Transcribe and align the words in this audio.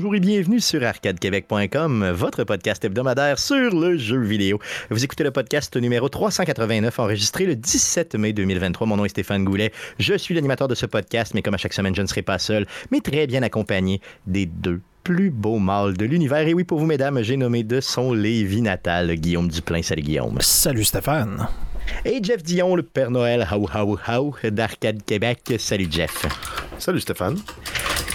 Bonjour 0.00 0.14
et 0.14 0.20
bienvenue 0.20 0.60
sur 0.60 0.82
arcadequebec.com, 0.82 2.12
votre 2.12 2.44
podcast 2.44 2.82
hebdomadaire 2.82 3.38
sur 3.38 3.78
le 3.78 3.98
jeu 3.98 4.18
vidéo. 4.18 4.58
Vous 4.88 5.04
écoutez 5.04 5.24
le 5.24 5.30
podcast 5.30 5.76
numéro 5.76 6.08
389 6.08 6.98
enregistré 6.98 7.44
le 7.44 7.54
17 7.54 8.14
mai 8.14 8.32
2023. 8.32 8.86
Mon 8.86 8.96
nom 8.96 9.04
est 9.04 9.10
Stéphane 9.10 9.44
Goulet. 9.44 9.72
Je 9.98 10.14
suis 10.14 10.34
l'animateur 10.34 10.68
de 10.68 10.74
ce 10.74 10.86
podcast, 10.86 11.34
mais 11.34 11.42
comme 11.42 11.52
à 11.52 11.58
chaque 11.58 11.74
semaine, 11.74 11.94
je 11.94 12.00
ne 12.00 12.06
serai 12.06 12.22
pas 12.22 12.38
seul, 12.38 12.66
mais 12.90 13.00
très 13.00 13.26
bien 13.26 13.42
accompagné 13.42 14.00
des 14.26 14.46
deux 14.46 14.80
plus 15.04 15.28
beaux 15.28 15.58
mâles 15.58 15.98
de 15.98 16.06
l'univers. 16.06 16.48
Et 16.48 16.54
oui, 16.54 16.64
pour 16.64 16.78
vous, 16.78 16.86
mesdames, 16.86 17.20
j'ai 17.20 17.36
nommé 17.36 17.62
de 17.62 17.82
son 17.82 18.14
Lévis 18.14 18.62
natal, 18.62 19.14
Guillaume 19.16 19.48
Duplain. 19.48 19.82
Salut, 19.82 20.00
Guillaume. 20.00 20.38
Salut, 20.40 20.84
Stéphane. 20.84 21.46
Et 22.06 22.24
Jeff 22.24 22.42
Dion, 22.42 22.74
le 22.74 22.84
Père 22.84 23.10
Noël, 23.10 23.46
how, 23.52 23.68
how, 23.74 23.98
how, 24.08 24.34
d'Arcade 24.44 25.02
Québec. 25.04 25.40
Salut, 25.58 25.88
Jeff. 25.90 26.24
Salut, 26.78 27.00
Stéphane. 27.00 27.36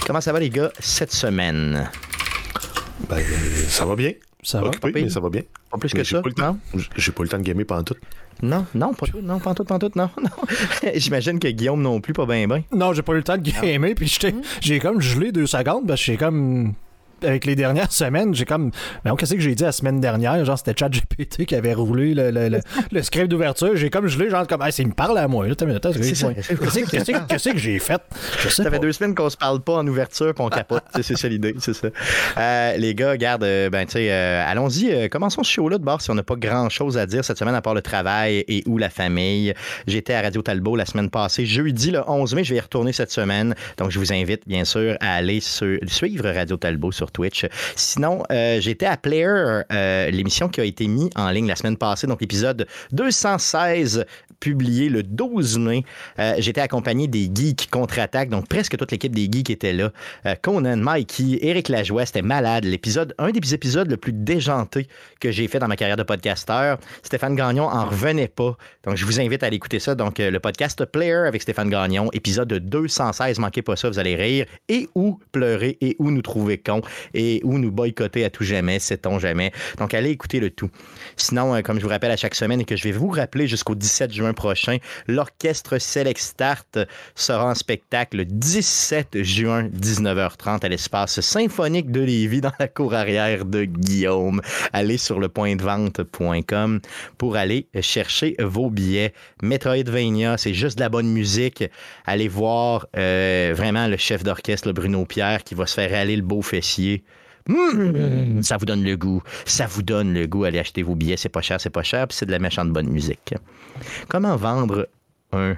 Comment 0.06 0.20
ça 0.20 0.32
va, 0.32 0.40
les 0.40 0.50
gars, 0.50 0.70
cette 0.78 1.12
semaine? 1.12 1.88
Ben, 3.08 3.22
ça 3.68 3.84
va 3.84 3.96
bien. 3.96 4.12
Ça 4.42 4.60
va? 4.60 4.68
Occupé, 4.68 4.92
mais 5.02 5.08
ça 5.10 5.18
va 5.20 5.28
bien. 5.28 5.42
Pas 5.70 5.78
plus 5.78 5.92
Mais 5.94 6.00
que 6.00 6.06
j'ai 6.06 6.16
ça, 6.16 6.22
pas 6.22 6.28
le 6.28 6.34
temps. 6.34 6.58
non? 6.74 6.80
J'ai 6.96 7.10
pas 7.10 7.22
eu 7.22 7.24
le 7.24 7.28
temps 7.28 7.38
de 7.38 7.42
gamer 7.42 7.66
pendant 7.66 7.82
tout. 7.82 7.96
Non, 8.42 8.64
non, 8.74 8.94
pas 8.94 9.06
tout, 9.06 9.20
non, 9.20 9.40
pas 9.40 9.54
tout, 9.54 9.64
pas 9.64 9.78
tout, 9.78 9.90
non, 9.96 10.08
non. 10.22 10.30
J'imagine 10.94 11.38
que 11.40 11.48
Guillaume 11.48 11.82
non 11.82 12.00
plus, 12.00 12.12
pas 12.12 12.26
bien, 12.26 12.46
bien. 12.46 12.62
Non, 12.70 12.92
j'ai 12.92 13.02
pas 13.02 13.12
eu 13.14 13.16
le 13.16 13.22
temps 13.24 13.36
de 13.38 13.42
gamer, 13.50 13.94
puis 13.96 14.06
j'étais- 14.06 14.34
j'ai 14.60 14.78
comme 14.78 15.00
gelé 15.00 15.32
deux 15.32 15.46
secondes, 15.46 15.86
parce 15.88 16.00
que 16.00 16.06
j'ai 16.06 16.16
comme. 16.16 16.74
Avec 17.22 17.46
les 17.46 17.54
dernières 17.56 17.92
semaines, 17.92 18.34
j'ai 18.34 18.44
comme. 18.44 18.70
Mais 19.04 19.10
qu'est-ce 19.18 19.34
que 19.34 19.40
j'ai 19.40 19.54
dit 19.54 19.62
la 19.62 19.72
semaine 19.72 20.00
dernière? 20.00 20.44
Genre, 20.44 20.58
c'était 20.58 20.74
ChatGPT 20.78 21.46
qui 21.46 21.54
avait 21.54 21.72
roulé 21.74 22.14
le, 22.14 22.30
le, 22.30 22.48
le, 22.48 22.60
le 22.92 23.02
script 23.02 23.28
d'ouverture. 23.28 23.74
J'ai 23.74 23.88
comme 23.90 24.06
gelé, 24.06 24.28
genre, 24.30 24.46
comme. 24.46 24.60
Ah, 24.62 24.70
c'est, 24.70 24.82
il 24.82 24.88
me 24.88 24.92
parle 24.94 25.16
à 25.18 25.26
moi. 25.28 25.46
Qu'est-ce 27.28 27.48
que- 27.50 27.58
j'ai 27.58 27.78
fait? 27.78 28.00
Ça 28.50 28.70
fait 28.70 28.78
deux 28.78 28.92
semaines 28.92 29.14
qu'on 29.14 29.30
se 29.30 29.36
parle 29.36 29.60
pas 29.60 29.74
en 29.74 29.86
ouverture 29.86 30.34
puis 30.34 30.44
on 30.44 30.48
capote. 30.48 30.82
C'est- 31.00 31.16
ça 31.16 31.28
l'idée, 31.28 31.54
c'est 31.58 31.72
ça. 31.74 31.88
Euh, 32.36 32.76
les 32.76 32.94
gars, 32.94 33.12
regarde, 33.12 33.44
euh, 33.44 33.70
ben, 33.70 33.86
tu 33.86 33.92
sais, 33.92 34.08
euh, 34.10 34.44
allons-y. 34.46 34.92
euh, 34.92 35.08
commençons 35.08 35.42
ce 35.42 35.50
show-là 35.50 35.78
de 35.78 35.84
bord 35.84 36.00
si 36.02 36.10
on 36.10 36.14
n'a 36.14 36.22
pas 36.22 36.36
grand-chose 36.36 36.98
à 36.98 37.06
dire 37.06 37.24
cette 37.24 37.38
semaine 37.38 37.54
à 37.54 37.62
part 37.62 37.74
le 37.74 37.82
travail 37.82 38.44
et 38.48 38.62
ou 38.66 38.76
la 38.78 38.90
famille. 38.90 39.54
J'étais 39.86 40.14
à 40.14 40.22
Radio 40.22 40.42
Talbot 40.42 40.76
la 40.76 40.84
semaine 40.84 41.08
passée, 41.10 41.46
jeudi 41.46 41.90
le 41.90 42.00
11 42.08 42.34
mai. 42.34 42.44
Je 42.44 42.50
vais 42.50 42.56
y 42.58 42.60
retourner 42.60 42.92
cette 42.92 43.10
semaine. 43.10 43.54
Donc, 43.78 43.90
je 43.90 43.98
vous 43.98 44.12
invite, 44.12 44.42
bien 44.46 44.64
sûr, 44.64 44.96
à 45.00 45.14
aller 45.14 45.40
sur- 45.40 45.78
suivre 45.86 46.28
Radio 46.30 46.56
Talbot 46.56 46.92
sur 46.92 47.05
Twitch. 47.12 47.46
Sinon, 47.74 48.22
euh, 48.30 48.60
j'étais 48.60 48.86
à 48.86 48.96
Player, 48.96 49.62
euh, 49.72 50.10
l'émission 50.10 50.48
qui 50.48 50.60
a 50.60 50.64
été 50.64 50.86
mise 50.86 51.10
en 51.16 51.30
ligne 51.30 51.46
la 51.46 51.56
semaine 51.56 51.76
passée, 51.76 52.06
donc 52.06 52.20
l'épisode 52.20 52.66
216 52.92 54.04
publié 54.40 54.88
le 54.88 55.02
12 55.02 55.58
mai. 55.58 55.84
Euh, 56.18 56.34
J'étais 56.38 56.60
accompagné 56.60 57.08
des 57.08 57.30
geeks 57.34 57.70
contre-attaque, 57.70 58.28
donc 58.28 58.48
presque 58.48 58.76
toute 58.76 58.92
l'équipe 58.92 59.14
des 59.14 59.28
geeks 59.30 59.50
était 59.50 59.72
là. 59.72 59.92
Conan, 60.42 60.76
Mikey, 60.76 61.38
Eric 61.40 61.68
Lajoie, 61.68 62.04
c'était 62.04 62.22
malade. 62.22 62.64
L'épisode, 62.64 63.14
un 63.18 63.30
des 63.30 63.54
épisodes 63.54 63.90
le 63.90 63.96
plus 63.96 64.12
déjanté 64.12 64.88
que 65.20 65.30
j'ai 65.30 65.48
fait 65.48 65.58
dans 65.58 65.68
ma 65.68 65.76
carrière 65.76 65.96
de 65.96 66.02
podcasteur. 66.02 66.78
Stéphane 67.02 67.34
Gagnon 67.34 67.64
en 67.64 67.86
revenait 67.86 68.28
pas. 68.28 68.56
Donc, 68.84 68.96
je 68.96 69.06
vous 69.06 69.20
invite 69.20 69.42
à 69.42 69.46
aller 69.46 69.56
écouter 69.56 69.78
ça. 69.78 69.94
Donc, 69.94 70.18
le 70.18 70.38
podcast 70.38 70.84
Player 70.84 71.26
avec 71.26 71.42
Stéphane 71.42 71.70
Gagnon, 71.70 72.10
épisode 72.12 72.52
216. 72.52 73.38
Manquez 73.38 73.62
pas 73.62 73.76
ça, 73.76 73.88
vous 73.88 73.98
allez 73.98 74.16
rire. 74.16 74.46
Et 74.68 74.88
ou 74.94 75.18
pleurer, 75.32 75.78
et 75.80 75.96
ou 75.98 76.10
nous 76.10 76.22
trouver 76.22 76.58
cons, 76.58 76.82
et 77.14 77.40
ou 77.44 77.58
nous 77.58 77.70
boycotter 77.70 78.24
à 78.24 78.30
tout 78.30 78.44
jamais, 78.44 78.78
sait-on 78.78 79.18
jamais. 79.18 79.52
Donc, 79.78 79.94
allez 79.94 80.10
écouter 80.10 80.40
le 80.40 80.50
tout. 80.50 80.70
Sinon, 81.16 81.54
euh, 81.54 81.62
comme 81.62 81.78
je 81.78 81.84
vous 81.84 81.90
rappelle 81.90 82.10
à 82.10 82.16
chaque 82.16 82.34
semaine 82.34 82.60
et 82.60 82.64
que 82.64 82.76
je 82.76 82.84
vais 82.84 82.92
vous 82.92 83.08
rappeler 83.08 83.46
jusqu'au 83.46 83.74
17 83.74 84.12
juin 84.12 84.34
prochain, 84.34 84.78
l'orchestre 85.06 85.78
Select 85.78 86.20
Start 86.20 86.78
sera 87.14 87.46
en 87.46 87.54
spectacle 87.54 88.18
le 88.18 88.24
17 88.24 89.22
juin, 89.22 89.64
19h30, 89.64 90.64
à 90.64 90.68
l'espace 90.68 91.20
symphonique 91.20 91.90
de 91.90 92.00
Lévis 92.00 92.40
dans 92.40 92.52
la 92.58 92.68
cour 92.68 92.94
arrière 92.94 93.44
de 93.44 93.64
Guillaume. 93.64 94.42
Allez 94.72 94.98
sur 94.98 95.18
le 95.18 95.28
point 95.28 95.56
de 95.56 95.62
vente.com 95.62 96.80
pour 97.18 97.36
aller 97.36 97.68
chercher 97.80 98.36
vos 98.38 98.70
billets. 98.70 99.12
Metroidvania, 99.42 100.36
c'est 100.36 100.54
juste 100.54 100.76
de 100.76 100.82
la 100.82 100.88
bonne 100.88 101.08
musique. 101.08 101.64
Allez 102.04 102.28
voir 102.28 102.86
euh, 102.96 103.52
vraiment 103.56 103.88
le 103.88 103.96
chef 103.96 104.22
d'orchestre, 104.22 104.72
Bruno 104.72 105.04
Pierre, 105.06 105.44
qui 105.44 105.54
va 105.54 105.66
se 105.66 105.74
faire 105.74 105.98
aller 105.98 106.16
le 106.16 106.22
beau 106.22 106.42
fessier. 106.42 107.04
Mmh, 107.48 108.42
ça 108.42 108.56
vous 108.56 108.66
donne 108.66 108.82
le 108.82 108.96
goût. 108.96 109.22
Ça 109.44 109.66
vous 109.66 109.82
donne 109.82 110.12
le 110.12 110.26
goût. 110.26 110.44
Allez 110.44 110.58
acheter 110.58 110.82
vos 110.82 110.94
billets. 110.94 111.16
C'est 111.16 111.28
pas 111.28 111.42
cher, 111.42 111.60
c'est 111.60 111.70
pas 111.70 111.82
cher, 111.82 112.08
puis 112.08 112.16
c'est 112.16 112.26
de 112.26 112.32
la 112.32 112.38
méchante 112.38 112.70
bonne 112.70 112.88
musique. 112.88 113.34
Comment 114.08 114.36
vendre 114.36 114.88
un. 115.32 115.56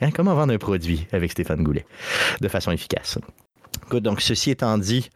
hein, 0.00 0.10
comment 0.14 0.34
vendre 0.34 0.52
un 0.52 0.58
produit 0.58 1.06
avec 1.12 1.32
Stéphane 1.32 1.62
Goulet 1.62 1.84
de 2.40 2.48
façon 2.48 2.70
efficace? 2.70 3.18
Good, 3.88 4.02
donc, 4.02 4.20
ceci 4.20 4.50
étant 4.50 4.76
dit, 4.78 5.10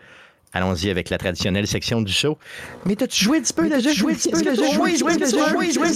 allons-y 0.53 0.91
avec 0.91 1.11
la 1.11 1.19
traditionnelle 1.19 1.67
section 1.67 2.01
du 2.03 2.13
show. 2.13 2.39
Mais 2.87 2.97
t'as-tu 2.97 3.25
joué 3.25 3.39
un 3.39 3.43
petit 3.43 3.53
peu 3.53 3.69
déjà? 3.69 3.93
Joué 3.93 4.13
un 4.13 4.17
petit 4.17 4.31
peu 4.31 4.39
déjà? 4.43 4.55
Joué, 4.55 4.97
joué, 4.97 5.13
joué, 5.13 5.73
joué, 5.73 5.73
joué, 5.73 5.95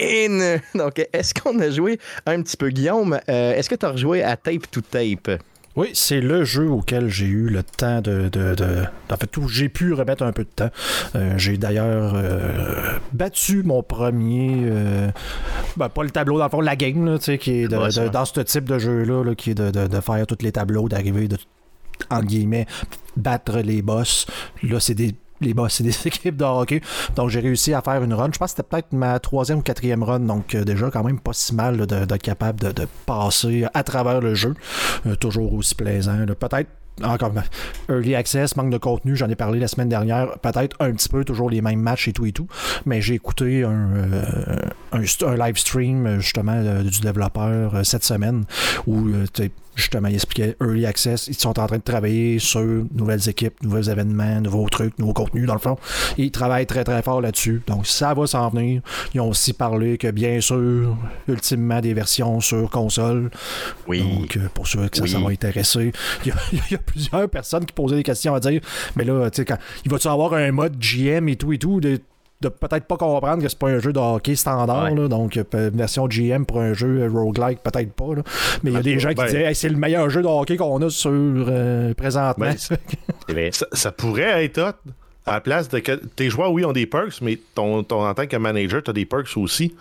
In. 0.00 0.58
Donc, 0.74 1.06
est-ce 1.12 1.34
qu'on 1.34 1.58
a 1.60 1.70
joué 1.70 1.98
un 2.26 2.42
petit 2.42 2.56
peu, 2.56 2.68
Guillaume? 2.70 3.18
euh, 3.28 3.54
est-ce 3.54 3.68
que 3.68 3.74
tu 3.74 3.86
as 3.86 3.90
rejoué 3.90 4.22
à 4.22 4.36
Tape 4.36 4.70
to 4.70 4.80
Tape? 4.80 5.40
Oui, 5.76 5.90
c'est 5.94 6.20
le 6.20 6.44
jeu 6.44 6.68
auquel 6.68 7.08
j'ai 7.08 7.26
eu 7.26 7.48
le 7.48 7.62
temps 7.62 8.00
de. 8.00 8.28
de, 8.28 8.54
de- 8.56 8.84
en 9.10 9.16
fait, 9.16 9.36
où 9.36 9.46
j'ai 9.48 9.68
pu 9.68 9.92
remettre 9.92 10.24
un 10.24 10.32
peu 10.32 10.42
de 10.42 10.48
temps. 10.48 10.70
Euh, 11.14 11.34
j'ai 11.36 11.56
d'ailleurs 11.56 12.14
euh, 12.16 12.96
battu 13.12 13.62
mon 13.62 13.84
premier. 13.84 14.56
euh, 14.64 15.08
ben, 15.76 15.88
pas 15.88 16.02
le 16.02 16.10
tableau, 16.10 16.38
dans 16.38 16.44
le 16.46 16.50
fond, 16.50 16.60
la 16.60 16.74
game, 16.74 17.04
là, 17.06 17.18
tu 17.18 17.24
sais, 17.26 17.38
qui 17.38 17.60
est 17.62 17.68
de- 17.68 17.76
Ouais, 17.76 17.92
ça. 17.92 18.04
de- 18.04 18.08
dans 18.08 18.24
ce 18.24 18.40
type 18.40 18.64
de 18.64 18.78
jeu-là, 18.78 19.22
là, 19.22 19.34
qui 19.36 19.50
est 19.50 19.54
de, 19.54 19.70
de- 19.70 19.86
de 19.86 20.00
faire 20.00 20.26
tous 20.26 20.42
les 20.42 20.50
tableaux, 20.50 20.88
d'arriver, 20.88 21.28
de, 21.28 21.36
entre 22.10 22.26
guillemets, 22.26 22.66
battre 23.16 23.58
les 23.58 23.80
boss. 23.82 24.26
Là, 24.64 24.80
c'est 24.80 24.94
des. 24.94 25.14
Les 25.40 25.54
boss, 25.54 25.74
c'est 25.74 25.84
des 25.84 25.96
équipes 26.06 26.36
de 26.36 26.44
hockey. 26.44 26.80
Donc, 27.16 27.30
j'ai 27.30 27.40
réussi 27.40 27.74
à 27.74 27.82
faire 27.82 28.02
une 28.02 28.14
run. 28.14 28.30
Je 28.32 28.38
pense 28.38 28.52
que 28.52 28.56
c'était 28.56 28.68
peut-être 28.68 28.92
ma 28.92 29.18
troisième 29.18 29.58
ou 29.58 29.62
quatrième 29.62 30.02
run. 30.02 30.20
Donc, 30.20 30.54
euh, 30.54 30.64
déjà, 30.64 30.90
quand 30.90 31.04
même 31.04 31.20
pas 31.20 31.32
si 31.32 31.54
mal 31.54 31.86
d'être 31.86 32.18
capable 32.18 32.72
de, 32.72 32.86
passer 33.06 33.66
à 33.74 33.82
travers 33.82 34.20
le 34.20 34.34
jeu. 34.34 34.54
Euh, 35.06 35.14
toujours 35.14 35.52
aussi 35.54 35.74
plaisant. 35.74 36.16
Peut-être 36.38 36.68
encore 37.04 37.30
ben, 37.30 37.44
early 37.88 38.14
access, 38.14 38.56
manque 38.56 38.70
de 38.70 38.78
contenu, 38.78 39.16
j'en 39.16 39.28
ai 39.28 39.36
parlé 39.36 39.60
la 39.60 39.68
semaine 39.68 39.88
dernière, 39.88 40.38
peut-être 40.38 40.76
un 40.80 40.92
petit 40.92 41.08
peu 41.08 41.24
toujours 41.24 41.50
les 41.50 41.60
mêmes 41.60 41.80
matchs 41.80 42.08
et 42.08 42.12
tout 42.12 42.26
et 42.26 42.32
tout, 42.32 42.46
mais 42.86 43.00
j'ai 43.00 43.14
écouté 43.14 43.64
un, 43.64 43.88
euh, 44.94 45.36
live 45.36 45.56
stream 45.56 46.06
euh, 46.06 46.20
justement 46.20 46.52
euh, 46.54 46.82
du 46.82 47.00
développeur 47.00 47.74
euh, 47.74 47.84
cette 47.84 48.04
semaine 48.04 48.44
où 48.86 49.08
euh, 49.08 49.26
justement 49.78 50.08
il 50.08 50.14
expliquait 50.14 50.56
early 50.60 50.84
access, 50.86 51.28
ils 51.28 51.34
sont 51.38 51.58
en 51.58 51.66
train 51.66 51.78
de 51.78 51.82
travailler 51.82 52.38
sur 52.38 52.60
nouvelles 52.92 53.28
équipes, 53.28 53.62
nouveaux 53.62 53.80
événements, 53.82 54.40
nouveaux 54.40 54.68
trucs, 54.68 54.98
nouveaux 54.98 55.12
contenus 55.12 55.46
dans 55.46 55.54
le 55.54 55.60
fond. 55.60 55.76
Et 56.18 56.24
ils 56.24 56.30
travaillent 56.30 56.66
très 56.66 56.84
très 56.84 57.00
fort 57.02 57.20
là-dessus. 57.20 57.62
Donc 57.66 57.86
ça 57.86 58.12
va 58.14 58.26
s'en 58.26 58.48
venir. 58.50 58.82
Ils 59.14 59.20
ont 59.20 59.28
aussi 59.30 59.52
parlé 59.52 59.96
que 59.98 60.10
bien 60.10 60.40
sûr, 60.40 60.96
ultimement 61.28 61.80
des 61.80 61.94
versions 61.94 62.40
sur 62.40 62.68
console. 62.70 63.30
Oui. 63.86 64.02
Donc, 64.02 64.36
euh, 64.36 64.48
pour 64.52 64.66
ceux 64.66 64.88
que 64.88 64.96
ça, 64.96 65.02
Oui. 65.04 65.08
ça 65.10 65.18
va 65.20 65.30
intéresser, 65.30 65.92
il 66.24 66.28
y, 66.28 66.32
a, 66.32 66.36
il 66.52 66.72
y 66.72 66.74
a 66.74 66.78
plusieurs 66.78 67.28
personnes 67.28 67.64
qui 67.64 67.72
posaient 67.72 67.96
des 67.96 68.02
questions 68.02 68.34
à 68.34 68.40
dire 68.40 68.60
Mais 68.96 69.04
là, 69.04 69.30
tu 69.30 69.36
sais, 69.36 69.44
quand 69.44 69.58
il 69.84 69.90
va-tu 69.90 70.08
avoir 70.08 70.34
un 70.34 70.50
mode 70.52 70.78
GM 70.78 71.28
et 71.28 71.36
tout 71.36 71.52
et 71.52 71.58
tout 71.58 71.80
de, 71.80 72.00
de 72.40 72.48
peut-être 72.48 72.84
pas 72.84 72.96
comprendre 72.96 73.42
que 73.42 73.48
c'est 73.48 73.58
pas 73.58 73.68
un 73.68 73.80
jeu 73.80 73.92
de 73.92 73.98
hockey 73.98 74.36
standard, 74.36 74.84
Ouais. 74.84 74.94
là, 74.94 75.08
donc 75.08 75.36
euh, 75.36 75.70
version 75.74 76.06
GM 76.06 76.44
pour 76.44 76.60
un 76.60 76.72
jeu 76.72 77.02
euh, 77.02 77.08
roguelike, 77.10 77.62
peut-être 77.64 77.92
pas. 77.92 78.14
là. 78.14 78.22
Mais 78.62 78.70
il 78.70 78.74
y 78.74 78.76
a 78.76 78.82
des 78.82 78.98
gens 79.00 79.08
qui 79.08 79.14
Ben- 79.16 79.24
disaient 79.26 79.42
Hey, 79.44 79.54
c'est 79.56 79.68
le 79.68 79.76
meilleur 79.76 80.08
jeu 80.08 80.22
de 80.22 80.28
hockey 80.28 80.56
qu'on 80.56 80.80
a 80.82 80.88
sur 80.88 81.10
euh, 81.12 81.94
présentement. 81.94 82.46
Ben. 83.28 83.52
Ça, 83.52 83.66
ça 83.72 83.90
pourrait 83.92 84.44
être 84.44 84.58
hot. 84.58 84.90
À 85.26 85.32
la 85.34 85.40
place 85.40 85.68
de 85.68 85.80
que 85.80 85.92
tes 85.92 86.30
joueurs, 86.30 86.52
oui, 86.52 86.64
ont 86.64 86.72
des 86.72 86.86
perks, 86.86 87.20
mais 87.20 87.38
ton, 87.54 87.82
ton, 87.82 88.06
en 88.06 88.14
tant 88.14 88.26
que 88.26 88.36
manager, 88.36 88.82
tu 88.82 88.90
as 88.90 88.94
des 88.94 89.04
perks 89.04 89.36
aussi. 89.36 89.74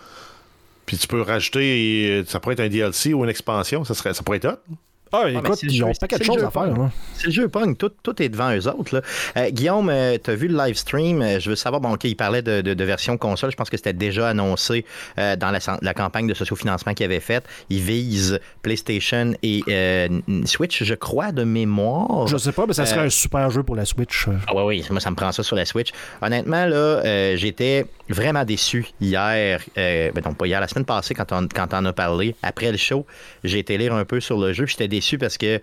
Puis 0.85 0.97
tu 0.97 1.07
peux 1.07 1.21
rajouter, 1.21 2.23
ça 2.27 2.39
pourrait 2.39 2.53
être 2.53 2.59
un 2.61 2.69
DLC 2.69 3.13
ou 3.13 3.23
une 3.23 3.29
expansion, 3.29 3.83
ça, 3.83 3.93
serait, 3.93 4.13
ça 4.13 4.23
pourrait 4.23 4.37
être 4.37 4.45
hot. 4.47 4.75
Ah, 5.11 5.21
mais 5.25 5.33
écoute, 5.35 5.59
ils 5.63 5.83
ont 5.83 5.87
jeu- 5.87 5.93
pas 5.99 6.07
quelque 6.07 6.25
chose 6.25 6.43
à 6.43 6.49
faire. 6.51 6.67
là. 6.67 6.91
C'est 7.13 7.27
le 7.27 7.31
jeu 7.33 7.47
Pong, 7.47 7.77
tout, 7.77 7.91
tout 8.03 8.21
est 8.21 8.29
devant 8.29 8.55
eux 8.55 8.67
autres. 8.67 8.95
là. 8.95 9.01
Euh, 9.37 9.49
Guillaume, 9.49 9.91
tu 10.23 10.29
as 10.31 10.35
vu 10.35 10.47
le 10.47 10.57
live 10.57 10.75
stream? 10.75 11.21
Euh, 11.21 11.39
je 11.39 11.49
veux 11.49 11.55
savoir, 11.55 11.81
bon, 11.81 11.93
OK, 11.93 12.03
il 12.05 12.15
parlait 12.15 12.41
de, 12.41 12.61
de, 12.61 12.73
de 12.73 12.83
version 12.83 13.17
console. 13.17 13.51
Je 13.51 13.55
pense 13.55 13.69
que 13.69 13.77
c'était 13.77 13.93
déjà 13.93 14.29
annoncé 14.29 14.85
euh, 15.19 15.35
dans 15.35 15.51
la, 15.51 15.59
la 15.81 15.93
campagne 15.93 16.27
de 16.27 16.33
sociofinancement 16.33 16.93
qu'il 16.93 17.05
avait 17.05 17.19
faite. 17.19 17.43
Il 17.69 17.81
vise 17.81 18.39
PlayStation 18.61 19.33
et 19.43 19.63
euh, 19.69 20.09
Switch, 20.45 20.83
je 20.83 20.93
crois, 20.93 21.31
de 21.31 21.43
mémoire. 21.43 22.27
Je 22.27 22.37
sais 22.37 22.51
pas, 22.51 22.65
mais 22.67 22.73
ça 22.73 22.85
serait 22.85 22.99
Euh, 23.01 23.05
un 23.05 23.09
super 23.09 23.49
jeu 23.49 23.63
pour 23.63 23.75
la 23.75 23.85
Switch. 23.85 24.27
euh. 24.27 24.33
Ah 24.47 24.55
ouais, 24.55 24.63
oui, 24.63 24.85
moi 24.91 24.99
ça 24.99 25.09
me 25.11 25.15
prend 25.15 25.31
ça 25.31 25.43
sur 25.43 25.55
la 25.55 25.65
Switch. 25.65 25.89
Honnêtement, 26.21 26.65
là, 26.65 26.75
euh, 26.75 27.35
j'étais 27.37 27.85
vraiment 28.09 28.43
déçu 28.43 28.87
hier, 29.01 29.61
euh, 29.77 30.11
ben 30.13 30.21
non 30.25 30.33
pas 30.33 30.47
hier, 30.47 30.59
la 30.59 30.67
semaine 30.67 30.85
passée 30.85 31.13
quand 31.13 31.31
on, 31.31 31.47
quand 31.47 31.67
on 31.73 31.85
a 31.85 31.93
parlé, 31.93 32.35
après 32.43 32.71
le 32.71 32.77
show, 32.77 33.05
j'ai 33.43 33.59
été 33.59 33.77
lire 33.77 33.93
un 33.93 34.05
peu 34.05 34.19
sur 34.19 34.37
le 34.37 34.53
jeu, 34.53 34.65
j'étais 34.65 34.87
déçu 34.97 35.17
parce 35.17 35.37
que 35.37 35.61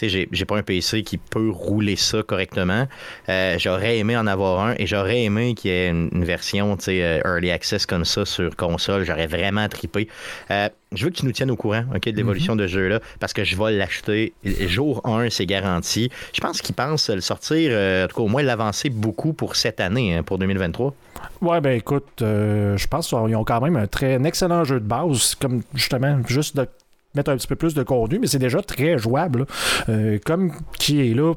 j'ai, 0.00 0.28
j'ai 0.32 0.44
pas 0.44 0.56
un 0.56 0.62
PC 0.62 1.02
qui 1.02 1.18
peut 1.18 1.50
rouler 1.50 1.96
ça 1.96 2.22
correctement. 2.22 2.86
Euh, 3.28 3.56
j'aurais 3.58 3.98
aimé 3.98 4.16
en 4.16 4.26
avoir 4.26 4.60
un 4.60 4.74
et 4.78 4.86
j'aurais 4.86 5.22
aimé 5.22 5.54
qu'il 5.54 5.70
y 5.70 5.74
ait 5.74 5.88
une, 5.88 6.24
version 6.24 6.76
euh, 6.88 7.20
early 7.24 7.50
access 7.50 7.86
comme 7.86 8.04
ça 8.04 8.24
sur 8.24 8.56
console. 8.56 9.04
J'aurais 9.04 9.26
vraiment 9.26 9.68
trippé. 9.68 10.08
Euh, 10.50 10.68
je 10.92 11.04
veux 11.04 11.10
que 11.10 11.16
tu 11.16 11.26
nous 11.26 11.32
tiennes 11.32 11.50
au 11.50 11.56
courant 11.56 11.84
ok, 11.94 12.08
de 12.08 12.16
l'évolution 12.16 12.56
de 12.56 12.66
ce 12.66 12.72
jeu-là 12.72 13.00
parce 13.20 13.32
que 13.32 13.44
je 13.44 13.56
vais 13.56 13.72
l'acheter. 13.72 14.34
Jour 14.44 15.06
1, 15.06 15.30
c'est 15.30 15.46
garanti. 15.46 16.10
Je 16.32 16.40
pense 16.40 16.60
qu'ils 16.60 16.74
pensent 16.74 17.08
le 17.08 17.20
sortir, 17.20 17.72
en 17.72 18.08
tout 18.08 18.16
cas 18.16 18.22
au 18.22 18.28
moins 18.28 18.42
l'avancer 18.42 18.90
beaucoup 18.90 19.32
pour 19.32 19.56
cette 19.56 19.80
année, 19.80 20.16
hein, 20.16 20.22
pour 20.22 20.38
2023. 20.38 20.94
Ouais, 21.40 21.60
ben 21.60 21.76
écoute, 21.78 22.08
je 22.18 22.86
pense 22.88 23.08
qu'ils 23.08 23.36
ont 23.36 23.44
quand 23.44 23.60
même 23.60 23.76
un 23.76 23.86
très 23.86 24.16
un 24.16 24.24
excellent 24.24 24.64
jeu 24.64 24.80
de 24.80 24.86
base, 24.86 25.34
comme 25.36 25.62
justement, 25.74 26.18
juste 26.26 26.56
de 26.56 26.66
mettre 27.14 27.30
un 27.30 27.36
petit 27.36 27.46
peu 27.46 27.56
plus 27.56 27.74
de 27.74 27.82
contenu, 27.82 28.18
mais 28.18 28.26
c'est 28.26 28.38
déjà 28.38 28.62
très 28.62 28.98
jouable. 28.98 29.46
Euh, 29.88 30.18
comme 30.24 30.52
qui 30.78 31.00
est 31.00 31.14
là 31.14 31.34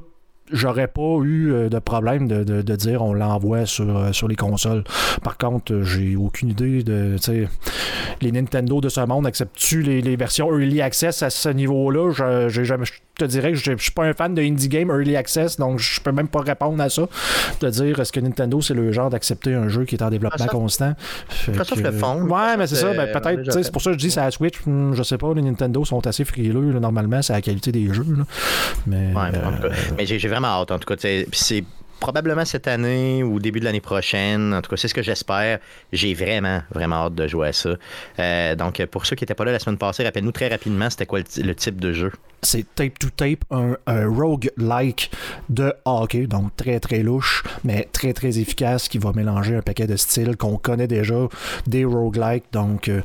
j'aurais 0.51 0.87
pas 0.87 1.19
eu 1.23 1.51
euh, 1.51 1.69
de 1.69 1.79
problème 1.79 2.27
de, 2.27 2.43
de, 2.43 2.75
dire 2.75 3.01
on 3.01 3.13
l'envoie 3.13 3.65
sur, 3.65 3.97
euh, 3.97 4.11
sur 4.11 4.27
les 4.27 4.35
consoles. 4.35 4.83
Par 5.23 5.37
contre, 5.37 5.81
j'ai 5.81 6.15
aucune 6.15 6.49
idée 6.49 6.83
de 6.83 7.15
les 8.21 8.31
Nintendo 8.31 8.81
de 8.81 8.89
ce 8.89 9.01
monde 9.01 9.25
acceptent-tu 9.25 9.81
les, 9.81 10.15
versions 10.15 10.47
Early 10.49 10.81
Access 10.81 11.23
à 11.23 11.29
ce 11.29 11.49
niveau-là? 11.49 12.11
Je, 12.11 12.63
je, 12.63 12.75
te 13.15 13.25
dirais 13.25 13.51
que 13.51 13.57
je, 13.57 13.71
je 13.77 13.83
suis 13.83 13.91
pas 13.91 14.03
un 14.03 14.13
fan 14.13 14.33
de 14.33 14.41
indie 14.41 14.69
game 14.69 14.89
Early 14.89 15.15
Access, 15.15 15.57
donc 15.57 15.79
je 15.79 15.99
peux 16.01 16.11
même 16.11 16.27
pas 16.27 16.41
répondre 16.41 16.81
à 16.81 16.89
ça. 16.89 17.07
De 17.59 17.69
dire 17.69 17.99
est-ce 17.99 18.11
que 18.11 18.19
Nintendo 18.19 18.61
c'est 18.61 18.73
le 18.73 18.91
genre 18.91 19.09
d'accepter 19.09 19.53
un 19.53 19.67
jeu 19.67 19.85
qui 19.85 19.95
est 19.95 20.03
en 20.03 20.09
développement 20.09 20.47
constant? 20.47 20.93
Ça, 21.29 21.51
le 21.75 21.91
fond. 21.91 22.21
Ouais, 22.23 22.57
mais 22.57 22.67
c'est 22.67 22.75
ça, 22.75 22.93
ben, 22.93 23.11
peut-être, 23.11 23.51
c'est 23.51 23.71
pour 23.71 23.81
ça 23.81 23.91
que 23.91 23.97
je 23.97 23.99
dis 23.99 24.11
c'est 24.11 24.21
à 24.21 24.31
Switch, 24.31 24.59
hmm, 24.65 24.93
je 24.93 25.03
sais 25.03 25.17
pas, 25.17 25.33
les 25.33 25.41
Nintendo 25.41 25.83
sont 25.85 26.05
assez 26.05 26.25
frileux, 26.25 26.79
normalement, 26.79 27.21
c'est 27.21 27.33
la 27.33 27.41
qualité 27.41 27.71
des 27.71 27.93
jeux. 27.93 28.05
Mais, 28.87 29.13
ouais, 29.13 29.31
mais 29.97 30.05
j'ai 30.05 30.27
vraiment 30.27 30.47
hâte, 30.47 30.71
en 30.71 30.79
tout 30.79 30.93
cas. 30.93 30.95
c'est 31.31 31.63
probablement 31.99 32.45
cette 32.45 32.67
année 32.67 33.23
ou 33.23 33.39
début 33.39 33.59
de 33.59 33.65
l'année 33.65 33.81
prochaine. 33.81 34.53
En 34.53 34.61
tout 34.61 34.69
cas, 34.69 34.77
c'est 34.77 34.87
ce 34.87 34.93
que 34.93 35.01
j'espère. 35.01 35.59
J'ai 35.91 36.13
vraiment, 36.13 36.61
vraiment 36.71 37.05
hâte 37.05 37.15
de 37.15 37.27
jouer 37.27 37.49
à 37.49 37.53
ça. 37.53 37.75
Euh, 38.19 38.55
donc, 38.55 38.83
pour 38.87 39.05
ceux 39.05 39.15
qui 39.15 39.23
n'étaient 39.23 39.35
pas 39.35 39.45
là 39.45 39.51
la 39.51 39.59
semaine 39.59 39.77
passée, 39.77 40.03
rappelle-nous 40.03 40.31
très 40.31 40.47
rapidement, 40.47 40.89
c'était 40.89 41.05
quoi 41.05 41.19
le, 41.19 41.55
type 41.55 41.79
de 41.79 41.93
jeu? 41.93 42.11
C'est 42.45 42.65
Tape 42.75 42.99
to 42.99 43.07
Tape, 43.09 43.43
un, 43.49 43.75
rogue-like 43.87 45.09
de 45.49 45.73
hockey, 45.83 46.27
donc 46.27 46.55
très, 46.55 46.79
très 46.79 47.01
louche, 47.01 47.43
mais 47.63 47.87
très, 47.91 48.13
très 48.13 48.37
efficace, 48.37 48.87
qui 48.87 48.99
va 48.99 49.13
mélanger 49.13 49.55
un 49.55 49.61
paquet 49.61 49.87
de 49.87 49.95
styles 49.95 50.37
qu'on 50.37 50.57
connaît 50.57 50.87
déjà, 50.87 51.27
des 51.65 51.85
roguelikes. 51.85 52.45
Donc, 52.51 52.87
euh, 52.87 53.01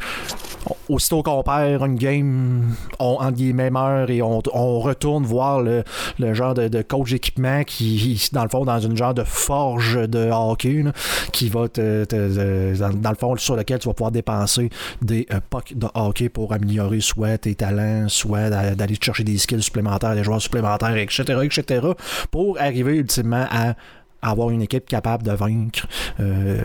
aussitôt 0.91 1.23
qu'on 1.23 1.43
perd 1.43 1.83
une 1.83 1.97
game, 1.97 2.75
on, 2.99 3.17
en 3.19 3.33
guillemets, 3.33 3.71
meurt 3.71 4.11
et 4.11 4.21
on, 4.23 4.41
retourne 4.81 5.25
voir 5.25 5.63
le, 5.63 5.85
genre 6.35 6.55
de, 6.55 6.69
de 6.69 6.83
coach 6.83 7.13
d'équipement 7.13 7.65
qui, 7.65 8.29
dans 8.33 8.43
le 8.43 8.49
fond, 8.49 8.65
dans 8.65 8.79
une 8.79 8.97
genre 8.97 9.15
de 9.15 9.25
forge 9.25 10.09
de 10.09 10.31
hockey 10.31 10.85
qui 11.33 11.49
va 11.49 11.69
te, 11.69 12.05
dans, 12.91 13.11
le 13.11 13.17
fond 13.17 13.37
sur 13.37 13.57
lequel 13.57 13.79
tu 13.79 13.89
vas 13.89 13.95
pouvoir 13.95 14.13
dépenser 14.13 14.71
des 15.01 15.27
euh, 15.33 15.41
pucks 15.49 15.77
de 15.77 15.87
hockey 15.95 16.29
pour 16.29 16.53
améliorer 16.53 17.01
soit 17.01 17.39
tes 17.39 17.55
talents, 17.55 18.09
soit 18.09 18.51
d'aller 18.51 18.97
chercher 19.01 19.25
des 19.25 19.30
skills 19.39 19.63
supplémentaires, 19.63 20.15
des 20.15 20.25
joueurs 20.25 20.43
supplémentaires, 20.43 20.97
etc., 20.97 21.23
etc., 21.43 21.87
pour 22.31 22.59
arriver 22.61 22.97
ultimement 22.97 23.47
à 23.51 23.75
avoir 24.23 24.51
une 24.51 24.63
équipe 24.63 24.87
capable 24.87 25.23
de 25.23 25.33
vaincre 25.33 25.87
euh, 26.21 26.61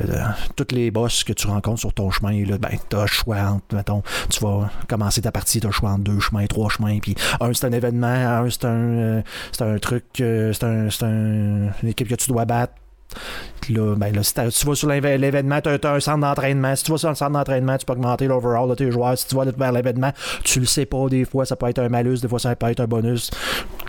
toutes 0.56 0.71
les 0.71 0.91
boss 0.91 1.23
que 1.23 1.33
tu 1.33 1.47
rencontres 1.47 1.79
sur 1.79 1.94
ton 1.94 2.12
chemin. 2.12 2.45
Là, 2.45 2.57
ben, 2.57 2.71
tu 2.89 2.95
as 2.95 3.06
choix 3.06 3.38
entre, 3.38 3.75
mettons, 3.75 4.03
tu 4.29 4.39
vas 4.41 4.69
commencer 4.88 5.21
ta 5.21 5.31
partie, 5.31 5.59
tu 5.59 5.67
as 5.67 5.71
choix 5.71 5.91
entre 5.91 6.03
deux 6.03 6.19
chemins, 6.19 6.45
trois 6.47 6.69
chemins, 6.69 7.00
puis 7.00 7.15
un 7.39 7.53
c'est 7.53 7.65
un 7.65 7.71
événement, 7.71 8.07
un 8.07 8.50
c'est 8.50 8.65
un, 8.65 8.69
euh, 8.69 9.21
c'est 9.51 9.63
un 9.63 9.77
truc, 9.77 10.06
euh, 10.19 10.53
c'est 10.53 10.65
un, 10.65 10.89
c'est 10.89 11.06
un, 11.06 11.71
une 11.81 11.89
équipe 11.89 12.07
que 12.07 12.15
tu 12.15 12.29
dois 12.29 12.45
battre, 12.45 12.73
Là, 13.69 13.96
ben 13.96 14.13
là, 14.13 14.22
si, 14.24 14.34
tu 14.34 14.66
vas 14.68 14.75
sur 14.75 14.90
l'événement, 14.90 15.60
tu 15.62 15.69
as, 15.69 15.92
un 15.92 16.00
centre 16.00 16.19
d'entraînement. 16.19 16.75
Si 16.75 16.84
tu 16.84 16.92
vas 16.92 16.98
sur 16.98 17.10
un 17.10 17.16
centre 17.16 17.31
d'entraînement, 17.31 17.78
tu 17.78 17.86
peux 17.86 17.94
augmenter 17.94 18.28
l'overall 18.28 18.69
de 18.69 18.75
tes 18.75 18.92
joueurs. 18.92 19.18
Si 19.18 19.28
tu 19.28 19.36
vas 19.36 19.46
vers 19.46 19.72
l'événement, 19.72 20.12
tu 20.44 20.60
le 20.60 20.66
sais 20.66 20.86
pas. 20.86 21.07
Des 21.10 21.25
fois, 21.25 21.46
ça 21.46 21.56
peut 21.56 21.68
être 21.68 21.80
un 21.80 21.90
malus, 21.90 22.19
des 22.22 22.28
fois, 22.28 22.40
ça 22.40 22.56
peut 22.56 22.69
être 22.69 22.81
un 22.81 22.88
bonus. 22.88 23.31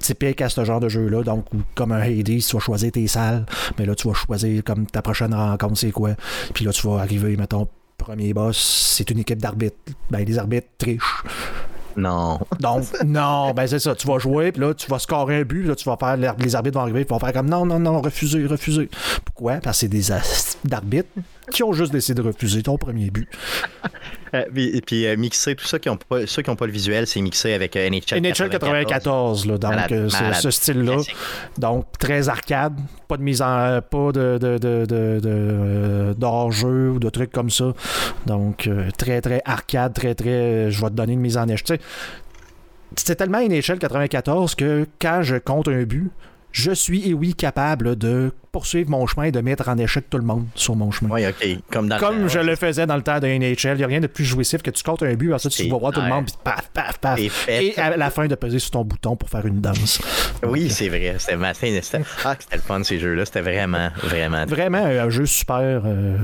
Typique 0.01 0.41
à 0.41 0.49
ce 0.49 0.65
genre 0.65 0.81
de 0.81 0.89
jeu-là. 0.89 1.23
Donc, 1.23 1.45
comme 1.75 1.93
un 1.93 2.01
Hades, 2.01 2.25
tu 2.25 2.57
vas 2.57 2.61
choisir 2.61 2.93
tes 2.93 3.07
salles. 3.07 3.45
Mais 3.79 3.87
là, 3.87 3.95
tu 3.95 4.09
vas 4.09 4.15
choisir 4.15 4.65
comme 4.65 4.87
ta 4.87 5.03
prochaine 5.03 5.35
rencontre, 5.35 5.77
c'est 5.77 5.93
quoi. 5.93 6.11
Puis 6.55 6.65
là, 6.65 6.73
tu 6.73 6.87
vas 6.87 7.01
arriver, 7.01 7.37
mettons, 7.37 7.69
premier 7.99 8.33
boss, 8.33 8.95
c'est 8.97 9.11
une 9.11 9.19
équipe 9.19 9.41
d'arbitres. 9.41 9.77
Ben, 10.11 10.25
les 10.25 10.39
arbitres 10.39 10.69
trichent. 10.79 11.23
Non. 11.97 12.39
Donc, 12.61 12.85
non, 13.05 13.53
ben 13.53 13.67
c'est 13.67 13.79
ça. 13.79 13.95
Tu 13.95 14.07
vas 14.07 14.19
jouer, 14.19 14.53
puis 14.53 14.61
là, 14.61 14.75
tu 14.75 14.91
vas 14.91 14.99
scorer 14.99 15.41
un 15.41 15.43
but, 15.43 15.63
là, 15.63 15.75
tu 15.75 15.89
vas 15.89 15.97
faire. 15.97 16.17
Les 16.17 16.55
arbitres 16.55 16.77
vont 16.79 16.83
arriver, 16.83 17.05
puis 17.05 17.13
vont 17.13 17.19
faire 17.19 17.33
comme 17.33 17.49
non, 17.49 17.65
non, 17.65 17.79
non, 17.79 18.01
refuser, 18.01 18.47
refuser. 18.47 18.91
Pourquoi? 19.25 19.55
Parce 19.57 19.79
que 19.79 19.81
c'est 19.81 19.89
des 19.89 20.13
arbitres 20.73 21.09
qui 21.51 21.63
ont 21.63 21.73
juste 21.73 21.93
décidé 21.93 22.21
de 22.21 22.27
refuser 22.27 22.63
ton 22.63 22.77
premier 22.77 23.11
but. 23.11 23.29
et 24.57 24.81
puis 24.81 25.07
euh, 25.07 25.17
mixer, 25.17 25.55
tout 25.55 25.67
ça, 25.67 25.79
qui 25.79 25.89
ont 25.89 25.97
pas, 25.97 26.27
ceux 26.27 26.43
qui 26.43 26.51
n'ont 26.51 26.57
pas 26.57 26.67
le 26.67 26.73
visuel, 26.73 27.07
c'est 27.07 27.21
mixé 27.21 27.53
avec 27.53 27.77
euh, 27.77 27.89
NHL, 27.89 28.21
NHL 28.21 28.51
94. 28.51 29.47
là, 29.47 29.59
donc 29.59 29.93
euh, 29.93 30.09
ce 30.09 30.51
style-là. 30.51 30.97
Donc 31.59 31.87
très 31.99 32.29
arcade, 32.29 32.75
pas 33.09 33.17
de 33.17 33.23
mise 33.23 33.43
en. 33.43 33.81
pas 33.81 34.13
de, 34.13 34.39
de, 34.39 34.59
de, 34.59 36.15
ou 36.67 36.99
de 36.99 37.11
trucs 37.11 37.33
comme 37.33 37.51
ça. 37.51 37.73
Donc 38.27 38.69
très 38.99 39.21
très 39.21 39.43
arcade, 39.45 39.95
très 39.95 40.15
très. 40.15 40.71
je 40.71 40.81
vais 40.81 40.89
te 40.89 40.95
donner 40.95 41.15
une 41.15 41.21
mise 41.21 41.37
en 41.37 41.49
échec. 41.49 41.81
C'était 42.97 43.17
tellement 43.17 43.41
NHL 43.41 43.79
94 43.79 44.55
que 44.55 44.87
quand 45.01 45.23
je 45.23 45.37
compte 45.37 45.69
un 45.69 45.83
but, 45.83 46.11
je 46.56 46.73
suis, 46.73 47.06
et 47.06 47.12
oui, 47.12 47.35
capable 47.35 47.97
de 47.97 48.32
poursuivre 48.50 48.88
mon 48.88 49.06
chemin 49.06 49.25
et 49.25 49.31
de 49.31 49.43
mettre 49.43 49.69
en 49.69 49.76
échec 49.76 50.08
tout 50.08 50.17
le 50.17 50.25
monde 50.25 50.47
sur 50.55 50.75
mon 50.75 50.91
chemin. 50.91 51.11
Oui, 51.12 51.26
OK. 51.26 51.47
Comme, 51.70 51.94
Comme 52.00 52.29
je 52.31 52.38
le 52.38 52.56
faisais 52.56 52.87
dans 52.87 52.97
le 52.97 53.03
temps 53.03 53.20
de 53.20 53.26
NHL. 53.26 53.73
Il 53.73 53.76
n'y 53.76 53.85
a 53.85 53.87
rien 53.87 54.00
de 54.00 54.06
plus 54.06 54.25
jouissif 54.25 54.62
que 54.62 54.70
tu 54.70 54.82
comptes 54.82 55.03
un 55.03 55.12
but, 55.12 55.35
ensuite 55.35 55.53
tu 55.53 55.69
vas 55.69 55.76
voir 55.76 55.93
tout 55.93 56.00
le 56.00 56.08
monde, 56.08 56.25
puis 56.25 56.35
paf, 56.43 56.70
paf, 56.73 56.97
paf. 56.97 57.20
Et, 57.49 57.76
à 57.76 57.94
la 57.99 58.08
fin 58.08 58.26
de 58.26 58.35
peser 58.37 58.58
sur 58.58 58.70
ton 58.70 58.85
bouton 58.85 59.17
pour 59.17 59.29
faire 59.29 59.44
une 59.44 59.61
danse. 59.61 60.00
Oui, 60.47 60.70
c'est 60.70 60.88
vrai. 60.88 61.17
C'était 61.19 61.37
Ah, 62.25 62.37
c'était 62.38 62.56
le 62.56 62.62
fun, 62.62 62.82
ces 62.82 62.99
jeux-là. 62.99 63.25
C'était 63.25 63.41
vraiment, 63.41 63.88
vraiment. 64.02 64.44
Vraiment 64.47 64.85
un 64.85 65.09
jeu 65.09 65.26
super. 65.26 65.82
Euh, 65.85 66.16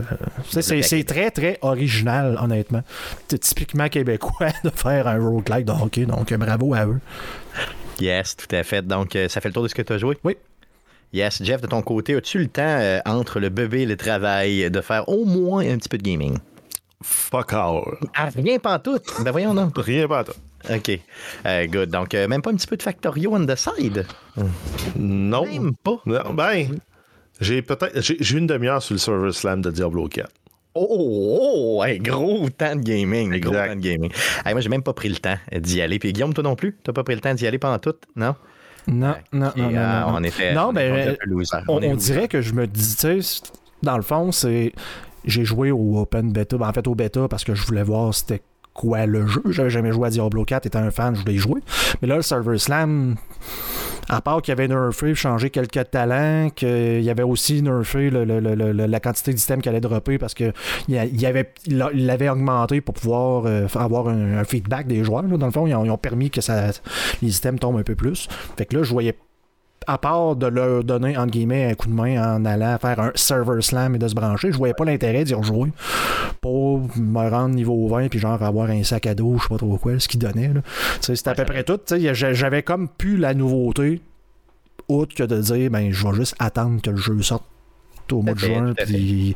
c'est 0.48 1.04
très, 1.04 1.30
très 1.30 1.58
original, 1.62 2.38
honnêtement. 2.40 2.82
C'est 3.28 3.38
typiquement 3.38 3.88
québécois 3.88 4.52
de 4.64 4.70
faire 4.70 5.08
un 5.08 5.18
roguelike 5.18 5.66
de 5.66 5.72
hockey, 5.72 6.04
donc 6.06 6.32
bravo 6.34 6.74
à 6.74 6.86
eux. 6.86 7.00
Yes, 8.02 8.36
tout 8.36 8.52
à 8.52 8.64
fait. 8.64 8.84
Donc, 8.84 9.14
euh, 9.14 9.28
ça 9.28 9.40
fait 9.40 9.48
le 9.48 9.54
tour 9.54 9.62
de 9.62 9.68
ce 9.68 9.76
que 9.76 9.82
tu 9.82 9.92
as 9.92 9.98
joué? 9.98 10.18
Oui. 10.24 10.36
Yes, 11.12 11.40
Jeff, 11.40 11.60
de 11.60 11.68
ton 11.68 11.82
côté, 11.82 12.16
as-tu 12.16 12.40
le 12.40 12.48
temps, 12.48 12.62
euh, 12.64 12.98
entre 13.06 13.38
le 13.38 13.48
bébé 13.48 13.82
et 13.82 13.86
le 13.86 13.96
travail, 13.96 14.68
de 14.68 14.80
faire 14.80 15.08
au 15.08 15.24
moins 15.24 15.64
un 15.64 15.76
petit 15.78 15.88
peu 15.88 15.98
de 15.98 16.02
gaming? 16.02 16.36
Fuck 17.00 17.52
all. 17.52 17.82
Ah, 18.16 18.30
rien 18.34 18.58
pas 18.58 18.80
tout? 18.80 18.98
Ben 19.24 19.30
voyons 19.30 19.54
donc. 19.54 19.72
Rien 19.76 20.08
pas 20.08 20.24
tout. 20.24 20.32
OK. 20.68 21.00
Euh, 21.46 21.66
good. 21.66 21.90
Donc, 21.90 22.12
même 22.14 22.42
pas 22.42 22.50
un 22.50 22.56
petit 22.56 22.66
peu 22.66 22.76
de 22.76 22.82
Factorio 22.82 23.34
on 23.34 23.46
the 23.46 23.54
side? 23.54 24.04
Non. 24.96 25.44
Même 25.46 25.72
pas. 25.76 26.00
Non, 26.04 26.34
ben, 26.34 26.80
j'ai 27.40 27.62
peut-être. 27.62 28.00
J'ai 28.00 28.36
une 28.36 28.48
demi-heure 28.48 28.82
sur 28.82 28.94
le 28.94 28.98
server 28.98 29.32
slam 29.32 29.62
de 29.62 29.70
Diablo 29.70 30.08
4. 30.08 30.28
Oh, 30.74 30.86
oh, 30.90 31.82
oh 31.84 31.98
gros 32.00 32.48
temps 32.50 32.76
de 32.76 32.82
gaming. 32.82 33.38
Gros 33.40 33.52
temps 33.52 33.76
de 33.76 33.80
gaming. 33.80 34.12
moi, 34.44 34.60
j'ai 34.60 34.68
même 34.68 34.82
pas 34.82 34.94
pris 34.94 35.08
le 35.08 35.16
temps 35.16 35.36
d'y 35.54 35.80
aller. 35.80 35.98
Puis 35.98 36.12
Guillaume, 36.12 36.32
toi 36.32 36.44
non 36.44 36.56
plus, 36.56 36.78
t'as 36.82 36.92
pas 36.92 37.04
pris 37.04 37.14
le 37.14 37.20
temps 37.20 37.34
d'y 37.34 37.46
aller 37.46 37.58
pendant 37.58 37.78
tout, 37.78 37.94
non? 38.16 38.34
Non, 38.88 39.14
non, 39.32 39.52
non, 39.54 39.70
non, 39.70 40.04
On 40.08 40.24
était. 40.24 40.54
Non, 40.54 40.72
mais 40.72 41.16
on, 41.68 41.94
dirait 41.94 42.28
que 42.28 42.40
je 42.40 42.52
me 42.52 42.66
dis, 42.66 42.96
tu 42.96 43.22
sais, 43.22 43.42
dans 43.82 43.96
le 43.96 44.02
fond, 44.02 44.32
c'est. 44.32 44.72
J'ai 45.24 45.44
joué 45.44 45.70
au 45.70 46.00
Open 46.00 46.32
Beta, 46.32 46.56
ben, 46.56 46.68
en 46.68 46.72
fait 46.72 46.88
au 46.88 46.96
Beta 46.96 47.28
parce 47.28 47.44
que 47.44 47.54
je 47.54 47.64
voulais 47.64 47.84
voir 47.84 48.12
c'était 48.12 48.42
quoi 48.74 49.06
le 49.06 49.26
jeu. 49.26 49.42
J'avais 49.50 49.70
jamais 49.70 49.92
joué 49.92 50.08
à 50.08 50.10
Diablo 50.10 50.44
4, 50.44 50.66
étant 50.66 50.80
un 50.80 50.90
fan, 50.90 51.14
je 51.14 51.20
voulais 51.20 51.34
y 51.34 51.38
jouer. 51.38 51.60
Mais 52.00 52.08
là, 52.08 52.16
le 52.16 52.22
Server 52.22 52.58
Slam, 52.58 53.16
à 54.08 54.20
part 54.20 54.42
qu'il 54.42 54.52
y 54.52 54.56
avait 54.58 54.68
nerfé, 54.68 55.14
changé 55.14 55.50
quelques 55.50 55.90
talents, 55.90 56.50
qu'il 56.50 57.02
y 57.02 57.10
avait 57.10 57.22
aussi 57.22 57.62
nerfé 57.62 58.10
la 58.10 59.00
quantité 59.00 59.32
d'items 59.32 59.62
qu'elle 59.62 59.74
allait 59.74 59.80
dropper 59.80 60.18
parce 60.18 60.34
qu'il 60.34 60.52
il 60.88 61.26
avait, 61.26 61.52
il 61.66 62.06
l'avait 62.06 62.28
augmenté 62.28 62.80
pour 62.80 62.94
pouvoir 62.94 63.44
euh, 63.46 63.66
avoir 63.74 64.08
un, 64.08 64.44
feedback 64.44 64.86
des 64.86 65.04
joueurs. 65.04 65.22
dans 65.22 65.46
le 65.46 65.52
fond, 65.52 65.66
ils 65.66 65.74
ont, 65.74 65.96
permis 65.96 66.30
que 66.30 66.40
ça, 66.40 66.70
les 67.22 67.36
items 67.36 67.60
tombent 67.60 67.78
un 67.78 67.82
peu 67.82 67.94
plus. 67.94 68.28
Fait 68.56 68.66
que 68.66 68.76
là, 68.76 68.82
je 68.82 68.90
voyais 68.92 69.16
à 69.86 69.98
part 69.98 70.36
de 70.36 70.46
leur 70.46 70.84
donner, 70.84 71.16
entre 71.16 71.30
guillemets, 71.30 71.70
un 71.70 71.74
coup 71.74 71.88
de 71.88 71.94
main 71.94 72.36
en 72.36 72.44
allant 72.44 72.76
faire 72.78 73.00
un 73.00 73.12
server 73.14 73.62
slam 73.62 73.94
et 73.94 73.98
de 73.98 74.08
se 74.08 74.14
brancher, 74.14 74.52
je 74.52 74.56
voyais 74.56 74.74
pas 74.74 74.84
l'intérêt 74.84 75.24
d'y 75.24 75.34
rejouer 75.34 75.70
pour 76.40 76.80
me 76.96 77.30
rendre 77.30 77.54
niveau 77.54 77.88
20 77.88 78.08
puis 78.08 78.18
genre 78.18 78.42
avoir 78.42 78.70
un 78.70 78.82
sac 78.82 79.06
à 79.06 79.14
dos, 79.14 79.36
je 79.38 79.42
sais 79.42 79.48
pas 79.48 79.58
trop 79.58 79.76
quoi, 79.78 79.98
ce 79.98 80.08
qu'ils 80.08 80.20
donnait. 80.20 80.50
C'était 81.00 81.28
à 81.28 81.34
peu 81.34 81.44
près 81.44 81.64
tout. 81.64 81.80
J'avais 82.12 82.62
comme 82.62 82.88
plus 82.88 83.16
la 83.16 83.34
nouveauté, 83.34 84.00
autre 84.88 85.14
que 85.14 85.22
de 85.22 85.40
dire, 85.40 85.70
ben, 85.70 85.92
je 85.92 86.06
vais 86.06 86.14
juste 86.14 86.34
attendre 86.38 86.80
que 86.82 86.90
le 86.90 86.96
jeu 86.96 87.20
sorte 87.22 87.44
au 88.12 88.22
mois 88.22 88.34
de 88.34 88.40
fait, 88.40 88.46
juin, 88.46 88.74
puis 88.76 89.34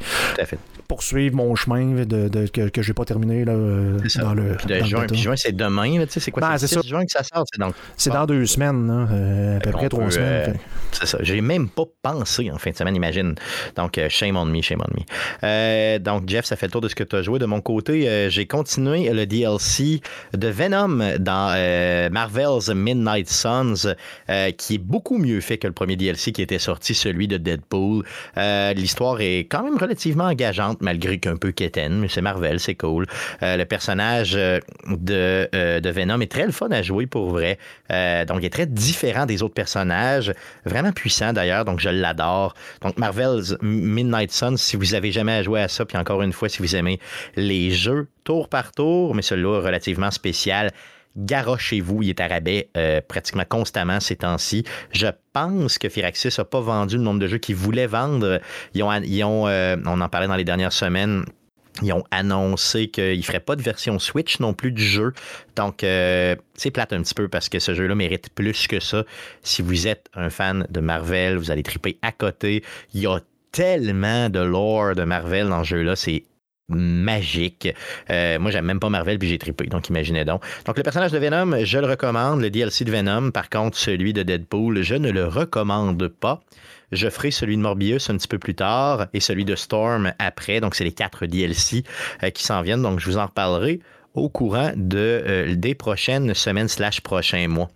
poursuivre 0.89 1.35
mon 1.35 1.55
chemin 1.57 2.05
de, 2.05 2.29
de- 2.29 2.47
que, 2.47 2.69
que 2.69 2.81
j'ai 2.81 2.93
pas 2.93 3.05
terminé 3.05 3.45
là, 3.45 3.53
euh, 3.55 3.99
ça. 4.09 4.23
dans 4.23 4.35
le. 4.35 4.55
Puis 4.57 4.67
de 4.67 4.79
dans 4.79 4.85
juin, 4.87 5.07
puis 5.09 5.19
juin, 5.19 5.35
c'est 5.37 5.55
demain, 5.55 6.05
tu 6.07 6.13
sais, 6.13 6.21
c'est 6.21 6.31
quoi? 6.31 6.43
Ben, 6.43 6.59
c'est 6.59 6.69
c'est 6.69 6.77
le 6.77 6.83
ça. 6.83 6.85
6 6.85 6.89
juin 6.89 7.05
que 7.05 7.11
ça 7.11 7.23
sort, 7.25 7.45
c'est 7.53 7.61
donc. 7.61 7.75
C'est 7.97 8.11
dans 8.11 8.27
deux 8.27 8.47
semaines, 8.47 8.87
là, 8.87 9.09
euh, 9.13 9.57
à 9.57 9.61
peu 9.61 9.71
près 9.73 9.89
trois 9.89 10.05
peut, 10.05 10.11
semaines. 10.13 10.51
euh, 10.51 10.55
C'est 10.93 11.07
ça. 11.07 11.19
J'ai 11.23 11.41
même 11.41 11.69
pas 11.69 11.85
pensé 12.03 12.51
en 12.53 12.59
fin 12.59 12.71
de 12.71 12.77
semaine, 12.77 12.95
imagine. 12.95 13.35
Donc, 13.75 13.99
shame 14.09 14.37
on 14.37 14.45
me, 14.45 14.63
shame 14.63 14.81
on 14.81 14.95
me. 14.97 15.03
Euh, 15.43 15.99
donc, 15.99 16.29
Jeff, 16.29 16.45
ça 16.45 16.55
fait 16.57 16.67
le 16.67 16.73
tour 16.73 16.81
de 16.81 16.89
ce 16.89 16.95
que 16.95 17.03
tu 17.05 17.17
as 17.17 17.23
joué. 17.23 17.39
De 17.41 17.47
mon 17.47 17.61
côté, 17.61 18.29
j'ai 18.31 18.47
continué 18.47 19.11
le 19.13 19.27
DLC 19.27 20.01
de 20.35 20.49
Venom 20.49 21.17
dans 21.19 22.11
Marvel's 22.13 22.69
Midnight 22.69 23.29
Suns, 23.29 23.95
qui 24.57 24.75
est 24.75 24.79
beaucoup 24.79 25.19
mieux 25.19 25.41
fait 25.41 25.59
que 25.59 25.67
le 25.67 25.73
premier 25.73 25.97
DLC 25.97 26.31
qui 26.33 26.43
était 26.43 26.59
sorti, 26.61 26.95
celui 26.95 27.27
de 27.29 27.37
Deadpool. 27.39 28.05
Euh, 28.37 28.66
L'histoire 28.75 29.21
est 29.21 29.41
quand 29.41 29.63
même 29.63 29.77
relativement 29.77 30.25
engageante, 30.25 30.81
malgré 30.81 31.19
qu'un 31.19 31.37
peu 31.37 31.53
quétaine, 31.53 31.99
mais 32.01 32.09
c'est 32.09 32.21
Marvel, 32.21 32.61
c'est 32.61 32.75
cool. 32.75 33.07
Euh, 33.43 33.57
le 33.57 33.65
personnage 33.65 34.35
euh, 34.37 34.59
de, 34.87 35.49
euh, 35.55 35.81
Venom 35.85 36.21
est 36.21 36.31
très 36.31 36.47
le 36.47 36.53
fun 36.53 36.71
à 36.71 36.83
jouer 36.83 37.07
pour 37.07 37.31
vrai. 37.31 37.59
Euh, 37.91 38.25
donc, 38.25 38.39
il 38.41 38.47
est 38.47 38.51
très 38.51 38.67
différent 38.67 39.27
des 39.27 39.43
autres 39.43 39.55
personnages. 39.55 40.33
Vraiment 40.65 40.93
puissant 40.93 41.33
d'ailleurs, 41.33 41.65
donc 41.65 41.81
je 41.81 41.89
l'adore. 41.89 42.55
Donc, 42.83 42.99
Marvel's 42.99 43.57
Midnight 43.63 44.33
Suns, 44.33 44.57
si 44.57 44.77
vous 44.77 44.95
avez 44.95 45.13
jamais 45.13 45.43
joué 45.45 45.61
à 45.61 45.69
ça, 45.69 45.85
puis 45.85 45.97
encore 45.97 46.23
une 46.23 46.33
fois, 46.33 46.49
si 46.49 46.59
vous 46.59 46.77
aimez 46.77 47.01
les 47.37 47.71
jeux 47.71 48.09
tour 48.25 48.49
par 48.49 48.73
tour, 48.73 49.15
mais 49.15 49.23
celui-là 49.23 49.61
relativement 49.61 50.11
spécial, 50.11 50.73
garochez-vous, 51.17 52.03
il 52.03 52.11
est 52.11 52.21
à 52.21 52.29
rabais 52.29 52.69
euh, 52.77 53.01
pratiquement 53.07 53.45
constamment 53.49 54.01
ces 54.01 54.17
temps-ci. 54.17 54.65
Je 54.93 55.09
pense 55.33 55.79
que 55.79 55.89
Firaxis 55.89 56.35
n'a 56.39 56.45
pas 56.45 56.61
vendu 56.61 56.97
le 56.97 57.03
nombre 57.03 57.21
de 57.21 57.27
jeux 57.27 57.39
qu'il 57.39 57.57
voulait 57.57 57.87
vendre. 57.87 58.41
Ils 58.75 58.83
ont, 58.83 58.93
ils 58.93 59.25
ont 59.25 59.47
euh, 59.49 59.77
on 59.87 60.01
en 60.01 60.09
parlait 60.09 60.29
dans 60.29 60.37
les 60.37 60.45
dernières 60.45 60.73
semaines, 60.73 61.25
ils 61.83 61.93
ont 61.93 62.05
annoncé 62.11 62.89
qu'ils 62.89 63.19
ne 63.19 63.23
feraient 63.23 63.41
pas 63.41 63.57
de 63.57 63.63
version 63.63 63.99
Switch 63.99 64.41
non 64.41 64.55
plus 64.55 64.73
du 64.73 64.83
jeu. 64.83 65.13
Donc, 65.57 65.85
euh, 65.85 66.35
c'est 66.55 66.71
plate 66.71 66.93
un 66.93 67.03
petit 67.03 67.15
peu 67.15 67.29
parce 67.29 67.49
que 67.49 67.59
ce 67.59 67.75
jeu-là 67.75 67.95
mérite 67.95 68.31
plus 68.35 68.67
que 68.67 68.81
ça. 68.81 69.05
Si 69.43 69.63
vous 69.63 69.87
êtes 69.87 70.09
un 70.15 70.31
fan 70.31 70.67
de 70.71 70.81
Marvel, 70.81 71.37
vous 71.37 71.51
allez 71.51 71.63
triper 71.63 71.99
à 72.03 72.13
côté. 72.13 72.63
Il 72.95 73.01
y 73.01 73.07
a 73.07 73.21
tellement 73.53 74.31
de 74.31 74.41
lore 74.41 74.95
de 74.95 75.05
Marvel 75.05 75.49
dans 75.49 75.65
ce 75.65 75.71
jeu-là. 75.71 75.97
C'est 75.97 76.25
magique. 76.69 77.69
Euh, 78.11 78.39
moi, 78.39 78.51
j'aime 78.51 78.65
même 78.65 78.81
pas 78.81 78.89
Marvel, 78.89 79.19
puis 79.19 79.29
j'ai 79.29 79.39
trippé. 79.39 79.67
Donc, 79.67 79.89
imaginez 79.89 80.25
donc. 80.25 80.43
Donc, 80.65 80.77
le 80.77 80.83
personnage 80.83 81.13
de 81.13 81.19
Venom, 81.19 81.65
je 81.65 81.79
le 81.79 81.87
recommande. 81.87 82.41
Le 82.41 82.51
DLC 82.51 82.85
de 82.85 82.91
Venom, 82.91 83.31
par 83.31 83.51
contre, 83.51 83.77
celui 83.77 84.13
de 84.13 84.23
Deadpool, 84.23 84.83
je 84.83 84.95
ne 84.95 85.11
le 85.11 85.27
recommande 85.27 86.09
pas. 86.09 86.41
Je 86.93 87.09
ferai 87.09 87.31
celui 87.31 87.57
de 87.57 87.63
Morbius 87.63 88.11
un 88.11 88.17
petit 88.17 88.29
peu 88.29 88.39
plus 88.39 88.55
tard 88.55 89.07
et 89.13 89.21
celui 89.21 89.45
de 89.45 89.57
Storm 89.57 90.13
après. 90.19 90.61
Donc, 90.61 90.75
c'est 90.75 90.85
les 90.85 90.93
quatre 90.93 91.27
DLC 91.27 91.85
euh, 92.23 92.31
qui 92.31 92.45
s'en 92.45 92.63
viennent. 92.63 92.83
Donc, 92.83 93.01
je 93.01 93.07
vous 93.07 93.19
en 93.19 93.27
reparlerai 93.27 93.81
au 94.15 94.29
courant 94.29 94.73
de, 94.75 95.23
euh, 95.27 95.55
des 95.55 95.75
prochaines 95.75 96.33
semaines 96.35 96.69
slash 96.69 97.01
prochains 97.01 97.49
mois. 97.49 97.69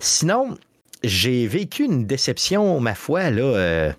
Sinon, 0.00 0.56
j'ai 1.02 1.46
vécu 1.46 1.84
une 1.84 2.06
déception, 2.06 2.80
ma 2.80 2.94
foi, 2.94 3.30
là, 3.30 3.94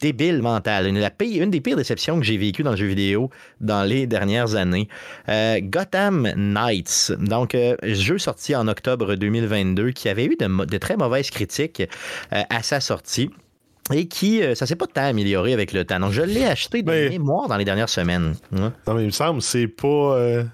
débile 0.00 0.42
mentale. 0.42 0.86
Une, 0.86 0.98
la 0.98 1.10
pire- 1.10 1.42
une 1.42 1.50
des 1.50 1.60
pires 1.60 1.76
déceptions 1.76 2.18
que 2.18 2.24
j'ai 2.24 2.36
vécues 2.36 2.62
dans 2.62 2.70
le 2.72 2.76
jeu 2.76 2.86
vidéo 2.86 3.30
dans 3.60 3.82
les 3.82 4.06
dernières 4.06 4.54
années. 4.54 4.88
Euh, 5.28 5.60
Gotham 5.62 6.30
Knights, 6.36 7.12
donc 7.18 7.54
euh, 7.54 7.76
jeu 7.82 8.18
sorti 8.18 8.54
en 8.56 8.68
octobre 8.68 9.14
2022 9.14 9.90
qui 9.92 10.08
avait 10.08 10.24
eu 10.26 10.36
de, 10.36 10.78
très 10.78 10.96
mauvaises 10.96 11.30
critiques 11.30 11.82
euh, 12.32 12.42
à 12.50 12.62
sa 12.62 12.80
sortie. 12.80 13.30
Et 13.92 14.06
qui, 14.06 14.42
euh, 14.42 14.54
ça 14.54 14.66
s'est 14.66 14.76
pas 14.76 14.86
tant 14.86 15.04
amélioré 15.04 15.54
avec 15.54 15.72
le 15.72 15.82
temps. 15.84 15.98
Donc, 15.98 16.12
je 16.12 16.20
l'ai 16.20 16.44
acheté 16.44 16.82
de 16.82 16.90
Mais- 16.90 17.08
mémoire 17.08 17.48
dans 17.48 17.56
les 17.56 17.64
dernières 17.64 17.88
semaines. 17.88 18.34
Ouais. 18.52 18.68
Non, 18.86 18.94
mais 18.94 19.02
il 19.02 19.06
me 19.06 19.10
semble, 19.10 19.40
c'est 19.40 19.66
pas. 19.66 19.86
euh, 19.88 20.44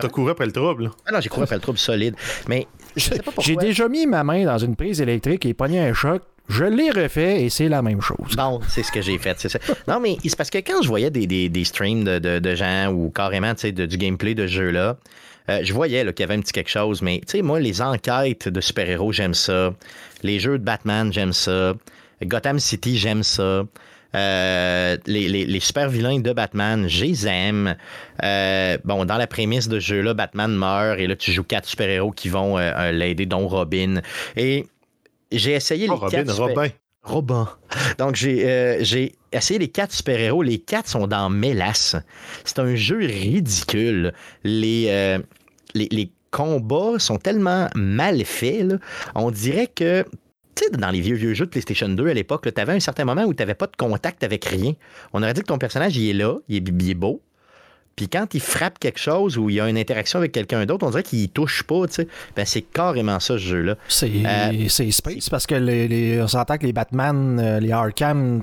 T'as 0.00 0.08
couru 0.08 0.30
après 0.32 0.46
le 0.46 0.50
trouble. 0.52 0.90
Ah 1.06 1.12
non, 1.12 1.20
j'ai 1.20 1.28
couru 1.28 1.42
après 1.44 1.54
le 1.54 1.60
trouble 1.60 1.78
solide. 1.78 2.16
Mais 2.48 2.66
je 2.96 3.02
sais 3.04 3.16
pas 3.18 3.22
pourquoi. 3.30 3.44
J'ai 3.44 3.54
déjà 3.54 3.88
mis 3.88 4.06
ma 4.08 4.24
main 4.24 4.44
dans 4.44 4.58
une 4.58 4.74
prise 4.74 5.00
électrique 5.00 5.46
et 5.46 5.54
pogné 5.54 5.78
un 5.80 5.92
choc. 5.94 6.22
Je 6.48 6.64
l'ai 6.64 6.90
refait 6.90 7.42
et 7.42 7.50
c'est 7.50 7.68
la 7.68 7.82
même 7.82 8.00
chose. 8.00 8.34
Bon, 8.36 8.60
c'est 8.68 8.82
ce 8.82 8.90
que 8.90 9.02
j'ai 9.02 9.18
fait. 9.18 9.36
c'est 9.38 9.48
ça. 9.50 9.58
Non, 9.86 10.00
mais 10.00 10.16
c'est 10.24 10.36
parce 10.36 10.50
que 10.50 10.58
quand 10.58 10.82
je 10.82 10.88
voyais 10.88 11.10
des, 11.10 11.26
des- 11.26 11.48
streams 11.64 12.04
de, 12.04 12.18
de- 12.18 12.38
gens 12.54 12.90
ou 12.90 13.10
carrément 13.10 13.52
de- 13.52 13.86
du 13.86 13.96
gameplay 13.98 14.34
de 14.34 14.46
jeu-là, 14.46 14.96
euh, 15.50 15.60
je 15.62 15.72
voyais 15.72 16.04
qu'il 16.12 16.20
y 16.20 16.22
avait 16.24 16.34
un 16.34 16.40
petit 16.40 16.52
quelque 16.52 16.70
chose. 16.70 17.02
Mais 17.02 17.18
tu 17.20 17.32
sais, 17.38 17.42
moi, 17.42 17.60
les 17.60 17.82
enquêtes 17.82 18.48
de 18.48 18.60
super-héros, 18.60 19.12
j'aime 19.12 19.34
ça. 19.34 19.74
Les 20.22 20.38
jeux 20.38 20.58
de 20.58 20.64
Batman, 20.64 21.12
j'aime 21.12 21.32
ça. 21.32 21.74
Gotham 22.24 22.58
City, 22.58 22.96
j'aime 22.98 23.22
ça. 23.22 23.64
Euh, 24.14 24.96
les, 25.06 25.28
les- 25.28 25.44
les 25.44 25.60
super 25.60 25.88
vilains 25.90 26.18
de 26.20 26.32
Batman, 26.32 26.88
je 26.88 27.04
les 27.04 27.26
aime. 27.28 27.76
Euh, 28.24 28.78
bon, 28.84 29.04
dans 29.04 29.18
la 29.18 29.26
prémisse 29.26 29.68
de 29.68 29.78
jeu-là, 29.78 30.14
Batman 30.14 30.50
meurt 30.54 30.98
et 30.98 31.06
là, 31.06 31.14
tu 31.14 31.30
joues 31.30 31.44
quatre 31.44 31.66
super-héros 31.66 32.10
qui 32.12 32.30
vont 32.30 32.56
l'aider, 32.90 33.26
dont 33.26 33.46
Robin. 33.48 34.00
Et 34.36 34.66
j'ai 35.32 35.52
essayé 35.52 35.86
Oh, 35.88 35.92
les 35.94 35.98
Robin, 35.98 36.10
quatre 36.10 36.30
super- 36.32 36.46
Robin. 36.48 36.68
Robin. 37.02 37.48
Donc, 37.98 38.16
j'ai 38.16 38.42
euh, 38.48 38.84
essayé 39.32 39.58
les 39.58 39.68
quatre 39.68 39.92
super-héros. 39.92 40.42
Les 40.42 40.58
quatre 40.58 40.88
sont 40.88 41.06
dans 41.06 41.30
Mélas. 41.30 41.96
C'est 42.44 42.58
un 42.58 42.74
jeu 42.74 42.98
ridicule. 42.98 44.12
Les, 44.44 44.86
euh, 44.88 45.18
les, 45.74 45.88
les 45.90 46.10
combats 46.30 46.98
sont 46.98 47.16
tellement 47.16 47.68
mal 47.74 48.24
faits. 48.24 48.62
là. 48.64 48.78
On 49.14 49.30
dirait 49.30 49.68
que. 49.68 50.04
Tu 50.54 50.64
sais, 50.64 50.70
dans 50.72 50.90
les 50.90 51.00
vieux, 51.00 51.14
vieux 51.14 51.34
jeux 51.34 51.46
de 51.46 51.50
PlayStation 51.50 51.88
2 51.88 52.08
à 52.08 52.14
l'époque, 52.14 52.52
tu 52.52 52.60
avais 52.60 52.72
un 52.72 52.80
certain 52.80 53.04
moment 53.04 53.22
où 53.24 53.32
tu 53.32 53.40
n'avais 53.42 53.54
pas 53.54 53.68
de 53.68 53.76
contact 53.76 54.24
avec 54.24 54.44
rien. 54.44 54.72
On 55.12 55.22
aurait 55.22 55.32
dit 55.32 55.40
que 55.42 55.46
ton 55.46 55.58
personnage, 55.58 55.96
il 55.96 56.10
est 56.10 56.14
là, 56.14 56.34
il 56.48 56.56
est, 56.56 56.68
il 56.68 56.90
est 56.90 56.94
beau. 56.94 57.22
Puis 57.98 58.08
quand 58.08 58.32
il 58.32 58.40
frappe 58.40 58.78
quelque 58.78 59.00
chose 59.00 59.36
ou 59.36 59.50
il 59.50 59.56
y 59.56 59.60
a 59.60 59.68
une 59.68 59.76
interaction 59.76 60.20
avec 60.20 60.30
quelqu'un 60.30 60.64
d'autre, 60.66 60.86
on 60.86 60.90
dirait 60.90 61.02
qu'il 61.02 61.28
touche 61.30 61.64
pas, 61.64 61.86
tu 61.88 61.94
sais. 61.94 62.08
Ben, 62.36 62.46
c'est 62.46 62.62
carrément 62.62 63.18
ça, 63.18 63.34
ce 63.34 63.38
jeu-là. 63.38 63.74
C'est 63.88 64.08
Euh, 64.24 64.68
c'est 64.68 64.88
Space 64.92 65.28
parce 65.28 65.46
que 65.48 65.56
les, 65.56 65.88
les- 65.88 66.22
on 66.22 66.28
s'entend 66.28 66.58
que 66.58 66.64
les 66.66 66.72
Batman, 66.72 67.40
euh, 67.42 67.58
les 67.58 67.72
Arkham, 67.72 68.40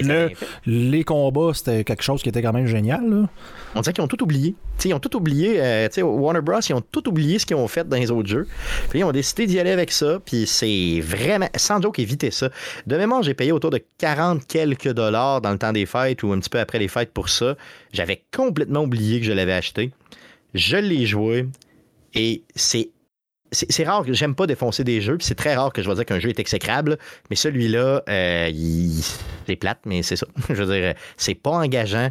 le- 0.00 0.30
les 0.66 1.04
combats, 1.04 1.52
c'était 1.54 1.84
quelque 1.84 2.02
chose 2.02 2.22
qui 2.22 2.28
était 2.28 2.40
quand 2.42 2.52
même 2.52 2.66
génial. 2.66 3.08
là. 3.08 3.28
On 3.74 3.80
dirait 3.80 3.92
qu'ils 3.92 4.04
ont 4.04 4.08
tout 4.08 4.22
oublié. 4.22 4.54
Ils 4.84 4.94
ont 4.94 4.98
tout 4.98 5.14
oublié. 5.16 5.54
euh, 5.62 5.88
Warner 6.02 6.40
Bros, 6.40 6.60
ils 6.68 6.72
ont 6.74 6.80
tout 6.80 7.08
oublié 7.08 7.38
ce 7.38 7.46
qu'ils 7.46 7.56
ont 7.56 7.68
fait 7.68 7.88
dans 7.88 7.96
les 7.96 8.10
autres 8.10 8.28
jeux. 8.28 8.46
Puis 8.90 9.00
ils 9.00 9.04
ont 9.04 9.12
décidé 9.12 9.46
d'y 9.46 9.58
aller 9.60 9.70
avec 9.70 9.92
ça. 9.92 10.18
Puis 10.24 10.46
c'est 10.46 11.00
vraiment, 11.00 11.48
sans 11.56 11.80
joke, 11.80 11.98
éviter 11.98 12.30
ça. 12.30 12.48
De 12.86 12.96
mémoire, 12.96 13.22
j'ai 13.22 13.34
payé 13.34 13.52
autour 13.52 13.70
de 13.70 13.80
40 13.98 14.46
quelques 14.46 14.92
dollars 14.92 15.40
dans 15.40 15.50
le 15.52 15.58
temps 15.58 15.72
des 15.72 15.86
fêtes 15.86 16.22
ou 16.22 16.32
un 16.32 16.38
petit 16.40 16.50
peu 16.50 16.58
après 16.60 16.78
les 16.78 16.88
fêtes 16.88 17.12
pour 17.12 17.28
ça. 17.28 17.56
J'avais 17.92 18.22
complètement 18.34 18.80
oublié 18.82 19.20
que 19.20 19.26
je 19.26 19.32
l'avais 19.32 19.52
acheté. 19.52 19.92
Je 20.54 20.76
l'ai 20.76 21.06
joué 21.06 21.46
et 22.14 22.42
c'est. 22.54 22.90
C'est 23.52 23.84
rare 23.84 24.04
que 24.04 24.12
j'aime 24.14 24.34
pas 24.34 24.46
défoncer 24.46 24.82
des 24.82 25.00
jeux, 25.02 25.18
puis 25.18 25.26
c'est 25.26 25.34
très 25.34 25.54
rare 25.54 25.72
que 25.72 25.82
je 25.82 25.88
vais 25.88 25.94
dire 25.94 26.06
qu'un 26.06 26.18
jeu 26.18 26.30
est 26.30 26.40
exécrable, 26.40 26.96
mais 27.28 27.36
celui-là, 27.36 28.02
euh, 28.08 28.48
il- 28.50 29.04
c'est 29.46 29.56
plate, 29.56 29.80
mais 29.84 30.02
c'est 30.02 30.16
ça. 30.16 30.26
je 30.48 30.62
veux 30.62 30.74
dire, 30.74 30.94
c'est 31.18 31.34
pas 31.34 31.50
engageant. 31.50 32.10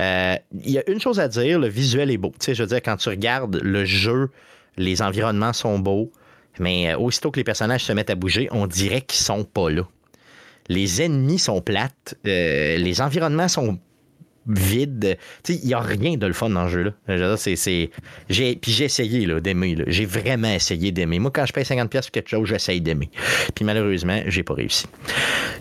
Euh, 0.00 0.36
Il 0.64 0.70
y 0.70 0.78
a 0.78 0.82
une 0.90 1.00
chose 1.00 1.18
à 1.18 1.28
dire, 1.28 1.58
le 1.58 1.68
visuel 1.68 2.10
est 2.10 2.18
beau. 2.18 2.30
Tu 2.38 2.44
sais, 2.46 2.54
je 2.54 2.62
veux 2.62 2.68
dire, 2.68 2.82
quand 2.82 2.96
tu 2.96 3.08
regardes 3.08 3.58
le 3.62 3.84
jeu, 3.86 4.28
les 4.76 5.00
environnements 5.00 5.54
sont 5.54 5.78
beaux, 5.78 6.12
mais 6.58 6.92
euh, 6.92 6.98
aussitôt 6.98 7.30
que 7.30 7.40
les 7.40 7.44
personnages 7.44 7.84
se 7.84 7.92
mettent 7.94 8.10
à 8.10 8.14
bouger, 8.14 8.48
on 8.50 8.66
dirait 8.66 9.00
qu'ils 9.00 9.24
sont 9.24 9.44
pas 9.44 9.70
là. 9.70 9.88
Les 10.68 11.00
ennemis 11.00 11.38
sont 11.38 11.60
plates, 11.62 12.16
les 12.24 13.00
environnements 13.00 13.46
sont 13.48 13.78
vides. 14.48 15.16
Tu 15.42 15.54
sais, 15.54 15.60
il 15.62 15.66
n'y 15.68 15.74
a 15.74 15.80
rien 15.80 16.16
de 16.16 16.26
le 16.26 16.32
fun 16.32 16.50
dans 16.50 16.64
le 16.64 16.68
jeu-là. 16.68 16.90
Je 17.08 17.12
veux 17.14 17.18
dire, 17.18 17.38
c'est- 17.38 17.56
c'est- 17.56 17.90
j'ai- 18.28 18.56
Puis 18.56 18.72
j'ai 18.72 18.84
essayé 18.84 19.26
là, 19.26 19.40
d'aimer. 19.40 19.74
là. 19.74 19.84
J'ai 19.86 20.04
vraiment 20.06 20.48
essayé 20.52 20.92
d'aimer. 20.92 21.18
Moi, 21.18 21.30
quand 21.34 21.46
je 21.46 21.52
paye 21.52 21.64
50$ 21.64 22.06
pour 22.06 22.12
quelque 22.12 22.28
chose, 22.30 22.48
j'essaye 22.48 22.80
d'aimer. 22.80 23.10
Puis 23.54 23.64
malheureusement, 23.64 24.20
j'ai 24.26 24.42
pas 24.42 24.54
réussi. 24.54 24.86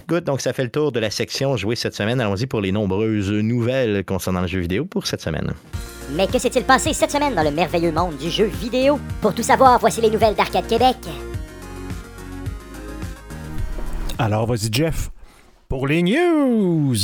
Good, 0.08 0.24
donc 0.24 0.42
ça 0.42 0.54
fait 0.54 0.64
le 0.64 0.70
tour 0.70 0.92
de 0.92 1.00
la 1.00 1.10
section 1.10 1.58
jouée 1.58 1.76
cette 1.76 1.96
semaine. 1.96 2.22
Allons-y 2.22 2.46
pour 2.46 2.62
les 2.62 2.72
nombreuses 2.72 3.32
nouvelles 3.32 4.04
concernant 4.06 4.42
le 4.42 4.48
jeu 4.48 4.60
vidéo 4.60 4.86
pour 4.86 5.08
cette 5.08 5.22
semaine. 5.22 5.54
Mais 6.16 6.28
que 6.28 6.38
s'est-il 6.38 6.64
passé 6.64 6.94
cette 6.94 7.10
semaine 7.12 7.34
dans 7.34 7.42
le 7.44 7.50
merveilleux 7.52 7.92
monde 7.92 8.16
du 8.18 8.30
jeu 8.30 8.46
vidéo? 8.46 9.00
Pour 9.22 9.34
tout 9.34 9.42
savoir, 9.42 9.80
voici 9.80 10.02
les 10.02 10.10
nouvelles 10.12 10.36
d'Arcade 10.36 10.68
Québec. 10.68 10.98
Alors, 14.18 14.46
vas-y, 14.46 14.70
Jeff, 14.72 15.10
pour 15.68 15.88
les 15.88 16.02
news. 16.04 16.96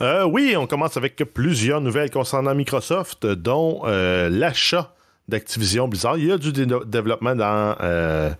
Euh, 0.00 0.24
oui, 0.24 0.54
on 0.56 0.66
commence 0.66 0.96
avec 0.96 1.16
plusieurs 1.16 1.80
nouvelles 1.80 2.10
concernant 2.10 2.54
Microsoft, 2.54 3.26
dont 3.26 3.82
euh, 3.84 4.28
l'achat 4.30 4.94
d'Activision 5.28 5.88
Blizzard. 5.88 6.16
Il 6.18 6.26
y 6.26 6.32
a 6.32 6.38
du 6.38 6.52
dé- 6.52 6.66
développement 6.86 7.34
dans, 7.34 7.76
euh, 7.80 8.30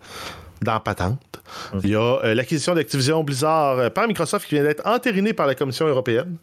dans 0.62 0.80
Patente. 0.80 1.20
Il 1.82 1.90
y 1.90 1.96
a 1.96 2.34
l'acquisition 2.34 2.74
d'Activision 2.74 3.22
Blizzard 3.24 3.90
par 3.92 4.06
Microsoft 4.06 4.46
qui 4.48 4.54
vient 4.54 4.64
d'être 4.64 4.86
entérinée 4.86 5.32
par 5.32 5.46
la 5.46 5.54
Commission 5.54 5.86
européenne. 5.86 6.36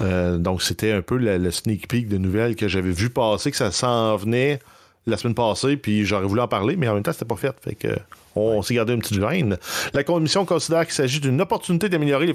Donc, 0.00 0.62
c'était 0.62 0.92
un 0.92 1.02
peu 1.02 1.16
le, 1.16 1.38
le 1.38 1.50
sneak 1.50 1.88
peek 1.88 2.08
de 2.08 2.18
nouvelles 2.18 2.56
que 2.56 2.68
j'avais 2.68 2.90
vu 2.90 3.10
passer, 3.10 3.50
que 3.50 3.56
ça 3.56 3.70
s'en 3.70 4.16
venait 4.16 4.58
la 5.06 5.16
semaine 5.16 5.34
passée, 5.34 5.76
puis 5.76 6.04
j'aurais 6.04 6.26
voulu 6.26 6.40
en 6.40 6.48
parler, 6.48 6.76
mais 6.76 6.88
en 6.88 6.94
même 6.94 7.02
temps, 7.02 7.12
c'était 7.12 7.26
pas 7.26 7.36
fait. 7.36 7.54
Fait 7.62 7.74
que 7.74 7.88
On 8.36 8.62
s'est 8.62 8.74
gardé 8.74 8.92
une 8.92 9.00
petite 9.00 9.18
graine. 9.18 9.58
La 9.92 10.02
commission 10.04 10.44
considère 10.44 10.84
qu'il 10.84 10.94
s'agit 10.94 11.20
d'une 11.20 11.40
opportunité 11.40 11.88
d'améliorer 11.88 12.26
de 12.26 12.32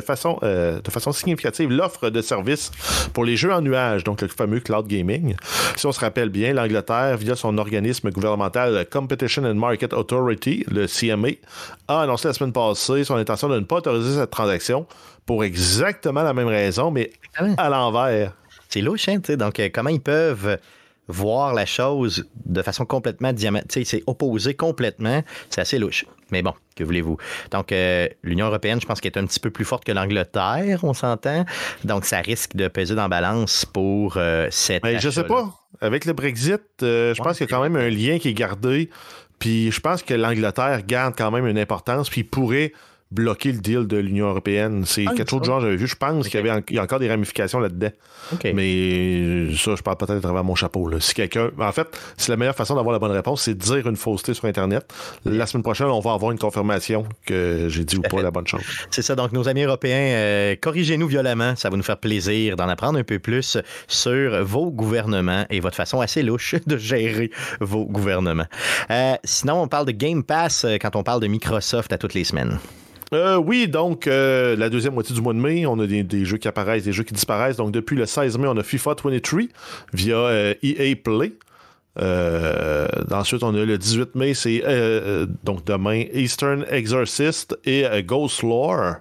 façon, 0.00 0.38
euh, 0.42 0.80
de 0.80 0.90
façon 0.90 1.12
significative 1.12 1.70
l'offre 1.70 2.10
de 2.10 2.20
services 2.20 2.70
pour 3.12 3.24
les 3.24 3.36
jeux 3.36 3.52
en 3.52 3.62
nuage, 3.62 4.04
donc 4.04 4.20
le 4.20 4.28
fameux 4.28 4.60
cloud 4.60 4.86
gaming. 4.86 5.34
Si 5.76 5.86
on 5.86 5.92
se 5.92 6.00
rappelle 6.00 6.28
bien, 6.28 6.52
l'Angleterre, 6.52 7.16
via 7.16 7.36
son 7.36 7.56
organisme 7.58 8.10
gouvernemental 8.10 8.86
Competition 8.90 9.44
and 9.44 9.54
Market 9.54 9.92
Authority, 9.92 10.64
le 10.70 10.86
CMA, 10.86 11.28
a 11.88 12.02
annoncé 12.02 12.28
la 12.28 12.34
semaine 12.34 12.52
passée 12.52 13.04
son 13.04 13.16
intention 13.16 13.48
de 13.48 13.58
ne 13.58 13.64
pas 13.64 13.76
autoriser 13.76 14.20
cette 14.20 14.30
transaction 14.30 14.86
pour 15.24 15.44
exactement 15.44 16.22
la 16.22 16.34
même 16.34 16.48
raison, 16.48 16.90
mais 16.90 17.10
à 17.56 17.68
l'envers. 17.68 18.32
C'est 18.68 18.80
louche, 18.80 19.08
hein, 19.08 19.18
tu 19.20 19.32
sais. 19.32 19.36
Donc, 19.36 19.58
euh, 19.60 19.68
comment 19.72 19.90
ils 19.90 20.00
peuvent 20.00 20.58
voir 21.08 21.54
la 21.54 21.66
chose 21.66 22.28
de 22.44 22.62
façon 22.62 22.84
complètement 22.84 23.32
diamétrale, 23.32 23.84
c'est 23.84 24.02
opposé 24.06 24.54
complètement, 24.54 25.22
c'est 25.50 25.60
assez 25.60 25.78
louche. 25.78 26.04
Mais 26.32 26.42
bon, 26.42 26.52
que 26.74 26.82
voulez-vous? 26.82 27.18
Donc, 27.52 27.70
euh, 27.70 28.08
l'Union 28.24 28.46
européenne, 28.46 28.80
je 28.80 28.86
pense 28.86 29.00
qu'elle 29.00 29.12
est 29.12 29.18
un 29.18 29.26
petit 29.26 29.38
peu 29.38 29.50
plus 29.50 29.64
forte 29.64 29.84
que 29.84 29.92
l'Angleterre, 29.92 30.80
on 30.82 30.92
s'entend. 30.92 31.44
Donc, 31.84 32.04
ça 32.04 32.18
risque 32.18 32.56
de 32.56 32.66
peser 32.66 32.96
dans 32.96 33.02
la 33.02 33.08
balance 33.08 33.64
pour 33.64 34.14
euh, 34.16 34.48
cette. 34.50 34.82
Mais 34.82 34.98
je 34.98 35.10
sais 35.10 35.24
pas. 35.24 35.54
Avec 35.80 36.04
le 36.04 36.14
Brexit, 36.14 36.62
euh, 36.82 37.14
je 37.14 37.22
pense 37.22 37.36
qu'il 37.36 37.46
y 37.46 37.52
a 37.52 37.54
quand 37.54 37.62
même 37.62 37.76
un 37.76 37.90
lien 37.90 38.18
qui 38.18 38.28
est 38.28 38.34
gardé. 38.34 38.90
Puis 39.38 39.70
je 39.70 39.80
pense 39.80 40.02
que 40.02 40.14
l'Angleterre 40.14 40.82
garde 40.86 41.14
quand 41.16 41.30
même 41.30 41.46
une 41.46 41.58
importance. 41.58 42.08
Puis 42.08 42.24
pourrait 42.24 42.72
bloquer 43.12 43.52
le 43.52 43.58
deal 43.58 43.86
de 43.86 43.96
l'Union 43.98 44.26
européenne. 44.28 44.84
C'est 44.84 45.04
Ah, 45.06 45.12
quelque 45.16 45.30
chose 45.30 45.40
de 45.40 45.46
genre, 45.46 45.60
j'avais 45.60 45.76
vu. 45.76 45.86
Je 45.86 45.94
pense 45.94 46.26
qu'il 46.28 46.34
y 46.34 46.38
avait 46.38 46.50
en- 46.50 46.60
il 46.68 46.74
y 46.76 46.78
a 46.78 46.82
encore 46.82 46.98
des 46.98 47.08
ramifications 47.08 47.60
là-dedans. 47.60 47.90
Mais 48.54 49.54
ça, 49.56 49.74
je 49.76 49.82
parle 49.82 49.96
peut-être 49.96 50.16
à 50.16 50.20
travers 50.20 50.44
mon 50.44 50.54
chapeau. 50.54 50.88
là. 50.88 50.98
Si 51.00 51.14
quelqu'un. 51.14 51.50
En 51.58 51.72
fait, 51.72 51.86
c'est 52.16 52.30
la 52.30 52.36
meilleure 52.36 52.54
façon 52.56 52.74
d'avoir 52.74 52.92
la 52.92 52.98
bonne 52.98 53.12
réponse, 53.12 53.42
c'est 53.42 53.54
de 53.54 53.58
dire 53.62 53.86
une 53.88 53.96
fausseté 53.96 54.34
sur 54.34 54.44
Internet. 54.46 54.92
La 55.24 55.46
semaine 55.46 55.62
prochaine, 55.62 55.86
on 55.86 56.00
va 56.00 56.12
avoir 56.12 56.32
une 56.32 56.38
confirmation 56.38 57.04
que 57.24 57.66
j'ai 57.68 57.84
dit 57.84 57.96
ou 57.96 58.02
pas 58.02 58.22
la 58.22 58.30
bonne 58.30 58.46
chose. 58.46 58.60
C'est 58.90 59.02
ça, 59.02 59.14
donc 59.14 59.32
nos 59.32 59.48
amis 59.48 59.62
européens, 59.62 59.96
euh, 60.16 60.56
corrigez-nous 60.60 61.06
violemment, 61.06 61.54
ça 61.56 61.70
va 61.70 61.76
nous 61.76 61.82
faire 61.82 61.98
plaisir 61.98 62.56
d'en 62.56 62.68
apprendre 62.68 62.98
un 62.98 63.04
peu 63.04 63.18
plus 63.18 63.56
sur 63.88 64.44
vos 64.44 64.70
gouvernements 64.70 65.44
et 65.50 65.60
votre 65.60 65.76
façon 65.76 66.00
assez 66.00 66.22
louche 66.22 66.54
de 66.66 66.76
gérer 66.76 67.30
vos 67.60 67.84
gouvernements. 67.86 68.46
Euh, 68.90 69.14
sinon, 69.24 69.62
on 69.62 69.68
parle 69.68 69.86
de 69.86 69.92
Game 69.92 70.24
Pass 70.24 70.64
euh, 70.64 70.76
quand 70.80 70.96
on 70.96 71.02
parle 71.02 71.20
de 71.20 71.26
Microsoft 71.28 71.92
à 71.92 71.98
toutes 71.98 72.14
les 72.14 72.24
semaines. 72.24 72.58
Euh, 73.12 73.36
oui, 73.36 73.68
donc 73.68 74.06
euh, 74.06 74.56
la 74.56 74.68
deuxième 74.68 74.94
moitié 74.94 75.14
du 75.14 75.20
mois 75.20 75.32
de 75.32 75.38
mai, 75.38 75.64
on 75.66 75.78
a 75.78 75.86
des, 75.86 76.24
jeux 76.24 76.38
qui 76.38 76.48
apparaissent, 76.48 76.84
des 76.84 76.92
jeux 76.92 77.04
qui 77.04 77.14
disparaissent. 77.14 77.56
Donc 77.56 77.70
depuis 77.70 77.96
le 77.96 78.06
16 78.06 78.38
mai, 78.38 78.48
on 78.48 78.56
a 78.56 78.62
FIFA 78.62 78.96
23 79.02 79.42
via 79.92 80.16
euh, 80.16 80.54
EA 80.62 80.96
Play. 80.96 81.32
Ensuite, 83.10 83.42
on 83.42 83.54
a 83.54 83.64
le 83.64 83.78
18 83.78 84.14
mai, 84.16 84.34
c'est 84.34 84.62
donc 85.44 85.64
demain 85.64 86.04
Eastern 86.12 86.66
Exorcist 86.68 87.56
et 87.64 87.84
Ghost 88.02 88.42
Lore. 88.42 88.96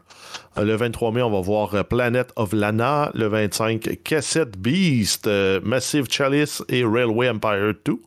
Le 0.58 0.74
23 0.74 1.12
mai, 1.12 1.22
on 1.22 1.32
va 1.32 1.42
voir 1.42 1.76
euh, 1.76 1.84
Planet 1.84 2.32
of 2.38 2.54
Lana. 2.54 3.12
Le 3.14 3.28
25, 3.28 4.00
Cassette 4.06 4.58
Beast, 4.58 5.28
euh, 5.28 5.60
Massive 5.62 6.06
Chalice 6.10 6.64
et 6.70 6.86
Railway 6.86 7.30
Empire 7.30 7.74
2. 7.84 7.98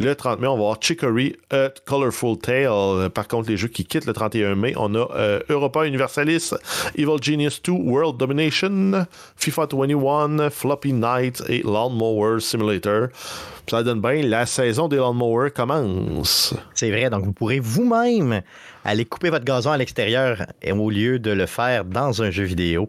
Le 0.00 0.14
30 0.14 0.40
mai, 0.40 0.46
on 0.46 0.56
va 0.56 0.62
voir 0.62 0.76
Chicory, 0.78 1.36
A 1.50 1.70
Colorful 1.86 2.36
Tale. 2.36 3.08
Par 3.08 3.26
contre, 3.26 3.48
les 3.48 3.56
jeux 3.56 3.68
qui 3.68 3.86
quittent 3.86 4.04
le 4.04 4.12
31 4.12 4.56
mai, 4.56 4.74
on 4.76 4.94
a 4.94 5.08
euh, 5.16 5.40
Europa 5.48 5.86
Universalis, 5.86 6.50
Evil 6.96 7.16
Genius 7.22 7.62
2, 7.62 7.72
World 7.72 8.18
Domination, 8.18 9.06
FIFA 9.36 9.66
21, 9.72 10.50
Floppy 10.50 10.92
Night 10.92 11.42
et 11.48 11.62
Lawnmower 11.62 12.40
Simulator. 12.40 13.08
Ça 13.68 13.82
donne 13.82 14.00
bien, 14.00 14.22
la 14.22 14.46
saison 14.46 14.86
des 14.86 14.96
Lawnmowers 14.96 15.50
commence. 15.50 16.54
C'est 16.74 16.90
vrai, 16.90 17.10
donc 17.10 17.24
vous 17.24 17.32
pourrez 17.32 17.58
vous-même 17.58 18.42
aller 18.86 19.04
couper 19.04 19.30
votre 19.30 19.44
gazon 19.44 19.72
à 19.72 19.76
l'extérieur 19.76 20.46
et 20.62 20.72
au 20.72 20.90
lieu 20.90 21.18
de 21.18 21.30
le 21.30 21.46
faire 21.46 21.84
dans 21.84 22.22
un 22.22 22.30
jeu 22.30 22.44
vidéo. 22.44 22.88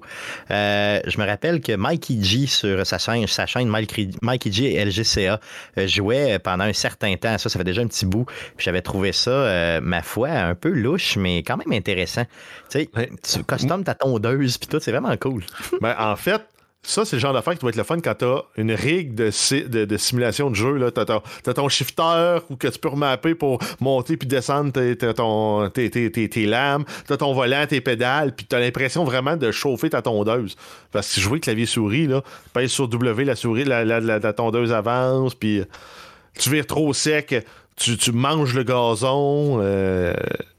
Euh, 0.51 0.99
je 1.05 1.19
me 1.19 1.25
rappelle 1.25 1.61
que 1.61 1.75
Mikey 1.75 2.17
G 2.21 2.47
sur 2.47 2.85
sa 2.85 2.97
chaîne, 2.97 3.25
sa 3.27 3.45
chaîne 3.45 3.69
Mikey 3.69 4.09
Mikey 4.21 4.51
G 4.51 4.73
et 4.75 4.85
LGCA 4.85 5.39
euh, 5.77 5.87
jouait 5.87 6.39
pendant 6.39 6.63
un 6.65 6.73
certain 6.73 7.15
temps. 7.15 7.37
Ça, 7.37 7.49
ça 7.49 7.57
fait 7.59 7.65
déjà 7.65 7.81
un 7.81 7.87
petit 7.87 8.05
bout. 8.05 8.25
J'avais 8.57 8.81
trouvé 8.81 9.11
ça, 9.11 9.31
euh, 9.31 9.81
ma 9.81 10.01
foi, 10.01 10.29
un 10.29 10.55
peu 10.55 10.69
louche, 10.69 11.17
mais 11.17 11.39
quand 11.39 11.57
même 11.57 11.71
intéressant. 11.71 12.23
Tu 12.69 12.79
sais, 12.79 12.89
Ouais. 12.95 13.09
tu 13.23 13.43
customes 13.43 13.83
ta 13.83 13.93
tondeuse 13.95 14.57
puis 14.57 14.67
tout, 14.67 14.79
c'est 14.79 14.91
vraiment 14.91 15.15
cool. 15.17 15.43
Ben, 15.81 15.95
en 15.99 16.15
fait, 16.15 16.41
ça, 16.83 17.03
c'est 17.03 17.17
le 17.17 17.19
genre 17.19 17.33
d'affaire 17.33 17.53
qui 17.53 17.59
doit 17.59 17.69
être 17.71 17.75
le 17.75 17.83
fun 17.83 17.99
quand 17.99 18.13
t'as 18.15 18.43
une 18.55 18.71
rig 18.71 19.13
de, 19.13 19.29
si- 19.29 19.63
de, 19.63 19.83
de 19.83 19.97
simulation 19.97 20.49
de 20.49 20.55
jeu. 20.55 20.77
Là. 20.77 20.89
T'as, 20.89 21.03
ton, 21.05 21.21
ton 21.43 21.67
shifter 21.67 22.37
ou 22.49 22.55
que 22.55 22.67
tu 22.69 22.79
peux 22.79 22.87
remapper 22.87 23.35
pour 23.35 23.59
monter 23.81 24.15
puis 24.15 24.25
descendre 24.27 24.71
tes, 24.71 24.95
ton- 25.13 25.69
tes, 25.69 25.89
tes- 25.89 26.11
tes- 26.11 26.45
lames. 26.45 26.85
T'as 27.05 27.17
ton 27.17 27.33
volant, 27.33 27.65
tes 27.67 27.81
pédales, 27.81 28.33
puis 28.33 28.45
t'as 28.45 28.59
l'impression 28.59 29.03
vraiment 29.03 29.35
de 29.35 29.51
chauffer 29.51 29.89
ta 29.89 30.01
tondeuse. 30.01 30.55
Parce 30.93 31.07
que 31.09 31.13
si 31.15 31.19
jouais 31.21 31.41
clavier-souris, 31.41 32.07
là, 32.07 32.23
pèse 32.53 32.71
sur 32.71 32.87
W, 32.87 33.25
la 33.25 33.35
souris, 33.35 33.65
la, 33.65 33.83
la- 33.83 33.99
la- 33.99 34.19
la 34.19 34.33
tondeuse 34.33 34.71
avance, 34.71 35.35
puis 35.35 35.63
tu 36.39 36.49
vires 36.49 36.67
trop 36.67 36.93
sec, 36.93 37.45
tu, 37.77 37.95
tu 37.97 38.11
manges 38.11 38.53
le 38.55 38.63
gazon. 38.63 39.59
euh, 39.61 40.13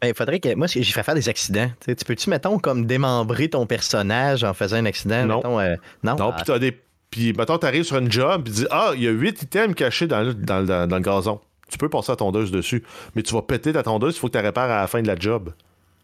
Il 0.04 0.14
faudrait 0.14 0.40
que. 0.40 0.54
Moi, 0.54 0.66
j'ai 0.68 0.82
fait 0.84 1.02
faire 1.02 1.14
des 1.14 1.28
accidents. 1.28 1.70
Tu 1.86 1.94
peux-tu, 2.04 2.30
mettons, 2.30 2.58
comme 2.58 2.86
démembrer 2.86 3.48
ton 3.48 3.66
personnage 3.66 4.44
en 4.44 4.54
faisant 4.54 4.76
un 4.76 4.86
accident? 4.86 5.26
Non. 5.26 5.36
mettons, 5.36 5.60
euh, 5.60 5.74
non? 6.04 6.16
Non, 6.16 6.30
Ah, 6.30 6.36
puis 6.36 6.44
t'as 6.46 6.58
des. 6.58 6.78
Puis, 7.10 7.32
mettons, 7.32 7.56
t'arrives 7.58 7.84
sur 7.84 7.96
une 7.98 8.12
job, 8.12 8.42
puis 8.44 8.52
tu 8.52 8.60
dis 8.60 8.66
Ah, 8.70 8.92
il 8.94 9.02
y 9.02 9.08
a 9.08 9.10
huit 9.10 9.42
items 9.42 9.74
cachés 9.74 10.06
dans 10.06 10.20
le, 10.22 10.34
dans, 10.34 10.60
le- 10.60 10.86
dans 10.86 10.96
le 10.96 11.02
gazon. 11.02 11.40
Tu 11.70 11.76
peux 11.78 11.88
passer 11.88 12.12
la 12.12 12.16
tondeuse 12.16 12.50
dessus, 12.50 12.82
mais 13.14 13.22
tu 13.22 13.34
vas 13.34 13.42
péter 13.42 13.72
ta 13.72 13.82
tondeuse, 13.82 14.16
il 14.16 14.18
faut 14.20 14.28
que 14.28 14.32
tu 14.32 14.38
la 14.38 14.42
répares 14.42 14.70
à 14.70 14.80
la 14.80 14.86
fin 14.86 15.02
de 15.02 15.06
la 15.06 15.16
job. 15.16 15.52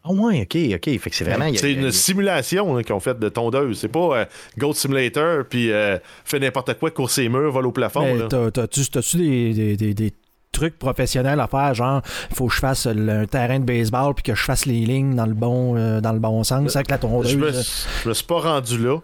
Ah 0.06 0.12
ouais, 0.12 0.42
ok, 0.42 0.58
ok. 0.74 0.98
Fait 1.00 1.10
que 1.10 1.16
c'est 1.16 1.24
vraiment. 1.24 1.46
C'est 1.54 1.70
il 1.72 1.78
y 1.80 1.82
a- 1.82 1.86
une 1.86 1.92
simulation 1.92 2.76
hein, 2.76 2.82
qu'ils 2.82 2.94
ont 2.94 3.00
faite 3.00 3.18
de 3.18 3.28
tondeuse. 3.28 3.78
C'est 3.78 3.88
pas 3.88 4.18
euh, 4.18 4.24
Goat 4.58 4.74
Simulator, 4.74 5.44
puis 5.48 5.70
euh, 5.72 5.98
fais 6.24 6.38
n'importe 6.38 6.74
quoi, 6.78 6.90
course 6.90 7.14
ses 7.14 7.28
murs, 7.28 7.52
vole 7.52 7.66
au 7.66 7.72
plafond. 7.72 8.28
T'as-tu 8.28 8.86
t'as-tu 8.90 9.16
des, 9.18 9.52
des, 9.54 9.76
des- 9.76 9.94
des 9.94 10.12
trucs 10.54 10.78
professionnels 10.78 11.40
à 11.40 11.46
faire, 11.46 11.74
genre, 11.74 12.00
il 12.30 12.34
faut 12.36 12.46
que 12.46 12.54
je 12.54 12.60
fasse 12.60 12.86
le- 12.86 13.10
un 13.22 13.26
terrain 13.26 13.58
de 13.58 13.64
baseball 13.64 14.14
puis 14.14 14.22
que 14.22 14.34
je 14.34 14.42
fasse 14.42 14.64
les 14.66 14.80
lignes 14.86 15.14
dans 15.14 15.26
le 15.26 15.34
bon, 15.34 15.76
euh, 15.76 16.00
dans 16.00 16.12
le 16.12 16.18
bon 16.20 16.42
sens 16.44 16.74
avec 16.76 16.90
la 16.90 16.98
tondeuse. 16.98 17.30
Je 17.32 17.36
me, 17.38 17.52
je 18.04 18.08
me 18.08 18.14
suis 18.14 18.24
pas 18.24 18.40
rendu 18.40 18.78
là, 18.78 18.98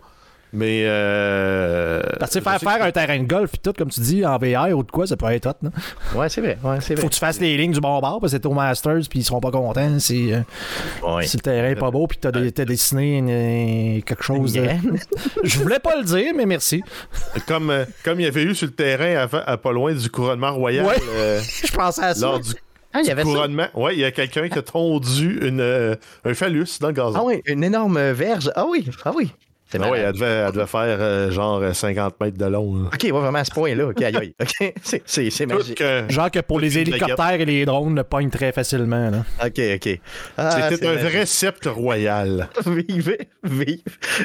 mais. 0.52 0.82
Euh, 0.84 2.02
Parce 2.18 2.32
que 2.34 2.40
faire, 2.40 2.58
sais 2.58 2.66
faire 2.66 2.78
que- 2.78 2.82
un 2.84 2.90
terrain 2.92 3.18
de 3.18 3.24
golf 3.24 3.50
puis 3.50 3.60
tout, 3.62 3.72
comme 3.72 3.88
tu 3.90 4.00
dis, 4.00 4.24
en 4.24 4.38
VR 4.38 4.76
ou 4.76 4.82
de 4.82 4.90
quoi, 4.90 5.06
ça 5.06 5.16
peut 5.16 5.26
être 5.26 5.46
hot, 5.46 5.52
non? 5.62 5.70
Ouais, 6.14 6.28
c'est 6.28 6.40
vrai. 6.40 6.58
Ouais, 6.62 6.76
c'est 6.80 6.94
vrai. 6.94 7.02
Faut 7.02 7.08
que 7.08 7.14
tu 7.14 7.20
fasses 7.20 7.40
les 7.40 7.56
lignes 7.56 7.72
du 7.72 7.80
bon 7.80 7.98
bord 8.00 8.20
parce 8.20 8.32
que 8.32 8.38
c'est 8.38 8.46
au 8.46 8.52
Masters 8.52 9.00
puis 9.08 9.20
ils 9.20 9.24
seront 9.24 9.40
pas 9.40 9.50
contents 9.50 9.98
si, 9.98 10.32
euh, 10.32 10.40
Ouais. 11.02 11.26
si 11.26 11.36
le 11.36 11.42
terrain 11.42 11.68
est 11.70 11.76
pas 11.76 11.90
beau 11.90 12.06
puis 12.06 12.18
que 12.18 12.22
t'as, 12.28 12.32
des- 12.32 12.52
t'as 12.52 12.64
dessiné 12.64 13.18
une- 13.18 13.30
euh, 13.30 14.00
quelque 14.02 14.22
chose 14.22 14.52
de... 14.52 14.64
Je 15.44 15.58
voulais 15.58 15.78
pas 15.78 15.96
le 15.96 16.04
dire, 16.04 16.32
mais 16.36 16.46
merci. 16.46 16.82
Comme, 17.46 17.70
euh, 17.70 17.84
comme 18.04 18.20
il 18.20 18.24
y 18.24 18.26
avait 18.28 18.42
eu 18.44 18.54
sur 18.54 18.66
le 18.66 18.72
terrain 18.72 19.16
avant, 19.16 19.40
à 19.46 19.56
pas 19.56 19.72
loin 19.72 19.92
du 19.92 20.10
couronnement 20.10 20.52
royal. 20.52 20.86
Ouais. 20.86 20.96
euh, 21.14 21.40
Je 21.64 21.72
pensais 21.72 22.02
à 22.02 22.14
ça. 22.14 22.26
lors 22.26 22.40
du 22.40 22.50
Ah, 22.92 23.00
il 23.02 23.06
y 23.06 23.10
avait 23.10 23.22
ça. 23.22 23.28
couronnement. 23.28 23.66
Ouais, 23.74 23.94
il 23.94 24.00
y 24.00 24.04
a 24.04 24.10
quelqu'un 24.10 24.48
qui 24.48 24.58
a 24.58 24.62
tondu 24.62 25.38
une, 25.46 25.60
euh, 25.60 25.94
un 26.24 26.34
phallus 26.34 26.66
dans 26.80 26.88
le 26.88 26.92
gazon. 26.94 27.14
Ah 27.16 27.22
oui, 27.24 27.40
une 27.46 27.62
énorme 27.62 28.00
verge. 28.12 28.50
Ah 28.56 28.66
oui, 28.68 28.88
ah 29.04 29.12
oui. 29.14 29.30
C'est 29.70 29.78
ouais, 29.78 29.88
malade. 29.90 30.04
elle 30.08 30.12
devait, 30.14 30.26
elle 30.26 30.52
devait 30.52 30.66
faire 30.66 30.96
euh, 31.00 31.30
genre 31.30 31.58
euh, 31.62 31.72
50 31.72 32.20
mètres 32.20 32.36
de 32.38 32.44
long. 32.46 32.74
là. 32.82 32.88
Ok, 32.92 33.00
ouais, 33.04 33.10
vraiment 33.12 33.38
à 33.38 33.44
ce 33.44 33.52
point-là. 33.52 33.86
Ok, 33.86 34.02
aïe, 34.02 34.16
aïe. 34.16 34.34
Ok, 34.40 34.72
c'est, 34.82 35.02
c'est, 35.06 35.30
c'est 35.30 35.46
Tout 35.46 35.54
magique. 35.56 35.78
que- 35.78 36.04
Genre 36.08 36.30
que 36.30 36.40
pour 36.40 36.58
les 36.58 36.76
hélicoptères 36.78 37.40
et 37.40 37.44
les 37.44 37.64
drones 37.64 37.94
le 37.94 38.02
pognent 38.02 38.30
très 38.30 38.50
facilement. 38.52 39.10
Là. 39.10 39.24
Ok, 39.44 39.60
ok. 39.76 40.00
Ah, 40.36 40.68
C'était 40.70 40.86
un 40.88 40.94
magique. 40.94 41.08
vrai 41.10 41.26
sceptre 41.26 41.70
royal. 41.70 42.48
Vive, 42.66 43.16
vive, 43.44 43.78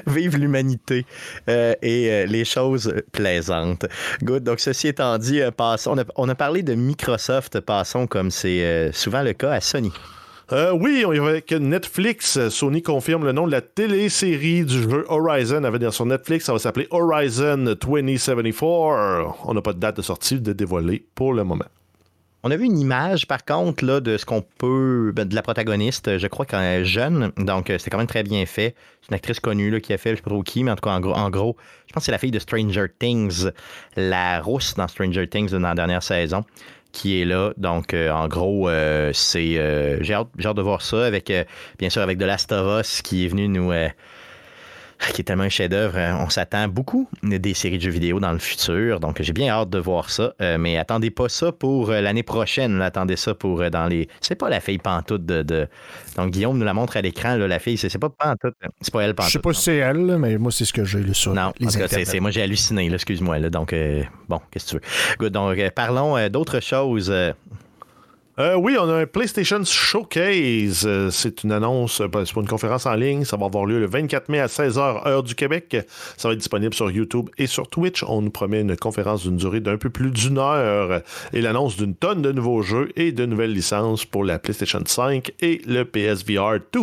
vive 0.08 0.38
l'humanité 0.38 1.06
euh, 1.50 1.74
et 1.82 2.10
euh, 2.12 2.26
les 2.26 2.44
choses 2.46 2.94
plaisantes. 3.12 3.86
Good. 4.24 4.44
Donc, 4.44 4.60
ceci 4.60 4.88
étant 4.88 5.18
dit, 5.18 5.42
euh, 5.42 5.52
passons. 5.52 5.92
On 5.92 5.98
a, 6.00 6.04
on 6.16 6.28
a 6.30 6.36
parlé 6.36 6.64
de 6.64 6.74
Microsoft, 6.74 7.60
passons 7.60 8.08
comme 8.08 8.32
c'est 8.32 8.64
euh, 8.64 8.92
souvent 8.92 9.22
le 9.22 9.34
cas 9.34 9.52
à 9.52 9.62
Sony. 9.62 9.92
Euh, 10.52 10.72
oui, 10.74 11.04
avec 11.04 11.52
Netflix. 11.54 12.50
Sony 12.50 12.84
confirme 12.84 13.26
le 13.26 13.32
nom 13.32 13.48
de 13.48 13.52
la 13.52 13.62
télésérie 13.62 14.64
du 14.64 14.84
jeu 14.84 15.04
Horizon 15.10 15.64
sur 15.92 16.06
Netflix. 16.06 16.46
Ça 16.46 16.54
va 16.54 16.60
s'appeler 16.60 16.88
Horizon 16.92 17.76
2074. 17.82 19.34
On 19.46 19.54
n'a 19.56 19.62
pas 19.62 19.74
de 19.74 19.80
date 19.80 19.98
de 19.98 20.02
sortie 20.04 20.40
de 20.40 20.54
dévoiler 20.54 21.04
pour 21.16 21.34
le 21.34 21.44
moment. 21.44 21.66
On 22.48 22.52
a 22.52 22.58
vu 22.58 22.66
une 22.66 22.78
image, 22.78 23.26
par 23.26 23.44
contre, 23.44 23.84
de 24.02 24.18
ce 24.18 24.26
qu'on 24.28 24.44
peut. 24.44 25.12
ben, 25.16 25.28
de 25.28 25.34
la 25.34 25.42
protagoniste, 25.42 26.20
je 26.20 26.28
crois 26.28 26.46
qu'elle 26.46 26.62
est 26.62 26.86
jeune, 26.86 27.32
donc 27.38 27.72
euh, 27.72 27.80
c'était 27.80 27.90
quand 27.90 27.98
même 27.98 28.06
très 28.06 28.22
bien 28.22 28.46
fait. 28.46 28.76
C'est 29.02 29.10
une 29.10 29.16
actrice 29.16 29.40
connue 29.40 29.82
qui 29.82 29.94
a 29.94 29.98
fait, 29.98 30.12
je 30.12 30.18
sais 30.18 30.64
mais 30.64 30.70
en 30.70 30.76
tout 30.76 30.82
cas, 30.82 30.92
en 30.92 31.00
gros, 31.00 31.16
en 31.16 31.32
gros, 31.32 31.58
je 31.88 31.94
pense 31.94 32.02
que 32.02 32.06
c'est 32.06 32.12
la 32.12 32.20
fille 32.20 32.30
de 32.30 32.38
Stranger 32.38 32.86
Things, 33.00 33.50
la 33.96 34.42
rousse 34.42 34.76
dans 34.76 34.88
Stranger 34.88 35.28
Things 35.28 35.50
dans 35.50 35.60
la 35.60 35.74
dernière 35.74 36.04
saison, 36.04 36.44
qui 36.96 37.22
est 37.22 37.26
là. 37.26 37.54
Donc, 37.58 37.94
euh, 37.94 38.10
en 38.10 38.28
gros, 38.28 38.70
euh, 38.70 39.12
c'est. 39.14 39.58
euh, 39.60 40.02
j'ai, 40.02 40.14
hâte, 40.14 40.30
hâte 40.44 40.58
de 40.58 40.62
voir 40.62 40.82
ça, 40.82 41.06
avec, 41.06 41.32
bien 41.78 41.90
sûr, 41.90 42.02
avec 42.02 42.18
The 42.18 42.24
Last 42.24 42.52
of 42.52 42.82
Us 42.82 43.02
qui 43.04 43.26
est 43.26 43.28
venu 43.28 43.48
nous. 43.48 43.72
qui 45.14 45.22
est 45.22 45.24
tellement 45.24 45.44
un 45.44 45.50
chef-d'œuvre. 45.50 45.98
Euh, 45.98 46.14
On 46.26 46.30
s'attend 46.30 46.68
beaucoup 46.68 47.08
des 47.24 47.54
séries 47.54 47.78
de 47.78 47.84
jeux 47.84 47.92
vidéo 47.92 48.20
dans 48.20 48.32
le 48.32 48.40
futur, 48.40 49.00
donc 49.00 49.22
j'ai 49.22 49.34
bien 49.34 49.50
hâte 49.54 49.70
de 49.70 49.78
voir 49.80 50.10
ça. 50.10 50.34
Euh, 50.42 50.58
mais 50.58 50.78
attendez 50.78 51.12
pas 51.12 51.30
ça 51.30 51.52
pour 51.52 51.90
euh, 51.92 52.02
l'année 52.02 52.24
prochaine. 52.24 52.78
là. 52.78 52.86
Attendez 52.86 53.16
ça 53.16 53.34
pour 53.36 53.62
euh, 53.62 53.70
dans 53.70 53.88
les. 53.88 54.08
C'est 54.22 54.36
pas 54.36 54.50
la 54.50 54.60
fille 54.60 54.78
pantoute 54.78 55.26
de, 55.26 55.44
de- 55.44 55.68
Donc 56.16 56.32
Guillaume 56.32 56.58
nous 56.58 56.66
la 56.66 56.74
montre 56.74 56.98
à 56.98 57.02
l'écran. 57.02 57.36
là, 57.36 57.48
La 57.48 57.60
fille, 57.60 57.78
c'est 57.78 57.98
pas 58.00 58.10
pantoute. 58.10 58.56
C'est 58.82 58.94
pas 58.94 59.02
elle 59.04 59.10
Je 59.10 59.14
pantoute. 59.14 59.32
sais 59.34 59.40
pas 59.40 59.54
si 59.54 59.62
c'est 59.64 59.76
elle, 59.78 60.06
là, 60.06 60.18
mais 60.18 60.38
moi, 60.38 60.52
c'est 60.52 60.66
ce 60.66 60.74
que 60.74 60.84
j'ai 60.86 61.00
lu 61.00 61.14
sur 61.14 61.34
Non, 61.34 61.52
les 61.60 61.70
c'est- 61.70 62.20
moi 62.20 62.32
j'ai 62.32 62.42
halluciné, 62.42 62.92
excuse-moi. 62.94 63.40
donc, 63.50 63.74
euh, 63.74 64.04
bon, 64.30 64.40
qu'est-ce 64.52 64.66
que 64.76 64.80
tu 64.80 64.86
veux? 65.12 65.16
Good, 65.20 65.34
donc, 65.34 65.70
parlons 65.76 66.28
d'autres 66.30 66.60
choses. 66.62 67.14
Euh, 68.38 68.56
oui, 68.56 68.76
on 68.78 68.90
a 68.90 68.96
un 68.96 69.06
PlayStation 69.06 69.64
Showcase. 69.64 70.84
Euh, 70.86 71.10
c'est 71.10 71.44
une 71.44 71.54
annonce, 71.54 72.02
euh, 72.02 72.08
c'est 72.26 72.34
pas 72.34 72.42
une 72.42 72.48
conférence 72.48 72.86
en 72.86 72.94
ligne. 72.94 73.24
Ça 73.24 73.38
va 73.38 73.46
avoir 73.46 73.66
lieu 73.66 73.80
le 73.80 73.86
24 73.86 74.28
mai 74.28 74.40
à 74.40 74.48
16h, 74.48 75.08
heure 75.08 75.24
du 75.24 75.36
Québec. 75.36 75.78
Ça 76.18 76.28
va 76.28 76.34
être 76.34 76.40
disponible 76.40 76.74
sur 76.74 76.92
YouTube 76.92 77.30
et 77.38 77.48
sur 77.48 77.70
Twitch. 77.70 78.04
On 78.04 78.22
nous 78.22 78.32
promet 78.32 78.60
une 78.60 78.76
conférence 78.76 79.24
d'une 79.24 79.38
durée 79.38 79.62
d'un 79.62 79.78
peu 79.78 79.90
plus 79.90 80.12
d'une 80.12 80.38
heure 80.38 81.02
et 81.32 81.42
l'annonce 81.42 81.78
d'une 81.78 81.96
tonne 81.96 82.22
de 82.22 82.34
nouveaux 82.34 82.62
jeux 82.62 82.92
et 82.98 83.14
de 83.14 83.26
nouvelles 83.26 83.54
licences 83.54 84.04
pour 84.04 84.26
la 84.26 84.38
PlayStation 84.38 84.82
5 84.86 85.32
et 85.40 85.62
le 85.66 85.86
PSVR 85.86 86.60
2. 86.74 86.82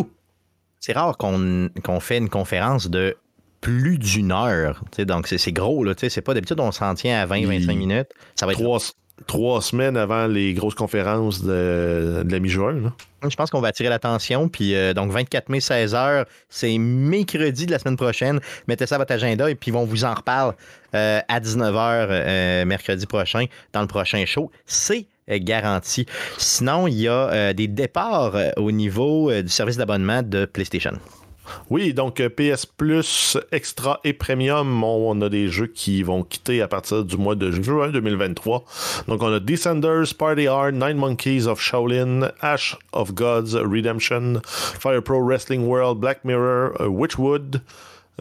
c'est 0.79 0.93
rare 0.93 1.17
qu'on 1.17 1.99
fait 1.99 2.17
une 2.17 2.29
conférence 2.29 2.89
de 2.89 3.15
plus 3.61 3.97
d'une 3.97 4.31
heure. 4.31 4.83
Donc, 4.99 5.27
c'est 5.27 5.51
gros. 5.51 5.83
là, 5.83 5.93
C'est 5.95 6.21
pas 6.21 6.33
d'habitude, 6.33 6.59
on 6.59 6.71
s'en 6.71 6.95
tient 6.95 7.21
à 7.21 7.25
20-25 7.25 7.77
minutes. 7.77 8.09
Ça 8.35 8.45
va 8.45 8.51
être 8.51 8.59
Trois, 8.59 8.79
trois 9.27 9.61
semaines 9.61 9.97
avant 9.97 10.27
les 10.27 10.53
grosses 10.53 10.75
conférences 10.75 11.43
de, 11.43 12.23
la 12.27 12.39
mi-juin. 12.39 12.93
Je 13.27 13.35
pense 13.35 13.49
qu'on 13.49 13.61
va 13.61 13.69
attirer 13.69 13.89
l'attention. 13.89 14.49
Puis, 14.49 14.75
euh, 14.75 14.93
donc, 14.93 15.11
24 15.11 15.49
mai, 15.49 15.59
16h, 15.59 16.25
c'est 16.49 16.77
mercredi 16.77 17.65
de 17.65 17.71
la 17.71 17.79
semaine 17.79 17.95
prochaine. 17.95 18.39
Mettez 18.67 18.85
ça 18.85 18.95
à 18.95 18.97
votre 18.97 19.13
agenda 19.13 19.49
et 19.49 19.55
puis 19.55 19.71
on 19.71 19.85
vous 19.85 20.03
en 20.03 20.13
reparle 20.13 20.55
euh, 20.95 21.21
à 21.27 21.39
19h 21.39 22.07
euh, 22.09 22.65
mercredi 22.65 23.05
prochain 23.05 23.45
dans 23.71 23.81
le 23.81 23.87
prochain 23.87 24.25
show. 24.25 24.51
C'est 24.65 25.07
garanti. 25.29 26.05
Sinon, 26.37 26.87
il 26.87 26.95
y 26.95 27.07
a 27.07 27.53
des 27.53 27.69
départs 27.69 28.35
au 28.57 28.73
niveau 28.73 29.31
du 29.31 29.47
service 29.47 29.77
d'abonnement 29.77 30.21
de 30.21 30.43
PlayStation. 30.43 30.91
Oui, 31.69 31.93
donc 31.93 32.19
euh, 32.19 32.29
PS 32.29 32.65
Plus, 32.65 33.37
Extra 33.51 33.99
et 34.03 34.13
Premium, 34.13 34.83
on, 34.83 35.21
a 35.21 35.29
des 35.29 35.47
jeux 35.47 35.67
qui 35.67 36.03
vont 36.03 36.23
quitter 36.23 36.61
à 36.61 36.67
partir 36.67 37.03
du 37.03 37.17
mois 37.17 37.35
de 37.35 37.51
juin 37.51 37.89
2023. 37.89 38.63
Donc 39.07 39.21
on 39.21 39.33
a 39.33 39.39
Descenders, 39.39 40.13
Party 40.17 40.47
Hard, 40.47 40.75
Nine 40.75 40.97
Monkeys 40.97 41.47
of 41.47 41.61
Shaolin, 41.61 42.31
Ash 42.41 42.77
of 42.91 43.13
Gods 43.13 43.55
Redemption, 43.55 44.41
Fire 44.43 45.01
Pro 45.01 45.21
Wrestling 45.23 45.65
World, 45.65 45.99
Black 45.99 46.23
Mirror, 46.25 46.79
euh, 46.79 46.87
Witchwood, 46.87 47.61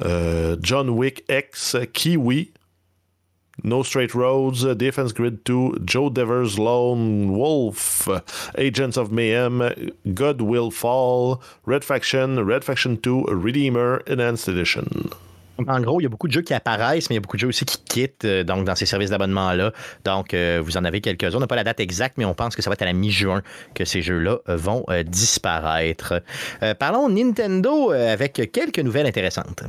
euh, 0.04 0.56
John 0.61 0.88
Wick 0.90 1.24
X, 1.28 1.76
Kiwi, 1.92 2.50
No 3.64 3.83
Straight 3.83 4.14
Roads, 4.14 4.64
Defense 4.77 5.12
Grid 5.12 5.44
2, 5.44 5.85
Joe 5.85 6.11
Devers 6.11 6.59
Lone 6.59 7.31
Wolf, 7.31 8.09
Agents 8.57 8.96
of 8.96 9.11
Mayhem, 9.11 9.70
God 10.14 10.40
Will 10.40 10.70
Fall, 10.70 11.40
Red 11.66 11.85
Faction, 11.85 12.44
Red 12.44 12.64
Faction 12.64 12.96
2, 12.96 13.25
Redeemer, 13.29 14.03
Enhanced 14.09 14.48
Edition. 14.48 15.11
En 15.68 15.81
gros, 15.81 16.01
il 16.01 16.05
y 16.05 16.07
a 16.07 16.09
beaucoup 16.09 16.29
de 16.29 16.33
jeux 16.33 16.42
qui 16.42 16.55
apparaissent, 16.55 17.09
mais 17.11 17.14
il 17.14 17.18
y 17.18 17.18
a 17.18 17.20
beaucoup 17.20 17.37
de 17.37 17.42
jeux 17.42 17.48
aussi 17.48 17.64
qui 17.64 17.79
quittent 17.79 18.25
euh, 18.25 18.42
donc, 18.42 18.64
dans 18.64 18.75
ces 18.75 18.87
services 18.87 19.11
d'abonnement-là. 19.11 19.72
Donc, 20.05 20.35
euh, 20.35 20.61
vous 20.64 20.77
en 20.77 20.85
avez 20.85 21.01
quelques-uns. 21.01 21.37
On 21.37 21.40
n'a 21.40 21.46
pas 21.46 21.57
la 21.57 21.64
date 21.64 21.81
exacte, 21.81 22.16
mais 22.18 22.25
on 22.25 22.35
pense 22.35 22.57
que 22.57 22.62
ça 22.62 22.70
va 22.70 22.75
être 22.75 22.83
à 22.83 22.87
la 22.87 22.92
mi-juin 22.92 23.42
que 23.75 23.85
ces 23.85 24.03
jeux-là 24.03 24.38
euh, 24.48 24.57
vont 24.57 24.85
euh, 24.88 25.03
disparaître. 25.03 26.22
Euh, 26.62 26.75
parlons 26.75 27.09
Nintendo 27.09 27.92
euh, 27.92 28.12
avec 28.12 28.51
quelques 28.53 28.79
nouvelles 28.81 29.07
intéressantes. 29.07 29.62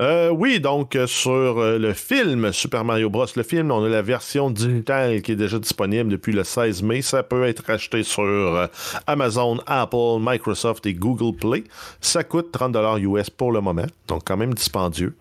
Euh, 0.00 0.30
oui, 0.30 0.60
donc 0.60 0.96
euh, 0.96 1.06
sur 1.06 1.30
euh, 1.30 1.78
le 1.78 1.92
film 1.92 2.52
Super 2.52 2.84
Mario 2.84 3.10
Bros. 3.10 3.26
Le 3.36 3.42
film, 3.42 3.70
on 3.70 3.84
a 3.84 3.88
la 3.88 4.00
version 4.00 4.50
digitale 4.50 5.20
qui 5.20 5.32
est 5.32 5.36
déjà 5.36 5.58
disponible 5.58 6.08
depuis 6.08 6.32
le 6.32 6.42
16 6.42 6.82
mai. 6.82 7.02
Ça 7.02 7.22
peut 7.22 7.44
être 7.44 7.68
acheté 7.68 8.02
sur 8.02 8.68
Amazon, 9.06 9.58
Apple, 9.66 10.18
Microsoft 10.20 10.86
et 10.86 10.94
Google 10.94 11.36
Play. 11.36 11.64
Ça 12.00 12.24
coûte 12.24 12.50
30 12.50 12.76
US 13.00 13.28
pour 13.28 13.52
le 13.52 13.60
moment, 13.60 13.86
donc 14.08 14.22
quand 14.24 14.38
même 14.38 14.54
dispendieux. 14.54 15.14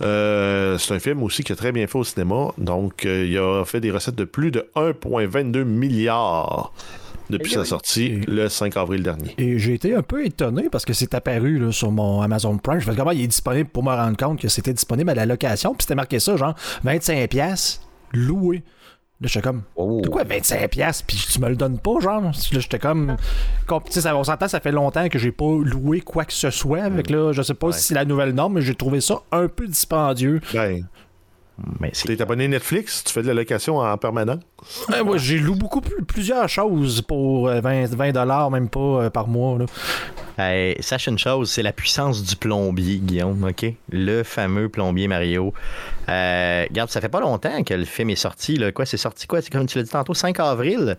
C'est 0.00 0.94
un 0.94 0.98
film 0.98 1.22
aussi 1.22 1.44
qui 1.44 1.52
est 1.52 1.56
très 1.56 1.72
bien 1.72 1.86
fait 1.86 1.98
au 1.98 2.04
cinéma. 2.04 2.52
Donc, 2.56 3.04
il 3.04 3.36
a 3.36 3.64
fait 3.64 3.80
des 3.80 3.90
recettes 3.90 4.14
de 4.14 4.24
plus 4.24 4.50
de 4.50 4.66
1,22 4.76 5.64
milliards 5.64 6.72
depuis 7.32 7.50
sa 7.52 7.64
sortie 7.64 8.20
le 8.28 8.48
5 8.48 8.76
avril 8.76 9.02
dernier. 9.02 9.34
Et 9.38 9.58
j'ai 9.58 9.74
été 9.74 9.94
un 9.94 10.02
peu 10.02 10.24
étonné 10.24 10.68
parce 10.70 10.84
que 10.84 10.92
c'est 10.92 11.14
apparu 11.14 11.58
là, 11.58 11.72
sur 11.72 11.90
mon 11.90 12.20
Amazon 12.20 12.56
Prime. 12.58 12.78
Je 12.80 12.84
fais 12.90 12.94
comment 12.96 13.10
il 13.10 13.22
est 13.22 13.26
disponible 13.26 13.68
pour 13.70 13.82
me 13.82 13.90
rendre 13.90 14.16
compte 14.16 14.40
que 14.40 14.48
c'était 14.48 14.72
disponible 14.72 15.10
à 15.10 15.14
la 15.14 15.26
location? 15.26 15.70
Puis 15.74 15.82
c'était 15.82 15.94
marqué 15.96 16.20
ça, 16.20 16.36
genre 16.36 16.54
25$ 16.84 17.80
loué. 18.12 18.62
Là, 19.20 19.28
j'étais 19.28 19.42
comme, 19.42 19.62
Oh. 19.76 20.00
de 20.02 20.08
quoi 20.08 20.24
25$? 20.24 21.04
Puis 21.06 21.16
tu 21.32 21.40
me 21.40 21.48
le 21.48 21.54
donnes 21.54 21.78
pas, 21.78 22.00
genre? 22.00 22.22
Là, 22.22 22.30
j'étais 22.32 22.80
comme, 22.80 23.16
com- 23.68 23.80
tu 23.86 23.92
sais, 23.92 24.00
ça- 24.00 24.16
on 24.16 24.24
s'entend, 24.24 24.48
ça 24.48 24.58
fait 24.58 24.72
longtemps 24.72 25.08
que 25.08 25.16
j'ai 25.18 25.30
pas 25.30 25.44
loué 25.62 26.00
quoi 26.00 26.24
que 26.24 26.32
ce 26.32 26.50
soit. 26.50 26.82
Avec 26.82 27.08
là, 27.08 27.30
je 27.32 27.40
sais 27.42 27.54
pas 27.54 27.70
si 27.70 27.82
c'est 27.84 27.94
la 27.94 28.04
nouvelle 28.04 28.32
norme, 28.32 28.54
mais 28.54 28.62
j'ai 28.62 28.74
trouvé 28.74 29.00
ça 29.00 29.20
un 29.30 29.46
peu 29.46 29.68
dispendieux. 29.68 30.40
Ben, 30.52 30.84
Mais 31.80 31.90
c'est 31.92 32.08
t'es 32.08 32.20
abonné 32.22 32.48
Netflix, 32.48 33.04
tu 33.04 33.12
fais 33.12 33.22
de 33.22 33.28
la 33.28 33.34
location 33.34 33.78
en 33.78 33.96
permanent? 33.96 34.38
Euh, 34.92 35.04
moi, 35.04 35.16
j'ai 35.18 35.38
loué 35.38 35.56
beaucoup 35.56 35.80
plus- 35.80 36.02
plusieurs 36.04 36.48
choses 36.48 37.02
pour 37.02 37.48
euh, 37.48 37.60
20, 37.60 37.86
20 37.94 38.50
même 38.50 38.68
pas 38.68 38.80
euh, 38.80 39.10
par 39.10 39.28
mois. 39.28 39.58
Là. 39.58 39.66
Hey, 40.38 40.76
sache 40.82 41.06
une 41.08 41.18
chose, 41.18 41.50
c'est 41.50 41.62
la 41.62 41.72
puissance 41.72 42.22
du 42.22 42.36
plombier, 42.36 42.98
Guillaume, 42.98 43.44
OK? 43.44 43.66
Le 43.90 44.22
fameux 44.22 44.68
plombier 44.68 45.06
Mario. 45.08 45.52
Euh, 46.08 46.64
regarde, 46.68 46.90
ça 46.90 47.00
fait 47.00 47.08
pas 47.08 47.20
longtemps 47.20 47.62
que 47.62 47.74
le 47.74 47.84
film 47.84 48.10
est 48.10 48.16
sorti. 48.16 48.56
Là. 48.56 48.72
Quoi, 48.72 48.86
c'est 48.86 48.96
sorti 48.96 49.26
quoi? 49.26 49.40
C'est 49.42 49.50
comme 49.50 49.66
tu 49.66 49.78
l'as 49.78 49.84
dit 49.84 49.90
tantôt, 49.90 50.14
5 50.14 50.40
avril. 50.40 50.96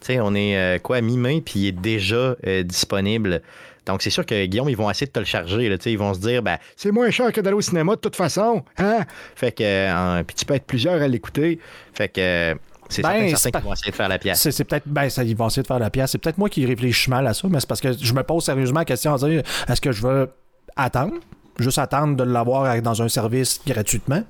Tu 0.00 0.06
sais, 0.06 0.20
on 0.20 0.34
est 0.34 0.56
euh, 0.56 0.78
quoi, 0.78 1.00
mi-mai, 1.00 1.40
puis 1.44 1.60
il 1.60 1.66
est 1.68 1.72
déjà 1.72 2.36
euh, 2.46 2.62
disponible. 2.62 3.42
Donc, 3.86 4.02
c'est 4.02 4.10
sûr 4.10 4.24
que 4.24 4.46
Guillaume, 4.46 4.68
ils 4.70 4.76
vont 4.76 4.90
essayer 4.90 5.06
de 5.06 5.12
te 5.12 5.18
le 5.18 5.24
charger. 5.24 5.68
Là, 5.68 5.76
ils 5.84 5.98
vont 5.98 6.14
se 6.14 6.20
dire, 6.20 6.42
ben, 6.42 6.56
c'est 6.76 6.90
moins 6.90 7.10
cher 7.10 7.32
que 7.32 7.40
d'aller 7.40 7.56
au 7.56 7.60
cinéma 7.60 7.96
de 7.96 8.00
toute 8.00 8.16
façon. 8.16 8.64
Hein? 8.78 9.00
Fait 9.36 9.52
que, 9.52 9.62
euh, 9.62 10.22
puis 10.24 10.34
tu 10.36 10.44
peux 10.44 10.54
être 10.54 10.64
plusieurs 10.66 11.02
à 11.02 11.08
l'écouter. 11.08 11.58
Fait 11.92 12.08
que, 12.08 12.56
c'est 12.88 13.02
Ben, 13.02 13.08
certain, 13.10 13.28
c'est 13.28 13.36
certain 13.36 13.50
pas- 13.50 13.58
qu'ils 13.60 13.66
vont 13.68 13.72
essayer 13.74 13.90
de 13.90 13.96
faire 13.96 14.08
la 14.08 14.18
pièce. 14.18 14.48
C'est, 14.50 14.64
peut-être. 14.64 14.84
Ben, 14.86 15.08
ça, 15.10 15.22
ils 15.24 15.36
vont 15.36 15.46
essayer 15.48 15.62
de 15.62 15.66
faire 15.66 15.78
la 15.78 15.90
pièce. 15.90 16.10
C'est 16.12 16.18
peut-être 16.18 16.38
moi 16.38 16.48
qui 16.48 16.64
réfléchis 16.66 17.10
mal 17.10 17.26
à 17.26 17.34
ça, 17.34 17.46
mais 17.50 17.60
c'est 17.60 17.68
parce 17.68 17.80
que 17.80 17.92
je 17.92 18.12
me 18.14 18.22
pose 18.22 18.44
sérieusement 18.44 18.80
la 18.80 18.84
question 18.84 19.14
à 19.14 19.18
dire 19.18 19.42
est-ce 19.68 19.80
que 19.80 19.92
je 19.92 20.02
veux 20.06 20.30
attendre, 20.76 21.14
juste 21.58 21.78
attendre 21.78 22.16
de 22.16 22.24
l'avoir 22.24 22.80
dans 22.82 23.02
un 23.02 23.08
service 23.08 23.60
gratuitement? 23.66 24.22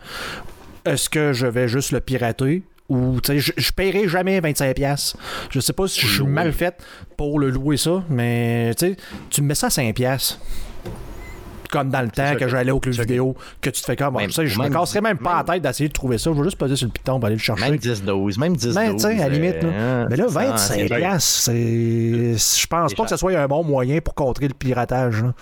Est-ce 0.85 1.09
que 1.09 1.33
je 1.33 1.47
vais 1.47 1.67
juste 1.69 1.93
le 1.93 2.01
pirater 2.01 2.63
ou 2.89 3.19
je, 3.27 3.53
je 3.57 3.73
paierai 3.73 4.09
jamais 4.09 4.41
25$. 4.41 5.15
Je 5.51 5.61
sais 5.61 5.73
pas 5.73 5.89
si 5.89 6.01
je 6.01 6.07
suis 6.17 6.25
mal 6.25 6.53
fait 6.53 6.75
pour 7.17 7.39
le 7.39 7.51
louer 7.51 7.77
ça, 7.77 8.03
mais 8.11 8.73
tu 9.31 9.41
me 9.43 9.47
mets 9.49 9.55
ça 9.55 9.67
à 9.67 9.71
5$. 9.71 10.39
Comme 11.71 11.91
dans 11.91 12.03
le 12.03 12.09
temps 12.11 12.37
que 12.39 12.47
j'allais 12.47 12.71
au 12.71 12.79
club 12.79 12.95
vidéo, 12.95 13.35
que 13.61 13.69
tu 13.69 13.81
te 13.81 13.87
fais 13.87 13.97
comme. 13.97 14.15
Même- 14.17 14.29
tu 14.29 14.35
sais, 14.35 14.47
je 14.47 14.57
me 14.59 14.65
même- 14.65 14.73
casserais 14.73 15.01
même 15.01 15.19
pas 15.19 15.39
la 15.39 15.55
tête 15.55 15.63
d'essayer 15.63 15.89
de 15.89 15.93
trouver 15.93 16.19
ça. 16.19 16.31
Je 16.33 16.37
vais 16.39 16.45
juste 16.45 16.57
poser 16.57 16.77
sur 16.77 16.87
le 16.87 16.93
piton 16.93 17.19
pour 17.19 17.27
aller 17.27 17.35
le 17.35 17.41
chercher. 17.41 17.69
Même 17.69 17.79
10-12, 17.81 18.39
même 18.39 18.55
10-12. 18.55 18.75
Ben, 19.03 19.21
à 19.21 19.29
la 19.29 19.29
limite, 19.29 19.61
là. 19.63 19.69
euh, 19.73 20.07
Mais 20.09 20.15
là, 20.17 20.29
ça, 20.29 20.35
25 20.41 20.75
c'est 20.75 20.85
piastres, 20.87 21.41
c'est. 21.41 21.53
Je 22.37 22.67
pense 22.69 22.95
pas 22.95 23.03
que 23.05 23.11
ce 23.11 23.17
soit 23.17 23.33
un 23.37 23.49
bon 23.49 23.65
moyen 23.65 23.99
pour 24.01 24.15
contrer 24.15 24.47
le 24.47 24.55
piratage. 24.55 25.23
là. 25.25 25.33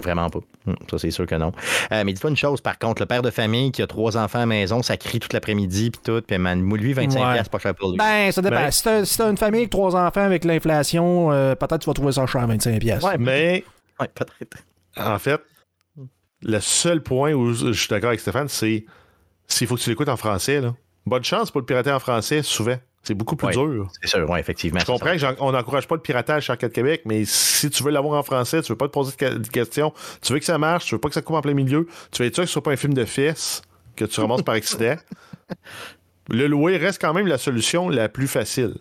Vraiment 0.00 0.30
pas. 0.30 0.38
Hum, 0.66 0.76
Ça, 0.90 0.98
c'est 0.98 1.10
sûr 1.10 1.26
que 1.26 1.34
non. 1.34 1.52
Euh, 1.92 2.04
mais 2.04 2.12
dis-toi 2.14 2.30
une 2.30 2.36
chose, 2.36 2.60
par 2.60 2.78
contre, 2.78 3.02
le 3.02 3.06
père 3.06 3.20
de 3.22 3.30
famille 3.30 3.70
qui 3.70 3.82
a 3.82 3.86
trois 3.86 4.16
enfants 4.16 4.38
à 4.38 4.42
la 4.42 4.46
maison, 4.46 4.82
ça 4.82 4.96
crie 4.96 5.20
toute 5.20 5.32
l'après-midi, 5.34 5.90
puis 5.90 6.00
tout, 6.02 6.22
puis 6.26 6.38
man, 6.38 6.62
lui, 6.74 6.94
25$, 6.94 7.16
Ouais. 7.26 7.32
piastres, 7.34 7.50
pas 7.50 7.58
cher 7.58 7.74
pour 7.74 7.90
lui. 7.90 7.98
Ben, 7.98 8.32
ça 8.32 8.40
dépend. 8.40 8.56
Ben- 8.56 8.70
Si 8.70 8.82
t'as 8.82 9.04
si 9.04 9.20
une 9.20 9.36
famille 9.36 9.60
avec 9.60 9.70
trois 9.70 9.94
enfants 9.94 10.22
avec 10.22 10.44
l'inflation, 10.44 11.30
euh, 11.32 11.54
peut-être 11.54 11.80
tu 11.80 11.86
vas 11.90 11.94
trouver 11.94 12.12
ça 12.12 12.26
cher 12.26 12.40
à 12.42 12.46
25 12.46 12.78
piastres. 12.80 13.06
Ouais, 13.06 13.18
Mais 13.18 13.64
Ouais, 14.00 14.08
peut-être. 14.08 14.56
En 14.96 15.18
fait, 15.18 15.40
le 16.42 16.60
seul 16.60 17.02
point 17.02 17.32
où 17.32 17.52
je 17.52 17.72
suis 17.72 17.88
d'accord 17.88 18.08
avec 18.08 18.20
Stéphane, 18.20 18.48
c'est 18.48 18.84
s'il 19.46 19.66
faut 19.66 19.76
que 19.76 19.80
tu 19.80 19.90
l'écoutes 19.90 20.08
en 20.08 20.16
français. 20.16 20.60
Là. 20.60 20.74
Bonne 21.06 21.24
chance 21.24 21.50
pour 21.50 21.60
le 21.60 21.66
pirater 21.66 21.90
en 21.92 21.98
français, 22.00 22.42
souvent. 22.42 22.76
C'est 23.04 23.14
beaucoup 23.14 23.36
plus 23.36 23.48
Ouais. 23.48 23.52
dur. 23.52 23.88
C'est 24.00 24.08
sûr, 24.08 24.28
oui, 24.28 24.40
effectivement. 24.40 24.80
Je 24.80 24.86
comprends 24.86 25.14
qu'on 25.36 25.52
n'encourage 25.52 25.86
pas 25.86 25.94
le 25.94 26.00
piratage 26.00 26.44
sur 26.44 26.52
Arcade 26.52 26.72
Québec, 26.72 27.02
mais 27.04 27.24
si 27.26 27.68
tu 27.70 27.82
veux 27.82 27.90
l'avoir 27.90 28.18
en 28.18 28.22
français, 28.22 28.62
tu 28.62 28.72
veux 28.72 28.78
pas 28.78 28.86
te 28.88 28.92
poser 28.92 29.12
de 29.20 29.48
questions, 29.48 29.92
tu 30.22 30.32
veux 30.32 30.38
que 30.38 30.44
ça 30.44 30.56
marche, 30.58 30.86
tu 30.86 30.94
veux 30.94 31.00
pas 31.00 31.08
que 31.08 31.14
ça 31.14 31.22
coupe 31.22 31.36
en 31.36 31.42
plein 31.42 31.54
milieu, 31.54 31.86
tu 32.10 32.22
veux 32.22 32.28
être 32.28 32.34
sûr 32.34 32.44
que 32.44 32.48
ce 32.48 32.52
soit 32.54 32.62
pas 32.62 32.72
un 32.72 32.76
film 32.76 32.94
de 32.94 33.04
fesses 33.04 33.62
que 33.94 34.04
tu 34.06 34.20
ramasses 34.20 34.42
par 34.42 34.54
accident. 34.54 34.96
Le 36.30 36.46
louer 36.46 36.78
reste 36.78 37.00
quand 37.00 37.12
même 37.12 37.26
la 37.26 37.36
solution 37.38 37.88
la 37.90 38.08
plus 38.08 38.26
facile. 38.28 38.74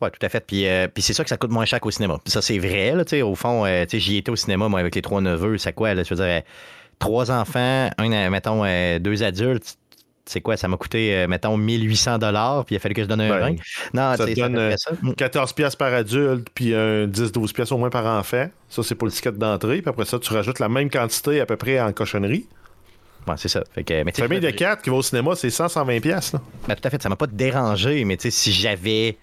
Ouais, 0.00 0.10
tout 0.10 0.24
à 0.24 0.28
fait. 0.28 0.46
Puis, 0.46 0.68
euh, 0.68 0.86
puis 0.86 1.02
c'est 1.02 1.12
ça 1.12 1.24
que 1.24 1.30
ça 1.30 1.36
coûte 1.36 1.50
moins 1.50 1.64
cher 1.64 1.80
qu'au 1.80 1.90
cinéma. 1.90 2.18
Puis 2.22 2.30
ça, 2.30 2.40
c'est 2.42 2.58
vrai, 2.58 2.92
là, 2.94 3.04
tu 3.04 3.10
sais, 3.10 3.22
au 3.22 3.34
fond, 3.34 3.64
euh, 3.64 3.84
j'y 3.90 4.18
étais 4.18 4.30
au 4.30 4.36
cinéma, 4.36 4.68
moi, 4.68 4.78
avec 4.78 4.94
les 4.94 5.02
trois 5.02 5.20
neveux, 5.20 5.58
c'est 5.58 5.72
quoi, 5.72 5.94
là, 5.94 6.02
je 6.04 6.10
veux 6.10 6.16
dire, 6.16 6.24
euh, 6.26 6.40
trois 6.98 7.30
enfants, 7.30 7.90
un, 7.98 8.30
mettons, 8.30 8.62
deux 9.00 9.22
adultes, 9.22 9.76
c'est 10.26 10.40
quoi, 10.40 10.56
ça 10.56 10.68
m'a 10.68 10.76
coûté, 10.76 11.14
euh, 11.14 11.28
mettons, 11.28 11.56
1800 11.56 12.18
puis 12.66 12.74
il 12.74 12.76
a 12.76 12.80
fallu 12.80 12.94
que 12.94 13.02
je 13.02 13.06
donne 13.08 13.20
un 13.20 13.28
Ben. 13.28 13.56
Non, 13.94 14.16
ça 14.16 14.26
te 14.26 14.34
donne, 14.38 14.56
euh, 14.56 14.74
ça. 14.76 14.90
Mm. 15.00 15.14
14 15.14 15.52
pièces 15.52 15.76
par 15.76 15.94
adulte, 15.94 16.48
puis 16.54 16.74
un 16.74 17.06
10-12 17.06 17.52
pièces 17.52 17.72
au 17.72 17.78
moins 17.78 17.90
par 17.90 18.04
enfant. 18.06 18.48
Ça, 18.68 18.82
c'est 18.82 18.94
pour 18.94 19.06
le 19.06 19.12
ticket 19.12 19.32
d'entrée. 19.32 19.80
Puis 19.82 19.88
après 19.88 20.04
ça, 20.04 20.18
tu 20.18 20.32
rajoutes 20.32 20.58
la 20.58 20.68
même 20.68 20.90
quantité 20.90 21.40
à 21.40 21.46
peu 21.46 21.56
près 21.56 21.80
en 21.80 21.92
cochonnerie. 21.92 22.46
Ouais, 23.26 23.34
c'est 23.36 23.48
ça. 23.48 23.62
Fait 23.74 23.82
que, 23.82 24.02
mais 24.04 24.12
Famille 24.12 24.40
de 24.40 24.48
je- 24.48 24.54
4 24.54 24.82
qui 24.82 24.90
va 24.90 24.96
au 24.96 25.02
cinéma, 25.02 25.34
c'est 25.34 25.50
100-120 25.50 26.00
pièces. 26.00 26.32
là. 26.32 26.40
Ben, 26.68 26.74
tout 26.76 26.86
à 26.86 26.90
fait, 26.90 27.02
ça 27.02 27.08
m'a 27.08 27.16
pas 27.16 27.26
dérangé, 27.26 28.04
mais 28.04 28.16
si 28.20 28.52
j'avais 28.52 29.16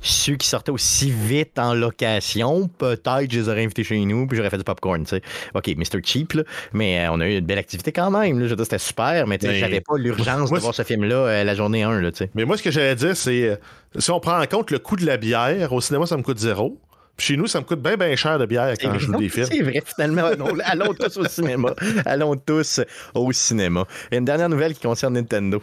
su 0.00 0.36
qu'ils 0.36 0.48
sortaient 0.48 0.70
aussi 0.70 1.10
vite 1.10 1.58
en 1.58 1.74
location, 1.74 2.68
peut-être 2.68 3.30
je 3.30 3.40
les 3.40 3.48
aurais 3.48 3.64
invités 3.64 3.84
chez 3.84 3.98
nous, 3.98 4.26
puis 4.26 4.36
j'aurais 4.36 4.50
fait 4.50 4.58
du 4.58 4.64
popcorn, 4.64 5.02
tu 5.02 5.16
sais. 5.16 5.22
OK, 5.54 5.68
Mr. 5.76 6.00
Cheap, 6.04 6.34
là, 6.34 6.42
mais 6.72 7.00
euh, 7.00 7.12
on 7.12 7.20
a 7.20 7.28
eu 7.28 7.38
une 7.38 7.46
belle 7.46 7.58
activité 7.58 7.92
quand 7.92 8.10
même, 8.10 8.38
là. 8.38 8.46
Je 8.46 8.54
c'était 8.58 8.78
super, 8.78 9.26
mais 9.26 9.38
Ben, 9.38 9.52
j'avais 9.54 9.80
pas 9.80 9.96
l'urgence 9.96 10.50
de 10.50 10.58
voir 10.58 10.74
ce 10.74 10.82
film-là 10.82 11.16
euh, 11.16 11.44
la 11.44 11.54
journée 11.54 11.82
1, 11.82 12.00
là, 12.00 12.12
tu 12.12 12.18
sais. 12.18 12.30
Mais 12.34 12.44
moi, 12.44 12.56
ce 12.56 12.62
que 12.62 12.70
j'allais 12.70 12.94
dire, 12.94 13.16
c'est 13.16 13.48
euh, 13.48 13.56
si 13.98 14.10
on 14.10 14.20
prend 14.20 14.40
en 14.40 14.46
compte 14.46 14.70
le 14.70 14.78
coût 14.78 14.96
de 14.96 15.06
la 15.06 15.16
bière, 15.16 15.72
au 15.72 15.80
cinéma, 15.80 16.06
ça 16.06 16.16
me 16.16 16.22
coûte 16.22 16.38
zéro. 16.38 16.78
Puis 17.16 17.26
chez 17.26 17.36
nous, 17.36 17.48
ça 17.48 17.58
me 17.58 17.64
coûte 17.64 17.82
bien, 17.82 17.96
bien 17.96 18.14
cher 18.14 18.38
de 18.38 18.46
bière 18.46 18.72
quand 18.80 18.94
je 18.94 19.06
joue 19.06 19.16
des 19.16 19.28
films. 19.28 19.46
C'est 19.50 19.62
vrai, 19.62 19.82
finalement. 19.84 20.30
Non, 20.38 20.56
allons 20.64 20.94
tous 20.94 21.16
au 21.16 21.24
cinéma. 21.24 21.74
Allons 22.06 22.36
tous 22.36 22.80
au 23.12 23.32
cinéma. 23.32 23.84
Et 24.12 24.18
une 24.18 24.24
dernière 24.24 24.48
nouvelle 24.48 24.72
qui 24.72 24.82
concerne 24.82 25.14
Nintendo. 25.14 25.60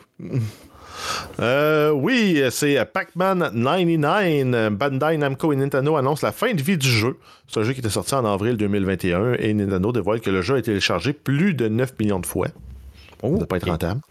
Euh, 1.40 1.92
oui, 1.92 2.42
c'est 2.52 2.84
Pac-Man 2.86 3.52
99. 3.54 4.70
Bandai 4.72 5.18
Namco 5.18 5.52
et 5.54 5.56
Nintendo 5.56 5.96
annoncent 5.96 6.26
la 6.26 6.32
fin 6.32 6.54
de 6.54 6.62
vie 6.62 6.78
du 6.78 6.88
jeu. 6.90 7.18
C'est 7.48 7.60
un 7.60 7.64
jeu 7.64 7.74
qui 7.74 7.80
était 7.80 7.90
sorti 7.90 8.16
en 8.16 8.26
avril 8.26 8.58
2021 8.58 9.34
et 9.40 9.54
Nintendo 9.54 9.92
dévoile 9.92 10.22
que 10.22 10.30
le 10.30 10.42
jeu 10.42 10.56
a 10.56 10.60
été 10.60 10.72
téléchargé 10.72 11.14
plus 11.14 11.54
de 11.54 11.68
9 11.68 11.94
millions 12.00 12.20
de 12.20 12.26
fois. 12.26 12.48
Ça 12.48 12.54
Oh, 13.24 13.38
ne 13.40 13.46
pas 13.46 13.58
être 13.58 13.68
rentable. 13.70 14.02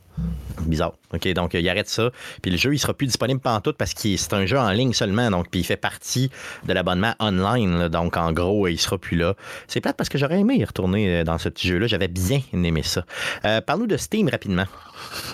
Bizarre. 0.62 0.92
OK, 1.12 1.27
donc 1.33 1.55
euh, 1.55 1.61
il 1.61 1.68
arrête 1.68 1.88
ça. 1.88 2.11
Puis 2.40 2.50
le 2.50 2.57
jeu, 2.57 2.72
il 2.74 2.79
sera 2.79 2.94
plus 2.94 3.07
disponible 3.07 3.40
pantoute 3.40 3.77
parce 3.77 3.92
que 3.94 4.16
c'est 4.16 4.33
un 4.33 4.46
jeu 4.46 4.59
en 4.59 4.70
ligne 4.70 4.92
seulement. 4.92 5.31
Donc, 5.31 5.48
puis 5.50 5.61
il 5.61 5.64
fait 5.64 5.77
partie 5.77 6.31
de 6.66 6.72
l'abonnement 6.72 7.14
online. 7.20 7.88
donc, 7.88 8.16
en 8.16 8.33
gros, 8.33 8.68
il 8.68 8.79
sera 8.79 8.96
plus 8.96 9.16
là. 9.16 9.35
C'est 9.66 9.81
plate 9.81 9.96
parce 9.96 10.09
que 10.09 10.16
j'aurais 10.18 10.38
aimé 10.40 10.57
y 10.57 10.64
retourner 10.64 11.09
euh, 11.20 11.24
dans 11.24 11.38
ce 11.38 11.48
jeu-là. 11.57 11.87
J'avais 11.88 12.09
bien 12.09 12.40
aimé 12.53 12.83
ça. 12.85 13.05
Euh, 13.44 13.61
Parle-nous 13.61 13.88
de 13.88 13.96
Steam 13.96 14.29
rapidement. 14.29 14.66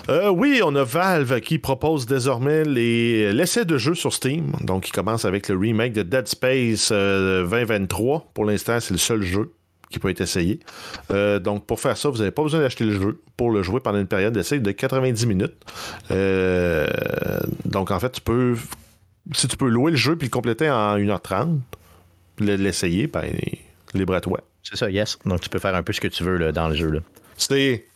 Euh, 0.09 0.29
oui, 0.29 0.61
on 0.63 0.75
a 0.75 0.83
Valve 0.83 1.39
qui 1.41 1.59
propose 1.59 2.05
désormais 2.07 2.63
les- 2.63 3.31
l'essai 3.33 3.63
de 3.65 3.77
jeu 3.77 3.93
sur 3.93 4.13
Steam. 4.13 4.51
Donc, 4.61 4.89
il 4.89 4.91
commence 4.91 5.25
avec 5.25 5.47
le 5.47 5.57
remake 5.57 5.93
de 5.93 6.01
Dead 6.03 6.27
Space 6.27 6.89
euh, 6.91 7.43
2023. 7.47 8.25
Pour 8.33 8.45
l'instant, 8.45 8.79
c'est 8.79 8.91
le 8.93 8.97
seul 8.97 9.21
jeu 9.21 9.51
qui 9.91 9.99
peut 9.99 10.09
être 10.09 10.21
essayé. 10.21 10.59
Euh, 11.11 11.39
donc, 11.39 11.65
pour 11.65 11.79
faire 11.79 11.97
ça, 11.97 12.09
vous 12.09 12.17
n'avez 12.17 12.31
pas 12.31 12.41
besoin 12.43 12.59
d'acheter 12.61 12.85
le 12.85 12.99
jeu 12.99 13.21
pour 13.37 13.51
le 13.51 13.61
jouer 13.61 13.79
pendant 13.79 13.99
une 13.99 14.07
période 14.07 14.33
d'essai 14.33 14.59
de 14.59 14.71
90 14.71 15.25
minutes. 15.27 15.53
Euh, 16.09 16.87
donc, 17.65 17.91
en 17.91 17.99
fait, 17.99 18.11
tu 18.11 18.21
peux, 18.21 18.55
si 19.33 19.47
tu 19.47 19.57
peux 19.57 19.67
louer 19.67 19.91
le 19.91 19.97
jeu 19.97 20.15
puis 20.15 20.27
le 20.27 20.31
compléter 20.31 20.69
en 20.69 20.97
1h30, 20.97 21.59
puis 22.35 22.45
le- 22.47 22.55
l'essayer, 22.55 23.07
ben, 23.07 23.25
libre 23.93 24.15
à 24.15 24.21
toi. 24.21 24.39
C'est 24.63 24.77
ça, 24.77 24.89
yes. 24.89 25.17
Donc, 25.25 25.41
tu 25.41 25.49
peux 25.49 25.59
faire 25.59 25.75
un 25.75 25.83
peu 25.83 25.93
ce 25.93 26.01
que 26.01 26.07
tu 26.07 26.23
veux 26.23 26.37
là, 26.37 26.51
dans 26.51 26.67
le 26.69 26.75
jeu. 26.75 26.89
Là. 26.89 26.99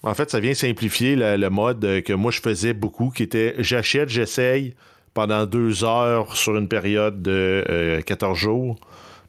En 0.01 0.13
fait, 0.15 0.31
ça 0.31 0.39
vient 0.39 0.55
simplifier 0.55 1.15
le, 1.15 1.37
le 1.37 1.49
mode 1.51 1.85
euh, 1.85 2.01
que 2.01 2.13
moi 2.13 2.31
je 2.31 2.41
faisais 2.41 2.73
beaucoup, 2.73 3.11
qui 3.11 3.21
était 3.21 3.53
j'achète, 3.59 4.09
j'essaye 4.09 4.73
pendant 5.13 5.45
deux 5.45 5.83
heures 5.83 6.35
sur 6.35 6.57
une 6.57 6.67
période 6.67 7.21
de 7.21 7.63
euh, 7.69 8.01
14 8.01 8.35
jours. 8.37 8.79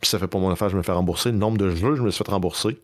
Puis 0.01 0.11
ça 0.11 0.19
fait 0.19 0.27
pas 0.29 0.39
mon 0.39 0.51
affaire, 0.51 0.69
je 0.69 0.77
me 0.77 0.83
fais 0.83 0.93
rembourser. 0.93 1.31
Le 1.31 1.39
nombre 1.39 1.59
de 1.59 1.71
jeux, 1.71 1.95
je 1.97 2.03
me 2.03 2.11
suis 2.11 2.25
fait 2.25 2.31
rembourser. 2.31 2.79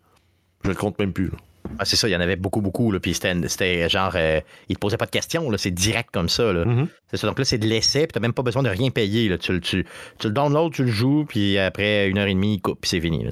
Je 0.64 0.68
le 0.68 0.75
compte 0.75 0.98
même 0.98 1.12
plus. 1.12 1.27
là. 1.27 1.37
Ah, 1.79 1.85
c'est 1.85 1.94
ça, 1.96 2.09
il 2.09 2.11
y 2.12 2.16
en 2.16 2.20
avait 2.20 2.35
beaucoup, 2.37 2.61
beaucoup. 2.61 2.90
Là, 2.90 2.98
puis 2.98 3.14
c'était, 3.14 3.88
genre, 3.88 4.12
euh, 4.16 4.40
il 4.68 4.75
te 4.75 4.81
posait 4.81 4.96
pas 4.96 5.07
de 5.07 5.11
questions. 5.12 5.48
Là, 5.48 5.59
c'est 5.59 5.70
direct 5.70 6.11
comme 6.12 6.29
ça. 6.29 6.53
Là. 6.53 6.64
Mhm. 6.64 6.88
C'est 7.09 7.16
ça. 7.18 7.27
Donc 7.29 7.38
là, 7.38 7.44
c'est 7.44 7.59
de 7.59 7.66
l'essai, 7.66 8.01
puis 8.01 8.09
t'as 8.12 8.20
même 8.20 8.33
pas 8.33 8.42
besoin 8.42 8.64
de 8.64 8.68
rien 8.68 8.90
payer. 8.90 9.29
Là. 9.29 9.38
Tu, 9.38 9.53
le- 9.53 9.61
tu, 9.61 9.87
tu 10.18 10.27
le 10.27 10.33
downloads, 10.33 10.70
tu 10.70 10.83
le 10.85 10.90
joues, 10.90 11.25
puis 11.29 11.59
après 11.59 12.09
une 12.09 12.18
heure 12.18 12.27
et 12.27 12.35
demie, 12.35 12.55
il 12.55 12.61
coupe, 12.61 12.81
puis 12.81 12.88
c'est 12.90 13.01
fini. 13.01 13.22
là. 13.25 13.31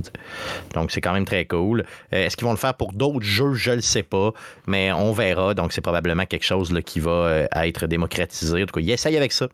Donc 0.75 0.93
c'est 0.93 1.01
quand 1.01 1.12
même 1.12 1.25
très 1.25 1.45
cool. 1.45 1.85
Euh, 2.12 2.25
est-ce 2.27 2.37
qu'ils 2.37 2.47
vont 2.47 2.53
le 2.53 2.57
faire 2.59 2.75
pour 2.75 2.93
d'autres 2.93 3.23
jeux? 3.23 3.55
Je 3.55 3.73
le 3.73 3.81
sais 3.81 4.05
pas, 4.05 4.33
mais 4.66 4.93
on 4.93 5.12
verra. 5.12 5.55
Donc 5.55 5.73
c'est 5.73 5.81
probablement 5.81 6.25
quelque 6.25 6.45
chose 6.45 6.73
là, 6.73 6.83
qui 6.83 7.01
va 7.01 7.11
euh, 7.11 7.47
être 7.57 7.87
démocratisé. 7.88 8.62
En 8.62 8.66
tout 8.66 8.75
cas, 8.75 8.81
il 8.81 8.90
essaye 8.90 9.16
avec 9.16 9.33
ça. 9.33 9.49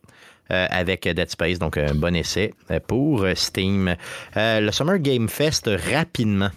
Euh, 0.53 0.67
avec 0.71 1.09
Dead 1.09 1.29
Space, 1.29 1.59
donc 1.59 1.77
un 1.77 1.95
bon 1.95 2.15
essai 2.15 2.55
euh, 2.71 2.79
pour 2.87 3.23
euh, 3.23 3.35
Steam. 3.35 3.97
Le 4.37 4.71
Summer 4.71 4.99
Game 4.99 5.29
Fest, 5.29 5.69
rapidement. 5.93 6.51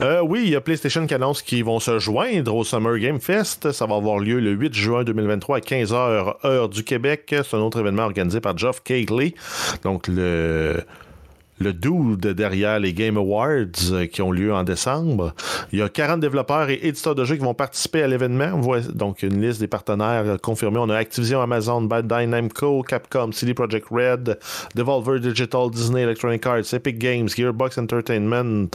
Oui, 0.00 0.42
il 0.44 0.50
y 0.50 0.56
a 0.56 0.60
PlayStation 0.60 1.06
qui 1.06 1.14
annonce 1.14 1.42
qu'ils 1.42 1.64
vont 1.64 1.80
se 1.80 1.98
joindre 1.98 2.54
au 2.54 2.64
Summer 2.64 2.98
Game 2.98 3.20
Fest. 3.20 3.72
Ça 3.72 3.86
va 3.86 3.96
avoir 3.96 4.18
lieu 4.18 4.40
le 4.40 4.52
8 4.52 4.74
juin 4.74 5.04
2023 5.04 5.56
à 5.56 5.60
15h, 5.60 6.34
heure 6.44 6.68
du 6.68 6.84
Québec. 6.84 7.26
C'est 7.28 7.54
un 7.54 7.60
autre 7.60 7.80
événement 7.80 8.04
organisé 8.04 8.40
par 8.40 8.56
Geoff 8.56 8.82
Keighley. 8.82 9.34
Donc, 9.82 10.08
le, 10.08 10.82
le 11.58 11.72
dude 11.72 12.26
derrière 12.28 12.80
les 12.80 12.92
Game 12.92 13.16
Awards 13.16 13.92
euh, 13.92 14.06
qui 14.06 14.22
ont 14.22 14.32
lieu 14.32 14.52
en 14.52 14.64
décembre. 14.64 15.34
Il 15.72 15.78
y 15.78 15.82
a 15.82 15.88
40 15.88 16.20
développeurs 16.20 16.68
et 16.70 16.80
éditeurs 16.82 17.14
de 17.14 17.24
jeux 17.24 17.36
qui 17.36 17.42
vont 17.42 17.54
participer 17.54 18.02
à 18.02 18.08
l'événement. 18.08 18.50
On 18.54 18.80
donc 18.92 19.22
une 19.22 19.40
liste 19.40 19.60
des 19.60 19.68
partenaires 19.68 20.24
euh, 20.26 20.36
confirmés. 20.36 20.78
On 20.78 20.88
a 20.90 20.96
Activision, 20.96 21.40
Amazon, 21.40 21.82
Bandai 21.82 22.26
Namco, 22.26 22.82
Capcom, 22.82 23.32
CD 23.32 23.54
Projekt 23.54 23.86
Red, 23.90 24.38
Devolver 24.74 25.20
Digital, 25.20 25.70
Disney 25.70 26.02
Electronic 26.02 26.44
Arts, 26.46 26.72
Epic 26.72 26.98
Games, 26.98 27.28
Gearbox 27.28 27.78
Entertainment, 27.78 28.68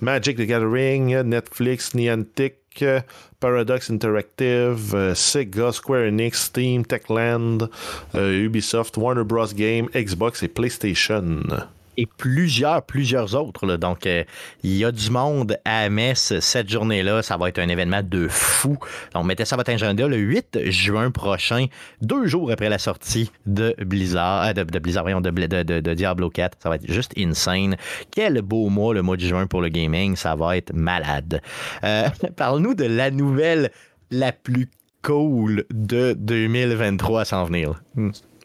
Magic 0.00 0.36
the 0.36 0.46
Gathering, 0.46 1.22
Netflix, 1.22 1.94
Niantic, 1.94 2.84
Paradox 3.40 3.90
Interactive, 3.90 4.94
euh, 4.94 5.14
Sega, 5.14 5.72
Square 5.72 6.08
Enix, 6.08 6.44
Steam, 6.44 6.84
Techland, 6.84 7.70
Ubisoft, 8.14 8.98
Warner 8.98 9.24
Bros. 9.24 9.54
Game, 9.54 9.88
Xbox 9.94 10.42
et 10.42 10.48
PlayStation. 10.48 11.40
Et 11.96 12.06
plusieurs, 12.06 12.82
plusieurs 12.82 13.34
autres. 13.34 13.76
Donc, 13.76 14.06
euh, 14.06 14.24
il 14.62 14.76
y 14.76 14.84
a 14.84 14.92
du 14.92 15.10
monde 15.10 15.58
à 15.64 15.88
Metz 15.88 16.38
cette 16.40 16.68
journée-là. 16.68 17.22
Ça 17.22 17.36
va 17.36 17.48
être 17.48 17.58
un 17.58 17.68
événement 17.68 18.02
de 18.02 18.28
fou. 18.28 18.78
Donc, 19.14 19.24
mettez 19.26 19.44
ça 19.44 19.54
à 19.54 19.58
votre 19.58 19.70
agenda 19.70 20.06
le 20.06 20.16
8 20.16 20.58
juin 20.70 21.10
prochain, 21.10 21.66
deux 22.02 22.26
jours 22.26 22.50
après 22.50 22.68
la 22.68 22.78
sortie 22.78 23.30
de 23.46 23.74
Blizzard, 23.78 24.48
euh, 24.48 24.52
de, 24.52 24.78
Blizzard, 24.78 25.04
voyons, 25.04 25.20
de, 25.20 25.94
Diablo 25.94 26.30
4. 26.30 26.58
Ça 26.62 26.68
va 26.68 26.76
être 26.76 26.90
juste 26.90 27.12
insane. 27.16 27.76
Quel 28.10 28.42
beau 28.42 28.68
mois, 28.68 28.94
le 28.94 29.02
mois 29.02 29.16
de 29.16 29.22
juin 29.22 29.46
pour 29.46 29.62
le 29.62 29.68
gaming. 29.68 30.16
Ça 30.16 30.34
va 30.34 30.56
être 30.56 30.72
malade. 30.72 31.40
Euh, 31.84 32.08
Parle-nous 32.36 32.74
de 32.74 32.84
la 32.84 33.10
nouvelle 33.10 33.70
la 34.10 34.32
plus 34.32 34.68
cool 35.02 35.64
de 35.70 36.14
2023 36.18 37.20
à 37.20 37.24
s'en 37.24 37.44
venir. 37.44 37.82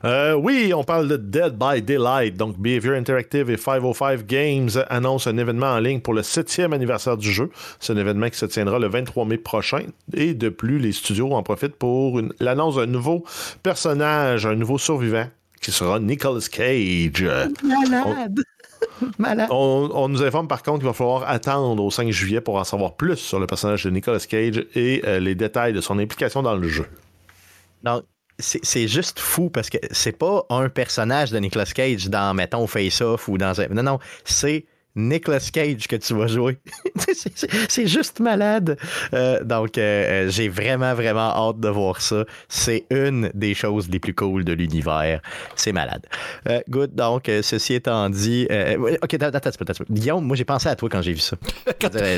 Euh, 0.04 0.34
oui, 0.34 0.74
on 0.76 0.84
parle 0.84 1.08
de 1.08 1.18
Dead 1.18 1.56
by 1.58 1.82
Daylight. 1.82 2.36
Donc, 2.36 2.58
Behavior 2.58 2.96
Interactive 2.96 3.50
et 3.52 3.58
505 3.58 4.26
Games 4.26 4.70
annoncent 4.90 5.30
un 5.30 5.38
événement 5.38 5.68
en 5.74 5.80
ligne 5.80 6.00
pour 6.00 6.14
le 6.14 6.22
7e 6.24 6.74
anniversaire 6.74 7.18
du 7.18 7.32
jeu. 7.32 7.50
C'est 7.80 7.94
un 7.94 7.98
événement 7.98 8.30
qui 8.30 8.38
se 8.38 8.46
tiendra 8.48 8.80
le 8.80 8.88
23 8.88 9.26
mai 9.26 9.38
prochain. 9.38 9.84
Et 10.14 10.34
de 10.34 10.50
plus, 10.50 10.80
les 10.80 10.92
studios 10.92 11.32
en 11.34 11.44
profitent 11.44 11.76
pour 11.76 12.18
une- 12.20 12.34
l'annonce 12.40 12.76
d'un 12.78 12.88
nouveau 12.88 13.24
personnage, 13.62 14.46
un 14.46 14.56
nouveau 14.56 14.78
survivant, 14.80 15.28
qui 15.62 15.72
sera 15.72 16.00
Nicolas 16.00 16.48
Cage. 16.52 17.24
Malade! 17.64 18.40
Malade! 19.20 19.50
On, 19.52 19.90
on 19.94 20.10
nous 20.10 20.24
informe 20.24 20.48
par 20.48 20.64
contre 20.64 20.80
qu'il 20.80 20.88
va 20.88 20.94
falloir 20.94 21.30
attendre 21.30 21.84
au 21.84 21.92
5 21.92 22.10
juillet 22.10 22.42
pour 22.42 22.56
en 22.56 22.64
savoir 22.64 22.96
plus 22.96 23.18
sur 23.18 23.40
le 23.40 23.46
personnage 23.46 23.84
de 23.84 23.92
Nicolas 23.92 24.20
Cage 24.20 24.66
et 24.74 25.04
euh, 25.06 25.20
les 25.20 25.36
détails 25.36 25.74
de 25.74 25.82
son 25.82 26.00
implication 26.00 26.42
dans 26.42 26.56
le 26.56 26.68
jeu. 26.68 26.88
Donc, 27.84 28.04
c'est 28.39 28.88
juste 28.88 29.20
fou 29.20 29.50
parce 29.50 29.70
que 29.70 29.78
c'est 29.91 30.17
pas 30.17 30.46
un 30.50 30.70
personnage 30.70 31.32
de 31.32 31.38
Nicolas 31.38 31.65
Cage 31.65 32.10
dans, 32.10 32.34
mettons, 32.34 32.67
Face 32.67 33.02
Off 33.02 33.28
ou 33.28 33.38
dans. 33.38 33.54
Non, 33.72 33.84
non, 33.84 34.00
c'est 34.26 34.65
Nicolas 34.96 35.40
Cage 35.52 35.88
que 35.88 35.96
tu 35.96 36.14
vas 36.14 36.28
jouer. 36.28 36.58
C'est- 37.70 37.88
juste 37.88 38.20
malade. 38.20 38.78
Euh, 39.14 39.44
donc, 39.44 39.78
euh, 39.78 39.82
euh, 40.28 40.30
j'ai 40.30 40.50
vraiment, 40.50 40.94
vraiment 40.94 41.32
hâte 41.50 41.60
de 41.60 41.70
voir 41.70 42.02
ça. 42.02 42.26
C'est 42.48 42.86
une 42.90 43.32
des 43.34 43.54
choses 43.54 43.90
les 43.90 44.00
plus 44.00 44.14
cool 44.14 44.44
de 44.44 44.54
l'univers. 44.54 45.22
C'est 45.56 45.72
malade. 45.72 46.06
Euh, 46.48 46.60
good. 46.70 46.94
Donc, 46.94 47.30
ceci 47.42 47.76
étant 47.76 48.10
dit. 48.10 48.48
ok, 49.02 49.14
attends, 49.14 49.28
attends, 49.28 49.50
attends. 49.50 49.84
Guillaume, 49.90 50.26
moi, 50.26 50.36
j'ai 50.36 50.46
pensé 50.46 50.68
à 50.70 50.76
toi 50.76 50.90
quand 50.90 51.02
j'ai 51.02 51.14
vu 51.14 51.20
ça. 51.20 51.38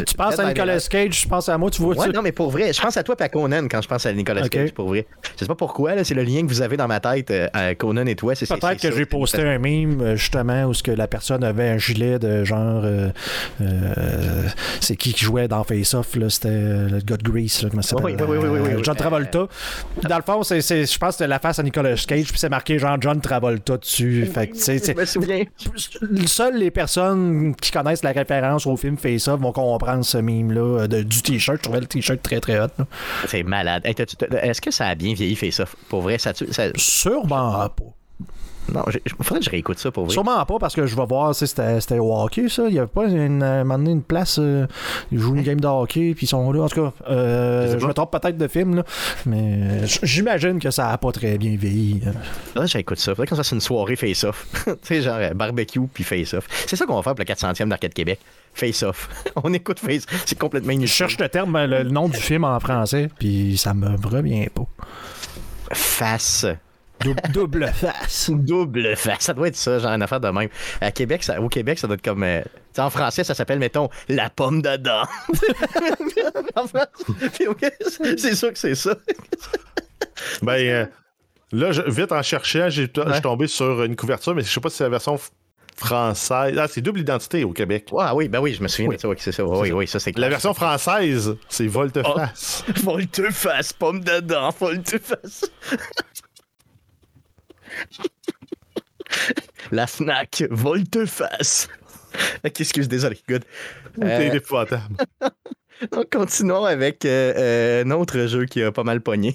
Tu 0.06 0.16
penses 0.16 0.40
à 0.40 0.48
Nicolas 0.48 0.80
Cage, 0.90 1.22
je 1.22 1.28
pense 1.28 1.50
à 1.50 1.58
moi, 1.58 1.70
tu 1.70 1.82
vois 1.82 1.96
Ouais, 1.96 2.10
non, 2.10 2.22
mais 2.22 2.32
pour 2.32 2.50
vrai, 2.52 2.74
je 2.74 2.82
pense 2.82 2.98
à 2.98 3.04
toi 3.04 3.16
et 3.20 3.24
à 3.24 3.30
Conan 3.30 3.68
quand 3.70 3.82
je 3.82 3.88
pense 3.88 4.06
à 4.06 4.14
Nicolas. 4.14 4.48
Cage, 4.50 4.74
pour 4.74 4.88
vrai. 4.88 5.06
Je 5.36 5.40
sais 5.40 5.48
pas 5.48 5.56
pourquoi, 5.56 6.04
c'est 6.04 6.14
le 6.14 6.24
lien 6.24 6.42
que 6.42 6.48
vous 6.48 6.62
avez 6.62 6.78
dans 6.78 6.88
ma 6.88 7.00
tête, 7.00 7.32
à 7.54 7.76
Conan 7.76 8.06
et 8.06 8.16
toi. 8.16 8.34
Peut-être 8.34 8.82
que 8.82 8.92
j'ai 8.92 9.06
posté 9.06 9.42
un 9.42 9.60
meme, 9.60 10.16
justement, 10.16 10.66
où 10.66 10.74
que 10.84 10.92
la 10.92 11.08
personne 11.08 11.44
avait 11.44 11.70
un 11.70 11.78
gilet 11.78 12.20
de 12.20 12.44
genre 12.44 12.63
genre. 12.64 12.82
euh, 12.86 13.10
euh, 13.62 14.44
c'est 14.80 14.96
qui 14.96 15.14
qui 15.14 15.24
jouait 15.26 15.48
dans 15.48 15.64
Face 15.64 15.94
Off, 15.94 16.16
là 16.16 16.30
C'était 16.30 16.50
euh, 16.50 16.90
le 16.90 17.00
gars 17.00 17.18
de 17.18 17.24
Grease, 17.24 17.62
là, 17.64 17.70
comment 17.70 17.82
ça 17.82 17.90
s'appelle? 17.98 18.16
Oui, 18.20 18.26
oui, 18.28 18.38
oui, 18.38 18.48
oui, 18.50 18.60
oui, 18.64 18.70
oui. 18.78 18.82
John 18.84 18.96
Travolta. 18.96 19.48
Dans 20.10 20.18
le 20.18 20.24
fond, 20.24 20.44
c'est, 20.44 20.62
c'est- 20.62 20.92
je 20.92 20.98
pense 20.98 21.10
que 21.10 21.14
c'était 21.16 21.28
la 21.28 21.40
face 21.40 21.60
à 21.60 21.64
Nicolas 21.64 21.96
Cage, 22.08 22.28
puis 22.30 22.40
c'est 22.40 22.50
marqué 22.50 22.80
genre 22.80 22.98
John 23.00 23.20
Travolta 23.22 23.78
dessus. 23.78 24.26
Fait 24.34 24.48
que, 24.48 24.54
tu 24.54 24.60
sais, 24.62 24.80
c'est- 24.80 24.94
Je 24.94 25.00
me 25.00 25.06
souviens. 25.06 25.44
Seules 26.28 26.58
les 26.58 26.72
personnes 26.72 27.56
qui 27.56 27.72
connaissent 27.72 28.04
la 28.04 28.12
référence 28.12 28.66
au 28.68 28.76
film 28.78 28.98
Face 28.98 29.28
Off 29.28 29.40
vont 29.40 29.52
comprendre 29.52 30.04
ce 30.06 30.18
mime-là 30.18 30.88
de- 30.88 31.04
du 31.04 31.22
t-shirt. 31.22 31.58
Je 31.58 31.64
trouvais 31.64 31.80
le 31.82 31.88
t-shirt 31.88 32.22
très 32.22 32.40
très 32.40 32.60
hot. 32.60 32.68
C'est 33.28 33.44
malade. 33.44 33.84
Hey, 33.86 33.96
Est-ce 34.42 34.62
que 34.62 34.72
ça 34.72 34.88
a 34.88 34.96
bien 34.96 35.14
vieilli, 35.14 35.36
fait 35.36 35.52
ça? 35.52 35.66
Pour 35.90 36.02
vrai, 36.02 36.18
ça, 36.18 36.32
ça- 36.34 36.70
Sûrement 36.76 37.70
pas. 37.70 37.84
Non, 38.72 38.84
il 38.94 39.12
faudrait 39.24 39.40
que 39.40 39.46
je 39.46 39.50
réécoute 39.50 39.78
ça 39.80 39.92
pour 39.92 40.06
vrai. 40.06 40.14
Sûrement 40.14 40.44
pas 40.46 40.58
parce 40.60 40.74
que 40.74 40.86
je 40.86 40.96
vais 40.96 41.06
voir, 41.06 41.36
c'était, 41.36 42.00
au 42.00 42.16
hockey, 42.18 42.48
ça. 42.48 42.64
Il 42.70 42.76
y 42.76 42.80
avait 42.80 42.88
pas 42.88 43.06
une, 43.08 43.44
un 43.44 43.64
moment 43.64 43.78
donné, 43.78 43.92
une 43.92 44.02
place, 44.04 44.38
euh, 44.40 44.66
ils 45.12 45.20
jouent 45.20 45.36
une 45.36 45.44
game 45.44 45.60
de 45.60 45.68
hockey, 45.68 46.14
puis 46.16 46.26
ils 46.26 46.30
sont 46.30 46.52
là. 46.52 46.62
En 46.64 46.70
tout 46.70 46.82
cas, 46.82 46.94
euh, 47.10 47.74
Je 47.74 47.80
je 47.80 47.86
me 47.86 47.94
trompe 47.94 48.12
peut-être 48.12 48.38
de 48.38 48.48
film, 48.48 48.76
là, 48.78 48.84
mais 49.26 49.60
euh, 49.84 49.86
j'imagine 50.04 50.60
que 50.60 50.72
ça 50.72 50.90
a 50.92 50.98
pas 50.98 51.12
très 51.12 51.38
bien 51.38 51.56
vieilli. 51.58 52.02
Là, 52.56 52.66
j'écoute 52.66 53.00
ça. 53.00 53.12
Faudrait 53.14 53.28
qu'on 53.28 53.36
fasse 53.36 53.52
une 53.52 53.60
soirée 53.62 53.96
face-off. 53.98 54.48
tu 54.66 54.72
sais, 54.84 55.02
genre 55.02 55.20
barbecue 55.36 55.82
puis 55.94 56.04
face-off. 56.04 56.48
C'est 56.66 56.76
ça 56.78 56.86
qu'on 56.86 56.96
va 56.96 57.04
faire 57.04 57.16
pour 57.16 57.26
le 57.28 57.34
400e 57.34 57.68
d'Arcade 57.68 57.94
Québec. 57.94 58.20
Face-off. 58.54 59.10
On 59.44 59.52
écoute 59.54 59.80
face. 59.80 60.06
C'est 60.26 60.38
complètement 60.38 60.70
Je 60.72 60.76
inutile. 60.76 60.94
cherche 60.96 61.18
le 61.20 61.28
terme, 61.28 61.58
le, 61.66 61.84
le 61.84 61.90
nom 61.90 62.08
du 62.08 62.18
film 62.18 62.44
en 62.44 62.60
français, 62.60 63.10
puis 63.20 63.58
ça 63.58 63.74
me 63.74 63.96
revient 64.08 64.48
pas. 64.50 64.66
Face. 65.74 66.46
Dou- 67.04 67.16
double 67.34 67.68
face. 67.74 68.30
Double 68.32 68.96
face. 68.96 69.22
Ça 69.22 69.34
doit 69.34 69.48
être 69.50 69.56
ça, 69.56 69.80
genre 69.80 69.92
une 69.92 70.02
affaire 70.02 70.20
de 70.20 70.30
même. 70.30 70.50
À 70.82 70.92
Québec, 70.92 71.24
ça- 71.24 71.40
au 71.42 71.50
Québec, 71.50 71.78
ça 71.80 71.88
doit 71.88 71.96
être 71.96 72.02
comme. 72.04 72.24
euh, 72.24 72.42
tu 72.42 72.50
sais, 72.74 72.82
en 72.82 72.90
français, 72.90 73.24
ça 73.24 73.34
s'appelle, 73.34 73.60
mettons, 73.60 73.90
la 74.10 74.30
pomme 74.30 74.62
d'Adam. 74.62 75.04
C'est 78.18 78.36
sûr 78.36 78.52
que 78.54 78.60
c'est 78.60 78.76
ça. 78.76 78.96
Ben, 80.42 80.54
euh, 80.54 80.86
là, 81.52 81.72
je- 81.72 81.82
vite 81.90 82.12
en 82.12 82.22
cherchant, 82.22 82.70
j'ai 82.70 82.84
je 82.96 83.12
suis 83.14 83.22
tombé 83.22 83.48
sur 83.48 83.84
une 83.84 83.96
couverture, 83.96 84.36
mais 84.36 84.44
je 84.44 84.50
sais 84.50 84.60
pas 84.60 84.70
si 84.70 84.78
c'est 84.78 84.84
la 84.84 84.90
version 84.92 85.18
française. 85.76 86.56
Ah, 86.58 86.68
c'est 86.70 86.82
double 86.82 87.00
identité 87.00 87.44
au 87.44 87.52
Québec. 87.52 87.90
Ah 87.98 88.14
oui, 88.16 88.28
ben 88.30 88.40
oui, 88.40 88.54
je 88.54 88.62
me 88.62 88.68
souviens 88.68 88.90
de 88.92 88.98
ça. 89.00 89.08
Oui, 89.10 89.16
c'est 89.20 89.32
ça. 89.32 89.44
Oui, 89.44 89.72
oui, 89.72 89.88
ça, 89.88 90.00
c'est 90.00 90.16
La 90.18 90.30
version 90.30 90.54
française, 90.54 91.36
c'est 91.50 91.68
volte-face. 91.68 92.64
Volte-face, 92.84 93.74
pomme 93.74 94.02
d'Adam, 94.02 94.50
volte-face. 94.60 95.46
La 99.72 99.88
Fnac, 99.88 100.44
volte-face. 100.50 101.70
Ok, 102.46 102.62
excuse, 102.62 102.88
désolé, 102.88 103.18
good. 103.28 103.44
Euh, 104.04 104.40
donc, 105.92 106.10
continuons 106.12 106.64
avec 106.64 107.06
euh, 107.06 107.34
euh, 107.36 107.84
un 107.84 107.90
autre 107.90 108.28
jeu 108.28 108.46
qui 108.46 108.62
a 108.62 108.72
pas 108.72 108.84
mal 108.84 109.02
pogné. 109.02 109.34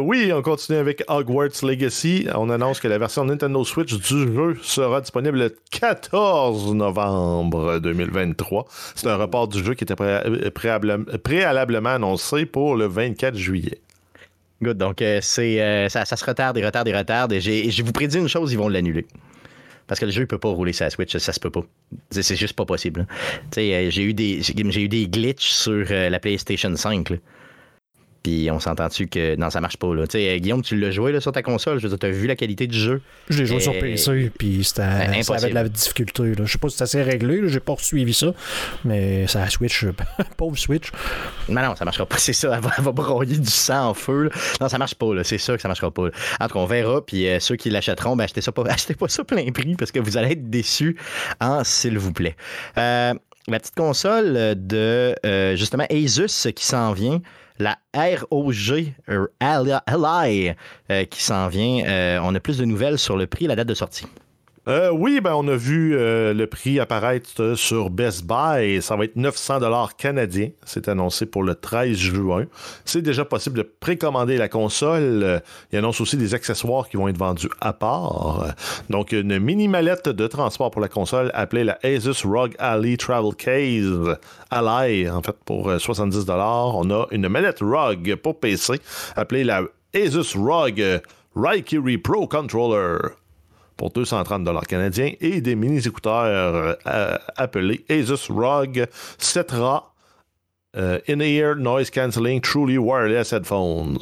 oui, 0.00 0.32
on 0.32 0.40
continue 0.40 0.78
avec 0.78 1.02
Hogwarts 1.08 1.64
Legacy. 1.64 2.28
On 2.36 2.48
annonce 2.48 2.78
que 2.78 2.86
la 2.86 2.96
version 2.98 3.24
Nintendo 3.24 3.64
Switch 3.64 3.92
du 3.92 4.32
jeu 4.32 4.56
sera 4.62 5.00
disponible 5.00 5.36
le 5.36 5.56
14 5.72 6.72
novembre 6.74 7.80
2023. 7.80 8.64
C'est 8.94 9.08
un 9.08 9.16
report 9.16 9.48
du 9.48 9.64
jeu 9.64 9.74
qui 9.74 9.82
était 9.82 9.96
pré- 9.96 10.52
préalable- 10.54 11.18
préalablement 11.18 11.90
annoncé 11.94 12.46
pour 12.46 12.76
le 12.76 12.86
24 12.86 13.34
juillet. 13.34 13.80
Good, 14.62 14.76
donc 14.76 15.02
euh, 15.02 15.20
c'est 15.22 15.60
euh, 15.62 15.88
ça, 15.88 16.04
se 16.04 16.24
retarde 16.24 16.58
et 16.58 16.64
retarde 16.64 16.88
et 16.88 16.96
retarde. 16.96 17.32
Et 17.32 17.40
je 17.40 17.82
vous 17.82 17.92
prédis 17.92 18.18
une 18.18 18.28
chose, 18.28 18.52
ils 18.52 18.58
vont 18.58 18.68
l'annuler. 18.68 19.06
Parce 19.88 19.98
que 19.98 20.04
le 20.04 20.12
jeu, 20.12 20.22
il 20.22 20.26
peut 20.26 20.38
pas 20.38 20.50
rouler 20.50 20.74
sa 20.74 20.90
Switch, 20.90 21.16
ça 21.16 21.32
se 21.32 21.40
peut 21.40 21.50
pas. 21.50 21.62
C'est 22.10 22.36
juste 22.36 22.54
pas 22.54 22.66
possible. 22.66 23.06
hein. 23.08 23.56
Euh, 23.56 23.90
j'ai 23.90 24.02
eu 24.02 24.14
des 24.14 24.42
j'ai 24.42 24.82
eu 24.82 24.88
des 24.88 25.08
glitches 25.08 25.50
sur 25.50 25.86
euh, 25.90 26.10
la 26.10 26.20
PlayStation 26.20 26.76
5. 26.76 27.10
là. 27.10 27.16
Puis 28.22 28.50
on 28.50 28.58
s'entend-tu 28.60 29.06
que 29.06 29.36
non, 29.36 29.48
ça 29.50 29.60
marche 29.60 29.76
pas. 29.76 29.94
Là. 29.94 30.04
Euh, 30.14 30.38
Guillaume, 30.38 30.62
tu 30.62 30.76
l'as 30.76 30.90
joué 30.90 31.12
là, 31.12 31.20
sur 31.20 31.32
ta 31.32 31.42
console. 31.42 31.78
Je 31.78 31.84
veux 31.84 31.88
dire, 31.90 31.98
t'as 31.98 32.08
vu 32.10 32.26
la 32.26 32.36
qualité 32.36 32.66
du 32.66 32.78
jeu? 32.78 33.00
Je 33.28 33.38
l'ai 33.38 33.46
joué 33.46 33.58
Et- 33.58 33.60
sur 33.60 33.72
PC, 33.78 34.32
puis 34.36 34.64
c'était, 34.64 34.82
Ben, 34.82 35.22
ça 35.22 35.34
avait 35.36 35.50
de 35.50 35.54
la 35.54 35.68
difficulté. 35.68 36.22
Là. 36.34 36.44
Je 36.44 36.52
sais 36.52 36.58
pas 36.58 36.68
si 36.68 36.76
c'est 36.76 36.84
assez 36.84 37.02
réglé, 37.02 37.42
j'ai 37.48 37.60
pas 37.60 37.74
suivi 37.78 38.12
ça, 38.12 38.32
mais 38.84 39.26
ça 39.26 39.48
Switch, 39.48 39.84
pauvre 40.36 40.56
Switch. 40.58 40.90
Non, 41.48 41.62
non, 41.62 41.76
ça 41.76 41.84
marchera 41.84 42.06
pas. 42.06 42.16
C'est 42.18 42.32
ça, 42.32 42.52
elle 42.54 42.60
va, 42.62 42.70
elle 42.76 42.84
va 42.84 42.92
broyer 42.92 43.38
du 43.38 43.50
sang 43.50 43.90
en 43.90 43.94
feu. 43.94 44.24
là. 44.24 44.30
Non, 44.60 44.68
ça 44.68 44.78
marche 44.78 44.94
pas. 44.96 45.14
là. 45.14 45.24
C'est 45.24 45.38
sûr 45.38 45.54
que 45.56 45.62
ça 45.62 45.68
marchera 45.68 45.90
pas. 45.90 46.06
là. 46.06 46.10
En 46.40 46.48
tout 46.48 46.54
cas, 46.54 46.60
on 46.60 46.66
verra. 46.66 47.04
Puis 47.06 47.28
euh, 47.28 47.38
ceux 47.40 47.56
qui 47.56 47.70
l'achèteront, 47.70 48.16
ben, 48.16 48.24
achetez, 48.24 48.40
ça 48.40 48.52
pas, 48.52 48.64
achetez 48.68 48.94
pas 48.94 49.08
ça 49.08 49.24
plein 49.24 49.50
prix 49.52 49.74
parce 49.76 49.90
que 49.92 50.00
vous 50.00 50.16
allez 50.16 50.32
être 50.32 50.50
déçus. 50.50 50.96
Ah, 51.40 51.62
s'il 51.64 51.98
vous 51.98 52.12
plaît. 52.12 52.36
Euh, 52.76 53.14
la 53.46 53.58
petite 53.60 53.76
console 53.76 54.54
de 54.56 55.14
euh, 55.24 55.56
justement 55.56 55.86
Asus 55.90 56.48
qui 56.54 56.66
s'en 56.66 56.92
vient. 56.92 57.20
La 57.58 57.78
ROG 57.94 58.92
euh, 59.08 59.26
Ally 59.40 60.54
euh, 60.90 61.04
qui 61.04 61.22
s'en 61.22 61.48
vient. 61.48 61.84
Euh, 61.86 62.20
on 62.22 62.34
a 62.34 62.40
plus 62.40 62.58
de 62.58 62.64
nouvelles 62.64 62.98
sur 62.98 63.16
le 63.16 63.26
prix 63.26 63.46
et 63.46 63.48
la 63.48 63.56
date 63.56 63.68
de 63.68 63.74
sortie. 63.74 64.06
Euh, 64.68 64.90
oui, 64.92 65.20
ben 65.22 65.32
on 65.34 65.48
a 65.48 65.56
vu 65.56 65.96
euh, 65.96 66.34
le 66.34 66.46
prix 66.46 66.78
apparaître 66.78 67.30
euh, 67.40 67.56
sur 67.56 67.88
Best 67.88 68.26
Buy. 68.26 68.82
Ça 68.82 68.96
va 68.96 69.04
être 69.04 69.16
900 69.16 69.60
dollars 69.60 69.96
canadiens. 69.96 70.50
C'est 70.66 70.88
annoncé 70.88 71.24
pour 71.24 71.42
le 71.42 71.54
13 71.54 71.96
juin. 71.96 72.44
C'est 72.84 73.00
déjà 73.00 73.24
possible 73.24 73.56
de 73.56 73.62
précommander 73.62 74.36
la 74.36 74.48
console. 74.48 75.40
Il 75.72 75.78
annonce 75.78 76.02
aussi 76.02 76.18
des 76.18 76.34
accessoires 76.34 76.88
qui 76.90 76.98
vont 76.98 77.08
être 77.08 77.16
vendus 77.16 77.48
à 77.62 77.72
part. 77.72 78.54
Donc, 78.90 79.12
une 79.12 79.38
mini 79.38 79.68
mallette 79.68 80.10
de 80.10 80.26
transport 80.26 80.70
pour 80.70 80.82
la 80.82 80.88
console 80.88 81.30
appelée 81.32 81.64
la 81.64 81.78
Asus 81.82 82.26
ROG 82.26 82.54
Ally 82.58 82.98
Travel 82.98 83.34
Case. 83.36 84.18
Ally, 84.50 85.08
en 85.08 85.22
fait, 85.22 85.36
pour 85.46 85.70
euh, 85.70 85.78
70 85.78 86.26
dollars. 86.26 86.76
On 86.76 86.90
a 86.90 87.06
une 87.10 87.28
mallette 87.28 87.60
ROG 87.60 88.16
pour 88.16 88.38
PC 88.38 88.74
appelée 89.16 89.44
la 89.44 89.62
Asus 89.94 90.36
ROG 90.36 91.00
Raikiri 91.34 91.96
Pro 91.96 92.26
Controller 92.26 92.98
pour 93.78 93.90
230 93.92 94.44
dollars 94.44 94.66
canadiens 94.66 95.12
et 95.22 95.40
des 95.40 95.54
mini-écouteurs 95.54 96.76
euh, 96.86 97.16
appelés 97.36 97.86
Asus 97.88 98.30
ROG 98.30 98.86
Cetra 99.16 99.94
euh, 100.76 100.98
In-Ear 101.08 101.56
Noise 101.56 101.90
Cancelling 101.90 102.42
Truly 102.42 102.76
Wireless 102.76 103.32
Headphones 103.32 103.96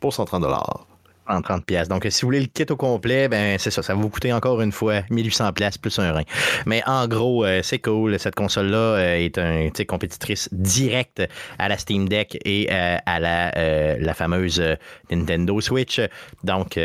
pour 0.00 0.14
130 0.14 0.40
dollars. 0.42 0.86
En 1.30 1.42
30 1.42 1.66
pièces. 1.66 1.88
Donc, 1.88 2.06
si 2.08 2.22
vous 2.22 2.28
voulez 2.28 2.40
le 2.40 2.46
kit 2.46 2.64
au 2.70 2.76
complet, 2.76 3.28
ben 3.28 3.58
c'est 3.58 3.70
ça. 3.70 3.82
Ça 3.82 3.94
va 3.94 4.00
vous 4.00 4.08
coûter 4.08 4.32
encore 4.32 4.62
une 4.62 4.72
fois 4.72 5.02
1800 5.10 5.52
pièces 5.52 5.76
plus 5.76 5.98
un 5.98 6.10
rein. 6.12 6.22
Mais 6.64 6.82
en 6.86 7.06
gros, 7.06 7.44
euh, 7.44 7.60
c'est 7.62 7.80
cool. 7.80 8.18
Cette 8.18 8.34
console-là 8.34 8.78
euh, 8.78 9.14
est 9.16 9.36
une 9.36 9.86
compétitrice 9.86 10.48
directe 10.52 11.22
à 11.58 11.68
la 11.68 11.76
Steam 11.76 12.08
Deck 12.08 12.38
et 12.46 12.68
euh, 12.72 12.96
à 13.04 13.20
la, 13.20 13.98
la 13.98 14.14
fameuse 14.14 14.62
Nintendo 15.10 15.60
Switch. 15.60 16.00
Donc, 16.44 16.80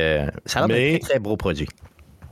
ça 0.46 0.64
a 0.64 0.68
l'air 0.68 0.78
Mais- 0.78 1.00
très, 1.00 1.10
très 1.12 1.20
beau 1.20 1.38
produit. 1.38 1.70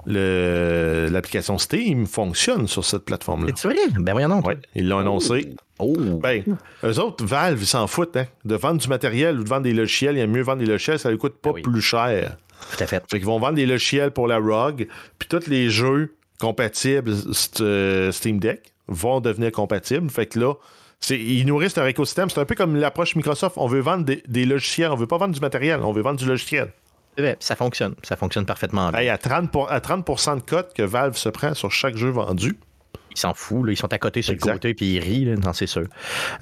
L'application 0.06 1.58
Steam 1.58 2.06
fonctionne 2.06 2.68
sur 2.68 2.84
cette 2.86 3.06
plateforme-là. 3.06 3.54
C'est 3.56 3.68
vrai? 3.68 3.78
Ben 4.00 4.14
voyons 4.14 4.30
donc. 4.30 4.48
Oui, 4.48 4.54
ils 4.76 4.88
l'ont 4.88 5.00
annoncé. 5.00 5.54
Oh. 5.80 5.96
Ben, 5.98 6.44
eux 6.84 7.00
autres, 7.00 7.26
Valve, 7.26 7.60
ils 7.62 7.66
s'en 7.68 7.88
foutent. 7.88 8.16
Hein? 8.18 8.26
De 8.46 8.56
vendre 8.56 8.80
du 8.80 8.88
matériel 8.88 9.40
ou 9.40 9.44
de 9.44 9.50
vendre 9.50 9.64
des 9.64 9.74
logiciels, 9.74 10.16
il 10.16 10.20
y 10.20 10.22
a 10.22 10.28
mieux 10.28 10.44
vendre 10.44 10.60
des 10.60 10.66
logiciels, 10.68 11.00
ça 11.00 11.10
ne 11.12 11.16
coûte 11.16 11.36
pas 11.42 11.50
Ah 11.52 11.56
oui. 11.56 11.62
plus 11.64 11.82
cher. 11.82 12.38
Tout 12.78 12.84
à 12.84 12.88
fait. 12.88 13.04
Fait 13.10 13.18
qu'ils 13.18 13.26
vont 13.26 13.40
vendre 13.40 13.56
des 13.56 13.66
logiciels 13.66 14.12
pour 14.12 14.28
la 14.28 14.38
ROG, 14.38 14.88
puis 15.18 15.28
tous 15.28 15.48
les 15.48 15.70
jeux 15.70 16.14
compatibles 16.40 17.12
euh, 17.62 18.12
Steam 18.12 18.40
Deck 18.40 18.74
vont 18.88 19.20
devenir 19.22 19.52
compatibles. 19.52 20.10
Fait 20.12 20.28
que 20.28 20.40
là, 20.40 20.54
c'est, 21.00 21.20
ils 21.20 21.46
nourrissent 21.46 21.76
leur 21.76 21.88
écosystème. 21.88 22.30
C'est 22.30 22.40
un 22.40 22.46
peu 22.46 22.54
comme 22.54 22.76
l'approche 22.76 23.16
Microsoft. 23.16 23.56
On 23.58 23.66
veut 23.68 23.80
vendre 23.80 24.06
des, 24.06 24.22
des 24.28 24.46
logiciels, 24.46 24.92
on 24.92 24.96
veut 24.96 25.08
pas 25.08 25.18
vendre 25.18 25.34
du 25.34 25.40
matériel, 25.40 25.80
on 25.82 25.92
veut 25.92 26.04
vendre 26.04 26.20
du 26.20 26.26
logiciel. 26.28 26.72
C'est 27.16 27.22
vrai, 27.24 27.38
Ça 27.40 27.56
fonctionne. 27.56 27.96
Ça 28.04 28.16
fonctionne 28.16 28.46
parfaitement 28.46 28.90
bien. 28.90 29.00
Hey, 29.00 29.10
à 29.10 29.18
30%, 29.18 29.48
pour- 29.48 29.72
à 29.72 29.80
30 29.82 30.06
de 30.38 30.42
cote 30.42 30.74
que 30.74 30.84
Valve 30.84 31.16
se 31.18 31.30
prend 31.30 31.54
sur 31.54 31.72
chaque 31.72 31.96
jeu 31.98 32.10
vendu. 32.10 32.58
Ils 33.14 33.18
s'en 33.20 33.34
foutent. 33.34 33.68
Ils 33.70 33.76
sont 33.78 33.92
à 33.92 33.98
côté 33.98 34.22
sur 34.22 34.34
Exact. 34.34 34.48
le 34.48 34.54
côté 34.54 34.74
puis 34.74 34.94
ils 34.94 35.00
rient. 35.00 35.26
Non, 35.44 35.52
c'est 35.52 35.68
sûr. 35.68 35.86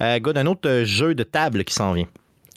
Euh, 0.02 0.20
good, 0.20 0.38
un 0.38 0.46
autre 0.46 0.70
euh, 0.70 0.86
jeu 0.86 1.16
de 1.16 1.24
table 1.24 1.64
qui 1.64 1.74
s'en 1.74 1.94
vient. 1.94 2.06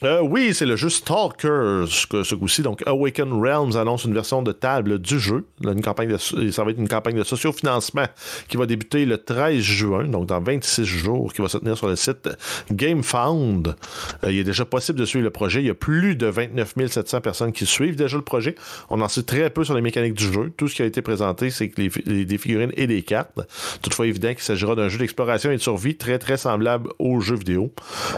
Euh, 0.03 0.21
oui, 0.21 0.53
c'est 0.53 0.65
le 0.65 0.75
jeu 0.75 0.89
Stalkers 0.89 1.87
ce, 1.87 2.35
coup-ci. 2.35 2.61
Donc, 2.61 2.83
Awaken 2.85 3.31
Realms 3.31 3.77
annonce 3.77 4.03
une 4.03 4.13
version 4.13 4.41
de 4.41 4.51
table 4.51 4.99
du 4.99 5.19
jeu. 5.19 5.45
Une 5.63 5.81
campagne 5.81 6.09
de, 6.09 6.17
ça 6.17 6.63
va 6.63 6.71
être 6.71 6.79
une 6.79 6.89
campagne 6.89 7.15
de 7.15 7.23
sociofinancement 7.23 8.07
qui 8.49 8.57
va 8.57 8.65
débuter 8.65 9.05
le 9.05 9.17
13 9.17 9.59
juin, 9.59 10.03
donc 10.05 10.25
dans 10.25 10.41
26 10.41 10.83
jours, 10.83 11.31
qui 11.31 11.41
va 11.41 11.47
se 11.47 11.57
tenir 11.57 11.77
sur 11.77 11.87
le 11.87 11.95
site 11.95 12.29
GameFound. 12.71 13.75
Euh, 14.23 14.31
il 14.31 14.39
est 14.39 14.43
déjà 14.43 14.65
possible 14.65 14.99
de 14.99 15.05
suivre 15.05 15.23
le 15.23 15.31
projet. 15.31 15.61
Il 15.61 15.67
y 15.67 15.69
a 15.69 15.75
plus 15.75 16.15
de 16.15 16.27
29 16.27 16.73
700 16.87 17.21
personnes 17.21 17.51
qui 17.53 17.65
suivent 17.65 17.95
déjà 17.95 18.17
le 18.17 18.23
projet. 18.23 18.55
On 18.89 18.99
en 18.99 19.07
sait 19.07 19.23
très 19.23 19.49
peu 19.49 19.63
sur 19.63 19.73
les 19.73 19.81
mécaniques 19.81 20.15
du 20.15 20.31
jeu. 20.31 20.51
Tout 20.57 20.67
ce 20.67 20.75
qui 20.75 20.81
a 20.81 20.85
été 20.85 21.01
présenté, 21.01 21.49
c'est 21.49 21.69
que 21.69 21.81
les, 21.81 22.25
des 22.25 22.37
figurines 22.37 22.73
et 22.75 22.87
des 22.87 23.03
cartes. 23.03 23.39
Toutefois, 23.81 24.07
évident 24.07 24.29
qu'il 24.29 24.43
s'agira 24.43 24.75
d'un 24.75 24.89
jeu 24.89 24.97
d'exploration 24.97 25.49
et 25.51 25.55
de 25.55 25.61
survie 25.61 25.95
très, 25.95 26.19
très 26.19 26.35
semblable 26.35 26.89
aux 26.99 27.21
jeux 27.21 27.35
vidéo, 27.35 27.71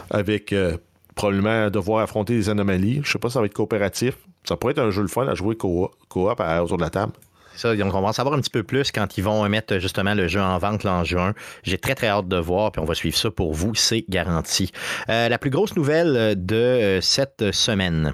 avec 0.09 0.51
euh, 0.51 0.77
probablement 1.15 1.69
devoir 1.69 2.03
affronter 2.03 2.33
des 2.35 2.49
anomalies. 2.49 3.01
Je 3.03 3.11
sais 3.11 3.19
pas 3.19 3.29
si 3.29 3.33
ça 3.33 3.39
va 3.39 3.45
être 3.45 3.53
coopératif. 3.53 4.15
Ça 4.43 4.57
pourrait 4.57 4.71
être 4.71 4.79
un 4.79 4.91
jeu 4.91 5.01
le 5.01 5.07
fun 5.07 5.27
à 5.27 5.33
jouer 5.35 5.55
co- 5.55 5.91
coop 6.09 6.39
à- 6.39 6.63
autour 6.63 6.77
de 6.77 6.83
la 6.83 6.89
table. 6.89 7.13
ça. 7.55 7.71
On 7.71 7.89
va 8.01 8.09
en 8.09 8.13
savoir 8.13 8.35
un 8.35 8.41
petit 8.41 8.49
peu 8.49 8.63
plus 8.63 8.91
quand 8.91 9.17
ils 9.17 9.23
vont 9.23 9.47
mettre 9.49 9.79
justement 9.79 10.13
le 10.13 10.27
jeu 10.27 10.41
en 10.41 10.57
vente 10.59 10.83
là, 10.83 10.93
en 10.93 11.03
juin. 11.03 11.33
J'ai 11.63 11.77
très, 11.77 11.95
très 11.95 12.07
hâte 12.07 12.27
de 12.27 12.37
voir, 12.37 12.71
puis 12.71 12.81
on 12.81 12.85
va 12.85 12.93
suivre 12.95 13.17
ça 13.17 13.31
pour 13.31 13.53
vous, 13.53 13.73
c'est 13.75 14.05
garanti. 14.09 14.71
Euh, 15.09 15.29
la 15.29 15.37
plus 15.37 15.49
grosse 15.49 15.75
nouvelle 15.75 16.35
de 16.45 16.55
euh, 16.55 17.01
cette 17.01 17.51
semaine. 17.53 18.13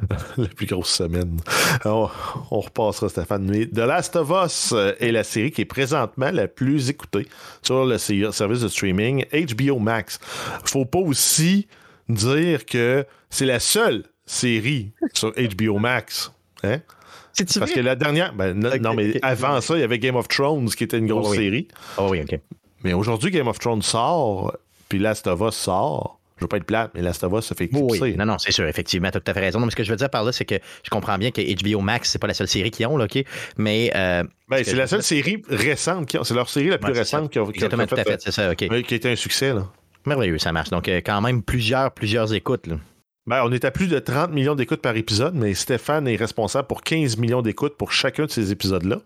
la 0.38 0.46
plus 0.48 0.66
grosse 0.66 0.90
semaine. 0.90 1.38
On, 1.84 2.08
on, 2.50 2.60
repassera, 2.60 3.08
Stéphane. 3.08 3.44
Mais 3.44 3.66
The 3.66 3.78
Last 3.78 4.16
of 4.16 4.30
Us 4.44 4.72
euh, 4.72 4.92
est 5.00 5.12
la 5.12 5.22
série 5.24 5.50
qui 5.50 5.60
est 5.62 5.66
présentement 5.66 6.30
la 6.32 6.48
plus 6.48 6.88
écoutée 6.88 7.26
sur 7.62 7.84
le 7.84 7.98
service 7.98 8.60
de 8.60 8.68
streaming 8.68 9.24
HBO 9.32 9.78
Max. 9.78 10.18
Faut 10.64 10.84
pas 10.84 10.98
aussi 10.98 11.66
dire 12.08 12.64
que 12.66 13.04
c'est 13.30 13.46
la 13.46 13.60
seule 13.60 14.04
série 14.26 14.92
sur 15.14 15.32
HBO 15.32 15.78
Max. 15.78 16.32
Hein? 16.64 16.78
Parce 17.58 17.72
que 17.72 17.80
la 17.80 17.94
dernière, 17.96 18.34
ben, 18.34 18.52
non, 18.52 18.70
non, 18.80 18.94
mais 18.94 19.18
avant 19.22 19.60
ça, 19.60 19.74
il 19.76 19.80
y 19.80 19.84
avait 19.84 19.98
Game 19.98 20.16
of 20.16 20.28
Thrones 20.28 20.68
qui 20.70 20.84
était 20.84 20.98
une 20.98 21.06
grosse 21.06 21.28
Oh 21.28 21.30
oui. 21.30 21.36
série. 21.38 21.68
Oh 21.96 22.08
oui, 22.10 22.20
OK. 22.22 22.38
Mais 22.84 22.92
aujourd'hui, 22.92 23.30
Game 23.30 23.48
of 23.48 23.58
Thrones 23.58 23.80
sort, 23.82 24.56
puis 24.88 24.98
Last 24.98 25.26
of 25.26 25.40
Us 25.40 25.54
sort. 25.56 26.18
Je 26.36 26.44
veux 26.44 26.48
pas 26.48 26.56
être 26.56 26.64
plate, 26.64 26.90
mais 26.94 27.02
Last 27.02 27.22
of 27.24 27.32
Us 27.38 27.46
se 27.46 27.54
fait 27.54 27.68
Oui, 27.72 27.78
éclipser. 27.84 28.02
oui. 28.02 28.16
Non, 28.16 28.26
non, 28.26 28.36
c'est 28.38 28.50
sûr, 28.50 28.66
effectivement, 28.66 29.10
tu 29.10 29.16
as 29.16 29.20
tout 29.20 29.30
à 29.30 29.34
fait 29.34 29.40
raison. 29.40 29.60
Non, 29.60 29.66
mais 29.66 29.70
ce 29.70 29.76
que 29.76 29.84
je 29.84 29.90
veux 29.90 29.96
dire 29.96 30.10
par 30.10 30.24
là, 30.24 30.32
c'est 30.32 30.44
que 30.44 30.56
je 30.82 30.90
comprends 30.90 31.16
bien 31.16 31.30
que 31.30 31.40
HBO 31.40 31.80
Max, 31.80 32.10
c'est 32.10 32.18
pas 32.18 32.26
la 32.26 32.34
seule 32.34 32.48
série 32.48 32.70
qu'ils 32.72 32.86
ont, 32.86 32.96
là, 32.96 33.04
OK? 33.04 33.24
Mais. 33.56 33.92
euh, 33.94 34.24
Ben, 34.48 34.64
c'est 34.64 34.74
la 34.74 34.86
seule 34.88 34.98
dire- 35.00 35.06
série 35.06 35.42
récente 35.48 36.06
qui 36.06 36.18
ont. 36.18 36.24
C'est 36.24 36.34
leur 36.34 36.48
série 36.50 36.68
la 36.68 36.78
plus 36.78 36.92
Ouais, 36.92 36.98
récente 36.98 37.30
qui 37.30 37.38
a, 37.38 37.44
qui 37.44 37.48
a- 37.48 37.52
Exactement, 37.54 37.86
tout 37.86 37.94
à 37.94 38.02
fait, 38.04 38.20
c'est 38.20 38.32
ça, 38.32 38.50
OK. 38.50 38.62
euh, 38.64 38.82
qui 38.82 38.94
a 38.94 38.96
été 38.96 39.10
un 39.10 39.16
succès. 39.16 39.54
Là. 39.54 39.68
Merveilleux, 40.06 40.38
ça 40.38 40.52
marche. 40.52 40.70
Donc, 40.70 40.88
euh, 40.88 41.00
quand 41.04 41.20
même, 41.20 41.42
plusieurs, 41.42 41.92
plusieurs 41.92 42.32
écoutes, 42.34 42.66
là. 42.66 42.76
Ben, 43.24 43.42
on 43.44 43.52
est 43.52 43.64
à 43.64 43.70
plus 43.70 43.86
de 43.86 44.00
30 44.00 44.32
millions 44.32 44.56
d'écoutes 44.56 44.82
par 44.82 44.96
épisode, 44.96 45.34
mais 45.36 45.54
Stéphane 45.54 46.08
est 46.08 46.16
responsable 46.16 46.66
pour 46.66 46.82
15 46.82 47.18
millions 47.18 47.40
d'écoutes 47.40 47.76
pour 47.76 47.92
chacun 47.92 48.24
de 48.24 48.30
ces 48.30 48.50
épisodes-là. 48.50 48.98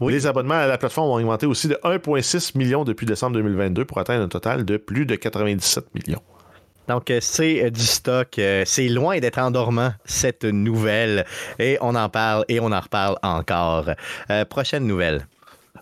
Les 0.00 0.26
abonnements 0.26 0.54
à 0.54 0.66
la 0.66 0.78
plateforme 0.78 1.10
ont 1.10 1.14
augmenté 1.14 1.46
aussi 1.46 1.68
de 1.68 1.78
1,6 1.84 2.58
million 2.58 2.82
depuis 2.82 3.06
décembre 3.06 3.36
2022 3.36 3.84
pour 3.84 3.98
atteindre 3.98 4.24
un 4.24 4.28
total 4.28 4.64
de 4.64 4.78
plus 4.78 5.06
de 5.06 5.14
97 5.14 5.84
millions. 5.94 6.22
Donc, 6.88 7.08
euh, 7.12 7.18
c'est 7.20 7.64
euh, 7.64 7.70
du 7.70 7.82
stock. 7.82 8.40
c'est 8.64 8.88
loin 8.88 9.20
d'être 9.20 9.38
endormant, 9.38 9.92
cette 10.04 10.44
nouvelle. 10.44 11.24
Et 11.60 11.78
on 11.80 11.94
en 11.94 12.08
parle 12.08 12.44
et 12.48 12.58
on 12.58 12.72
en 12.72 12.80
reparle 12.80 13.16
encore. 13.22 13.90
Euh, 14.30 14.44
prochaine 14.44 14.88
nouvelle. 14.88 15.26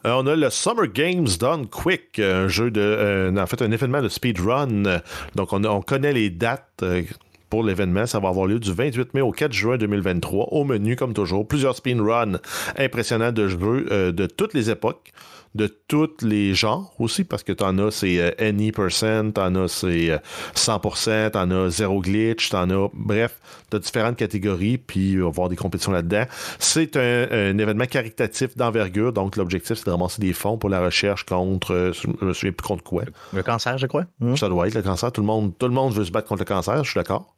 Euh, 0.07 0.13
on 0.17 0.27
a 0.27 0.35
le 0.37 0.49
Summer 0.51 0.87
Games 0.87 1.29
Done 1.39 1.67
Quick, 1.67 2.19
un 2.19 2.49
jeu 2.49 2.71
de. 2.71 2.81
euh, 2.81 3.37
en 3.37 3.47
fait, 3.47 3.61
un 3.63 3.71
événement 3.71 4.03
de 4.03 4.09
speedrun. 4.09 4.87
Euh, 4.87 4.99
Donc, 5.35 5.53
on, 5.53 5.83
connaît 5.83 6.13
les 6.13 6.31
dates. 6.31 6.67
euh, 6.83 7.03
pour 7.51 7.65
l'événement, 7.65 8.07
ça 8.07 8.21
va 8.21 8.29
avoir 8.29 8.47
lieu 8.47 8.61
du 8.61 8.73
28 8.73 9.13
mai 9.13 9.21
au 9.23 9.33
4 9.33 9.53
juin 9.53 9.77
2023. 9.77 10.51
Au 10.53 10.63
menu, 10.63 10.95
comme 10.95 11.13
toujours, 11.15 11.47
plusieurs 11.49 11.75
speedruns 11.75 12.39
impressionnants 12.79 13.33
de 13.33 13.49
jeux 13.49 13.87
euh, 13.91 14.13
de 14.13 14.27
toutes 14.27 14.55
les 14.55 14.71
époques, 14.71 15.13
de 15.55 15.67
tous 15.89 16.23
les 16.23 16.55
genres 16.55 16.93
aussi, 17.01 17.25
parce 17.25 17.43
que 17.43 17.53
t'en 17.53 17.77
as, 17.79 17.91
c'est 17.91 18.21
euh, 18.21 18.31
any 18.39 18.71
percent, 18.71 19.33
t'en 19.33 19.55
as, 19.57 19.69
c'est 19.69 20.11
euh, 20.11 20.19
100%, 20.55 21.31
t'en 21.33 21.51
as 21.51 21.71
zéro 21.71 22.01
glitch, 22.01 22.51
t'en 22.51 22.71
as, 22.71 22.89
bref, 22.95 23.41
t'as 23.69 23.79
différentes 23.79 24.17
catégories, 24.17 24.79
puis 24.79 25.17
on 25.19 25.23
va 25.25 25.29
avoir 25.29 25.49
des 25.49 25.57
compétitions 25.57 25.93
là-dedans. 25.93 26.25
C'est 26.59 26.97
un, 26.97 27.27
un 27.31 27.59
événement 27.59 27.87
caritatif 27.87 28.57
d'envergure, 28.57 29.13
donc 29.13 29.37
l'objectif, 29.37 29.77
c'est 29.77 29.87
de 29.87 29.91
ramasser 29.91 30.21
des 30.21 30.33
fonds 30.33 30.57
pour 30.59 30.71
la 30.71 30.81
recherche 30.81 31.25
contre, 31.25 31.73
euh, 31.75 31.93
je 31.93 32.25
me 32.25 32.33
souviens 32.33 32.53
plus 32.53 32.67
contre 32.67 32.85
quoi. 32.85 33.03
Le 33.33 33.43
cancer, 33.43 33.77
je 33.79 33.87
crois. 33.87 34.05
Hmm, 34.21 34.37
Ça 34.37 34.49
doit 34.49 34.69
être 34.69 34.75
le 34.75 34.83
cancer. 34.83 35.11
Tout 35.11 35.21
le 35.21 35.27
monde, 35.27 35.53
tout 35.59 35.67
le 35.67 35.75
monde 35.75 35.93
veut 35.93 36.05
se 36.05 36.11
battre 36.13 36.29
contre 36.29 36.43
le 36.43 36.47
cancer, 36.47 36.85
je 36.85 36.91
suis 36.91 36.99
d'accord. 36.99 37.35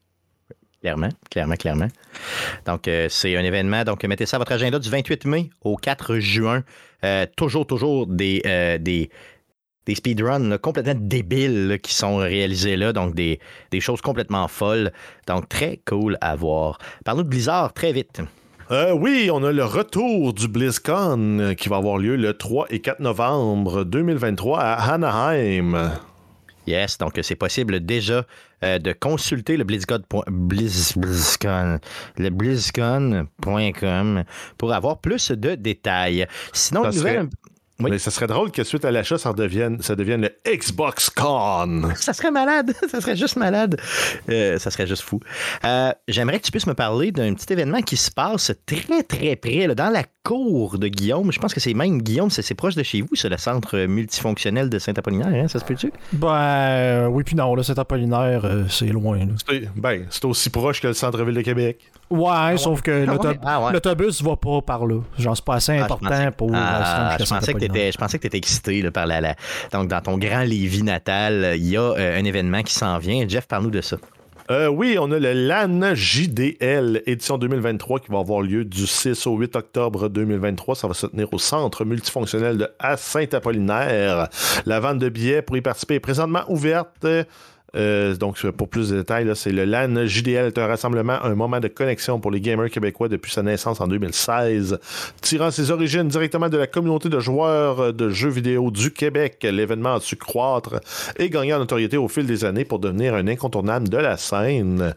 Clairement, 0.82 1.10
clairement, 1.30 1.54
clairement. 1.54 1.88
Donc, 2.66 2.88
euh, 2.88 3.06
c'est 3.08 3.36
un 3.36 3.44
événement. 3.44 3.84
Donc, 3.84 4.02
mettez 4.04 4.26
ça 4.26 4.36
à 4.36 4.38
votre 4.40 4.50
agenda 4.50 4.80
du 4.80 4.90
28 4.90 5.26
mai 5.26 5.50
au 5.62 5.76
4 5.76 6.16
juin. 6.18 6.64
Euh, 7.04 7.24
toujours, 7.36 7.68
toujours 7.68 8.08
des, 8.08 8.42
euh, 8.46 8.78
speedruns 9.94 10.58
complètement 10.58 10.96
débiles 10.96 11.78
qui 11.80 11.94
sont 11.94 12.16
réalisés 12.16 12.74
là. 12.74 12.92
Donc, 12.92 13.14
des, 13.14 13.38
choses 13.78 14.00
complètement 14.00 14.48
folles. 14.48 14.92
Donc, 15.28 15.48
très 15.48 15.80
cool 15.86 16.18
à 16.20 16.34
voir. 16.34 16.78
Parlons 17.04 17.22
de 17.22 17.28
Blizzard 17.28 17.72
très 17.72 17.92
vite. 17.92 18.20
Oui, 18.94 19.28
on 19.30 19.44
a 19.44 19.52
le 19.52 19.66
retour 19.66 20.32
du 20.32 20.48
BlizzCon 20.48 21.54
qui 21.58 21.68
va 21.68 21.76
avoir 21.76 21.98
lieu 21.98 22.16
le 22.16 22.32
3 22.32 22.68
et 22.70 22.80
4 22.80 23.00
novembre 23.00 23.84
2023 23.84 24.58
à 24.58 24.94
Anaheim. 24.94 25.92
Yes, 26.66 26.96
donc 26.98 27.18
c'est 27.22 27.34
possible 27.34 27.80
déjà 27.84 28.24
euh, 28.62 28.78
de 28.78 28.92
consulter 28.92 29.56
le 29.56 29.64
BlizzCon, 29.64 30.02
Blizz, 30.28 30.92
BlizzCon, 30.96 31.78
le 32.18 32.30
BlizzCon.com 32.30 34.24
pour 34.58 34.72
avoir 34.72 35.00
plus 35.00 35.30
de 35.32 35.54
détails. 35.54 36.26
Sinon, 36.52 36.84
Ça 36.84 36.90
une 36.90 36.96
nouvelle, 36.96 37.14
serait- 37.16 37.28
Oui. 37.80 37.90
Mais 37.90 37.98
ça 37.98 38.12
serait 38.12 38.28
drôle 38.28 38.52
que 38.52 38.62
suite 38.62 38.84
à 38.84 38.92
l'achat, 38.92 39.18
ça 39.18 39.32
devienne, 39.32 39.82
ça 39.82 39.96
devienne 39.96 40.20
le 40.22 40.30
Xbox 40.56 41.10
Con. 41.10 41.90
ça 41.96 42.12
serait 42.12 42.30
malade, 42.30 42.72
ça 42.88 43.00
serait 43.00 43.16
juste 43.16 43.36
malade, 43.36 43.80
Euh, 44.28 44.56
ça 44.58 44.70
serait 44.70 44.86
juste 44.86 45.02
fou. 45.02 45.18
Euh, 45.64 45.90
J'aimerais 46.06 46.38
que 46.38 46.44
tu 46.44 46.52
puisses 46.52 46.66
me 46.68 46.74
parler 46.74 47.10
d'un 47.10 47.34
petit 47.34 47.52
événement 47.52 47.80
qui 47.82 47.96
se 47.96 48.10
passe 48.10 48.52
très 48.66 49.02
très 49.02 49.34
près, 49.34 49.66
là, 49.66 49.74
dans 49.74 49.90
la 49.90 50.04
cour 50.32 50.78
de 50.78 50.86
Guillaume. 50.88 51.32
Je 51.32 51.38
pense 51.40 51.52
que 51.52 51.58
c'est 51.60 51.74
même 51.74 52.00
Guillaume, 52.00 52.30
c'est 52.30 52.54
proche 52.54 52.74
de 52.76 52.82
chez 52.82 53.00
vous, 53.00 53.08
c'est 53.14 53.28
le 53.28 53.36
centre 53.38 53.76
multifonctionnel 53.86 54.70
de 54.70 54.78
Saint-Apollinaire, 54.78 55.44
hein, 55.44 55.48
ça 55.48 55.58
se 55.58 55.64
peut-tu? 55.64 55.92
Ben, 56.12 56.28
euh, 56.28 57.06
oui, 57.08 57.24
puis 57.24 57.34
non, 57.34 57.54
là, 57.54 57.62
c'est 57.62 57.78
Apollinaire, 57.78 58.44
euh, 58.44 58.64
c'est 58.68 58.86
loin. 58.86 59.18
C'est- 59.48 59.68
Ben, 59.76 60.06
c'est 60.10 60.24
aussi 60.24 60.50
proche 60.50 60.80
que 60.80 60.88
le 60.88 60.94
centre-ville 60.94 61.34
de 61.34 61.42
Québec. 61.42 61.78
Ouais, 62.10 62.56
sauf 62.56 62.82
que 62.82 63.06
ouais? 63.06 63.38
Ah 63.42 63.64
ouais. 63.64 63.72
l'autobus 63.72 64.22
va 64.22 64.36
pas 64.36 64.60
par 64.60 64.86
là. 64.86 65.00
Genre, 65.18 65.34
c'est 65.36 65.44
pas 65.44 65.54
assez 65.54 65.72
Ah, 65.72 65.78
je 65.78 65.82
important 65.84 66.08
pensais- 66.08 66.30
pour. 66.30 66.50
euh, 66.50 66.56
Ah, 66.56 67.16
je, 67.18 67.24
pensais 67.24 67.24
que 67.24 67.26
Saint-Apollinaire. 67.46 67.72
t'étais- 67.72 67.92
je 67.92 67.98
pensais 67.98 68.18
que 68.18 68.22
tu 68.22 68.26
étais 68.28 68.38
excité 68.38 68.82
là, 68.82 68.90
par 68.90 69.06
la, 69.06 69.20
la- 69.20 69.34
Donc, 69.72 69.88
dans 69.88 70.00
ton 70.00 70.18
grand 70.18 70.42
Lévis 70.42 70.82
natal, 70.82 71.54
il 71.56 71.66
y 71.68 71.76
a 71.76 71.80
euh, 71.80 72.20
un 72.20 72.24
événement 72.24 72.62
qui 72.62 72.74
s'en 72.74 72.98
vient. 72.98 73.26
Jeff, 73.26 73.46
parle-nous 73.48 73.70
de 73.70 73.80
ça. 73.80 73.96
Euh, 74.52 74.68
oui, 74.68 74.98
on 75.00 75.10
a 75.12 75.18
le 75.18 75.32
LAN 75.32 75.94
JDL 75.94 77.02
édition 77.06 77.38
2023 77.38 78.00
qui 78.00 78.12
va 78.12 78.18
avoir 78.18 78.42
lieu 78.42 78.66
du 78.66 78.86
6 78.86 79.26
au 79.26 79.38
8 79.38 79.56
octobre 79.56 80.10
2023. 80.10 80.74
Ça 80.74 80.88
va 80.88 80.92
se 80.92 81.06
tenir 81.06 81.32
au 81.32 81.38
centre 81.38 81.86
multifonctionnel 81.86 82.58
de 82.58 82.68
Saint-Apollinaire. 82.98 84.28
La 84.66 84.78
vente 84.78 84.98
de 84.98 85.08
billets 85.08 85.40
pour 85.40 85.56
y 85.56 85.62
participer 85.62 85.94
est 85.94 86.00
présentement 86.00 86.42
ouverte. 86.48 87.06
Euh, 87.74 88.14
donc, 88.16 88.44
pour 88.50 88.68
plus 88.68 88.90
de 88.90 88.98
détails, 88.98 89.30
c'est 89.34 89.52
le 89.52 89.64
LAN 89.64 90.06
JDL 90.06 90.46
est 90.46 90.58
un 90.58 90.66
rassemblement, 90.66 91.18
un 91.22 91.34
moment 91.34 91.60
de 91.60 91.68
connexion 91.68 92.20
pour 92.20 92.30
les 92.30 92.40
gamers 92.40 92.70
québécois 92.70 93.08
depuis 93.08 93.32
sa 93.32 93.42
naissance 93.42 93.80
en 93.80 93.88
2016. 93.88 94.78
Tirant 95.20 95.50
ses 95.50 95.70
origines 95.70 96.08
directement 96.08 96.48
de 96.48 96.58
la 96.58 96.66
communauté 96.66 97.08
de 97.08 97.18
joueurs 97.18 97.92
de 97.92 98.10
jeux 98.10 98.28
vidéo 98.28 98.70
du 98.70 98.90
Québec, 98.90 99.38
l'événement 99.42 99.94
a 99.94 100.00
su 100.00 100.16
croître 100.16 100.80
et 101.16 101.30
gagner 101.30 101.54
en 101.54 101.58
notoriété 101.58 101.96
au 101.96 102.08
fil 102.08 102.26
des 102.26 102.44
années 102.44 102.64
pour 102.64 102.78
devenir 102.78 103.14
un 103.14 103.26
incontournable 103.26 103.88
de 103.88 103.96
la 103.98 104.16
scène. 104.16 104.94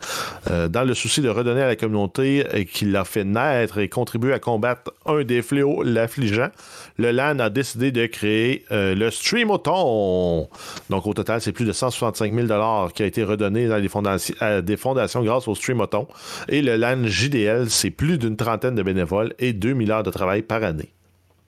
Euh, 0.49 0.67
dans 0.67 0.83
le 0.83 0.93
souci 0.93 1.21
de 1.21 1.29
redonner 1.29 1.61
à 1.61 1.67
la 1.67 1.75
communauté 1.75 2.45
qui 2.71 2.85
l'a 2.85 3.05
fait 3.05 3.23
naître 3.23 3.77
et 3.77 3.89
contribuer 3.89 4.33
à 4.33 4.39
combattre 4.39 4.91
un 5.05 5.23
des 5.23 5.41
fléaux 5.41 5.83
l'affligeant, 5.83 6.49
le 6.97 7.11
LAN 7.11 7.39
a 7.39 7.49
décidé 7.49 7.91
de 7.91 8.05
créer 8.05 8.63
euh, 8.71 8.95
le 8.95 9.11
Streamoton. 9.11 10.47
Donc, 10.89 11.07
au 11.07 11.13
total, 11.13 11.41
c'est 11.41 11.51
plus 11.51 11.65
de 11.65 11.71
165 11.71 12.33
000 12.33 12.47
qui 12.93 13.03
a 13.03 13.05
été 13.05 13.23
redonné 13.23 13.71
à 13.71 14.61
des 14.61 14.77
fondations 14.77 15.23
grâce 15.23 15.47
au 15.47 15.55
Streamoton. 15.55 16.07
Et 16.49 16.61
le 16.61 16.75
LAN 16.75 17.05
JDL, 17.05 17.69
c'est 17.69 17.91
plus 17.91 18.17
d'une 18.17 18.35
trentaine 18.37 18.75
de 18.75 18.83
bénévoles 18.83 19.33
et 19.39 19.53
2 19.53 19.73
milliards 19.73 20.03
de 20.03 20.11
travail 20.11 20.41
par 20.41 20.63
année. 20.63 20.91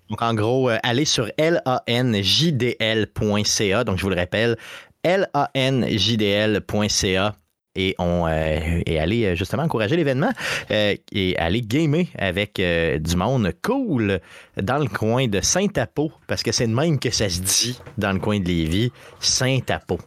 Donc, 0.09 0.21
en 0.21 0.33
gros, 0.33 0.69
euh, 0.69 0.77
allez 0.83 1.05
sur 1.05 1.29
lanjdl.ca. 1.37 2.23
Donc, 3.83 3.97
je 3.97 4.03
vous 4.03 4.09
le 4.09 4.15
rappelle, 4.15 4.57
lanjdl.ca. 5.55 6.55
Et, 7.79 7.93
on, 7.99 8.25
euh, 8.27 8.81
et 8.87 8.99
aller 8.99 9.25
euh, 9.25 9.35
justement 9.35 9.61
encourager 9.61 9.95
l'événement 9.95 10.31
euh, 10.71 10.95
et 11.11 11.37
aller 11.37 11.61
gamer 11.61 12.05
avec 12.17 12.59
du 12.59 13.15
monde 13.15 13.53
cool 13.61 14.19
dans 14.59 14.79
le 14.79 14.87
coin 14.87 15.27
de 15.27 15.39
Saint-Apo, 15.41 16.11
parce 16.25 16.41
que 16.41 16.51
c'est 16.51 16.65
de 16.65 16.73
même 16.73 16.97
que 16.97 17.11
ça 17.11 17.29
se 17.29 17.39
dit 17.39 17.79
dans 17.99 18.11
le 18.11 18.19
coin 18.19 18.39
de 18.39 18.47
Lévis, 18.47 18.91
Saint-Apo. 19.19 19.99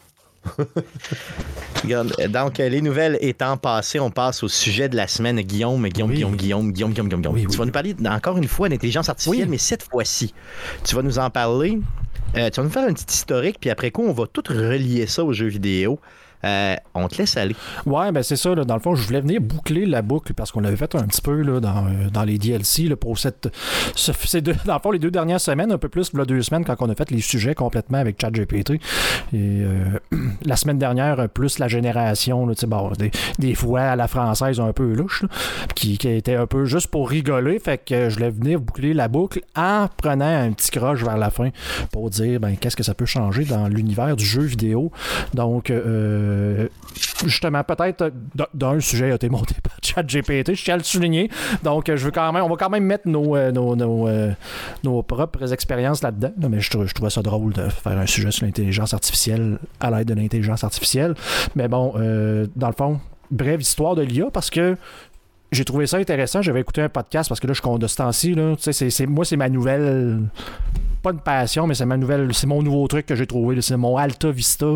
Regarde, 1.83 2.13
Donc, 2.29 2.61
euh, 2.61 2.69
les 2.69 2.81
nouvelles 2.81 3.19
étant 3.21 3.57
passées, 3.57 4.01
on 4.01 4.11
passe 4.11 4.43
au 4.43 4.49
sujet 4.49 4.89
de 4.89 4.97
la 4.97 5.07
semaine. 5.07 5.41
Guillaume, 5.41 5.87
Guillaume, 5.89 6.11
Oui. 6.11 6.17
Guillaume, 6.17 6.37
Guillaume, 6.37 6.73
Guillaume, 6.73 6.93
Guillaume, 6.93 7.09
Guillaume. 7.09 7.35
Oui, 7.35 7.43
tu 7.43 7.49
oui. 7.49 7.57
vas 7.57 7.65
nous 7.67 7.73
parler 7.73 7.97
encore 8.07 8.37
une 8.39 8.49
fois 8.49 8.69
d'intelligence 8.69 9.09
artificielle, 9.09 9.45
Oui. 9.47 9.51
mais 9.51 9.59
cette 9.59 9.83
fois-ci, 9.83 10.35
tu 10.85 10.95
vas 10.95 11.03
nous 11.03 11.19
en 11.19 11.31
parler. 11.31 11.79
Euh, 12.37 12.49
tu 12.51 12.61
vas 12.61 12.65
nous 12.65 12.71
faire 12.73 12.89
un 12.89 12.93
petit 12.93 13.07
historique, 13.09 13.57
puis 13.61 13.71
après 13.71 13.91
quoi, 13.91 14.05
on 14.05 14.13
va 14.13 14.25
tout 14.27 14.43
relier 14.49 15.07
ça 15.07 15.25
aux 15.25 15.33
jeux 15.33 15.49
vidéo 15.49 15.99
Euh, 16.45 16.77
on 16.95 17.09
te 17.09 17.19
laisse 17.19 17.37
aller. 17.37 17.55
Ouais, 17.87 18.13
ben 18.13 18.23
c'est 18.23 18.37
ça. 18.37 18.55
Là, 18.55 18.65
dans 18.65 18.75
le 18.75 18.81
fond, 18.81 18.95
je 18.95 19.07
voulais 19.07 19.21
venir 19.21 19.41
boucler 19.41 19.87
la 19.87 20.03
boucle 20.03 20.35
parce 20.35 20.53
qu'on 20.53 20.61
l'avait 20.61 20.77
fait 20.77 20.95
un 20.95 21.07
petit 21.07 21.21
peu 21.21 21.43
là, 21.43 21.61
dans, 21.61 21.87
euh, 21.87 22.11
dans 22.13 22.25
les 22.25 22.39
DLC 22.39 22.85
là, 22.85 22.97
pour 22.97 23.19
cette. 23.19 23.49
dans 24.65 24.75
le 24.75 24.81
fond, 24.81 24.91
les 24.91 24.99
deux 24.99 25.11
dernières 25.11 25.41
semaines, 25.41 25.73
un 25.73 25.79
peu 25.79 25.89
plus, 25.89 26.13
là, 26.15 26.25
deux 26.25 26.43
semaines, 26.43 26.65
quand 26.65 26.77
on 26.81 26.89
a 26.89 26.95
fait 26.95 27.11
les 27.11 27.21
sujets 27.21 27.55
complètement 27.55 27.99
avec 27.99 28.21
ChatGPT. 28.21 28.73
Et 28.73 28.79
euh, 29.35 29.99
la 30.45 30.57
semaine 30.57 30.79
dernière, 30.79 31.29
plus 31.29 31.59
la 31.59 31.69
génération, 31.69 32.47
là, 32.47 32.55
bon, 32.67 32.91
des, 32.99 33.11
des 33.39 33.55
fois 33.55 33.83
à 33.83 33.97
la 33.97 34.09
française 34.09 34.61
un 34.61 34.73
peu 34.73 34.93
louche, 34.93 35.25
qui, 35.75 35.99
qui 35.99 36.09
était 36.09 36.37
un 36.37 36.47
peu 36.47 36.65
juste 36.65 36.89
pour 36.89 37.09
rigoler. 37.09 37.59
Fait 37.59 37.79
que 37.79 38.09
je 38.09 38.15
voulais 38.15 38.31
venir 38.31 38.61
boucler 38.61 38.95
la 38.95 39.09
boucle 39.09 39.41
en 39.57 39.89
prenant 39.97 40.25
un 40.25 40.53
petit 40.53 40.71
croche 40.71 41.03
vers 41.03 41.19
la 41.19 41.31
fin 41.31 41.51
pour 41.93 42.11
dire 42.11 42.41
ben, 42.41 42.57
qu'est-ce 42.57 42.77
que 42.77 42.83
ça 42.83 42.95
peut 42.95 43.07
changer 43.07 43.45
dans 43.45 43.69
l'univers 43.69 44.17
du 44.17 44.25
jeu 44.25 44.43
vidéo. 44.43 44.91
Donc, 45.35 45.71
euh, 45.71 46.30
justement, 47.25 47.63
peut-être 47.65 48.03
euh, 48.03 48.11
d'un 48.55 48.81
sujet 48.81 49.13
a 49.13 49.15
été 49.15 49.29
monté 49.29 49.55
par 49.63 49.77
ChatGPT, 49.83 50.55
je 50.55 50.65
tiens 50.65 50.75
à 50.75 50.79
le 50.79 50.85
souligner. 50.85 51.31
Donc, 51.63 51.89
euh, 51.89 51.97
je 51.97 52.05
veux 52.05 52.11
quand 52.11 52.33
même, 52.33 52.43
on 52.43 52.49
va 52.49 52.57
quand 52.57 52.71
même 52.71 52.85
mettre 52.85 53.09
nos, 53.09 53.37
euh, 53.37 53.53
nos, 53.53 53.77
nos, 53.77 54.09
euh, 54.09 54.33
nos 54.85 55.03
propres 55.03 55.53
expériences 55.53 56.03
là-dedans. 56.03 56.33
là, 56.41 56.49
mais 56.49 56.61
je, 56.61 56.71
je 56.71 56.95
trouvais 56.95 57.11
ça 57.11 57.23
drôle 57.23 57.53
de 57.53 57.69
faire 57.69 57.99
un 57.99 58.07
sujet 58.07 58.31
sur 58.31 58.47
l'intelligence 58.47 58.95
artificielle 58.95 59.59
à 59.81 59.91
l'aide 59.91 60.09
de 60.09 60.15
l'intelligence 60.15 60.65
artificielle. 60.65 61.15
Mais 61.55 61.69
bon, 61.69 61.95
euh, 61.97 62.47
dans 62.57 62.69
le 62.69 62.75
fond, 62.75 63.01
brève 63.31 63.61
histoire 63.61 63.95
de 63.95 64.03
l'IA 64.03 64.27
parce 64.33 64.51
que 64.51 64.77
j'ai 65.53 65.65
trouvé 65.65 65.87
ça 65.87 65.97
intéressant. 65.97 66.43
J'avais 66.43 66.61
écouté 66.61 66.81
un 66.83 66.89
podcast 66.89 67.29
parce 67.29 67.41
que 67.41 67.47
là, 67.47 67.53
je 67.53 67.61
compte 67.63 67.81
de 67.81 67.87
ce 67.87 67.97
temps-ci. 67.97 68.35
là, 68.35 68.55
tu 68.57 68.63
sais, 68.63 68.73
c'est- 68.73 68.91
c'est- 68.91 69.07
moi, 69.07 69.25
c'est 69.25 69.37
ma 69.37 69.49
nouvelle. 69.49 70.21
Pas 71.03 71.13
une 71.13 71.21
passion, 71.21 71.67
mais 71.67 71.75
c'est 71.75 71.87
ma 71.87 71.97
nouvelle. 71.97 72.33
C'est 72.35 72.47
mon 72.47 72.63
nouveau 72.63 72.87
truc 72.87 73.07
que 73.07 73.15
j'ai 73.15 73.27
trouvé. 73.27 73.61
C'est 73.63 73.77
mon 73.77 73.97
Alta 73.97 74.31
Vista 74.31 74.67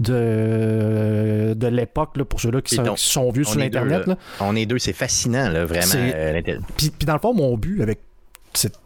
de, 0.00 1.54
de 1.54 1.66
l'époque, 1.66 2.16
là, 2.16 2.24
pour 2.24 2.40
ceux-là 2.40 2.60
qui, 2.62 2.74
sont, 2.76 2.82
donc, 2.82 2.96
qui 2.96 3.04
sont 3.04 3.30
vus 3.30 3.44
on 3.46 3.50
sur 3.50 3.60
deux, 3.60 3.66
Internet. 3.66 4.06
là. 4.06 4.14
là. 4.14 4.16
On 4.40 4.56
est 4.56 4.66
deux, 4.66 4.78
c'est 4.78 4.92
fascinant, 4.94 5.48
là, 5.50 5.64
vraiment. 5.64 5.92
Euh, 5.96 6.40
Puis, 6.76 6.90
puis 6.90 7.06
dans 7.06 7.12
le 7.14 7.18
fond, 7.20 7.34
mon 7.34 7.56
but 7.56 7.82
avec 7.82 8.00
cette 8.54 8.78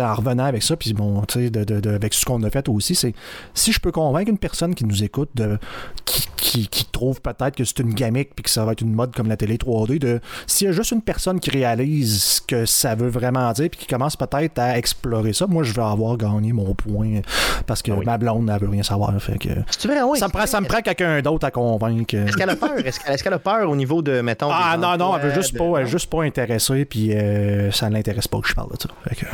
en 0.00 0.14
revenant 0.14 0.44
avec 0.44 0.62
ça, 0.62 0.76
puis 0.76 0.92
bon, 0.94 1.22
tu 1.22 1.40
sais, 1.44 1.50
de, 1.50 1.64
de- 1.64 1.80
de- 1.80 1.90
avec 1.94 2.14
ce 2.14 2.24
qu'on 2.24 2.42
a 2.42 2.50
fait 2.50 2.68
aussi, 2.68 2.94
c'est 2.94 3.14
si 3.54 3.72
je 3.72 3.80
peux 3.80 3.92
convaincre 3.92 4.30
une 4.30 4.38
personne 4.38 4.74
qui 4.74 4.84
nous 4.84 5.02
écoute, 5.04 5.30
de, 5.34 5.58
qui, 6.04 6.26
qui, 6.36 6.68
qui 6.68 6.84
trouve 6.86 7.20
peut-être 7.20 7.56
que 7.56 7.64
c'est 7.64 7.78
une 7.80 7.94
gimmick, 7.94 8.34
puis 8.34 8.42
que 8.44 8.50
ça 8.50 8.64
va 8.64 8.72
être 8.72 8.80
une 8.80 8.92
mode 8.94 9.14
comme 9.14 9.28
la 9.28 9.36
télé 9.36 9.56
3D, 9.56 9.98
de 9.98 10.20
s'il 10.46 10.66
y 10.66 10.70
a 10.70 10.72
juste 10.72 10.90
une 10.92 11.02
personne 11.02 11.40
qui 11.40 11.50
réalise 11.50 12.22
ce 12.22 12.40
que 12.40 12.66
ça 12.66 12.94
veut 12.94 13.08
vraiment 13.08 13.50
dire, 13.52 13.68
puis 13.70 13.80
qui 13.80 13.86
commence 13.86 14.16
peut-être 14.16 14.58
à 14.58 14.76
explorer 14.78 15.32
ça, 15.32 15.46
moi, 15.46 15.62
je 15.62 15.72
vais 15.72 15.82
avoir 15.82 16.16
gagné 16.16 16.52
mon 16.52 16.74
point, 16.74 17.20
parce 17.66 17.82
que 17.82 17.92
Ah 17.92 17.96
oui. 17.98 18.04
ma 18.06 18.18
blonde, 18.18 18.50
elle 18.52 18.60
veut 18.60 18.68
rien 18.68 18.82
savoir. 18.82 19.12
Fait 19.20 19.38
que, 19.38 19.48
C'est 19.70 19.88
vrai, 19.88 20.02
oui. 20.02 20.18
ça, 20.18 20.26
me 20.28 20.32
prend, 20.32 20.46
ça 20.46 20.60
me 20.60 20.66
prend 20.66 20.80
quelqu'un 20.80 21.20
d'autre 21.22 21.46
à 21.46 21.50
convaincre. 21.50 22.14
Est-ce 22.14 22.36
qu'elle 22.36 22.50
a 22.50 22.56
peur? 22.56 22.78
Est-ce 22.84 23.00
qu'elle 23.00 23.14
est-ce 23.14 23.22
qu'elle 23.24 23.32
a 23.34 23.38
peur 23.38 23.68
au 23.70 23.76
niveau 23.76 24.02
de, 24.02 24.20
mettons. 24.20 24.48
Ah 24.50 24.76
non, 24.78 24.96
non, 24.96 25.16
elle 25.16 25.28
veut 25.28 25.34
juste 25.34 25.54
de- 25.54 25.58
pas, 25.58 25.64
elle 25.64 25.80
est 25.82 25.84
non? 25.84 25.86
juste 25.90 26.10
pas 26.10 26.22
intéressée, 26.22 26.84
puis 26.84 27.12
euh, 27.12 27.70
ça 27.70 27.88
l'intéresse 27.90 28.28
pas 28.28 28.40
que 28.40 28.48
je 28.48 28.54
parle 28.54 28.70
de 28.76 28.80
ça. 28.82 28.88
Fait 29.08 29.14
que, 29.16 29.26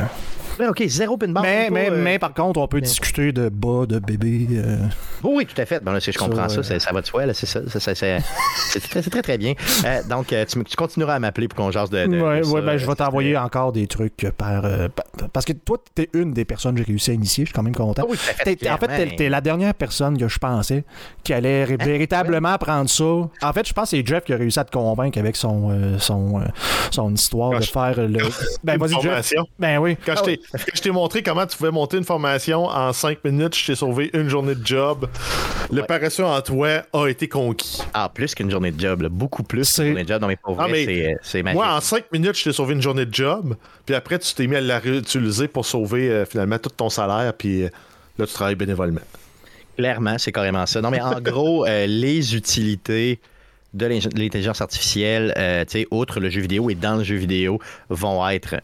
OK, 0.67 0.83
zéro 0.87 1.17
pin 1.17 1.27
bar. 1.29 1.43
mais, 1.43 1.69
pas, 1.69 1.93
euh, 1.93 2.03
mais 2.03 2.19
par 2.19 2.33
contre, 2.33 2.59
on 2.59 2.67
peut 2.67 2.81
discuter 2.81 3.31
de 3.31 3.49
bas, 3.49 3.85
de 3.87 3.99
bébé. 3.99 4.47
euh, 4.53 4.77
Oui, 5.23 5.45
tout 5.45 5.59
à 5.61 5.65
fait. 5.65 5.83
Bon, 5.83 5.91
là, 5.91 5.99
si 5.99 6.11
je 6.11 6.17
comprends 6.17 6.49
Ça, 6.49 6.55
ça, 6.63 6.73
euh, 6.73 6.79
ça, 6.79 6.87
ça 6.87 6.91
va 6.93 7.01
de 7.01 7.05
soi, 7.05 7.33
c'est 7.33 7.45
ça. 7.45 7.61
ça, 7.67 7.79
ça, 7.79 7.95
c'est, 7.95 8.17
c'est 8.71 8.79
très, 8.81 9.01
très, 9.01 9.21
très 9.21 9.37
bien. 9.37 9.53
Euh, 9.85 10.01
donc, 10.09 10.27
tu, 10.27 10.63
tu 10.63 10.75
continueras 10.75 11.15
à 11.15 11.19
m'appeler 11.19 11.47
pour 11.47 11.57
qu'on 11.57 11.71
jase 11.71 11.89
de. 11.89 12.05
de- 12.07 12.19
ouais, 12.21 12.45
ouais, 12.45 12.61
ben, 12.61 12.77
je 12.77 12.85
vais 12.87 12.95
t'envoyer 12.95 13.37
encore 13.37 13.71
des 13.71 13.87
trucs 13.87 14.29
par. 14.37 14.65
euh, 14.65 14.87
pa- 14.89 15.03
parce 15.31 15.45
que 15.45 15.53
toi, 15.53 15.77
t'es 15.95 16.09
une 16.13 16.33
des 16.33 16.45
personnes 16.45 16.73
que 16.75 16.79
j'ai 16.79 16.87
réussi 16.87 17.11
à 17.11 17.13
initier. 17.13 17.45
Je 17.45 17.49
suis 17.49 17.53
quand 17.55 17.63
même 17.63 17.75
content. 17.75 18.03
Ah 18.05 18.09
oui, 18.09 18.17
tout 18.17 18.29
à 18.29 18.33
fait, 18.33 18.55
T'es- 18.55 18.69
en 18.69 18.77
fait, 18.77 18.87
t'es, 18.87 18.93
clairement. 18.95 19.15
t'es 19.17 19.29
la 19.29 19.41
dernière 19.41 19.73
personne 19.73 20.17
que 20.17 20.27
je 20.27 20.39
pensais 20.39 20.83
qui 21.23 21.33
allait 21.33 21.63
ré- 21.63 21.77
véritablement 21.79 22.57
prendre 22.57 22.89
ça. 22.89 23.03
En 23.03 23.53
fait, 23.53 23.67
je 23.67 23.73
pense 23.73 23.91
que 23.91 23.97
c'est 23.97 24.05
Jeff 24.05 24.23
qui 24.23 24.33
a 24.33 24.37
réussi 24.37 24.59
à 24.59 24.63
te 24.63 24.71
convaincre 24.71 25.17
avec 25.19 25.35
son, 25.35 25.69
euh, 25.71 25.97
son, 25.99 26.39
euh, 26.39 26.43
son 26.91 27.13
histoire 27.13 27.51
Quand 27.51 27.57
de 27.59 27.63
je- 27.63 27.71
faire 27.71 27.95
le. 27.97 28.19
Ben, 28.63 28.77
vas-y, 28.77 28.93
Jeff. 28.93 29.03
formation. 29.03 29.45
Ben 29.59 29.77
oui. 29.79 29.97
Quand 30.05 30.15
je 30.17 30.23
t'ai- 30.23 30.39
quand 30.51 30.57
je 30.73 30.81
t'ai 30.81 30.91
montré 30.91 31.23
comment 31.23 31.45
tu 31.45 31.57
pouvais 31.57 31.71
monter 31.71 31.97
une 31.97 32.03
formation 32.03 32.65
en 32.65 32.91
5 32.93 33.23
minutes, 33.23 33.55
je 33.55 33.67
t'ai 33.67 33.75
sauvé 33.75 34.09
une 34.13 34.29
journée 34.29 34.55
de 34.55 34.65
job. 34.65 35.07
Le 35.71 35.83
paresseux 35.83 36.25
en 36.25 36.41
toi 36.41 36.83
a 36.93 37.07
été 37.07 37.27
conquis. 37.27 37.81
Ah, 37.93 38.09
plus 38.13 38.33
qu'une 38.33 38.49
journée 38.49 38.71
de 38.71 38.79
job, 38.79 39.01
là, 39.03 39.09
beaucoup 39.09 39.43
plus 39.43 39.65
C'est- 39.65 39.83
qu'une 39.83 39.87
journée 39.89 40.03
de 40.03 40.07
job. 40.09 40.21
Non, 40.21 40.27
mais 40.27 40.37
pour 40.37 40.59
Ah, 40.59 40.67
vrai, 40.67 40.85
mais 40.87 41.15
c'est, 41.21 41.43
magique. 41.43 41.55
Moi, 41.55 41.67
en 41.71 41.79
5 41.81 42.11
minutes, 42.11 42.37
je 42.37 42.45
t'ai 42.45 42.53
sauvé 42.53 42.73
une 42.73 42.81
journée 42.81 43.05
de 43.05 43.13
job. 43.13 43.55
Puis 43.85 43.93
après, 43.95 44.17
tu 44.19 44.33
t'es 44.33 44.47
mis 44.47 44.55
à 44.55 44.61
la 44.61 44.79
réutiliser 44.79 45.47
pour 45.47 45.65
sauver 45.65 46.09
euh, 46.09 46.25
finalement 46.25 46.57
tout 46.57 46.69
ton 46.69 46.89
salaire. 46.89 47.33
Puis 47.37 47.63
euh, 47.63 47.69
là, 48.17 48.25
tu 48.25 48.33
travailles 48.33 48.55
bénévolement. 48.55 49.01
Clairement, 49.77 50.17
c'est 50.17 50.31
carrément 50.31 50.65
ça. 50.65 50.81
Non, 50.81 50.89
mais 50.89 50.99
en 51.01 51.21
gros, 51.21 51.65
euh, 51.65 51.85
les 51.85 52.35
utilités 52.35 53.19
de 53.73 53.85
l'intelligence 53.85 54.61
artificielle, 54.61 55.31
euh, 55.37 55.63
tu 55.63 55.81
sais, 55.81 55.87
outre 55.91 56.19
le 56.19 56.29
jeu 56.29 56.41
vidéo 56.41 56.69
et 56.71 56.75
dans 56.75 56.95
le 56.95 57.03
jeu 57.03 57.15
vidéo, 57.17 57.59
vont 57.89 58.27
être 58.27 58.55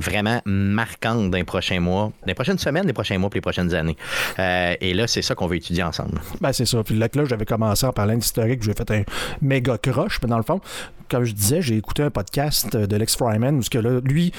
vraiment 0.00 0.40
marquantes 0.44 1.30
dans 1.30 1.38
les 1.38 1.44
prochains 1.44 1.80
mois, 1.80 2.04
dans 2.04 2.26
les 2.26 2.34
prochaines 2.34 2.58
semaines, 2.58 2.86
les 2.86 2.92
prochains 2.92 3.18
mois, 3.18 3.30
puis 3.30 3.38
les 3.38 3.42
prochaines 3.42 3.74
années. 3.74 3.96
Euh, 4.38 4.74
et 4.80 4.94
là, 4.94 5.06
c'est 5.06 5.22
ça 5.22 5.34
qu'on 5.34 5.46
va 5.46 5.56
étudier 5.56 5.82
ensemble. 5.82 6.20
Ben, 6.40 6.52
c'est 6.52 6.66
ça. 6.66 6.82
Puis 6.82 6.96
là, 6.96 7.08
là, 7.12 7.24
j'avais 7.24 7.44
commencé 7.44 7.86
en 7.86 7.92
parlant 7.92 8.16
d'historique, 8.16 8.62
j'ai 8.62 8.72
fait 8.72 8.90
un 8.90 9.02
méga 9.40 9.78
crush. 9.78 10.18
Mais 10.22 10.28
dans 10.28 10.38
le 10.38 10.42
fond, 10.42 10.60
comme 11.08 11.24
je 11.24 11.32
disais, 11.32 11.62
j'ai 11.62 11.76
écouté 11.76 12.02
un 12.02 12.10
podcast 12.10 12.76
de 12.76 12.96
Lex 12.96 13.16
Fryman 13.16 13.58
où 13.58 13.62
que 13.70 13.78
là, 13.78 14.00
lui, 14.04 14.32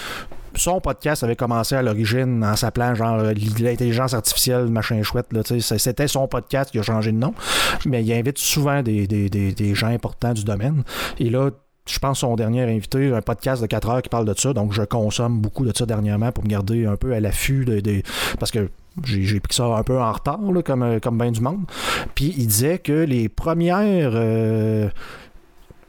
son 0.56 0.82
podcast 0.82 1.24
avait 1.24 1.36
commencé 1.36 1.76
à 1.76 1.82
l'origine 1.82 2.44
en 2.44 2.56
s'appelant 2.56 2.94
genre 2.96 3.20
euh, 3.20 3.34
l'intelligence 3.60 4.14
artificielle, 4.14 4.68
machin 4.68 5.02
chouette. 5.04 5.28
C'était 5.60 6.08
son 6.08 6.28
podcast 6.28 6.72
qui 6.72 6.80
a 6.80 6.84
changé 6.84 7.12
de 7.12 7.18
nom. 7.18 7.34
Mais 7.86 8.04
il 8.04 8.14
invite 8.14 8.38
souvent 8.38 8.82
des 8.82 9.74
gens 9.76 9.88
importants 9.88 10.34
du 10.34 10.44
domaine. 10.44 10.84
Et 11.20 11.30
là, 11.30 11.52
je 11.90 12.00
pense 12.00 12.20
son 12.20 12.36
dernier 12.36 12.62
invité, 12.64 13.12
un 13.12 13.22
podcast 13.22 13.62
de 13.62 13.68
4 13.68 13.90
heures 13.90 14.02
qui 14.02 14.10
parle 14.10 14.26
de 14.26 14.34
ça. 14.38 14.54
Donc, 14.54 14.72
je 14.74 14.84
consomme 14.84 15.40
beaucoup 15.40 15.66
de 15.66 15.76
ça 15.76 15.86
dernièrement 15.86 16.32
pour 16.32 16.44
me 16.44 16.50
garder 16.50 16.86
un 16.86 16.96
peu 16.96 17.14
à 17.14 17.20
l'affût 17.20 17.66
de- 17.66 17.80
des. 17.80 18.04
Parce 18.40 18.52
que 18.52 18.70
j'ai 19.04 19.40
pris 19.40 19.56
ça 19.56 19.66
un 19.66 19.84
peu 19.84 20.00
en 20.00 20.12
retard, 20.12 20.40
là, 20.52 20.62
comme, 20.62 20.84
euh, 20.84 21.00
comme 21.00 21.18
bien 21.18 21.32
du 21.32 21.42
monde. 21.42 21.62
Puis 22.14 22.34
il 22.38 22.48
disait 22.48 22.78
que 22.78 22.92
les 22.92 23.30
premières 23.30 24.12
euh, 24.14 24.90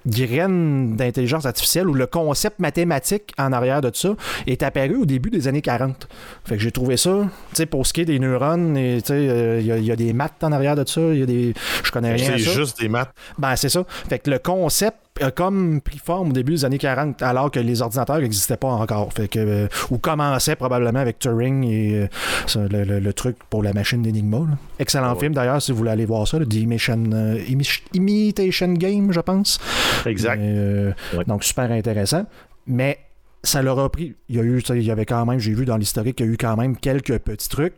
graines 0.07 0.97
d'intelligence 0.97 1.47
artificielle 1.47 1.89
ou 1.89 1.95
le 1.95 2.07
concept 2.07 2.59
mathématique 2.59 3.33
en 3.39 3.53
arrière 3.53 3.81
de 3.81 3.91
ça 3.95 4.15
est 4.49 4.63
apparu 4.65 4.97
au 4.97 5.05
début 5.05 5.31
des 5.31 5.47
années 5.47 5.63
40. 5.63 6.09
Fait 6.45 6.57
que 6.57 6.63
j'ai 6.63 6.73
trouvé 6.73 6.97
ça, 6.97 7.21
tu 7.51 7.57
sais, 7.57 7.67
pour 7.67 7.87
ce 7.87 7.93
qui 7.93 8.01
est 8.01 8.05
des 8.05 8.19
neurones, 8.19 8.75
sais, 9.05 9.13
euh, 9.13 9.61
il 9.61 9.67
y, 9.67 9.73
a- 9.73 9.79
il 9.79 9.85
y 9.85 9.93
a 9.93 9.97
des 9.97 10.13
maths 10.13 10.43
en 10.43 10.51
arrière 10.51 10.75
de 10.75 10.85
ça, 10.89 11.01
il 11.01 11.19
y 11.21 11.23
a 11.23 11.27
des... 11.27 11.55
Je 11.85 11.91
connais 11.93 12.15
rien 12.15 12.33
C'est 12.33 12.39
juste 12.39 12.81
des 12.81 12.89
maths. 12.89 13.13
Ben, 13.39 13.55
c'est 13.55 13.69
ça. 13.69 13.85
Fait 14.09 14.19
que 14.19 14.31
le 14.31 14.41
concept 14.41 14.97
a 15.23 15.31
comme 15.31 15.81
pris 15.81 15.99
forme 15.99 16.31
au 16.31 16.33
début 16.33 16.53
des 16.53 16.65
années 16.65 16.79
40, 16.79 17.23
alors 17.23 17.51
que 17.51 17.61
les 17.61 17.83
ordinateurs 17.83 18.19
n'existaient 18.21 18.57
pas 18.57 18.69
encore. 18.69 19.13
Fait 19.13 19.29
que, 19.29 19.39
euh, 19.39 19.69
ou 19.91 19.99
commençaient 19.99 20.57
probablement 20.57 21.01
avec 21.01 21.19
Turing 21.19 21.65
et 21.65 22.09
euh, 22.57 22.69
le, 22.71 22.85
le- 22.85 23.01
le 23.01 23.13
truc 23.13 23.37
pour 23.51 23.63
la 23.63 23.73
machine 23.73 24.03
d'Enigma. 24.03 24.41
Excellent 24.79 25.09
Ah 25.11 25.15
ouais. 25.15 25.21
film 25.21 25.35
d'ailleurs, 25.35 25.61
si 25.63 25.73
vous 25.73 25.79
voulez 25.79 25.91
aller 25.91 26.07
voir 26.07 26.27
ça, 26.29 26.39
le 26.39 26.47
The 26.47 26.55
Imitation, 26.55 27.11
euh, 27.13 27.39
Imi- 27.49 27.83
Imitation 27.95 28.73
Game, 28.75 29.13
je 29.13 29.21
pense. 29.21 29.59
Exact. 30.07 30.41
Ouais. 30.41 31.25
Donc, 31.27 31.45
super 31.45 31.71
intéressant. 31.71 32.27
Mais 32.67 32.99
ça 33.43 33.61
leur 33.63 33.79
a 33.81 33.91
pris. 33.91 34.15
Il 34.29 34.37
y 34.37 34.41
a 34.41 34.43
eu, 34.43 34.61
il 34.71 34.83
y 34.83 34.91
avait 34.91 35.05
quand 35.07 35.25
même, 35.27 35.39
j'ai 35.39 35.53
vu 35.53 35.65
dans 35.65 35.77
l'historique, 35.77 36.21
il 36.21 36.27
y 36.27 36.29
a 36.29 36.33
eu 36.33 36.37
quand 36.37 36.57
même 36.57 36.77
quelques 36.77 37.19
petits 37.19 37.49
trucs, 37.49 37.75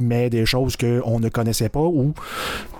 mais 0.00 0.30
des 0.30 0.46
choses 0.46 0.76
qu'on 0.76 1.20
ne 1.20 1.28
connaissait 1.28 1.68
pas 1.68 1.80
ou 1.80 2.14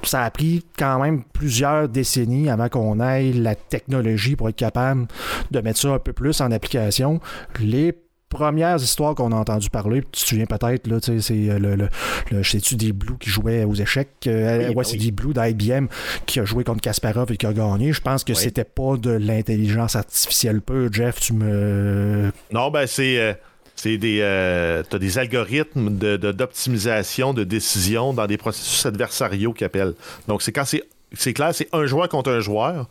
ça 0.02 0.22
a 0.24 0.30
pris 0.30 0.64
quand 0.78 1.00
même 1.00 1.22
plusieurs 1.32 1.88
décennies 1.88 2.48
avant 2.50 2.68
qu'on 2.68 3.00
ait 3.00 3.32
la 3.32 3.54
technologie 3.54 4.36
pour 4.36 4.48
être 4.48 4.56
capable 4.56 5.06
de 5.50 5.60
mettre 5.60 5.78
ça 5.80 5.88
un 5.88 5.98
peu 5.98 6.12
plus 6.12 6.40
en 6.40 6.50
application. 6.50 7.20
Les 7.60 7.92
premières 8.28 8.76
histoires 8.76 9.14
qu'on 9.14 9.32
a 9.32 9.36
entendu 9.36 9.70
parler, 9.70 10.02
tu 10.12 10.22
te 10.22 10.28
souviens 10.28 10.44
peut-être, 10.44 10.86
là, 10.86 11.00
tu 11.00 11.18
sais, 11.18 11.20
c'est 11.20 11.48
euh, 11.50 11.58
le, 11.58 11.76
le, 11.76 11.88
le- 12.30 12.44
sais-tu, 12.44 12.76
des 12.76 12.92
Blues 12.92 13.16
qui 13.18 13.30
jouaient 13.30 13.64
aux 13.64 13.74
échecs. 13.74 14.10
euh, 14.26 14.58
Oui, 14.58 14.64
ouais, 14.68 14.74
ben 14.74 14.82
c'est 14.84 14.92
oui. 14.98 15.04
des 15.06 15.10
Blues 15.12 15.32
d'IBM 15.34 15.86
qui 16.26 16.38
a 16.38 16.44
joué 16.44 16.62
contre 16.62 16.82
Kasparov 16.82 17.32
et 17.32 17.38
qui 17.38 17.46
a 17.46 17.54
gagné. 17.54 17.92
Je 17.94 18.02
pense 18.02 18.24
que 18.24 18.32
Oui. 18.32 18.38
c'était 18.38 18.64
pas 18.64 18.96
de 18.98 19.10
l'intelligence 19.12 19.96
artificielle 19.96 20.60
peu. 20.60 20.90
Jeff, 20.92 21.20
tu 21.20 21.32
me. 21.32 22.30
Non, 22.52 22.70
ben 22.70 22.86
c'est. 22.86 23.18
euh, 23.18 23.32
c'est 23.79 23.97
des. 23.97 24.18
euh, 24.22 24.83
des 24.99 25.18
algorithmes 25.18 25.97
de, 25.97 26.16
de- 26.16 26.33
d'optimisation 26.33 27.33
de 27.33 27.45
décision 27.45 28.12
dans 28.12 28.26
des 28.26 28.37
processus 28.37 28.85
adversariaux 28.87 29.53
qu'ils 29.53 29.66
appellent. 29.66 29.95
Donc, 30.26 30.43
c'est 30.43 30.51
quand 30.53 30.64
c'est. 30.64 31.33
Clair, 31.33 31.55
c'est 31.55 31.68
un 31.72 31.87
joueur 31.87 32.09
contre 32.09 32.31
un 32.31 32.41
joueur. 32.41 32.89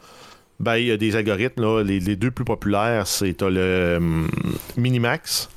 Ben, 0.60 0.78
il 0.78 0.86
y 0.88 0.92
a 0.92 0.98
des 0.98 1.16
algorithmes, 1.16 1.62
là, 1.62 1.84
les, 1.84 2.00
les 2.00 2.16
deux 2.16 2.32
plus 2.32 2.46
populaires, 2.46 3.06
c'est 3.06 3.40
le 3.44 3.98
hum, 3.98 4.28
Minimax, 4.76 5.50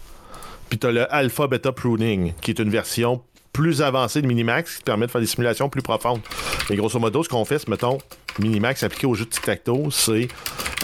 puis 0.68 0.78
t'as 0.78 0.91
le 0.91 1.11
Alpha 1.14 1.47
Beta 1.47 1.72
Pruning, 1.72 2.35
qui 2.43 2.51
est 2.51 2.59
une 2.59 2.68
version 2.68 3.22
plus 3.53 3.81
avancée 3.83 4.20
de 4.20 4.26
Minimax 4.26 4.76
qui 4.78 4.83
permet 4.83 5.07
de 5.07 5.11
faire 5.11 5.20
des 5.22 5.26
simulations 5.26 5.68
plus 5.70 5.81
profondes. 5.83 6.20
Mais 6.68 6.76
grosso 6.76 6.99
modo, 6.99 7.22
ce 7.22 7.28
qu'on 7.31 7.45
fait, 7.47 7.59
c'est, 7.59 7.68
mettons, 7.68 7.99
Minimax 8.41 8.83
appliqué 8.83 9.07
au 9.07 9.14
jeu 9.14 9.24
de 9.24 9.31
tic-tac-toe, 9.31 9.91
c'est 9.91 10.28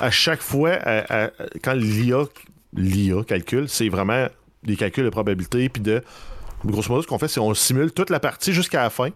à 0.00 0.10
chaque 0.10 0.40
fois, 0.40 0.78
quand 1.62 1.74
l'IA, 1.74 2.24
l'IA 2.74 3.22
calcule, 3.24 3.68
c'est 3.68 3.88
vraiment 3.88 4.26
des 4.62 4.76
calculs 4.76 5.04
de 5.04 5.10
probabilité, 5.10 5.68
puis 5.68 5.82
de. 5.82 6.02
Grosso 6.64 6.88
modo, 6.88 7.02
ce 7.02 7.06
qu'on 7.06 7.18
fait, 7.18 7.28
c'est 7.28 7.38
on 7.38 7.52
simule 7.54 7.92
toute 7.92 8.10
la 8.10 8.18
partie 8.18 8.52
jusqu'à 8.52 8.82
la 8.82 8.90
fin. 8.90 9.10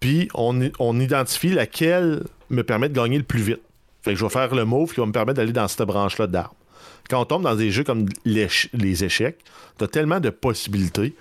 puis 0.00 0.28
on, 0.34 1.00
identifie 1.00 1.50
laquelle 1.50 2.24
me 2.50 2.62
permet 2.62 2.88
de 2.88 2.94
gagner 2.94 3.16
le 3.16 3.24
plus 3.24 3.40
vite. 3.40 3.62
Fait 4.02 4.12
que 4.12 4.18
je 4.18 4.24
vais 4.24 4.30
faire 4.30 4.54
le 4.54 4.64
move 4.64 4.92
qui 4.92 5.00
va 5.00 5.06
me 5.06 5.12
permettre 5.12 5.36
d'aller 5.38 5.52
dans 5.52 5.68
cette 5.68 5.86
branche-là 5.86 6.26
d'armes. 6.26 6.52
Quand 7.08 7.20
on 7.20 7.24
tombe 7.24 7.42
dans 7.42 7.54
des 7.54 7.70
jeux 7.70 7.84
comme 7.84 8.06
les 8.24 9.04
échecs, 9.04 9.38
tu 9.78 9.84
as 9.84 9.88
tellement 9.88 10.20
de 10.20 10.30
possibilités 10.30 11.14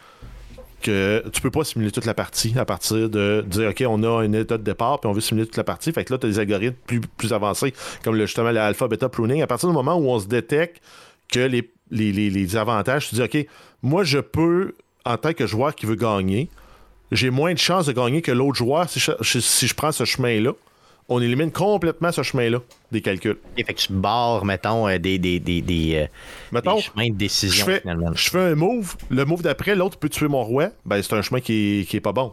que 0.84 1.24
tu 1.32 1.41
peux 1.41 1.49
pas 1.49 1.63
simuler 1.63 1.91
toute 1.91 2.05
la 2.05 2.13
partie 2.13 2.53
à 2.59 2.65
partir 2.65 3.09
de 3.09 3.43
dire 3.47 3.69
OK, 3.69 3.84
on 3.88 4.03
a 4.03 4.24
un 4.24 4.34
état 4.34 4.57
de 4.57 4.63
départ 4.63 4.99
puis 4.99 5.09
on 5.09 5.13
veut 5.13 5.21
simuler 5.21 5.47
toute 5.47 5.57
la 5.57 5.63
partie. 5.63 5.91
Fait 5.91 6.03
que 6.03 6.13
là, 6.13 6.19
tu 6.19 6.28
as 6.28 6.30
des 6.30 6.39
algorithmes 6.39 6.76
plus, 7.17 7.34
avancés, 7.34 7.74
comme 8.03 8.15
justement 8.17 8.51
l'alpha 8.51 8.88
beta 8.88 9.09
pruning. 9.09 9.41
À 9.41 9.47
partir 9.47 9.69
du 9.69 9.74
moment 9.74 9.95
où 9.95 10.09
on 10.09 10.19
se 10.19 10.28
détecte 10.28 10.82
que 11.34 11.39
les, 11.39 11.69
les, 11.91 12.11
les- 12.11 12.29
les 12.29 12.55
avantages, 12.55 13.09
tu 13.09 13.15
dis 13.15 13.21
OK, 13.23 13.47
moi 13.81 14.03
je 14.03 14.19
peux, 14.19 14.73
en 15.05 15.17
tant 15.17 15.34
que 15.34 15.45
joueur 15.47 15.75
qui 15.75 15.86
veut 15.86 15.95
gagner, 15.95 16.49
j'ai 17.11 17.29
moins 17.29 17.53
de 17.53 17.59
chances 17.59 17.86
de 17.88 17.91
gagner 17.91 18.21
que 18.21 18.31
l'autre 18.31 18.55
joueur 18.57 18.89
si 18.89 18.99
je, 18.99 19.39
si 19.39 19.67
je 19.67 19.73
prends 19.75 19.91
ce 19.91 20.05
chemin-là. 20.05 20.53
On 21.09 21.21
élimine 21.21 21.51
complètement 21.51 22.13
ce 22.13 22.23
chemin-là 22.23 22.59
des 22.93 23.01
calculs. 23.01 23.36
Et 23.57 23.65
fait 23.65 23.73
que 23.73 23.79
tu 23.81 23.91
barres, 23.91 24.45
mettons, 24.45 24.88
euh, 24.88 24.97
des, 24.97 25.19
des, 25.19 25.38
des, 25.41 25.61
des, 25.61 25.95
euh, 25.95 26.05
Mettons, 26.53 26.77
des 26.77 26.81
chemins 26.81 27.07
de 27.07 27.11
je 27.13 27.17
décision, 27.17 27.65
fais, 27.65 27.81
finalement. 27.81 28.13
je 28.15 28.29
fais 28.29 28.39
un 28.39 28.55
move, 28.55 28.95
le 29.09 29.25
move 29.25 29.41
d'après, 29.41 29.75
l'autre 29.75 29.97
peut 29.97 30.07
tuer 30.07 30.29
mon 30.29 30.43
roi, 30.45 30.69
ben 30.86 31.01
c'est 31.03 31.13
un 31.13 31.21
chemin 31.21 31.41
qui 31.41 31.81
est, 31.81 31.86
qui 31.89 31.97
est 31.97 32.01
pas 32.01 32.13
bon. 32.13 32.31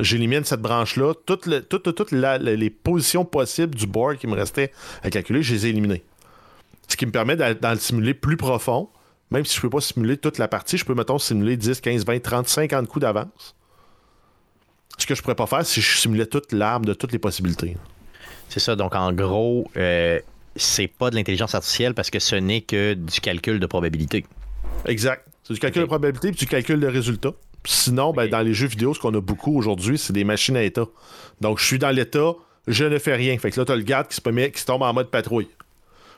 J'élimine 0.00 0.44
cette 0.44 0.60
branche-là. 0.60 1.14
Toutes, 1.24 1.46
le- 1.46 1.62
toutes, 1.62 1.84
toutes, 1.84 1.94
toutes 1.96 2.12
la- 2.12 2.36
la- 2.36 2.54
les 2.54 2.68
positions 2.68 3.24
possibles 3.24 3.74
du 3.74 3.86
board 3.86 4.18
qui 4.18 4.26
me 4.26 4.34
restait 4.34 4.70
à 5.02 5.08
calculer, 5.08 5.42
je 5.42 5.54
les 5.54 5.66
ai 5.66 5.70
éliminées. 5.70 6.02
Ce 6.90 6.96
qui 6.96 7.06
me 7.06 7.12
permet 7.12 7.36
d'en 7.36 7.76
simuler 7.76 8.14
plus 8.14 8.36
profond. 8.36 8.90
Même 9.30 9.44
si 9.44 9.56
je 9.56 9.60
peux 9.60 9.70
pas 9.70 9.80
simuler 9.80 10.16
toute 10.16 10.38
la 10.38 10.48
partie, 10.48 10.76
je 10.76 10.84
peux, 10.84 10.94
mettons, 10.94 11.18
simuler 11.18 11.56
10, 11.56 11.80
15, 11.80 12.04
20, 12.04 12.20
30, 12.20 12.48
50 12.48 12.88
coups 12.88 13.02
d'avance. 13.02 13.54
Ce 14.98 15.06
que 15.06 15.14
je 15.14 15.22
pourrais 15.22 15.36
pas 15.36 15.46
faire 15.46 15.64
si 15.64 15.80
je 15.80 15.98
simulais 15.98 16.26
toute 16.26 16.52
l'arme 16.52 16.84
de 16.84 16.94
toutes 16.94 17.12
les 17.12 17.20
possibilités. 17.20 17.76
C'est 18.48 18.58
ça. 18.58 18.74
Donc, 18.74 18.96
en 18.96 19.12
gros, 19.12 19.70
euh, 19.76 20.18
c'est 20.56 20.88
pas 20.88 21.10
de 21.10 21.14
l'intelligence 21.14 21.54
artificielle 21.54 21.94
parce 21.94 22.10
que 22.10 22.18
ce 22.18 22.34
n'est 22.34 22.60
que 22.60 22.94
du 22.94 23.20
calcul 23.20 23.60
de 23.60 23.66
probabilité. 23.66 24.26
Exact. 24.84 25.24
C'est 25.44 25.54
du 25.54 25.60
calcul 25.60 25.82
de 25.82 25.86
probabilité 25.86 26.32
puis 26.32 26.40
du 26.40 26.46
calcul 26.46 26.80
de 26.80 26.88
résultat. 26.88 27.30
Sinon, 27.64 28.12
ben, 28.12 28.28
dans 28.28 28.40
les 28.40 28.52
jeux 28.52 28.66
vidéo, 28.66 28.94
ce 28.94 29.00
qu'on 29.00 29.14
a 29.14 29.20
beaucoup 29.20 29.56
aujourd'hui, 29.56 29.96
c'est 29.96 30.12
des 30.12 30.24
machines 30.24 30.56
à 30.56 30.64
état. 30.64 30.86
Donc, 31.40 31.60
je 31.60 31.66
suis 31.66 31.78
dans 31.78 31.90
l'état, 31.90 32.32
je 32.66 32.84
ne 32.84 32.98
fais 32.98 33.14
rien. 33.14 33.38
Fait 33.38 33.52
que 33.52 33.60
là, 33.60 33.64
tu 33.64 33.72
as 33.72 33.76
le 33.76 33.82
garde 33.82 34.08
qui 34.08 34.16
se, 34.16 34.28
met, 34.28 34.50
qui 34.50 34.60
se 34.60 34.66
tombe 34.66 34.82
en 34.82 34.92
mode 34.92 35.10
patrouille. 35.10 35.48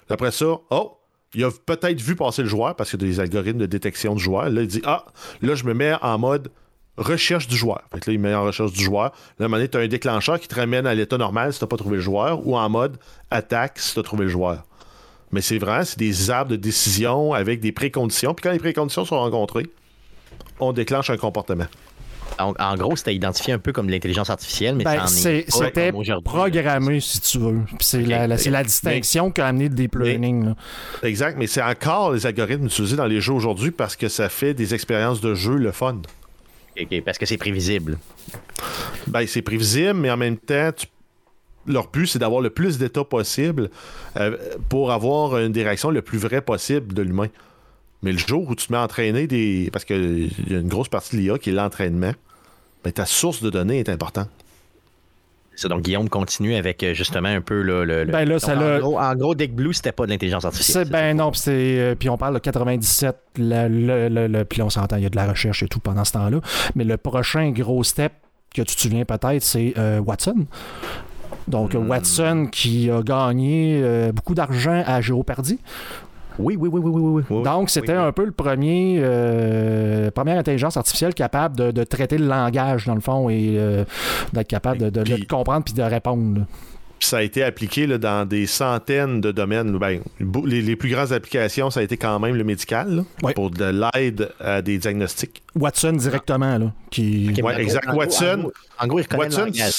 Après 0.08 0.30
ça, 0.30 0.58
oh, 0.70 0.98
il 1.34 1.44
a 1.44 1.50
peut-être 1.50 2.00
vu 2.00 2.16
passer 2.16 2.42
le 2.42 2.48
joueur 2.48 2.76
parce 2.76 2.90
qu'il 2.90 3.00
y 3.00 3.04
a 3.04 3.08
des 3.08 3.20
algorithmes 3.20 3.58
de 3.58 3.66
détection 3.66 4.14
du 4.14 4.22
joueur. 4.22 4.50
Là, 4.50 4.62
il 4.62 4.66
dit 4.66 4.82
Ah, 4.84 5.06
là, 5.40 5.54
je 5.54 5.64
me 5.64 5.74
mets 5.74 5.94
en 6.02 6.18
mode 6.18 6.50
recherche 6.98 7.48
du 7.48 7.56
joueur. 7.56 7.82
Là, 7.92 8.00
il 8.06 8.18
met 8.18 8.34
en 8.34 8.44
recherche 8.44 8.72
du 8.72 8.82
joueur. 8.82 9.04
Là, 9.04 9.10
à 9.40 9.44
un 9.44 9.48
moment 9.48 9.56
donné, 9.56 9.68
tu 9.68 9.78
as 9.78 9.80
un 9.80 9.88
déclencheur 9.88 10.38
qui 10.38 10.48
te 10.48 10.54
ramène 10.54 10.86
à 10.86 10.94
l'état 10.94 11.16
normal 11.16 11.52
si 11.52 11.58
tu 11.58 11.64
n'as 11.64 11.68
pas 11.68 11.76
trouvé 11.76 11.96
le 11.96 12.02
joueur 12.02 12.46
ou 12.46 12.56
en 12.56 12.68
mode 12.68 12.98
attaque 13.30 13.78
si 13.78 13.94
tu 13.94 14.00
as 14.00 14.02
trouvé 14.02 14.24
le 14.24 14.30
joueur. 14.30 14.64
Mais 15.30 15.40
c'est 15.40 15.58
vrai, 15.58 15.86
c'est 15.86 15.98
des 15.98 16.30
arbres 16.30 16.50
de 16.50 16.56
décision 16.56 17.32
avec 17.32 17.60
des 17.60 17.72
préconditions. 17.72 18.34
Puis 18.34 18.42
quand 18.42 18.52
les 18.52 18.58
préconditions 18.58 19.06
sont 19.06 19.18
rencontrées, 19.18 19.66
on 20.60 20.72
déclenche 20.72 21.08
un 21.08 21.16
comportement. 21.16 21.66
En 22.38 22.74
gros, 22.76 22.96
c'était 22.96 23.14
identifié 23.14 23.52
un 23.52 23.58
peu 23.58 23.72
comme 23.72 23.86
de 23.86 23.92
l'intelligence 23.92 24.30
artificielle, 24.30 24.74
mais 24.74 24.84
Ben, 24.84 25.06
c'était 25.06 25.92
programmé, 26.24 27.00
si 27.00 27.20
tu 27.20 27.38
veux. 27.38 27.60
C'est 27.80 28.02
la, 28.02 28.26
la- 28.26 28.38
c'est 28.38 28.50
la 28.50 28.64
distinction 28.64 29.30
qu'a 29.30 29.46
amené 29.48 29.68
le 29.68 29.74
deep 29.74 29.94
mais- 29.96 30.10
learning. 30.10 30.44
là. 30.46 30.56
Exact, 31.02 31.36
mais 31.38 31.46
c'est 31.46 31.62
encore 31.62 32.12
les 32.12 32.26
algorithmes 32.26 32.66
utilisés 32.66 32.96
dans 32.96 33.06
les 33.06 33.20
jeux 33.20 33.32
aujourd'hui 33.34 33.70
parce 33.70 33.96
que 33.96 34.08
ça 34.08 34.28
fait 34.28 34.54
des 34.54 34.74
expériences 34.74 35.20
de 35.20 35.34
jeu 35.34 35.56
le 35.56 35.72
fun. 35.72 35.98
Ok, 36.80 37.02
parce 37.04 37.18
que 37.18 37.26
c'est 37.26 37.36
prévisible. 37.36 37.98
Ben, 39.06 39.26
c'est 39.26 39.42
prévisible, 39.42 39.94
mais 39.94 40.10
en 40.10 40.16
même 40.16 40.36
temps, 40.38 40.70
tu- 40.76 40.86
leur 41.66 41.88
but, 41.90 42.06
c'est 42.06 42.18
d'avoir 42.18 42.40
le 42.40 42.50
plus 42.50 42.78
d'états 42.78 43.04
possible 43.04 43.70
euh, 44.16 44.36
pour 44.68 44.90
avoir 44.90 45.38
une 45.38 45.52
des 45.52 45.62
réactions 45.62 45.90
le 45.90 46.02
plus 46.02 46.18
vraie 46.18 46.40
possible 46.42 46.92
de 46.94 47.02
l'humain. 47.02 47.28
Mais 48.02 48.12
le 48.12 48.18
jour 48.18 48.48
où 48.48 48.54
tu 48.54 48.66
te 48.66 48.72
mets 48.72 48.78
à 48.78 48.82
entraîner 48.82 49.26
des. 49.26 49.70
Parce 49.72 49.84
qu'il 49.84 50.32
y 50.50 50.54
a 50.54 50.58
une 50.58 50.68
grosse 50.68 50.88
partie 50.88 51.16
de 51.16 51.20
l'IA 51.22 51.38
qui 51.38 51.50
est 51.50 51.52
l'entraînement, 51.52 52.12
ben, 52.84 52.92
ta 52.92 53.06
source 53.06 53.42
de 53.42 53.50
données 53.50 53.78
est 53.78 53.88
importante. 53.88 54.28
Ça, 55.54 55.68
donc, 55.68 55.82
Guillaume 55.82 56.08
continue 56.08 56.54
avec 56.56 56.82
euh, 56.82 56.94
justement 56.94 57.28
un 57.28 57.42
peu 57.42 57.60
là, 57.60 57.84
le. 57.84 58.04
le- 58.04 58.10
Ben 58.12 58.24
là, 58.24 58.34
Donc, 58.36 58.40
ça 58.40 58.56
en, 58.56 58.78
gros, 58.78 58.98
en 58.98 59.14
gros, 59.14 59.34
Deck 59.34 59.54
Blue, 59.54 59.74
c'était 59.74 59.92
pas 59.92 60.06
de 60.06 60.10
l'intelligence 60.10 60.44
artificielle. 60.46 60.86
C'est 60.86 60.90
ben 60.92 61.16
non, 61.16 61.30
puis 61.30 61.40
c'est 61.40 61.78
euh, 61.78 61.94
puis 61.94 62.08
on 62.08 62.16
parle 62.16 62.34
de 62.34 62.38
97, 62.40 63.14
le, 63.36 63.68
le- 63.68 64.08
le- 64.08 64.26
le- 64.28 64.44
puis 64.46 64.62
on 64.62 64.70
s'entend, 64.70 64.96
il 64.96 65.02
y 65.02 65.06
a 65.06 65.10
de 65.10 65.16
la 65.16 65.26
recherche 65.28 65.62
et 65.62 65.68
tout 65.68 65.78
pendant 65.78 66.04
ce 66.06 66.12
temps-là. 66.12 66.40
Mais 66.74 66.84
le 66.84 66.96
prochain 66.96 67.50
gros 67.50 67.84
step 67.84 68.12
que 68.54 68.62
tu 68.62 68.74
te 68.74 68.80
souviens 68.80 69.04
peut-être, 69.04 69.42
c'est 69.42 69.74
euh, 69.78 70.00
Watson. 70.00 70.46
Donc 71.48 71.74
Hmm. 71.74 71.88
Watson 71.88 72.48
qui 72.50 72.90
a 72.90 73.02
gagné 73.02 73.80
euh, 73.82 74.10
beaucoup 74.10 74.34
d'argent 74.34 74.82
à 74.86 75.00
Géopardy. 75.02 75.58
Oui, 76.38 76.56
oui, 76.58 76.68
oui, 76.72 76.80
oui, 76.82 77.00
oui, 77.02 77.22
oui. 77.30 77.42
Donc 77.42 77.70
c'était 77.70 77.92
oui, 77.92 77.98
oui. 77.98 78.04
un 78.04 78.12
peu 78.12 78.24
le 78.24 78.32
premier 78.32 79.00
euh, 79.02 80.10
première 80.10 80.38
intelligence 80.38 80.76
artificielle 80.76 81.14
capable 81.14 81.56
de, 81.56 81.70
de 81.70 81.84
traiter 81.84 82.18
le 82.18 82.26
langage 82.26 82.86
dans 82.86 82.94
le 82.94 83.00
fond 83.00 83.28
et 83.30 83.54
euh, 83.56 83.84
d'être 84.32 84.48
capable 84.48 84.78
de, 84.78 84.90
de- 84.90 85.24
comprendre 85.26 85.64
puis 85.64 85.74
de 85.74 85.82
répondre. 85.82 86.40
là. 86.40 86.46
Ça 87.00 87.16
a 87.16 87.22
été 87.22 87.42
appliqué 87.42 87.88
là, 87.88 87.98
dans 87.98 88.28
des 88.28 88.46
centaines 88.46 89.20
de 89.20 89.32
domaines. 89.32 89.76
Ben, 89.76 90.00
les, 90.46 90.62
les 90.62 90.76
plus 90.76 90.88
grandes 90.88 91.12
applications, 91.12 91.68
ça 91.68 91.80
a 91.80 91.82
été 91.82 91.96
quand 91.96 92.20
même 92.20 92.36
le 92.36 92.44
médical, 92.44 92.94
là, 92.94 93.02
Oui. 93.24 93.32
pour 93.34 93.50
de 93.50 93.64
l'aide 93.94 94.30
à 94.38 94.62
des 94.62 94.78
diagnostics. 94.78 95.42
Watson 95.56 95.94
directement 95.94 96.58
là, 96.58 96.72
qui 96.92 97.34
Ouais, 97.42 97.60
exact. 97.60 97.86
gros- 97.88 97.94
en 97.94 97.94
gros- 97.96 98.04
Watson- 98.04 98.24
En 98.24 98.38
gros, 98.38 98.52
en 98.78 98.86
gros, 98.86 98.98
il 99.00 99.02
reconnaît 99.02 99.22
Watson, 99.24 99.40
le 99.40 99.46
langage. 99.46 99.72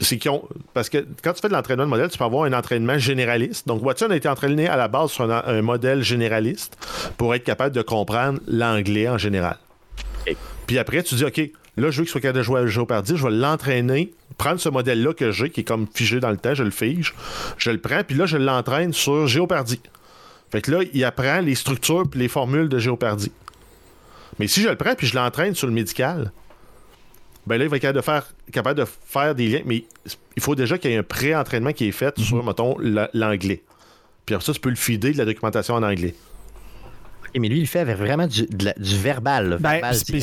C'est 0.00 0.18
qu'ils 0.18 0.30
ont. 0.30 0.46
Parce 0.74 0.88
que 0.88 1.06
quand 1.22 1.32
tu 1.32 1.40
fais 1.40 1.48
de 1.48 1.52
l'entraînement 1.52 1.84
de 1.84 1.90
modèle, 1.90 2.08
tu 2.08 2.18
peux 2.18 2.24
avoir 2.24 2.44
un 2.44 2.52
entraînement 2.52 2.98
généraliste. 2.98 3.66
Donc, 3.66 3.82
Watson 3.82 4.10
a 4.10 4.16
été 4.16 4.28
entraîné 4.28 4.68
à 4.68 4.76
la 4.76 4.88
base 4.88 5.10
sur 5.10 5.30
un, 5.30 5.42
un 5.46 5.62
modèle 5.62 6.02
généraliste 6.02 6.76
pour 7.16 7.34
être 7.34 7.44
capable 7.44 7.74
de 7.74 7.82
comprendre 7.82 8.40
l'anglais 8.46 9.08
en 9.08 9.18
général. 9.18 9.56
Puis 10.66 10.78
après, 10.78 11.02
tu 11.02 11.14
dis, 11.14 11.24
OK, 11.24 11.38
là, 11.76 11.90
je 11.90 11.98
veux 11.98 12.04
qu'il 12.04 12.08
soit 12.08 12.20
capable 12.20 12.38
de 12.38 12.42
jouer 12.42 12.60
à 12.60 12.66
Géopardy, 12.66 13.16
je 13.16 13.22
vais 13.24 13.30
l'entraîner, 13.30 14.12
prendre 14.38 14.60
ce 14.60 14.68
modèle-là 14.68 15.14
que 15.14 15.30
j'ai, 15.30 15.50
qui 15.50 15.60
est 15.60 15.64
comme 15.64 15.86
figé 15.92 16.20
dans 16.20 16.30
le 16.30 16.36
temps, 16.36 16.54
je 16.54 16.64
le 16.64 16.70
fige, 16.70 17.14
je 17.56 17.70
le 17.70 17.78
prends, 17.78 18.02
puis 18.02 18.16
là, 18.16 18.26
je 18.26 18.36
l'entraîne 18.36 18.92
sur 18.92 19.26
Géopardy. 19.26 19.80
Fait 20.50 20.60
que 20.60 20.70
là, 20.70 20.80
il 20.92 21.04
apprend 21.04 21.40
les 21.40 21.54
structures 21.54 22.04
puis 22.08 22.20
les 22.20 22.28
formules 22.28 22.68
de 22.68 22.78
Géopardy. 22.78 23.32
Mais 24.38 24.46
si 24.46 24.62
je 24.62 24.68
le 24.68 24.76
prends 24.76 24.94
puis 24.94 25.06
je 25.06 25.14
l'entraîne 25.14 25.54
sur 25.54 25.66
le 25.66 25.72
médical, 25.72 26.32
ben 27.46 27.58
là, 27.58 27.64
il 27.64 27.70
va 27.70 27.76
être 27.76 27.82
capable 27.82 27.98
de 27.98 28.04
faire, 28.04 28.26
capable 28.52 28.80
de 28.80 28.86
faire 29.06 29.34
des 29.34 29.48
liens. 29.48 29.62
Mais 29.66 29.84
il 30.36 30.42
faut 30.42 30.54
déjà 30.54 30.78
qu'il 30.78 30.90
y 30.90 30.94
ait 30.94 30.98
un 30.98 31.02
pré-entraînement 31.02 31.72
qui 31.72 31.86
est 31.88 31.92
fait 31.92 32.18
sur, 32.18 32.44
mettons, 32.44 32.76
la- 32.78 33.08
l'anglais. 33.14 33.62
Puis 34.24 34.34
après 34.34 34.44
ça, 34.44 34.52
tu 34.52 34.60
peux 34.60 34.70
le 34.70 34.76
feeder 34.76 35.12
de 35.12 35.18
la 35.18 35.24
documentation 35.24 35.74
en 35.74 35.82
anglais. 35.82 36.14
Mais 37.38 37.48
lui, 37.48 37.58
il 37.60 37.66
fait 37.66 37.80
avec 37.80 37.98
vraiment 37.98 38.26
du, 38.26 38.46
de 38.46 38.64
la- 38.64 38.72
du 38.74 38.96
verbal. 38.96 39.50
là, 39.50 39.56
Ben, 39.58 39.72
verbal 39.72 39.96
puis 40.08 40.20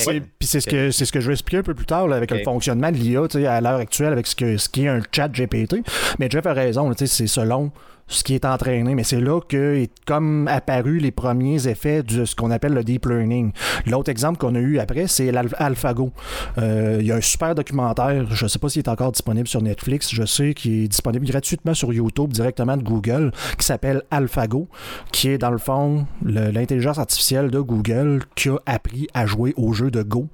c'est 0.47 0.59
ce 0.61 0.67
que 0.67 0.89
c'est 0.89 1.05
ce 1.05 1.11
que 1.11 1.19
je 1.19 1.28
vais 1.28 1.34
expliquer 1.34 1.57
un 1.57 1.63
peu 1.63 1.76
plus 1.76 1.86
tard 1.86 2.07
là, 2.07 2.15
avec 2.15 2.32
le 2.32 2.39
fonctionnement 2.43 2.91
de 2.91 2.97
l'IA 2.97 3.28
tu 3.30 3.38
sais, 3.39 3.45
à 3.45 3.61
l'heure 3.61 3.78
actuelle 3.80 4.11
avec 4.13 4.26
ce, 4.26 4.36
que, 4.36 4.57
ce 4.57 4.67
qui 4.67 4.86
est 4.86 4.88
un 4.88 4.99
chat 5.11 5.28
GPT. 5.32 5.84
Mais 6.17 6.28
Jeff 6.30 6.43
a 6.47 6.53
raison, 6.53 6.91
c'est 6.97 7.28
selon 7.28 7.71
ce 8.07 8.23
qui 8.23 8.35
est 8.35 8.45
entraîné. 8.45 8.95
Mais 8.95 9.03
c'est 9.03 9.19
là 9.21 9.39
que 9.41 9.75
est 9.75 9.91
comme 10.05 10.47
apparu 10.47 10.97
les 10.99 11.11
premiers 11.11 11.67
effets 11.67 12.03
de 12.03 12.25
ce 12.25 12.35
qu'on 12.35 12.51
appelle 12.51 12.73
le 12.73 12.83
deep 12.83 13.05
learning. 13.05 13.51
L'autre 13.87 14.09
exemple 14.09 14.37
qu'on 14.37 14.55
a 14.55 14.59
eu 14.59 14.79
après, 14.79 15.07
c'est 15.07 15.31
l'Al- 15.31 15.53
AlphaGo. 15.57 16.11
Euh, 16.57 16.97
Il 16.99 17.07
y 17.07 17.11
a 17.11 17.15
un 17.15 17.21
super 17.21 17.55
documentaire, 17.55 18.25
je 18.33 18.45
ne 18.45 18.49
sais 18.49 18.59
pas 18.59 18.69
s'il 18.69 18.79
est 18.79 18.89
encore 18.89 19.11
disponible 19.11 19.47
sur 19.47 19.61
Netflix, 19.61 20.13
je 20.13 20.23
sais 20.25 20.53
qu'il 20.53 20.83
est 20.83 20.87
disponible 20.87 21.25
gratuitement 21.25 21.73
sur 21.73 21.91
YouTube 21.93 22.31
directement 22.31 22.77
de 22.77 22.83
Google, 22.83 23.31
qui 23.57 23.65
s'appelle 23.65 24.03
AlphaGo, 24.11 24.67
qui 25.11 25.29
est 25.29 25.37
dans 25.37 25.51
le 25.51 25.57
fond 25.57 26.05
l'intelligence 26.23 26.97
artificielle 26.99 27.49
de 27.51 27.59
Google 27.59 28.23
qui 28.35 28.49
a 28.49 28.57
appris 28.65 29.07
à 29.13 29.25
jouer 29.25 29.53
au 29.57 29.73
jeu 29.73 29.89
de 29.91 30.03
Go 30.03 30.27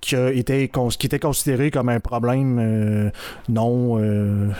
qui, 0.00 0.14
cons- 0.72 0.88
qui 0.88 1.06
était 1.06 1.18
considéré 1.18 1.70
comme 1.70 1.88
un 1.88 2.00
problème 2.00 2.58
euh, 2.60 3.10
non. 3.48 3.98
euh, 4.00 4.50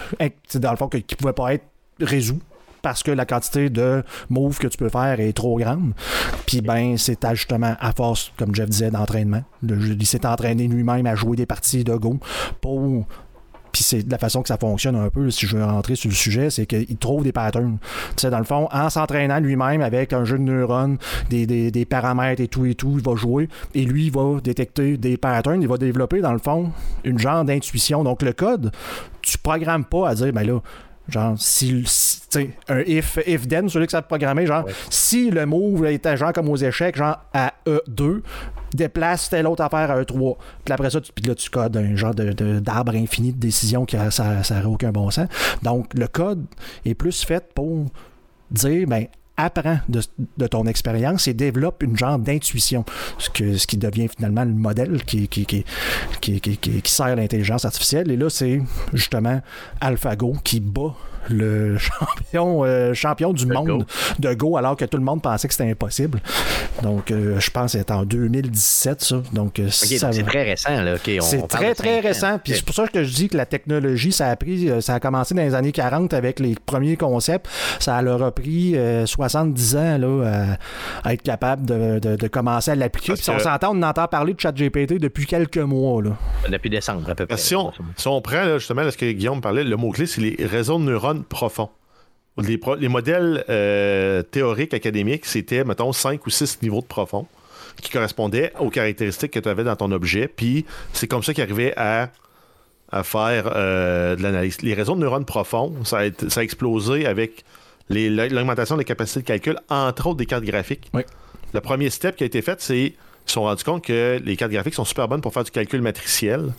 dans 0.54 0.70
le 0.70 0.76
fond, 0.76 0.88
qui 0.88 0.98
ne 0.98 1.16
pouvait 1.16 1.32
pas 1.32 1.54
être 1.54 1.64
résolu 2.00 2.40
parce 2.86 3.02
que 3.02 3.10
la 3.10 3.26
quantité 3.26 3.68
de 3.68 4.04
moves 4.30 4.58
que 4.58 4.68
tu 4.68 4.78
peux 4.78 4.88
faire 4.88 5.18
est 5.18 5.32
trop 5.32 5.58
grande. 5.58 5.92
Puis 6.46 6.60
ben, 6.60 6.96
c'est 6.96 7.18
justement 7.32 7.74
à 7.80 7.90
force, 7.90 8.30
comme 8.38 8.54
Jeff 8.54 8.70
disait, 8.70 8.92
d'entraînement. 8.92 9.42
Il 9.68 10.06
s'est 10.06 10.24
entraîné 10.24 10.68
lui-même 10.68 11.04
à 11.08 11.16
jouer 11.16 11.34
des 11.36 11.46
parties 11.46 11.82
de 11.82 11.96
Go 11.96 12.20
pour. 12.60 13.04
Puis 13.72 13.82
c'est 13.82 14.08
la 14.08 14.18
façon 14.18 14.40
que 14.40 14.48
ça 14.48 14.56
fonctionne 14.56 14.94
un 14.94 15.10
peu, 15.10 15.30
si 15.32 15.46
je 15.46 15.56
veux 15.56 15.64
rentrer 15.64 15.96
sur 15.96 16.08
le 16.08 16.14
sujet, 16.14 16.48
c'est 16.48 16.64
qu'il 16.64 16.96
trouve 16.96 17.24
des 17.24 17.32
patterns. 17.32 17.78
Tu 18.16 18.22
sais, 18.22 18.30
dans 18.30 18.38
le 18.38 18.44
fond, 18.44 18.68
en 18.72 18.88
s'entraînant 18.88 19.40
lui-même 19.40 19.82
avec 19.82 20.12
un 20.12 20.24
jeu 20.24 20.38
de 20.38 20.44
neurones, 20.44 20.96
des, 21.28 21.44
des- 21.44 21.70
des 21.72 21.84
paramètres 21.84 22.40
et 22.40 22.46
tout 22.48 22.64
et 22.66 22.74
tout, 22.76 22.94
il 22.96 23.02
va 23.04 23.16
jouer 23.16 23.48
et 23.74 23.84
lui, 23.84 24.06
il 24.06 24.12
va 24.12 24.40
détecter 24.42 24.96
des 24.96 25.16
patterns, 25.16 25.60
il 25.60 25.68
va 25.68 25.76
développer, 25.76 26.20
dans 26.20 26.32
le 26.32 26.38
fond, 26.38 26.70
une 27.04 27.18
genre 27.18 27.44
d'intuition. 27.44 28.02
Donc 28.04 28.22
le 28.22 28.32
code, 28.32 28.70
tu 29.22 29.36
programmes 29.38 29.84
pas 29.84 30.08
à 30.08 30.14
dire, 30.14 30.32
ben 30.32 30.46
là, 30.46 30.60
Genre, 31.08 31.34
si, 31.38 31.84
si- 31.86 32.20
tu 32.22 32.40
sais, 32.40 32.50
un 32.68 32.80
if, 32.80 33.18
if 33.26 33.46
then, 33.46 33.68
celui 33.68 33.86
que 33.86 33.92
ça 33.92 34.02
programmé, 34.02 34.44
genre, 34.46 34.64
si 34.90 35.30
le 35.30 35.46
move 35.46 35.86
était 35.86 36.16
genre 36.16 36.32
comme 36.32 36.48
aux 36.48 36.56
échecs, 36.56 36.96
genre 36.96 37.18
à 37.32 37.52
E2, 37.66 38.22
déplace 38.74 39.30
telle 39.30 39.46
autre 39.46 39.62
affaire 39.62 39.90
à 39.90 40.00
E3. 40.02 40.36
Puis 40.64 40.72
après 40.74 40.90
ça, 40.90 41.00
tu, 41.00 41.12
puis 41.12 41.24
là, 41.24 41.34
tu 41.36 41.48
codes 41.48 41.76
un 41.76 41.94
genre 41.94 42.14
de- 42.14 42.32
de- 42.32 42.58
d'arbre 42.58 42.94
infini 42.96 43.32
de 43.32 43.38
décision 43.38 43.84
qui 43.86 43.96
ça 44.10 44.42
n'aurait 44.50 44.64
aucun 44.64 44.90
bon 44.90 45.10
sens. 45.10 45.28
Donc, 45.62 45.94
le 45.94 46.08
code 46.08 46.44
est 46.84 46.94
plus 46.94 47.24
fait 47.24 47.52
pour 47.54 47.86
dire, 48.50 48.86
ben, 48.88 49.06
apprends 49.36 49.78
de, 49.88 50.46
ton 50.46 50.66
expérience 50.66 51.28
et 51.28 51.34
développe 51.34 51.82
une 51.82 51.96
genre 51.96 52.18
d'intuition, 52.18 52.84
ce, 53.18 53.28
ce 53.56 53.66
qui 53.66 53.76
devient 53.76 54.08
finalement 54.08 54.44
le 54.44 54.52
modèle 54.54 55.04
qui, 55.04 55.28
qui, 55.28 55.44
qui- 55.46 55.64
qui- 56.20 56.40
qui 56.40 56.90
sert 56.92 57.14
l'intelligence 57.16 57.64
artificielle. 57.64 58.10
Et 58.10 58.16
là, 58.16 58.30
c'est 58.30 58.60
justement 58.92 59.40
AlphaGo 59.80 60.34
qui 60.44 60.60
bat 60.60 60.94
le 61.28 61.76
champion, 61.78 62.64
euh, 62.64 62.94
champion 62.94 63.32
du 63.32 63.46
monde 63.46 63.86
de 64.18 64.34
Go 64.34 64.56
alors 64.56 64.76
que 64.76 64.84
tout 64.84 64.96
le 64.98 65.02
monde 65.04 65.22
pensait 65.22 65.48
que 65.48 65.54
c'était 65.54 65.70
impossible. 65.70 66.20
Donc, 66.82 67.10
euh, 67.10 67.38
je 67.40 67.50
pense 67.50 67.72
que 67.72 67.78
c'est 67.78 67.90
en 67.90 68.04
2017, 68.04 69.02
ça. 69.02 69.22
Donc, 69.32 69.58
euh, 69.58 69.68
ça 69.70 70.06
donc 70.06 70.14
c'est 70.14 70.22
très 70.24 70.42
récent. 70.44 70.82
là. 70.82 70.94
C'est 71.20 71.48
très, 71.48 71.74
très 71.74 72.00
récent. 72.00 72.38
Puis 72.42 72.54
c'est 72.54 72.64
pour 72.64 72.74
ça 72.74 72.86
que 72.86 73.02
je 73.04 73.12
dis 73.14 73.28
que 73.28 73.36
la 73.36 73.46
technologie, 73.46 74.12
ça 74.12 74.28
a 74.28 74.36
pris, 74.36 74.70
ça 74.80 74.94
a 74.94 75.00
commencé 75.00 75.34
dans 75.34 75.42
les 75.42 75.54
années 75.54 75.72
40 75.72 76.12
avec 76.14 76.40
les 76.40 76.54
premiers 76.66 76.96
concepts. 76.96 77.48
Ça 77.80 78.00
leur 78.02 78.22
a 78.22 78.30
pris 78.30 78.76
euh, 78.76 79.06
70 79.06 79.76
ans 79.76 79.98
là, 79.98 80.56
à, 81.02 81.08
à 81.08 81.12
être 81.14 81.22
capable 81.22 81.64
de, 81.64 81.98
de- 81.98 82.16
de 82.16 82.28
commencer 82.28 82.70
à 82.70 82.74
l'appliquer. 82.74 83.08
Parce 83.12 83.20
Puis 83.20 83.24
si 83.24 83.30
on 83.30 83.38
s'entend, 83.38 83.72
on 83.76 83.82
entend 83.82 84.06
parler 84.08 84.34
de 84.34 84.40
ChatGPT 84.40 84.94
depuis 84.98 85.26
quelques 85.26 85.56
mois. 85.58 86.02
Là. 86.02 86.10
Depuis 86.50 86.70
décembre, 86.70 87.08
à 87.10 87.14
peu 87.14 87.26
près. 87.26 87.36
Si, 87.36 87.54
on, 87.54 87.72
si 87.96 88.08
on 88.08 88.20
prend 88.20 88.42
là, 88.44 88.58
justement 88.58 88.82
là, 88.82 88.90
ce 88.90 88.96
que 88.98 89.10
Guillaume 89.10 89.40
parlait, 89.40 89.64
le 89.64 89.76
mot-clé, 89.76 90.06
c'est 90.06 90.20
les 90.20 90.36
réseaux 90.46 90.78
de 90.78 90.84
neurones 90.84 91.15
profonds. 91.24 91.70
Les, 92.38 92.58
pro- 92.58 92.74
les 92.74 92.88
modèles 92.88 93.44
euh, 93.48 94.22
théoriques 94.22 94.74
académiques, 94.74 95.24
c'était, 95.26 95.64
mettons, 95.64 95.92
5 95.92 96.26
ou 96.26 96.30
6 96.30 96.58
niveaux 96.62 96.80
de 96.82 96.86
profond 96.86 97.26
qui 97.80 97.90
correspondaient 97.90 98.52
aux 98.58 98.70
caractéristiques 98.70 99.30
que 99.32 99.38
tu 99.40 99.48
avais 99.48 99.64
dans 99.64 99.76
ton 99.76 99.90
objet. 99.92 100.28
Puis 100.28 100.64
c'est 100.92 101.06
comme 101.06 101.22
ça 101.22 101.32
qu'ils 101.34 101.42
arrivaient 101.44 101.74
à, 101.76 102.10
à 102.90 103.02
faire 103.02 103.50
euh, 103.54 104.16
de 104.16 104.22
l'analyse. 104.22 104.60
Les 104.62 104.74
réseaux 104.74 104.94
de 104.94 105.00
neurones 105.00 105.24
profonds, 105.24 105.74
ça 105.84 105.98
a, 105.98 106.04
été- 106.06 106.28
ça 106.30 106.40
a 106.40 106.42
explosé 106.42 107.06
avec 107.06 107.44
l'augmentation 107.88 108.76
des 108.76 108.84
capacités 108.84 109.20
de 109.20 109.26
calcul, 109.26 109.56
entre 109.68 110.06
autres 110.08 110.16
des 110.16 110.26
cartes 110.26 110.44
graphiques. 110.44 110.90
Oui. 110.94 111.02
Le 111.54 111.60
premier 111.60 111.90
step 111.90 112.16
qui 112.16 112.24
a 112.24 112.26
été 112.26 112.42
fait, 112.42 112.60
c'est 112.60 112.78
ils 112.78 112.94
se 113.26 113.34
sont 113.34 113.42
rendus 113.42 113.64
compte 113.64 113.84
que 113.84 114.20
les 114.24 114.36
cartes 114.36 114.52
graphiques 114.52 114.74
sont 114.74 114.84
super 114.84 115.08
bonnes 115.08 115.20
pour 115.20 115.32
faire 115.32 115.44
du 115.44 115.50
calcul 115.50 115.80
matriciel, 115.82 116.52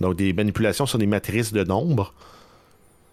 donc 0.00 0.16
des 0.16 0.32
manipulations 0.32 0.86
sur 0.86 0.98
des 0.98 1.06
matrices 1.06 1.52
de 1.52 1.64
nombres. 1.64 2.12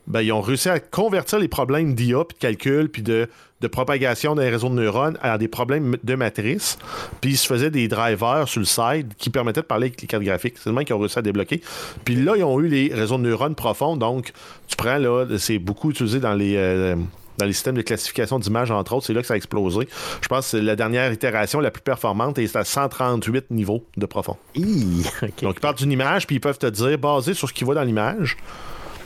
Ben, 0.09 0.21
ils 0.21 0.31
ont 0.31 0.41
réussi 0.41 0.69
à 0.69 0.79
convertir 0.79 1.39
les 1.39 1.47
problèmes 1.47 1.93
d'IA, 1.93 2.23
puis 2.25 2.35
de 2.35 2.39
calcul, 2.39 2.89
puis 2.89 3.03
de, 3.03 3.29
de 3.61 3.67
propagation 3.67 4.35
d'un 4.35 4.49
réseau 4.49 4.69
de 4.69 4.73
neurones 4.73 5.17
à 5.21 5.37
des 5.37 5.47
problèmes 5.47 5.97
de 6.03 6.15
matrice. 6.15 6.77
Puis 7.21 7.31
ils 7.31 7.37
se 7.37 7.45
faisaient 7.47 7.69
des 7.69 7.87
drivers 7.87 8.47
sur 8.47 8.59
le 8.59 8.65
side 8.65 9.13
qui 9.17 9.29
permettaient 9.29 9.61
de 9.61 9.65
parler 9.67 9.87
avec 9.87 10.01
les 10.01 10.07
cartes 10.07 10.23
graphiques. 10.23 10.55
C'est 10.57 10.69
le 10.69 10.75
même 10.75 10.85
qu'ils 10.85 10.95
ont 10.95 10.99
réussi 10.99 11.19
à 11.19 11.21
débloquer. 11.21 11.61
Puis 12.05 12.15
là, 12.15 12.33
ils 12.35 12.43
ont 12.43 12.59
eu 12.59 12.67
les 12.67 12.91
réseaux 12.93 13.17
de 13.17 13.23
neurones 13.23 13.55
profonds. 13.55 13.97
Donc, 13.97 14.31
tu 14.67 14.75
prends 14.75 14.97
là, 14.97 15.25
c'est 15.37 15.59
beaucoup 15.59 15.91
utilisé 15.91 16.19
dans 16.19 16.33
les. 16.33 16.55
euh, 16.57 16.95
dans 17.37 17.45
les 17.45 17.53
systèmes 17.53 17.75
de 17.75 17.81
classification 17.81 18.37
d'images, 18.37 18.69
entre 18.69 18.93
autres, 18.93 19.05
c'est 19.05 19.13
là 19.13 19.21
que 19.21 19.27
ça 19.27 19.33
a 19.33 19.37
explosé. 19.37 19.87
Je 20.21 20.27
pense 20.27 20.45
que 20.45 20.57
c'est 20.57 20.61
la 20.61 20.75
dernière 20.75 21.09
itération 21.13 21.61
la 21.61 21.71
plus 21.71 21.81
performante 21.81 22.37
et 22.37 22.45
c'est 22.47 22.57
à 22.57 22.65
138 22.65 23.51
niveaux 23.51 23.85
de 23.95 24.05
profond. 24.05 24.35
Hi. 24.55 25.05
Donc, 25.41 25.55
ils 25.55 25.61
partent 25.61 25.77
d'une 25.77 25.93
image, 25.93 26.27
puis 26.27 26.35
ils 26.35 26.41
peuvent 26.41 26.57
te 26.57 26.67
dire, 26.67 26.97
basé 26.97 27.33
sur 27.33 27.47
ce 27.47 27.53
qu'ils 27.53 27.63
voient 27.63 27.75
dans 27.75 27.83
l'image, 27.83 28.35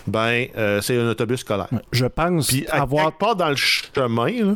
ben, 0.07 0.47
euh, 0.57 0.81
c'est 0.81 0.97
un 0.97 1.07
autobus 1.09 1.39
scolaire. 1.41 1.67
Je 1.91 2.05
pense 2.05 2.47
Puis, 2.47 2.65
avoir. 2.67 3.11
part 3.17 3.35
dans 3.35 3.49
le 3.49 3.55
chemin, 3.55 4.45
là, 4.45 4.55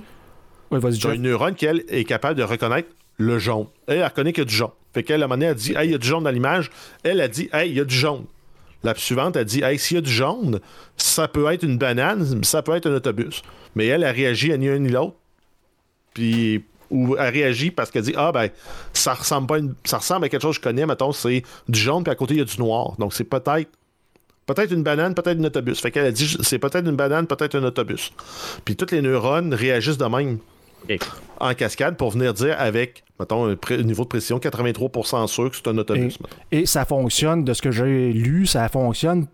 Oui, 0.72 0.80
as 0.86 1.14
une 1.14 1.22
neurone 1.22 1.56
qui, 1.56 1.66
elle, 1.66 1.84
est 1.88 2.04
capable 2.04 2.36
de 2.38 2.44
reconnaître 2.44 2.90
le 3.18 3.40
jaune. 3.40 3.68
Elle, 3.88 3.98
elle 4.00 4.04
reconnaît 4.06 4.34
qu'il 4.34 4.42
y 4.42 4.48
a 4.48 4.50
du 4.50 4.56
jaune. 4.56 4.72
Fait 4.94 5.04
qu'elle, 5.04 5.22
à 5.22 5.26
un 5.26 5.28
moment 5.28 5.36
donné, 5.38 5.46
elle 5.52 5.56
dit, 5.56 5.74
hey, 5.76 5.88
il 5.88 5.92
y 5.92 5.96
a 5.96 5.98
du 5.98 6.08
jaune 6.08 6.24
dans 6.24 6.30
l'image. 6.32 6.70
Elle 7.04 7.22
a 7.22 7.28
dit, 7.28 7.50
hey, 7.54 7.70
il 7.70 7.78
y 7.78 7.80
a 7.80 7.86
du 7.86 7.96
jaune. 7.96 8.26
La 8.84 8.94
suivante, 8.96 9.36
elle 9.36 9.46
dit, 9.46 9.64
hey, 9.64 9.80
s'il 9.80 9.96
y 9.96 9.98
a 9.98 10.02
du 10.02 10.12
jaune, 10.12 10.60
ça 10.98 11.28
peut 11.28 11.52
être 11.52 11.64
une 11.64 11.78
banane, 11.78 12.44
ça 12.44 12.62
peut 12.62 12.76
être 12.76 12.88
un 12.90 12.94
autobus. 12.96 13.42
Mais 13.76 13.88
elle, 13.88 14.04
elle 14.04 14.16
réagit 14.16 14.52
à 14.54 14.58
ni 14.58 14.68
un 14.70 14.78
ni 14.80 14.90
l'autre. 14.90 15.16
Puis, 16.14 16.64
ou 16.90 17.16
elle 17.18 17.34
réagit 17.34 17.72
parce 17.72 17.92
qu'elle 17.92 18.04
dit, 18.04 18.14
ah, 18.16 18.32
ben, 18.32 18.50
ça 18.94 19.14
ressemble, 19.14 19.48
pas 19.48 19.58
une- 19.60 19.76
ça 19.84 19.98
ressemble 19.98 20.26
à 20.26 20.30
quelque 20.30 20.42
chose 20.42 20.58
que 20.58 20.64
je 20.64 20.70
connais, 20.70 20.86
mettons, 20.86 21.12
c'est 21.12 21.44
du 21.68 21.80
jaune, 21.80 22.04
puis 22.04 22.12
à 22.12 22.16
côté, 22.16 22.36
il 22.36 22.38
y 22.38 22.42
a 22.42 22.46
du 22.46 22.58
noir. 22.60 22.94
Donc, 22.98 23.14
c'est 23.14 23.24
peut-être. 23.24 23.70
Peut-être 24.48 24.72
une 24.72 24.84
banane, 24.84 25.14
peut-être 25.14 25.40
un 25.40 25.44
autobus. 25.44 25.80
Fait 25.80 25.92
qu'elle 25.92 26.06
a 26.06 26.12
dit, 26.12 26.38
c'est 26.42 26.58
peut-être 26.58 26.88
une 26.88 26.96
banane, 26.96 27.28
peut-être 27.28 27.56
un 27.56 27.64
autobus. 27.64 28.12
Puis 28.66 28.76
toutes 28.76 28.92
les 28.92 29.02
neurones 29.02 29.54
réagissent 29.54 29.98
de 29.98 30.06
même 30.06 30.40
en 31.40 31.54
cascade 31.54 31.98
pour 31.98 32.12
venir 32.12 32.34
dire 32.34 32.56
avec, 32.58 33.04
mettons, 33.20 33.46
un 33.46 33.84
niveau 33.84 34.04
de 34.04 34.08
précision 34.08 34.40
83% 34.40 35.28
sûr 35.28 35.52
que 35.52 35.56
c'est 35.58 35.68
un 35.68 35.78
autobus. 35.78 36.18
Et 36.52 36.66
ça 36.66 36.86
fonctionne, 36.86 37.44
de 37.44 37.54
ce 37.54 37.62
que 37.62 37.72
j'ai 37.72 38.12
lu, 38.14 38.48
ça 38.48 38.70
fonctionne 38.70 39.28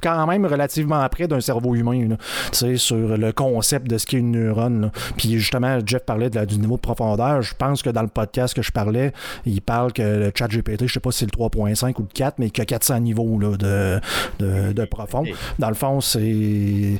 quand 0.00 0.26
même 0.26 0.44
relativement 0.46 1.06
près 1.08 1.28
d'un 1.28 1.40
cerveau 1.40 1.74
humain, 1.74 2.08
là. 2.08 2.16
tu 2.52 2.58
sais, 2.58 2.76
sur 2.76 2.96
le 3.16 3.32
concept 3.32 3.86
de 3.88 3.98
ce 3.98 4.06
qu'est 4.06 4.18
une 4.18 4.32
neurone. 4.32 4.80
là. 4.82 4.90
Puis 5.16 5.32
justement, 5.38 5.78
Jeff 5.84 6.04
parlait 6.04 6.30
de 6.30 6.36
la- 6.36 6.46
du 6.46 6.58
niveau 6.58 6.76
de 6.76 6.80
profondeur. 6.80 7.42
Je 7.42 7.54
pense 7.54 7.82
que 7.82 7.90
dans 7.90 8.02
le 8.02 8.08
podcast 8.08 8.54
que 8.54 8.62
je 8.62 8.72
parlais, 8.72 9.12
il 9.46 9.60
parle 9.62 9.92
que 9.92 10.02
le 10.02 10.32
chat 10.34 10.48
GPT, 10.48 10.86
je 10.86 10.92
sais 10.94 11.00
pas 11.00 11.10
si 11.12 11.18
c'est 11.20 11.26
le 11.26 11.30
3.5 11.30 11.98
ou 11.98 12.02
le 12.02 12.08
4, 12.12 12.38
mais 12.38 12.50
qu'il 12.50 12.60
y 12.60 12.62
a 12.62 12.66
400 12.66 13.00
niveaux 13.00 13.38
là, 13.38 13.56
de, 13.56 14.00
de, 14.38 14.72
de 14.72 14.84
profond. 14.84 15.24
Dans 15.58 15.68
le 15.68 15.74
fond, 15.74 16.00
c'est... 16.00 16.98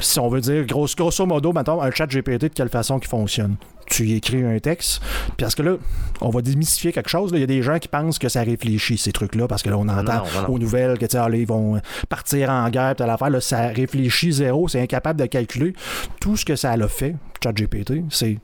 Si 0.00 0.18
on 0.18 0.28
veut 0.28 0.40
dire, 0.40 0.64
grosso, 0.66 0.94
grosso 0.96 1.24
modo, 1.26 1.52
mettons, 1.52 1.80
un 1.80 1.90
chat 1.90 2.06
GPT, 2.06 2.42
de 2.44 2.48
quelle 2.48 2.68
façon 2.68 2.98
qui 2.98 3.08
fonctionne? 3.08 3.56
Tu 3.90 4.06
y 4.06 4.14
écris 4.14 4.44
un 4.44 4.58
texte, 4.58 5.00
parce 5.38 5.54
que 5.54 5.62
là, 5.62 5.76
on 6.20 6.30
va 6.30 6.42
démystifier 6.42 6.92
quelque 6.92 7.08
chose. 7.08 7.30
Il 7.32 7.40
y 7.40 7.42
a 7.42 7.46
des 7.46 7.62
gens 7.62 7.78
qui 7.78 7.88
pensent 7.88 8.18
que 8.18 8.28
ça 8.28 8.42
réfléchit, 8.42 8.98
ces 8.98 9.12
trucs-là, 9.12 9.48
parce 9.48 9.62
que 9.62 9.70
là, 9.70 9.78
on 9.78 9.88
entend 9.88 10.02
non, 10.02 10.24
non, 10.34 10.42
non. 10.42 10.54
aux 10.54 10.58
nouvelles 10.58 10.98
que, 10.98 11.06
tu 11.06 11.12
sais, 11.12 11.18
ah, 11.18 11.28
ils 11.32 11.46
vont 11.46 11.80
partir 12.08 12.50
en 12.50 12.68
guerre, 12.70 12.96
telle 12.96 13.10
affaire. 13.10 13.30
Là, 13.30 13.40
ça 13.40 13.68
réfléchit 13.68 14.32
zéro, 14.32 14.68
c'est 14.68 14.80
incapable 14.80 15.20
de 15.20 15.26
calculer. 15.26 15.72
Tout 16.20 16.36
ce 16.36 16.44
que 16.44 16.56
ça 16.56 16.72
a 16.72 16.88
fait, 16.88 17.16
ChatGPT, 17.42 18.04
c'est 18.10 18.38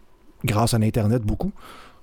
grâce 0.44 0.74
à 0.74 0.78
l'Internet 0.78 1.22
beaucoup, 1.22 1.52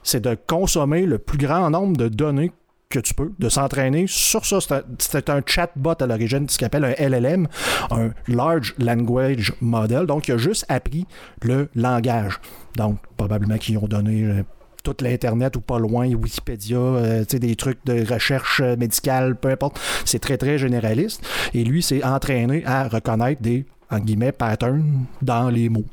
c'est 0.03 0.21
de 0.21 0.35
consommer 0.47 1.05
le 1.05 1.17
plus 1.17 1.37
grand 1.37 1.69
nombre 1.69 1.97
de 1.97 2.07
données 2.07 2.51
que 2.91 2.99
tu 2.99 3.13
peux, 3.15 3.31
de 3.39 3.49
s'entraîner 3.49 4.05
sur 4.07 4.45
ça. 4.45 4.59
C'est 4.99 5.29
un- 5.29 5.41
chatbot 5.45 5.95
à 5.99 6.05
l'origine, 6.05 6.47
ce 6.47 6.57
qu'on 6.59 6.67
appelle 6.67 6.85
un 6.85 6.93
LLM, 6.97 7.47
un 7.89 8.11
Large 8.27 8.75
Language 8.77 9.53
Model. 9.61 10.05
Donc, 10.05 10.27
il 10.27 10.33
a 10.33 10.37
juste 10.37 10.65
appris 10.69 11.05
le 11.41 11.69
langage. 11.75 12.39
Donc, 12.75 12.97
probablement 13.17 13.57
qu'ils 13.57 13.77
ont 13.79 13.87
donné 13.87 14.23
euh, 14.23 14.43
toute 14.83 15.01
l'Internet 15.01 15.55
ou 15.55 15.61
pas 15.61 15.79
loin, 15.79 16.07
Wikipédia, 16.07 16.77
euh, 16.77 17.25
des 17.25 17.55
trucs 17.55 17.83
de 17.85 18.05
recherche 18.11 18.61
euh, 18.63 18.75
médicale, 18.77 19.35
peu 19.35 19.49
importe. 19.49 19.79
C'est 20.05 20.19
très, 20.19 20.37
très 20.37 20.57
généraliste. 20.57 21.23
Et 21.53 21.63
lui, 21.63 21.81
c'est 21.81 22.03
entraîné 22.03 22.63
à 22.65 22.87
reconnaître 22.87 23.41
des, 23.41 23.65
en 23.89 23.99
guillemets, 23.99 24.31
patterns 24.31 25.05
dans 25.21 25.49
les 25.49 25.69
mots. 25.69 25.85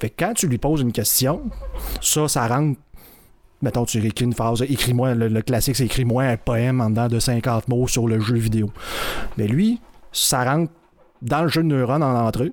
Fait 0.00 0.10
que 0.10 0.24
quand 0.24 0.32
tu 0.34 0.46
lui 0.46 0.58
poses 0.58 0.80
une 0.80 0.92
question, 0.92 1.42
ça, 2.00 2.28
ça 2.28 2.46
rentre. 2.46 2.78
Mettons, 3.62 3.84
tu 3.84 4.04
écris 4.04 4.24
une 4.24 4.32
phrase, 4.32 4.62
écris-moi, 4.62 5.14
le, 5.14 5.42
classique, 5.42 5.76
c'est 5.76 5.84
écris-moi 5.84 6.24
un 6.24 6.36
poème 6.36 6.80
en 6.80 6.90
dedans 6.90 7.08
de 7.08 7.18
50 7.18 7.68
mots 7.68 7.86
sur 7.86 8.08
le 8.08 8.18
jeu 8.20 8.36
vidéo. 8.36 8.70
Mais 9.36 9.46
lui, 9.46 9.80
ça 10.12 10.44
rentre 10.44 10.72
dans 11.20 11.42
le 11.42 11.48
jeu 11.48 11.62
de 11.62 11.68
neurones 11.68 12.02
en 12.02 12.26
entrée, 12.26 12.52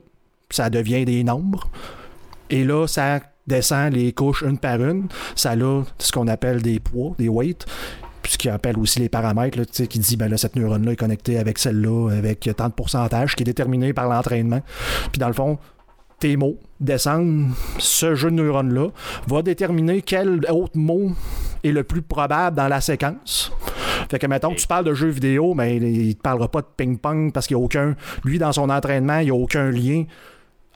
ça 0.49 0.69
devient 0.69 1.05
des 1.05 1.23
nombres, 1.23 1.69
et 2.49 2.63
là, 2.63 2.87
ça 2.87 3.21
descend 3.45 3.93
les 3.93 4.11
couches 4.11 4.41
une 4.41 4.57
par 4.57 4.83
une, 4.83 5.07
ça 5.35 5.51
a 5.51 5.83
ce 5.97 6.11
qu'on 6.11 6.27
appelle 6.27 6.61
des 6.61 6.79
poids, 6.79 7.15
des 7.17 7.29
weights, 7.29 7.65
ce 8.27 8.37
qui 8.37 8.49
appelle 8.49 8.77
aussi 8.77 8.99
les 8.99 9.09
paramètres, 9.09 9.57
là, 9.57 9.65
tu 9.65 9.73
sais, 9.73 9.87
qui 9.87 9.99
dit, 9.99 10.17
ben 10.17 10.29
là, 10.29 10.37
cette 10.37 10.55
neurone-là 10.55 10.91
est 10.91 10.97
connectée 10.97 11.37
avec 11.37 11.57
celle-là, 11.57 12.09
avec 12.11 12.49
tant 12.57 12.67
de 12.67 12.73
pourcentage, 12.73 13.35
qui 13.35 13.43
est 13.43 13.45
déterminé 13.45 13.93
par 13.93 14.09
l'entraînement. 14.09 14.61
Puis 15.11 15.19
dans 15.19 15.27
le 15.27 15.33
fond, 15.33 15.57
tes 16.19 16.35
mots 16.35 16.57
descendent, 16.79 17.49
ce 17.79 18.15
jeu 18.15 18.29
de 18.29 18.35
neurones-là 18.35 18.89
va 19.27 19.41
déterminer 19.41 20.01
quel 20.01 20.45
autre 20.49 20.77
mot 20.77 21.11
est 21.63 21.71
le 21.71 21.83
plus 21.83 22.01
probable 22.01 22.55
dans 22.55 22.67
la 22.67 22.81
séquence. 22.81 23.51
Fait 24.09 24.19
que, 24.19 24.27
mettons, 24.27 24.53
que 24.53 24.59
tu 24.59 24.67
parles 24.67 24.85
de 24.85 24.93
jeux 24.93 25.09
vidéo, 25.09 25.53
mais 25.53 25.77
il 25.77 26.15
te 26.15 26.21
parlera 26.21 26.47
pas 26.47 26.61
de 26.61 26.67
ping-pong 26.77 27.31
parce 27.33 27.47
qu'il 27.47 27.57
n'y 27.57 27.63
a 27.63 27.65
aucun. 27.65 27.95
Lui, 28.23 28.39
dans 28.39 28.53
son 28.53 28.69
entraînement, 28.69 29.19
il 29.19 29.25
n'y 29.25 29.31
a 29.31 29.35
aucun 29.35 29.69
lien 29.69 30.05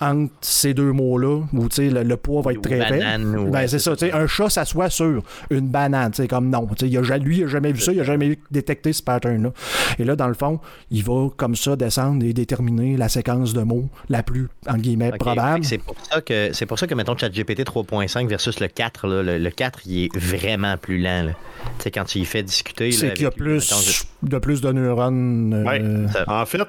entre 0.02 0.34
ces 0.42 0.74
deux 0.74 0.92
mots-là, 0.92 1.44
où 1.54 1.70
tu 1.70 1.76
sais, 1.76 1.90
le, 1.90 2.04
le 2.04 2.18
poids 2.18 2.42
va 2.42 2.54
être 2.54 2.62
très 2.62 2.80
faible. 2.80 3.00
banane, 3.00 3.36
ou- 3.38 3.46
Ben, 3.46 3.52
ouais, 3.52 3.62
c'est 3.68 3.78
c'est 3.80 3.80
ça, 3.80 3.96
tu 3.96 4.06
sais, 4.08 4.12
un 4.12 4.28
chat 4.28 4.50
s'assoit 4.50 4.90
sur 4.90 5.24
une 5.50 5.68
banane, 5.68 6.12
tu 6.12 6.22
sais, 6.24 6.28
comme 6.28 6.50
non. 6.50 6.68
Il 6.82 6.98
a 6.98 7.18
lui, 7.18 7.38
il 7.38 7.42
n'a 7.44 7.48
jamais 7.48 7.72
vu 7.72 7.80
ça, 7.82 7.92
il 7.92 7.98
n'a 8.00 8.04
jamais 8.04 8.38
détecté 8.50 8.94
ce 8.94 9.04
pattern-là. 9.04 9.52
Et 10.00 10.04
là, 10.04 10.16
dans 10.16 10.28
le 10.28 10.34
fond, 10.34 10.60
il 10.90 11.04
va 11.04 11.30
comme 11.38 11.56
ça 11.56 11.76
descendre 11.76 12.26
et 12.26 12.34
déterminer 12.34 12.98
la 12.98 13.10
séquence 13.10 13.54
de 13.54 13.62
mots 13.62 13.90
la 14.10 14.24
plus, 14.24 14.48
en 14.68 14.78
guillemets, 14.78 15.12
probable. 15.12 15.64
C'est 15.64 15.78
pour 15.78 15.96
ça 16.10 16.22
que 16.22 16.50
c'est 16.54 16.66
pour 16.66 16.80
ça 16.80 16.88
que 16.88 16.96
mettons 16.96 17.16
ChatGPT 17.18 17.62
3.5 17.64 18.28
versus 18.28 18.60
le 18.60 18.68
4 18.68 19.08
là, 19.08 19.22
le, 19.24 19.38
le 19.38 19.50
4 19.52 19.80
il 19.86 20.06
est 20.06 20.18
vraiment 20.18 20.78
plus 20.78 20.98
lent. 21.00 21.32
sais 21.80 21.92
quand 21.92 22.06
tu 22.06 22.20
y 22.20 22.26
fais 22.26 22.44
discuter 22.44 22.92
C'est 22.92 23.14
qu'il 23.14 23.24
y 23.24 23.26
a 23.26 23.28
avec 23.28 23.40
lui, 23.40 23.54
mettons, 23.54 23.76
plus 23.76 24.06
de 24.24 24.38
plus 24.40 24.62
de 24.62 24.72
neurones. 24.72 25.54
euh, 25.54 25.64
Ouais. 25.66 25.82
Ça- 26.12 26.24
En 26.28 26.46
fait, 26.46 26.62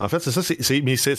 En 0.00 0.08
fait, 0.08 0.20
c'est 0.20 0.30
ça. 0.30 0.42
c'est- 0.42 0.62
c'est- 0.62 0.80
mais 0.80 0.94
c'est 0.96 1.16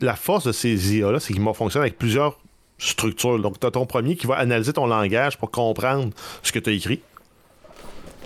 la 0.00 0.16
force 0.16 0.46
de 0.46 0.52
ces 0.52 0.96
IA-là, 0.96 1.20
c'est 1.20 1.32
qu'ils 1.32 1.42
vont 1.42 1.54
fonctionner 1.54 1.84
avec 1.84 1.98
plusieurs 1.98 2.38
structures. 2.78 3.38
Donc, 3.38 3.60
tu 3.60 3.66
as 3.66 3.70
ton 3.70 3.86
premier 3.86 4.16
qui 4.16 4.26
va 4.26 4.36
analyser 4.36 4.72
ton 4.72 4.86
langage 4.86 5.36
pour 5.38 5.50
comprendre 5.50 6.10
ce 6.42 6.52
que 6.52 6.58
tu 6.58 6.70
as 6.70 6.72
écrit. 6.72 7.00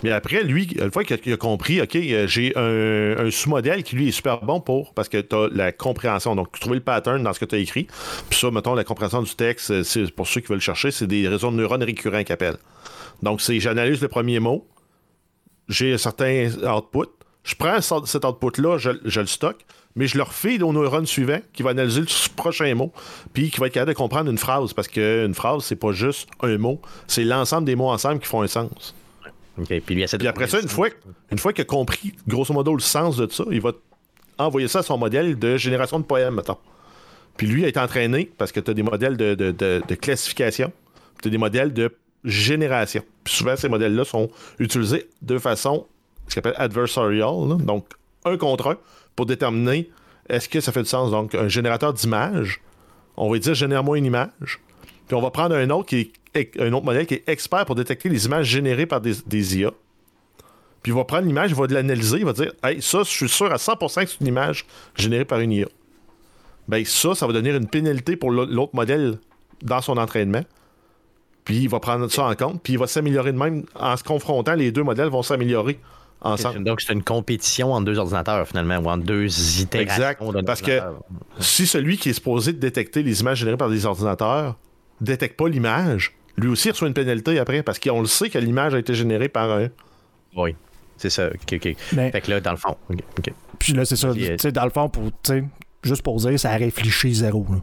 Mais 0.03 0.11
après, 0.11 0.43
lui, 0.43 0.67
une 0.79 0.91
fois 0.91 1.03
qu'il 1.03 1.33
a, 1.33 1.37
compris, 1.37 1.81
OK, 1.81 1.97
j'ai 2.27 2.53
un, 2.55 3.31
sous-modèle 3.31 3.83
qui, 3.83 3.95
lui, 3.95 4.09
est 4.09 4.11
super 4.11 4.41
bon 4.41 4.59
pour, 4.59 4.93
parce 4.93 5.09
que 5.09 5.17
tu 5.19 5.35
as 5.35 5.47
la 5.51 5.71
compréhension. 5.71 6.35
Donc, 6.35 6.57
trouver 6.59 6.75
le 6.75 6.83
pattern 6.83 7.23
dans 7.23 7.33
ce 7.33 7.39
que 7.39 7.45
tu 7.45 7.55
as 7.55 7.59
écrit. 7.59 7.87
Puis 8.29 8.39
ça, 8.39 8.51
mettons, 8.51 8.75
la 8.75 8.83
compréhension 8.83 9.23
du 9.23 9.33
texte, 9.35 9.71
euh, 9.71 9.83
c'est 9.83 10.11
pour 10.11 10.27
ceux 10.27 10.41
qui 10.41 10.47
veulent 10.47 10.57
le 10.57 10.61
chercher, 10.61 10.91
c'est 10.91 11.07
des 11.07 11.27
réseaux 11.27 11.49
de 11.49 11.55
neurones 11.55 11.83
récurrents 11.83 12.23
qu'ils 12.23 12.33
appellent. 12.33 12.57
Donc, 13.23 13.41
c'est 13.41 13.59
j'analyse 13.59 14.01
le 14.01 14.09
premier 14.09 14.39
mot, 14.39 14.67
j'ai 15.69 15.93
un 15.93 15.97
certain 15.97 16.49
output. 16.63 17.09
Je 17.43 17.55
prends 17.55 17.79
ce- 17.81 18.05
cet 18.05 18.25
output-là, 18.25 18.77
je 18.77 19.19
le 19.19 19.27
stocke, 19.27 19.65
mais 19.95 20.07
je 20.07 20.17
le 20.17 20.23
refais 20.23 20.61
au 20.61 20.73
neurone 20.73 21.05
suivant 21.05 21.39
qui 21.53 21.63
va 21.63 21.69
analyser 21.71 22.01
le 22.01 22.07
prochain 22.35 22.73
mot, 22.75 22.91
puis 23.33 23.49
qui 23.49 23.59
va 23.59 23.67
être 23.67 23.73
capable 23.73 23.93
de 23.93 23.97
comprendre 23.97 24.29
une 24.29 24.37
phrase, 24.37 24.73
parce 24.73 24.87
qu'une 24.87 25.33
phrase, 25.33 25.63
c'est 25.63 25.75
pas 25.75 25.91
juste 25.91 26.27
un 26.41 26.57
mot, 26.57 26.81
c'est 27.07 27.23
l'ensemble 27.23 27.65
des 27.65 27.75
mots 27.75 27.89
ensemble 27.89 28.19
qui 28.19 28.27
font 28.27 28.41
un 28.41 28.47
sens. 28.47 28.93
OK. 29.57 29.67
Puis 29.85 29.95
lui, 29.95 30.03
après 30.27 30.47
ça, 30.47 30.59
une 30.59 30.67
fois, 30.67 30.89
une 31.31 31.37
fois 31.37 31.53
qu'il 31.53 31.61
a 31.61 31.65
compris, 31.65 32.13
grosso 32.27 32.53
modo, 32.53 32.73
le 32.75 32.81
sens 32.81 33.15
de 33.15 33.31
ça, 33.31 33.45
il 33.51 33.61
va 33.61 33.71
envoyer 34.37 34.67
ça 34.67 34.79
à 34.79 34.83
son 34.83 34.97
modèle 34.97 35.39
de 35.39 35.55
génération 35.55 35.97
de 35.99 36.03
poèmes, 36.03 36.35
mettons. 36.35 36.57
Puis 37.37 37.47
lui 37.47 37.63
a 37.63 37.69
été 37.69 37.79
entraîné 37.79 38.29
parce 38.37 38.51
que 38.51 38.59
tu 38.59 38.71
as 38.71 38.73
des 38.73 38.83
modèles 38.83 39.15
de, 39.15 39.33
de- 39.35 39.51
de- 39.51 39.81
de 39.87 39.95
classification, 39.95 40.73
tu 41.21 41.29
as 41.29 41.31
des 41.31 41.37
modèles 41.37 41.73
de 41.73 41.95
génération. 42.25 43.03
Puis 43.23 43.33
souvent, 43.33 43.55
ces 43.55 43.69
modèles-là 43.69 44.03
sont 44.03 44.29
utilisés 44.59 45.07
de 45.21 45.37
façon, 45.37 45.85
ce 46.27 46.35
qu'on 46.35 46.39
appelle 46.39 46.55
adversarial, 46.57 47.47
là. 47.47 47.55
donc 47.59 47.85
un 48.25 48.37
contre 48.37 48.67
un, 48.71 48.77
pour 49.15 49.25
déterminer 49.25 49.89
est-ce 50.29 50.49
que 50.49 50.59
ça 50.59 50.71
fait 50.71 50.81
du 50.83 50.89
sens? 50.89 51.11
Donc, 51.11 51.35
un 51.35 51.47
générateur 51.47 51.93
d'images, 51.93 52.61
on 53.15 53.31
va 53.31 53.37
dire 53.37 53.53
génère-moi 53.53 53.97
une 53.97 54.05
image. 54.05 54.59
Puis 55.07 55.15
on 55.15 55.21
va 55.21 55.29
prendre 55.31 55.55
un 55.55 55.69
autre, 55.69 55.87
qui 55.89 56.11
un 56.59 56.73
autre 56.73 56.85
modèle 56.85 57.05
qui 57.05 57.13
est 57.13 57.29
expert 57.29 57.65
pour 57.65 57.75
détecter 57.75 58.09
les 58.09 58.25
images 58.25 58.47
générées 58.47 58.85
par 58.87 58.99
des, 59.01 59.13
des 59.27 59.57
IA. 59.59 59.71
Puis 60.81 60.91
il 60.91 60.95
va 60.95 61.05
prendre 61.05 61.25
l'image, 61.25 61.51
il 61.51 61.55
va 61.55 61.65
l'analyser, 61.67 62.17
il 62.17 62.25
va 62.25 62.33
dire 62.33 62.51
Hey, 62.63 62.81
ça, 62.81 62.99
je 63.03 63.09
suis 63.09 63.29
sûr 63.29 63.51
à 63.51 63.55
100% 63.57 64.03
que 64.03 64.09
c'est 64.09 64.19
une 64.21 64.27
image 64.27 64.65
générée 64.95 65.25
par 65.25 65.39
une 65.39 65.51
IA. 65.51 65.67
Ben, 66.67 66.83
ça, 66.83 67.13
ça 67.15 67.25
va 67.27 67.33
donner 67.33 67.51
une 67.51 67.67
pénalité 67.67 68.15
pour 68.15 68.31
l'au- 68.31 68.45
l'autre 68.45 68.75
modèle 68.75 69.19
dans 69.61 69.81
son 69.81 69.97
entraînement. 69.97 70.43
Puis 71.43 71.57
il 71.57 71.69
va 71.69 71.79
prendre 71.79 72.09
ça 72.11 72.25
en 72.25 72.35
compte, 72.35 72.61
puis 72.63 72.73
il 72.73 72.79
va 72.79 72.87
s'améliorer 72.87 73.31
de 73.31 73.37
même. 73.37 73.65
En 73.75 73.95
se 73.95 74.03
confrontant, 74.03 74.55
les 74.55 74.71
deux 74.71 74.81
modèles 74.83 75.09
vont 75.09 75.21
s'améliorer 75.21 75.79
ensemble. 76.21 76.63
Donc, 76.63 76.81
c'est 76.81 76.93
une 76.93 77.03
compétition 77.03 77.73
entre 77.73 77.85
deux 77.85 77.97
ordinateurs, 77.99 78.47
finalement, 78.47 78.77
ou 78.77 78.89
entre 78.89 79.03
deux 79.05 79.27
itérations. 79.61 80.03
Exact. 80.31 80.45
Parce 80.45 80.61
que 80.61 80.79
si 81.39 81.67
celui 81.67 81.97
qui 81.97 82.09
est 82.09 82.13
supposé 82.13 82.53
de 82.53 82.59
détecter 82.59 83.03
les 83.03 83.21
images 83.21 83.39
générées 83.39 83.57
par 83.57 83.69
des 83.69 83.85
ordinateurs 83.85 84.57
détecte 85.01 85.37
pas 85.37 85.47
l'image, 85.49 86.13
lui 86.37 86.47
aussi 86.49 86.69
reçoit 86.71 86.87
une 86.87 86.93
pénalité 86.93 87.37
après, 87.39 87.63
parce 87.63 87.79
qu'on 87.79 88.01
le 88.01 88.07
sait 88.07 88.29
que 88.29 88.37
l'image 88.39 88.73
a 88.73 88.79
été 88.79 88.93
générée 88.95 89.29
par 89.29 89.51
un. 89.51 89.67
Oui, 90.35 90.55
c'est 90.97 91.09
ça. 91.09 91.27
OK, 91.27 91.53
OK. 91.53 91.75
Mais- 91.93 92.11
Fait 92.11 92.21
que 92.21 92.31
là, 92.31 92.39
dans 92.41 92.51
le 92.51 92.57
fond. 92.57 92.75
Puis 93.59 93.73
là, 93.73 93.85
c'est 93.85 93.95
ça. 93.95 94.07
Euh, 94.07 94.13
Tu 94.13 94.37
sais, 94.39 94.51
dans 94.51 94.65
le 94.65 94.69
fond, 94.71 94.89
pour, 94.89 95.03
tu 95.23 95.33
sais, 95.33 95.43
juste 95.83 96.01
pour 96.01 96.17
dire, 96.17 96.39
ça 96.39 96.51
réfléchit 96.55 97.13
zéro. 97.15 97.45
là. 97.49 97.57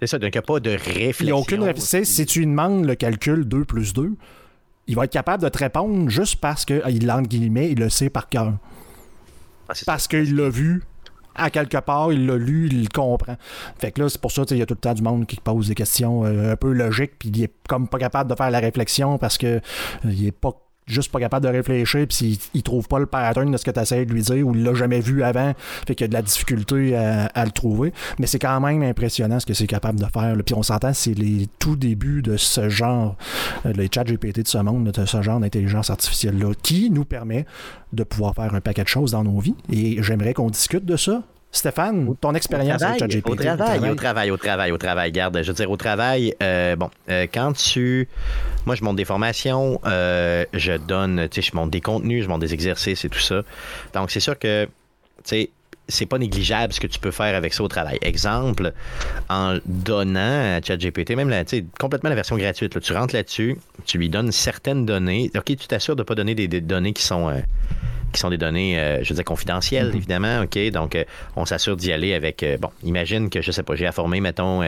C'est 0.00 0.06
ça, 0.06 0.18
donc 0.18 0.30
il 0.34 0.38
n'y 0.38 0.38
a 0.38 0.42
pas 0.42 0.60
de 0.60 0.70
réflexion. 0.70 1.12
Il 1.20 1.26
n'y 1.26 1.30
a 1.32 1.36
aucune 1.36 1.62
réflexion. 1.62 2.00
Si 2.04 2.24
tu 2.24 2.38
lui 2.40 2.46
demandes 2.46 2.86
le 2.86 2.94
calcul 2.94 3.44
2 3.44 3.64
plus 3.66 3.92
2, 3.92 4.12
il 4.90 4.96
va 4.96 5.04
être 5.04 5.12
capable 5.12 5.40
de 5.44 5.48
te 5.48 5.58
répondre 5.58 6.10
juste 6.10 6.40
parce 6.40 6.64
qu'il, 6.64 7.10
entre 7.12 7.28
guillemets, 7.28 7.70
il 7.70 7.78
le 7.78 7.88
sait 7.88 8.10
par 8.10 8.28
cœur. 8.28 8.54
Ah. 9.68 9.72
Parce 9.86 10.08
qu'il 10.08 10.34
l'a 10.34 10.48
vu 10.48 10.82
à 11.36 11.48
quelque 11.48 11.78
part, 11.78 12.12
il 12.12 12.26
l'a 12.26 12.36
lu, 12.36 12.66
il 12.66 12.82
le 12.82 12.88
comprend. 12.92 13.36
Fait 13.78 13.92
que 13.92 14.02
là, 14.02 14.08
c'est 14.08 14.20
pour 14.20 14.32
ça, 14.32 14.42
il 14.50 14.56
y 14.56 14.62
a 14.62 14.66
tout 14.66 14.74
le 14.74 14.80
temps 14.80 14.92
du 14.92 15.02
monde 15.02 15.26
qui 15.28 15.36
pose 15.36 15.68
des 15.68 15.76
questions 15.76 16.24
euh, 16.24 16.52
un 16.52 16.56
peu 16.56 16.72
logiques, 16.72 17.12
puis 17.20 17.28
il 17.28 17.44
est 17.44 17.52
comme 17.68 17.86
pas 17.86 17.98
capable 17.98 18.28
de 18.28 18.34
faire 18.34 18.50
la 18.50 18.58
réflexion 18.58 19.16
parce 19.16 19.38
que 19.38 19.46
euh, 19.46 19.60
il 20.06 20.26
est 20.26 20.32
pas 20.32 20.50
juste 20.90 21.10
pas 21.10 21.20
capable 21.20 21.46
de 21.46 21.50
réfléchir, 21.50 22.06
puis 22.06 22.16
s'il 22.16 22.38
il 22.54 22.62
trouve 22.62 22.88
pas 22.88 22.98
le 22.98 23.06
pattern 23.06 23.50
de 23.50 23.56
ce 23.56 23.64
que 23.64 23.70
tu 23.70 23.80
essaies 23.80 24.04
de 24.04 24.12
lui 24.12 24.22
dire 24.22 24.46
ou 24.46 24.54
il 24.54 24.62
l'a 24.62 24.74
jamais 24.74 25.00
vu 25.00 25.22
avant, 25.22 25.52
fait 25.86 25.94
qu'il 25.94 26.04
y 26.04 26.06
a 26.06 26.08
de 26.08 26.14
la 26.14 26.22
difficulté 26.22 26.96
à, 26.96 27.44
le 27.44 27.50
trouver. 27.50 27.92
Mais 28.18 28.26
c'est 28.26 28.38
quand 28.38 28.60
même 28.60 28.82
impressionnant 28.82 29.40
ce 29.40 29.46
que 29.46 29.54
c'est 29.54 29.66
capable 29.66 29.98
de 29.98 30.06
faire. 30.06 30.36
Puis 30.44 30.54
on 30.54 30.62
s'entend, 30.62 30.92
c'est 30.92 31.14
les 31.14 31.48
tout 31.58 31.76
débuts 31.76 32.22
de 32.22 32.36
ce 32.36 32.68
genre, 32.68 33.16
euh, 33.66 33.72
les 33.72 33.88
chats 33.92 34.04
GPT 34.04 34.40
de 34.40 34.48
ce 34.48 34.58
monde, 34.58 34.90
de 34.90 35.06
ce 35.06 35.22
genre 35.22 35.40
d'intelligence 35.40 35.90
artificielle-là, 35.90 36.52
qui 36.62 36.90
nous 36.90 37.04
permet 37.04 37.46
de 37.92 38.04
pouvoir 38.04 38.34
faire 38.34 38.54
un 38.54 38.60
paquet 38.60 38.82
de 38.82 38.88
choses 38.88 39.12
dans 39.12 39.24
nos 39.24 39.38
vies. 39.38 39.56
Et 39.72 40.02
j'aimerais 40.02 40.34
qu'on 40.34 40.50
discute 40.50 40.84
de 40.84 40.96
ça. 40.96 41.22
Stéphane, 41.52 42.14
ton 42.20 42.34
expérience 42.34 42.80
avec 42.80 43.26
au 43.26 43.34
travail, 43.34 43.90
au 43.90 43.94
travail, 43.96 44.30
au 44.30 44.36
travail, 44.36 44.70
au 44.70 44.78
travail. 44.78 45.10
Garde, 45.10 45.42
je 45.42 45.48
veux 45.48 45.54
dire, 45.54 45.68
au 45.68 45.76
travail, 45.76 46.32
euh, 46.42 46.76
bon, 46.76 46.90
euh, 47.08 47.26
quand 47.32 47.52
tu. 47.54 48.08
Moi, 48.66 48.76
je 48.76 48.84
monte 48.84 48.94
des 48.96 49.04
formations, 49.04 49.80
euh, 49.84 50.44
je 50.52 50.74
donne, 50.74 51.28
tu 51.28 51.42
sais, 51.42 51.50
je 51.50 51.56
monte 51.56 51.70
des 51.70 51.80
contenus, 51.80 52.22
je 52.22 52.28
monte 52.28 52.40
des 52.40 52.54
exercices 52.54 53.04
et 53.04 53.08
tout 53.08 53.18
ça. 53.18 53.42
Donc, 53.94 54.12
c'est 54.12 54.20
sûr 54.20 54.38
que, 54.38 54.66
tu 54.66 54.70
sais, 55.24 55.50
c'est 55.90 56.06
pas 56.06 56.18
négligeable 56.18 56.72
ce 56.72 56.80
que 56.80 56.86
tu 56.86 56.98
peux 56.98 57.10
faire 57.10 57.34
avec 57.36 57.52
ça 57.54 57.62
au 57.62 57.68
travail. 57.68 57.98
Exemple, 58.02 58.72
en 59.28 59.58
donnant 59.66 60.56
à 60.56 60.62
ChatGPT, 60.62 61.10
même 61.16 61.28
la, 61.28 61.44
tu 61.44 61.58
sais, 61.58 61.64
complètement 61.78 62.08
la 62.10 62.16
version 62.16 62.36
gratuite, 62.36 62.74
là, 62.74 62.80
tu 62.80 62.92
rentres 62.92 63.14
là-dessus, 63.14 63.56
tu 63.84 63.98
lui 63.98 64.08
donnes 64.08 64.32
certaines 64.32 64.86
données. 64.86 65.30
OK, 65.36 65.44
tu 65.44 65.56
t'assures 65.66 65.96
de 65.96 66.02
ne 66.02 66.04
pas 66.04 66.14
donner 66.14 66.34
des, 66.34 66.48
des 66.48 66.60
données 66.60 66.92
qui 66.92 67.02
sont. 67.02 67.28
euh, 67.28 67.40
qui 68.12 68.18
sont 68.18 68.28
des 68.30 68.38
données, 68.38 68.76
euh, 68.76 69.04
je 69.04 69.10
veux 69.10 69.14
dire, 69.14 69.24
confidentielles, 69.24 69.92
évidemment, 69.94 70.40
OK? 70.40 70.58
Donc, 70.72 70.96
euh, 70.96 71.04
on 71.36 71.44
s'assure 71.46 71.76
d'y 71.76 71.92
aller 71.92 72.12
avec, 72.12 72.42
euh, 72.42 72.56
bon, 72.58 72.70
imagine 72.82 73.30
que, 73.30 73.40
je 73.40 73.52
sais 73.52 73.62
pas, 73.62 73.76
j'ai 73.76 73.86
à 73.86 73.92
former, 73.92 74.20
mettons, 74.20 74.62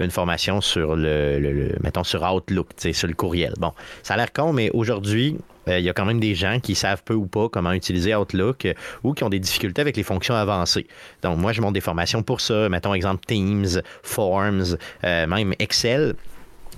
une 0.00 0.10
formation 0.10 0.60
sur 0.60 0.96
le, 0.96 1.38
le- 1.38 1.52
le- 1.52 1.76
mettons, 1.80 2.02
sur 2.02 2.22
Outlook, 2.24 2.70
tu 2.70 2.74
sais, 2.88 2.92
sur 2.92 3.06
le 3.06 3.14
courriel. 3.14 3.54
Bon, 3.58 3.70
ça 4.02 4.14
a 4.14 4.16
l'air 4.16 4.32
con, 4.32 4.52
mais 4.52 4.70
aujourd'hui, 4.74 5.36
il 5.78 5.84
y 5.84 5.88
a 5.88 5.92
quand 5.92 6.04
même 6.04 6.20
des 6.20 6.34
gens 6.34 6.60
qui 6.60 6.74
savent 6.74 7.02
peu 7.04 7.14
ou 7.14 7.26
pas 7.26 7.48
comment 7.48 7.72
utiliser 7.72 8.14
Outlook 8.14 8.66
euh, 8.66 8.74
ou 9.02 9.12
qui 9.12 9.24
ont 9.24 9.28
des 9.28 9.38
difficultés 9.38 9.80
avec 9.80 9.96
les 9.96 10.02
fonctions 10.02 10.34
avancées. 10.34 10.86
Donc, 11.22 11.38
moi, 11.38 11.52
je 11.52 11.60
monte 11.60 11.74
des 11.74 11.80
formations 11.80 12.22
pour 12.22 12.40
ça. 12.40 12.68
Mettons, 12.68 12.94
exemple, 12.94 13.24
Teams, 13.26 13.82
Forms, 14.02 14.76
euh, 15.04 15.26
même 15.26 15.54
Excel. 15.58 16.14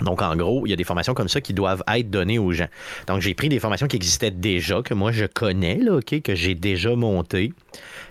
Donc, 0.03 0.23
en 0.23 0.35
gros, 0.35 0.67
il 0.67 0.71
y 0.71 0.73
a 0.73 0.77
des 0.77 0.85
formations 0.85 1.13
comme 1.13 1.29
ça 1.29 1.41
qui 1.41 1.53
doivent 1.53 1.83
être 1.93 2.11
données 2.11 2.39
aux 2.39 2.53
gens. 2.53 2.69
Donc, 3.07 3.21
j'ai 3.21 3.35
pris 3.35 3.49
des 3.49 3.59
formations 3.59 3.87
qui 3.87 3.97
existaient 3.97 4.31
déjà, 4.31 4.83
que 4.83 4.95
moi, 4.95 5.13
je 5.13 5.27
connais, 5.27 5.77
là, 5.77 5.97
OK, 5.97 6.23
que 6.23 6.35
j'ai 6.35 6.55
déjà 6.55 6.95
montées. 6.97 7.53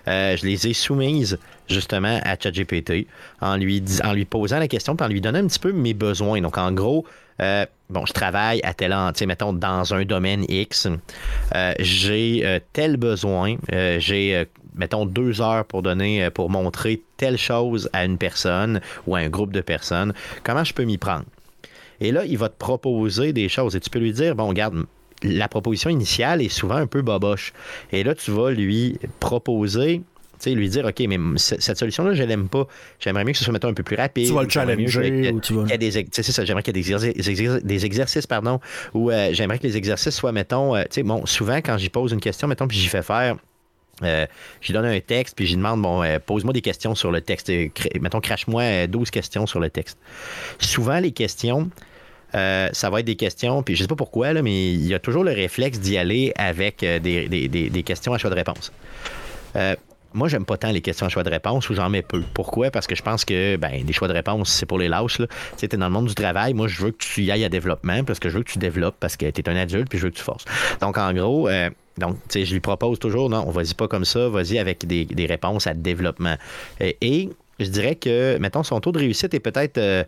Euh, 0.07 0.37
je 0.37 0.45
les 0.45 0.67
ai 0.67 0.73
soumises 0.73 1.39
justement 1.67 2.19
à 2.23 2.35
ChatGPT 2.39 3.07
en 3.41 3.57
lui, 3.57 3.83
en 4.03 4.13
lui 4.13 4.25
posant 4.25 4.59
la 4.59 4.67
question 4.67 4.95
puis 4.95 5.05
en 5.05 5.09
lui 5.09 5.21
donnant 5.21 5.39
un 5.39 5.47
petit 5.47 5.59
peu 5.59 5.71
mes 5.71 5.93
besoins. 5.93 6.41
Donc, 6.41 6.57
en 6.57 6.71
gros, 6.71 7.05
euh, 7.41 7.65
bon, 7.89 8.05
je 8.05 8.13
travaille 8.13 8.61
à 8.63 8.73
tel 8.73 8.93
endroit, 8.93 9.27
mettons, 9.27 9.53
dans 9.53 9.93
un 9.93 10.05
domaine 10.05 10.45
X. 10.49 10.87
Euh, 11.55 11.73
j'ai 11.79 12.41
euh, 12.45 12.59
tel 12.73 12.97
besoin. 12.97 13.55
J'ai, 13.71 14.45
mettons, 14.75 15.05
deux 15.05 15.41
heures 15.41 15.65
pour 15.65 15.81
donner, 15.81 16.29
pour 16.29 16.49
montrer 16.49 17.01
telle 17.17 17.37
chose 17.37 17.89
à 17.93 18.05
une 18.05 18.17
personne 18.17 18.81
ou 19.07 19.15
à 19.15 19.19
un 19.19 19.29
groupe 19.29 19.51
de 19.51 19.61
personnes. 19.61 20.13
Comment 20.43 20.63
je 20.63 20.73
peux 20.73 20.83
m'y 20.83 20.97
prendre? 20.97 21.25
Et 22.01 22.11
là, 22.11 22.23
il 22.25 22.37
va 22.37 22.49
te 22.49 22.57
proposer 22.57 23.33
des 23.33 23.49
choses. 23.49 23.75
Et 23.75 23.79
tu 23.79 23.89
peux 23.89 23.99
lui 23.99 24.13
dire, 24.13 24.35
bon, 24.35 24.47
regarde, 24.47 24.85
la 25.23 25.47
proposition 25.49 25.89
initiale 25.89 26.41
est 26.41 26.49
souvent 26.49 26.75
un 26.75 26.87
peu 26.87 27.01
boboche. 27.01 27.53
Et 27.91 28.03
là, 28.03 28.15
tu 28.15 28.31
vas 28.31 28.51
lui 28.51 28.97
proposer, 29.19 30.01
sais, 30.43 30.51
lui 30.51 30.69
dire, 30.69 30.85
OK, 30.85 30.99
mais 31.07 31.17
cette 31.37 31.77
solution-là, 31.77 32.13
je 32.13 32.23
l'aime 32.23 32.49
pas. 32.49 32.67
J'aimerais 32.99 33.23
mieux 33.25 33.31
que 33.33 33.37
ce 33.37 33.43
soit, 33.43 33.53
mettons, 33.53 33.67
un 33.69 33.73
peu 33.73 33.83
plus 33.83 33.95
rapide. 33.95 34.27
Tu 34.27 34.33
vas 34.33 34.43
le 34.43 34.47
challenger, 34.49 35.31
ou 35.33 35.39
tu 35.39 35.53
vas- 35.53 35.65
c'est 36.11 36.23
ça, 36.23 36.45
j'aimerais 36.45 36.63
qu'il 36.63 36.75
y 36.75 36.79
ait 36.79 36.83
des, 36.83 37.29
exercices- 37.29 37.63
des 37.63 37.85
pardon, 38.27 38.59
ou 38.93 39.11
euh, 39.11 39.29
j'aimerais 39.33 39.59
que 39.59 39.63
les 39.67 39.77
exercices 39.77 40.15
soient, 40.15 40.31
mettons, 40.31 40.75
euh, 40.75 40.81
tu 40.83 40.87
sais, 40.95 41.03
bon, 41.03 41.25
souvent, 41.25 41.57
quand 41.57 41.77
j'y 41.77 41.89
pose 41.89 42.11
une 42.11 42.19
question, 42.21 42.47
mettons, 42.47 42.67
puis 42.67 42.77
j'y 42.77 42.87
fais 42.87 43.03
faire 43.03 43.35
euh, 44.01 44.25
j'y 44.61 44.71
donne 44.71 44.85
un 44.85 44.99
texte, 45.01 45.35
puis 45.35 45.45
j'y 45.45 45.57
demande, 45.57 45.81
bon, 45.81 46.01
euh, 46.03 46.19
pose-moi 46.25 46.53
des 46.53 46.61
questions 46.61 46.95
sur 46.95 47.11
le 47.11 47.19
texte. 47.19 47.49
Euh, 47.49 47.65
cr- 47.67 47.99
mettons, 47.99 48.21
crache-moi 48.21 48.61
euh, 48.61 48.87
12 48.87 49.11
questions 49.11 49.45
sur 49.45 49.59
le 49.59 49.69
texte. 49.69 49.97
Souvent, 50.57 50.99
les 51.01 51.11
questions, 51.11 51.69
ça 52.71 52.89
va 52.89 53.01
être 53.01 53.05
des 53.07 53.17
questions, 53.17 53.61
puis 53.61 53.75
je 53.75 53.81
sais 53.81 53.87
pas 53.89 53.97
pourquoi, 53.97 54.31
là, 54.31 54.41
mais 54.41 54.71
il 54.71 54.85
y 54.87 54.93
a 54.93 54.99
toujours 54.99 55.25
le 55.25 55.31
réflexe 55.33 55.79
d'y 55.81 55.97
aller 55.97 56.31
avec 56.37 56.79
des, 56.79 57.27
des- 57.27 57.49
des- 57.49 57.69
des 57.69 57.83
questions 57.83 58.13
à 58.13 58.17
choix 58.17 58.29
de 58.29 58.35
réponse. 58.35 58.71
Euh, 60.09 60.17
moi, 60.17 60.27
j'aime 60.27 60.45
pas 60.45 60.57
tant 60.57 60.71
les 60.71 60.81
questions 60.81 61.05
à 61.05 61.09
choix 61.09 61.23
de 61.23 61.29
réponse 61.29 61.69
ou 61.69 61.73
j'en 61.73 61.89
mets 61.89 62.01
peu. 62.01 62.23
Pourquoi? 62.33 62.71
Parce 62.71 62.87
que 62.87 62.95
je 62.95 63.03
pense 63.03 63.25
que 63.25 63.55
ben, 63.55 63.83
des 63.83 63.93
choix 63.93 64.07
de 64.07 64.13
réponse, 64.13 64.49
c'est 64.49 64.65
pour 64.65 64.79
les 64.79 64.87
lâches. 64.87 65.17
Tu 65.17 65.27
sais, 65.57 65.67
t'es 65.67 65.77
dans 65.77 65.87
le 65.87 65.93
monde 65.93 66.07
du 66.07 66.15
travail. 66.15 66.53
Moi, 66.53 66.67
je 66.67 66.81
veux 66.81 66.91
que 66.91 66.97
tu 66.97 67.23
y 67.23 67.31
ailles 67.31 67.45
à 67.45 67.49
développement 67.49 68.03
parce 68.03 68.19
que 68.19 68.29
je 68.29 68.37
veux 68.37 68.43
que 68.43 68.51
tu 68.51 68.59
développes 68.59 68.95
parce 68.99 69.17
que 69.17 69.29
tu 69.29 69.41
es 69.41 69.49
un 69.49 69.55
adulte 69.55 69.89
puis 69.89 69.99
je 69.99 70.05
veux 70.05 70.11
que 70.11 70.17
tu 70.17 70.23
forces. 70.23 70.45
Donc, 70.81 70.97
en 70.97 71.13
gros, 71.13 71.47
euh, 71.47 71.69
donc, 71.97 72.15
tu 72.29 72.39
sais, 72.39 72.45
je 72.45 72.53
lui 72.53 72.59
propose 72.59 72.99
toujours, 72.99 73.29
non, 73.29 73.43
on 73.47 73.51
vas-y 73.51 73.73
pas 73.73 73.87
comme 73.87 74.05
ça, 74.05 74.29
vas-y 74.29 74.57
avec 74.57 74.85
des, 74.85 75.05
des 75.05 75.25
réponses 75.25 75.67
à 75.67 75.73
développement. 75.73 76.35
Et, 76.79 76.97
et 77.01 77.29
je 77.59 77.69
dirais 77.69 77.95
que, 77.95 78.37
mettons, 78.37 78.63
son 78.63 78.79
taux 78.79 78.91
de 78.91 78.99
réussite 78.99 79.33
est 79.33 79.39
peut-être 79.39 79.77
euh, 79.77 80.03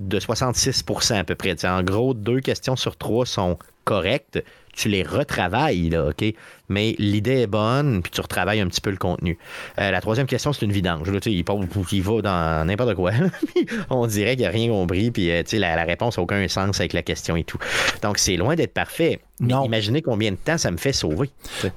de 0.00 0.18
66% 0.18 1.14
à 1.14 1.24
peu 1.24 1.34
près. 1.34 1.54
Tu 1.54 1.62
sais, 1.62 1.68
en 1.68 1.82
gros, 1.82 2.14
deux 2.14 2.40
questions 2.40 2.76
sur 2.76 2.96
trois 2.96 3.26
sont 3.26 3.58
corrects, 3.84 4.42
tu 4.74 4.88
les 4.88 5.02
retravailles, 5.02 5.90
là, 5.90 6.06
OK? 6.08 6.24
Mais 6.70 6.94
l'idée 6.98 7.42
est 7.42 7.46
bonne, 7.46 8.00
puis 8.00 8.10
tu 8.10 8.20
retravailles 8.22 8.60
un 8.60 8.66
petit 8.68 8.80
peu 8.80 8.90
le 8.90 8.96
contenu. 8.96 9.36
Euh, 9.78 9.90
la 9.90 10.00
troisième 10.00 10.26
question, 10.26 10.54
c'est 10.54 10.64
une 10.64 10.72
vidange. 10.72 11.10
Là, 11.10 11.20
tu 11.20 11.30
sais, 11.30 11.36
il, 11.36 11.44
part- 11.44 11.58
il 11.92 12.02
va 12.02 12.22
dans 12.22 12.66
n'importe 12.66 12.94
quoi. 12.94 13.10
On 13.90 14.06
dirait 14.06 14.30
qu'il 14.30 14.40
n'y 14.40 14.46
a 14.46 14.50
rien 14.50 14.68
compris, 14.70 15.10
puis 15.10 15.30
euh, 15.30 15.42
la, 15.52 15.76
la 15.76 15.84
réponse 15.84 16.16
n'a 16.16 16.22
aucun 16.22 16.48
sens 16.48 16.80
avec 16.80 16.94
la 16.94 17.02
question 17.02 17.36
et 17.36 17.44
tout. 17.44 17.58
Donc, 18.02 18.16
c'est 18.16 18.36
loin 18.36 18.54
d'être 18.54 18.72
parfait. 18.72 19.20
Mais 19.40 19.52
Non. 19.52 19.64
imaginez 19.64 20.00
combien 20.00 20.30
de 20.30 20.36
temps 20.36 20.56
ça 20.56 20.70
me 20.70 20.76
fait 20.78 20.92
sauver. 20.92 21.28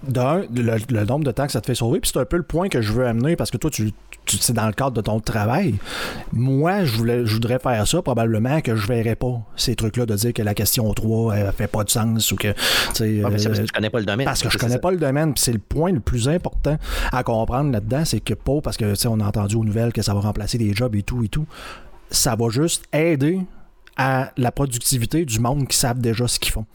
D'un, 0.03 0.43
le, 0.55 0.77
le 0.89 1.03
nombre 1.03 1.25
de 1.25 1.31
temps 1.31 1.47
que 1.47 1.51
ça 1.51 1.59
te 1.61 1.65
fait 1.65 1.75
sauver, 1.75 1.99
puis 1.99 2.11
c'est 2.13 2.19
un 2.19 2.25
peu 2.25 2.37
le 2.37 2.43
point 2.43 2.69
que 2.69 2.81
je 2.81 2.93
veux 2.93 3.05
amener 3.07 3.35
parce 3.35 3.49
que 3.51 3.57
toi, 3.57 3.69
tu, 3.71 3.91
tu 4.25 4.37
c'est 4.37 4.53
dans 4.53 4.67
le 4.67 4.73
cadre 4.73 4.91
de 4.91 5.01
ton 5.01 5.19
travail. 5.19 5.75
Moi, 6.31 6.85
je, 6.85 6.95
voulais, 6.95 7.25
je 7.25 7.33
voudrais 7.33 7.59
faire 7.59 7.85
ça, 7.87 8.01
probablement 8.01 8.61
que 8.61 8.75
je 8.75 8.87
verrais 8.87 9.15
pas 9.15 9.41
ces 9.55 9.75
trucs-là 9.75 10.05
de 10.05 10.15
dire 10.15 10.31
que 10.33 10.43
la 10.43 10.53
question 10.53 10.93
3 10.93 11.35
elle 11.37 11.51
fait 11.53 11.67
pas 11.67 11.83
de 11.83 11.89
sens 11.95 12.31
ou 12.31 12.35
que. 12.35 12.49
Ah, 12.49 12.53
parce 13.29 13.45
euh, 13.45 13.53
que 13.53 13.61
tu 13.61 13.71
connais 13.73 13.89
pas 13.89 13.99
le 13.99 14.05
domaine. 14.05 14.25
parce 14.25 14.41
que 14.41 14.49
je 14.49 14.57
connais 14.57 14.73
ça. 14.73 14.79
pas 14.79 14.91
le 14.91 14.97
domaine, 14.97 15.33
puis 15.33 15.43
c'est 15.43 15.53
le 15.53 15.59
point 15.59 15.91
le 15.91 15.99
plus 15.99 16.29
important 16.29 16.77
à 17.11 17.23
comprendre 17.23 17.71
là-dedans, 17.71 18.05
c'est 18.05 18.19
que 18.19 18.33
pas 18.33 18.61
parce 18.61 18.77
que 18.77 18.91
tu 18.91 18.95
sais, 18.95 19.07
on 19.07 19.19
a 19.19 19.25
entendu 19.25 19.55
aux 19.55 19.63
nouvelles 19.63 19.93
que 19.93 20.01
ça 20.01 20.13
va 20.13 20.19
remplacer 20.19 20.57
des 20.57 20.73
jobs 20.73 20.95
et 20.95 21.03
tout 21.03 21.23
et 21.23 21.27
tout. 21.27 21.45
Ça 22.11 22.35
va 22.35 22.49
juste 22.49 22.85
aider 22.93 23.41
à 23.97 24.31
la 24.37 24.51
productivité 24.51 25.25
du 25.25 25.39
monde 25.39 25.67
qui 25.67 25.77
savent 25.77 25.99
déjà 25.99 26.27
ce 26.27 26.39
qu'ils 26.39 26.53
font. 26.53 26.65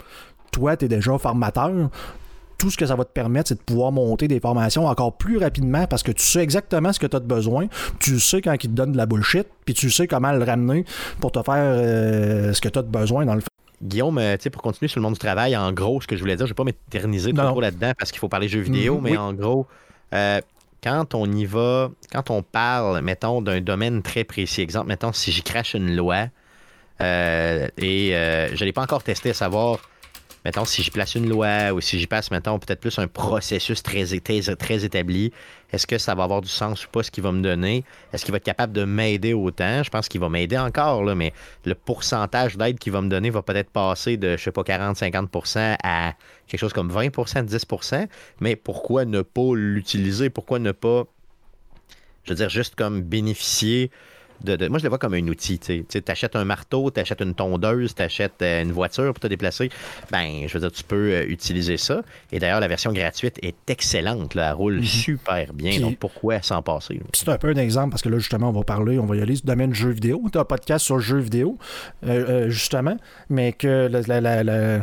Toi, 0.52 0.76
tu 0.76 0.86
es 0.86 0.88
déjà 0.88 1.16
formateur. 1.18 1.90
Tout 2.58 2.70
ce 2.70 2.76
que 2.76 2.84
ça 2.84 2.94
va 2.94 3.04
te 3.04 3.12
permettre, 3.12 3.48
c'est 3.48 3.54
de 3.54 3.62
pouvoir 3.62 3.90
monter 3.90 4.28
des 4.28 4.38
formations 4.38 4.86
encore 4.86 5.16
plus 5.16 5.38
rapidement 5.38 5.86
parce 5.86 6.02
que 6.02 6.12
tu 6.12 6.22
sais 6.22 6.40
exactement 6.40 6.92
ce 6.92 7.00
que 7.00 7.06
tu 7.06 7.16
as 7.16 7.20
de 7.20 7.26
besoin. 7.26 7.68
Tu 8.00 8.20
sais 8.20 8.42
quand 8.42 8.52
ils 8.52 8.68
te 8.68 8.74
donnent 8.74 8.92
de 8.92 8.98
la 8.98 9.06
bullshit, 9.06 9.46
puis 9.64 9.72
tu 9.72 9.90
sais 9.90 10.06
comment 10.06 10.32
le 10.32 10.44
ramener 10.44 10.84
pour 11.20 11.32
te 11.32 11.42
faire 11.42 11.54
euh, 11.56 12.52
ce 12.52 12.60
que 12.60 12.68
tu 12.68 12.78
as 12.78 12.82
de 12.82 12.88
besoin 12.88 13.24
dans 13.24 13.34
le 13.34 13.40
Guillaume, 13.82 14.18
euh, 14.18 14.36
tu 14.36 14.42
sais, 14.44 14.50
pour 14.50 14.62
continuer 14.62 14.88
sur 14.88 14.98
le 15.00 15.04
monde 15.04 15.14
du 15.14 15.18
travail, 15.18 15.56
en 15.56 15.72
gros, 15.72 16.00
ce 16.00 16.06
que 16.06 16.14
je 16.16 16.20
voulais 16.20 16.36
dire, 16.36 16.46
je 16.46 16.52
ne 16.52 16.54
vais 16.54 16.56
pas 16.56 16.64
m'éterniser 16.64 17.32
trop, 17.32 17.60
là-dedans 17.60 17.92
parce 17.98 18.10
qu'il 18.12 18.18
faut 18.20 18.28
parler 18.28 18.48
jeux 18.48 18.60
vidéo, 18.60 18.96
Mhm, 18.96 19.02
mais 19.02 19.10
oui. 19.12 19.16
en 19.16 19.32
gros, 19.32 19.66
euh, 20.14 20.40
quand 20.82 21.14
on 21.14 21.30
y 21.32 21.44
va, 21.46 21.90
quand 22.12 22.30
on 22.30 22.42
parle, 22.42 23.00
mettons, 23.02 23.40
d'un 23.42 23.60
domaine 23.60 24.02
très 24.02 24.24
précis, 24.24 24.60
exemple, 24.62 24.88
mettons, 24.88 25.12
si 25.12 25.32
j'y 25.32 25.42
crache 25.42 25.74
une 25.74 25.96
loi 25.96 26.26
euh, 27.00 27.68
et 27.78 28.14
euh, 28.16 28.48
je 28.54 28.60
ne 28.60 28.64
l'ai 28.66 28.72
pas 28.72 28.82
encore 28.82 29.02
testé 29.02 29.30
à 29.30 29.34
savoir, 29.34 29.89
mettons, 30.44 30.64
si 30.64 30.82
j'y 30.82 30.90
place 30.90 31.14
une 31.14 31.28
loi 31.28 31.72
ou 31.72 31.80
si 31.80 31.98
j'y 31.98 32.06
passe, 32.06 32.30
mettons, 32.30 32.58
peut-être 32.58 32.80
plus 32.80 32.98
un 32.98 33.06
processus 33.08 33.82
très 33.82 34.14
établi, 34.14 35.32
est-ce 35.72 35.86
que 35.86 35.98
ça 35.98 36.14
va 36.14 36.24
avoir 36.24 36.40
du 36.40 36.48
sens 36.48 36.84
ou 36.84 36.88
pas 36.88 37.02
ce 37.02 37.10
qu'il 37.10 37.22
va 37.22 37.30
me 37.30 37.42
donner? 37.42 37.84
Est-ce 38.12 38.24
qu'il 38.24 38.32
va 38.32 38.38
être 38.38 38.44
capable 38.44 38.72
de 38.72 38.84
m'aider 38.84 39.34
autant? 39.34 39.82
Je 39.82 39.90
pense 39.90 40.08
qu'il 40.08 40.20
va 40.20 40.28
m'aider 40.28 40.58
encore, 40.58 41.04
là, 41.04 41.14
mais 41.14 41.32
le 41.64 41.74
pourcentage 41.74 42.56
d'aide 42.56 42.78
qu'il 42.78 42.92
va 42.92 43.00
me 43.00 43.08
donner 43.08 43.30
va 43.30 43.42
peut-être 43.42 43.70
passer 43.70 44.16
de, 44.16 44.36
je 44.36 44.42
sais 44.42 44.52
pas, 44.52 44.62
40-50% 44.62 45.76
à 45.82 46.14
quelque 46.46 46.60
chose 46.60 46.72
comme 46.72 46.90
20%, 46.90 47.46
10%. 47.46 48.08
Mais 48.40 48.56
pourquoi 48.56 49.04
ne 49.04 49.22
pas 49.22 49.54
l'utiliser? 49.54 50.30
Pourquoi 50.30 50.58
ne 50.58 50.72
pas, 50.72 51.04
je 52.24 52.30
veux 52.30 52.36
dire, 52.36 52.48
juste 52.48 52.74
comme 52.74 53.02
bénéficier 53.02 53.90
de, 54.44 54.56
de- 54.56 54.68
moi, 54.68 54.78
je 54.78 54.84
le 54.84 54.88
vois 54.88 54.98
comme 54.98 55.14
un 55.14 55.26
outil. 55.28 55.58
Tu 55.58 55.84
achètes 56.08 56.36
un 56.36 56.44
marteau, 56.44 56.90
tu 56.90 57.00
achètes 57.00 57.20
une 57.20 57.34
tondeuse, 57.34 57.94
tu 57.94 58.02
achètes 58.02 58.42
une 58.42 58.72
voiture 58.72 59.12
pour 59.12 59.20
te 59.20 59.26
déplacer. 59.26 59.70
Ben, 60.10 60.46
je 60.46 60.52
veux 60.54 60.60
dire, 60.60 60.72
tu 60.72 60.82
peux 60.84 61.12
euh, 61.12 61.24
utiliser 61.28 61.76
ça. 61.76 62.02
Et 62.32 62.38
d'ailleurs, 62.38 62.60
la 62.60 62.68
version 62.68 62.92
gratuite 62.92 63.38
est 63.42 63.56
excellente. 63.68 64.34
Là. 64.34 64.48
Elle 64.50 64.54
roule 64.54 64.84
super 64.84 65.52
bien. 65.52 65.70
Puis- 65.72 65.80
donc, 65.80 65.98
pourquoi 65.98 66.42
s'en 66.42 66.62
passer? 66.62 67.00
c'est 67.14 67.28
un 67.28 67.38
peu 67.38 67.48
un 67.48 67.56
exemple 67.56 67.90
parce 67.90 68.02
que 68.02 68.08
là, 68.08 68.18
justement, 68.18 68.48
on 68.50 68.52
va 68.52 68.62
parler, 68.64 68.98
on 68.98 69.06
va 69.06 69.16
y 69.16 69.20
aller 69.22 69.34
du 69.34 69.42
domaine 69.42 69.74
jeux 69.74 69.90
vidéo. 69.90 70.22
Tu 70.32 70.38
as 70.38 70.42
un 70.42 70.44
podcast 70.44 70.84
sur 70.84 71.00
jeux 71.00 71.18
vidéo, 71.18 71.58
euh, 72.06 72.46
euh, 72.46 72.50
justement, 72.50 72.96
mais 73.28 73.52
que 73.52 73.88
le- 73.90 74.02
la- 74.06 74.20
la- 74.20 74.42
la- 74.44 74.80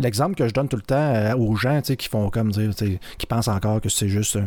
l'exemple 0.00 0.34
que 0.34 0.48
je 0.48 0.52
donne 0.52 0.68
tout 0.68 0.76
le 0.76 0.82
temps 0.82 0.96
euh, 0.96 1.36
aux 1.36 1.56
gens 1.56 1.80
qui 1.80 2.08
font 2.08 2.30
comme 2.30 2.50
dire, 2.50 2.70
qui 2.74 3.26
pensent 3.26 3.48
encore 3.48 3.80
que 3.80 3.88
c'est 3.88 4.08
juste 4.08 4.38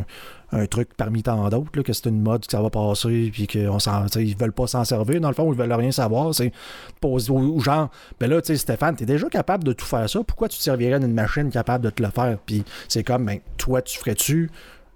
un, 0.52 0.66
truc 0.66 0.90
parmi 0.96 1.22
tant 1.22 1.48
d'autres, 1.48 1.82
que 1.82 1.92
c'est 1.92 2.08
une 2.08 2.20
mode 2.20 2.46
que 2.46 2.52
ça 2.52 2.60
va 2.60 2.70
passer, 2.70 3.30
puis 3.32 3.46
qu'ils 3.46 3.64
ne 3.64 4.38
veulent 4.38 4.52
pas 4.52 4.66
s'en 4.66 4.84
servir. 4.84 5.20
Dans 5.20 5.28
le 5.28 5.34
fond, 5.34 5.50
ils 5.52 5.58
veulent 5.58 5.72
rien 5.72 5.92
savoir. 5.92 6.34
C'est 6.34 6.52
poser 7.00 7.32
aux 7.32 7.60
gens, 7.60 7.90
ben 8.20 8.28
là, 8.28 8.40
tu 8.40 8.48
sais, 8.48 8.56
Stéphane, 8.56 8.96
tu 8.96 9.04
es 9.04 9.06
déjà 9.06 9.28
capable 9.28 9.64
de 9.64 9.72
tout 9.72 9.86
faire 9.86 10.08
ça. 10.08 10.22
Pourquoi 10.22 10.48
tu 10.48 10.58
te 10.58 10.62
servirais 10.62 11.00
d'une 11.00 11.14
machine 11.14 11.50
capable 11.50 11.84
de 11.84 11.90
te 11.90 12.02
le 12.02 12.10
faire? 12.10 12.38
Puis 12.44 12.64
c'est 12.88 13.02
comme, 13.02 13.24
ben, 13.24 13.38
toi, 13.56 13.82
tu 13.82 13.98
ferais-tu 13.98 14.50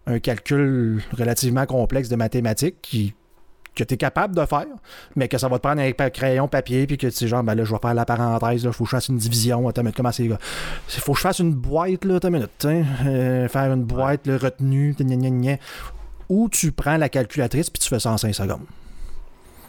un 0.07 0.19
calcul 0.19 1.03
relativement 1.17 1.67
complexe 1.67 2.09
de 2.09 2.17
mathématiques 2.17 2.77
qui 2.83 3.15
que 3.77 3.85
tu 3.85 3.95
es 3.95 3.97
capable 3.97 4.35
de 4.35 4.45
faire, 4.47 4.67
mais 5.15 5.29
que 5.29 5.39
ça 5.39 5.47
va 5.49 5.59
te 5.59 5.63
prendre 5.63 5.81
avec 5.81 5.97
pa- 5.97 6.11
crayon, 6.11 6.49
papier, 6.49 6.87
puis 6.89 6.99
que 6.99 7.07
tu 7.07 7.13
sais, 7.13 7.29
genre, 7.29 7.45
ben 7.45 7.55
là, 7.55 7.63
je 7.65 7.73
vais 7.73 7.79
faire 7.81 7.95
la 7.95 8.05
parenthèse, 8.05 8.65
il 8.65 8.73
faut 8.73 8.83
que 8.85 8.91
je 8.91 8.97
fasse 8.97 9.09
une 9.09 9.19
division, 9.19 9.69
attends, 9.69 9.83
mais 9.85 9.93
comment 9.93 10.11
c'est, 10.11 10.27
là? 10.27 10.39
Il 10.95 11.01
faut 11.01 11.13
que 11.13 11.19
je 11.19 11.23
fasse 11.23 11.39
une 11.39 11.55
boîte, 11.55 12.05
là, 12.05 12.17
attends 12.17 12.29
une 12.29 12.35
minute, 12.35 12.65
hein, 12.65 12.83
euh, 13.07 13.49
faire 13.49 13.73
une 13.73 13.85
boîte, 13.85 14.27
le 14.27 14.37
retenu, 14.37 14.95
gna, 14.99 15.15
gna, 15.17 15.31
gna. 15.31 15.57
ou 16.29 16.49
tu 16.49 16.73
prends 16.73 16.97
la 16.97 17.09
calculatrice, 17.09 17.71
puis 17.71 17.81
tu 17.81 17.89
fais 17.89 18.01
ça 18.01 18.11
en 18.11 18.17
5 18.19 18.35
secondes. 18.35 18.65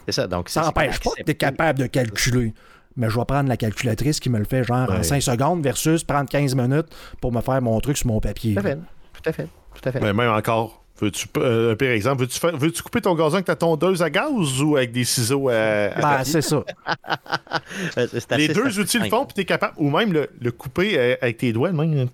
C'est 0.05 0.13
ça. 0.13 0.25
Donc, 0.27 0.49
Ça 0.49 0.61
n'empêche 0.61 0.99
pas 1.01 1.11
que 1.17 1.23
tu 1.23 1.31
es 1.31 1.35
capable 1.35 1.79
de 1.79 1.85
calculer. 1.87 2.53
Mais 2.95 3.09
je 3.11 3.19
vais 3.19 3.25
prendre 3.25 3.47
la 3.49 3.57
calculatrice 3.57 4.19
qui 4.19 4.29
me 4.29 4.39
le 4.39 4.45
fait 4.45 4.63
genre 4.63 4.89
en 4.89 4.95
Ouais. 4.97 5.03
5 5.03 5.21
secondes 5.21 5.61
versus 5.61 6.03
prendre 6.03 6.27
15 6.29 6.55
minutes 6.55 6.87
pour 7.21 7.31
me 7.31 7.41
faire 7.41 7.61
mon 7.61 7.79
truc 7.79 7.95
sur 7.97 8.07
mon 8.07 8.19
papier. 8.19 8.53
Tout 8.55 8.59
à 8.61 8.63
fait. 8.63 8.75
Tout 8.75 9.29
à 9.29 9.31
fait. 9.33 9.47
Tout 9.75 9.89
à 9.89 9.91
fait. 9.91 9.99
Mais 9.99 10.13
même 10.13 10.31
encore, 10.31 10.83
veux-tu, 10.99 11.27
euh, 11.37 11.73
un 11.73 11.75
pire 11.75 11.91
exemple, 11.91 12.21
veux-tu, 12.21 12.39
faire- 12.39 12.57
veux-tu 12.57 12.81
couper 12.81 13.01
ton 13.01 13.13
gazon 13.15 13.35
avec 13.35 13.45
ta 13.45 13.55
tondeuse 13.55 14.01
à 14.01 14.09
gaz 14.09 14.61
ou 14.61 14.75
avec 14.77 14.91
des 14.91 15.03
ciseaux 15.03 15.49
à, 15.49 15.53
à 15.53 16.01
Ben, 16.01 16.23
c'est 16.23 16.41
ça. 16.41 16.63
Les 18.37 18.47
deux 18.49 18.69
c'est 18.71 18.79
outils 18.81 18.99
le 18.99 19.05
font, 19.09 19.25
puis 19.25 19.33
t'es 19.35 19.45
capable, 19.45 19.73
ou 19.77 19.89
même 19.89 20.13
le, 20.13 20.29
le 20.39 20.51
couper 20.51 20.97
euh, 20.97 21.15
avec 21.21 21.37
tes 21.37 21.53
doigts, 21.53 21.71
même. 21.71 22.07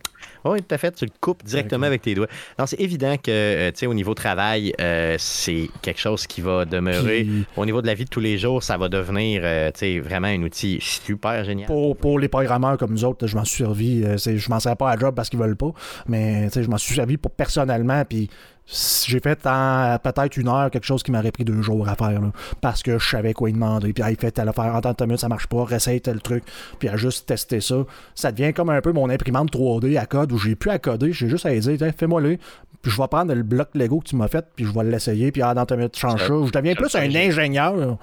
Oui, 0.45 0.61
tout 0.61 0.75
à 0.75 0.77
fait. 0.77 0.91
Tu 0.91 1.05
le 1.05 1.11
coupes 1.21 1.43
directement 1.43 1.85
avec 1.85 2.01
tes 2.01 2.15
doigts. 2.15 2.27
Non, 2.59 2.65
c'est 2.65 2.79
évident 2.79 3.15
que, 3.17 3.31
euh, 3.31 3.71
tu 3.71 3.79
sais, 3.79 3.87
au 3.87 3.93
niveau 3.93 4.13
travail, 4.13 4.73
euh, 4.81 5.15
c'est 5.17 5.69
quelque 5.81 5.99
chose 6.01 6.27
qui 6.27 6.41
va 6.41 6.65
demeurer. 6.65 7.23
Puis- 7.23 7.45
Au 7.55 7.65
niveau 7.65 7.81
de 7.81 7.87
la 7.87 7.93
vie 7.93 8.03
de 8.05 8.09
tous 8.09 8.19
les 8.19 8.37
jours, 8.37 8.61
ça 8.61 8.77
va 8.77 8.89
devenir, 8.89 9.41
euh, 9.43 9.71
tu 9.71 9.79
sais, 9.79 9.99
vraiment 9.99 10.27
un 10.27 10.41
outil 10.43 10.79
super 10.81 11.43
génial. 11.45 11.67
Pour, 11.67 11.95
pour 11.95 12.19
les 12.19 12.27
programmeurs 12.27 12.77
comme 12.77 12.91
nous 12.91 13.05
autres, 13.05 13.25
je 13.27 13.35
m'en 13.37 13.45
suis 13.45 13.63
servi. 13.63 14.03
euh, 14.03 14.17
c'est- 14.17 14.37
je 14.37 14.49
m'en 14.49 14.59
sers 14.59 14.75
pas 14.75 14.91
à 14.91 14.97
job 14.97 15.13
parce 15.15 15.29
qu'ils 15.29 15.39
veulent 15.39 15.55
pas, 15.55 15.71
mais 16.07 16.47
tu 16.47 16.53
sais, 16.53 16.63
je 16.63 16.69
m'en 16.69 16.77
suis 16.77 16.95
servi 16.95 17.15
pour 17.17 17.31
personnellement. 17.31 18.03
Puis 18.05 18.29
j'ai 18.65 19.19
fait 19.19 19.45
en 19.45 19.97
peut-être 20.01 20.37
une 20.37 20.47
heure 20.47 20.71
quelque 20.71 20.85
chose 20.85 21.03
qui 21.03 21.11
m'aurait 21.11 21.31
pris 21.31 21.43
deux 21.43 21.61
jours 21.61 21.87
à 21.87 21.95
faire. 21.95 22.21
là, 22.21 22.31
parce 22.61 22.81
que 22.81 22.97
je 22.97 23.09
savais 23.09 23.33
quoi 23.33 23.49
y 23.49 23.53
demander. 23.53 23.91
Puis 23.93 24.03
il 24.09 24.15
fait 24.15 24.31
telle 24.31 24.47
affaire, 24.47 24.73
en 24.73 24.81
tant 24.81 24.95
minutes, 25.05 25.19
ça 25.19 25.27
marche 25.27 25.47
pas, 25.47 25.65
réessaye 25.65 25.99
tel 26.01 26.21
truc. 26.21 26.43
Puis 26.79 26.87
à 26.87 26.95
juste 26.95 27.27
tester 27.27 27.59
ça. 27.59 27.85
Ça 28.15 28.31
devient 28.31 28.53
comme 28.53 28.69
un 28.69 28.81
peu 28.81 28.93
mon 28.93 29.09
imprimante 29.09 29.51
3D 29.51 29.97
à 29.99 30.05
code 30.05 30.31
où 30.31 30.37
j'ai 30.37 30.55
plus 30.55 30.69
à 30.69 30.79
coder. 30.79 31.11
J'ai 31.11 31.29
juste 31.29 31.45
à 31.45 31.53
dire, 31.53 31.77
fais-moi 31.97 32.21
le. 32.21 32.37
Puis 32.81 32.91
je 32.91 33.01
vais 33.01 33.07
prendre 33.07 33.33
le 33.33 33.43
bloc 33.43 33.69
Lego 33.75 33.99
que 33.99 34.09
tu 34.09 34.15
m'as 34.15 34.27
fait, 34.27 34.45
puis 34.55 34.65
je 34.65 34.71
vais 34.71 34.83
l'essayer. 34.83 35.31
Puis 35.31 35.41
ah, 35.41 35.53
dans 35.53 35.65
ta 35.65 35.75
minute, 35.75 35.97
change 35.97 36.19
ça. 36.19 36.27
Je 36.27 36.51
deviens 36.51 36.75
plus 36.75 36.93
un 36.95 37.15
ingénieur 37.15 37.97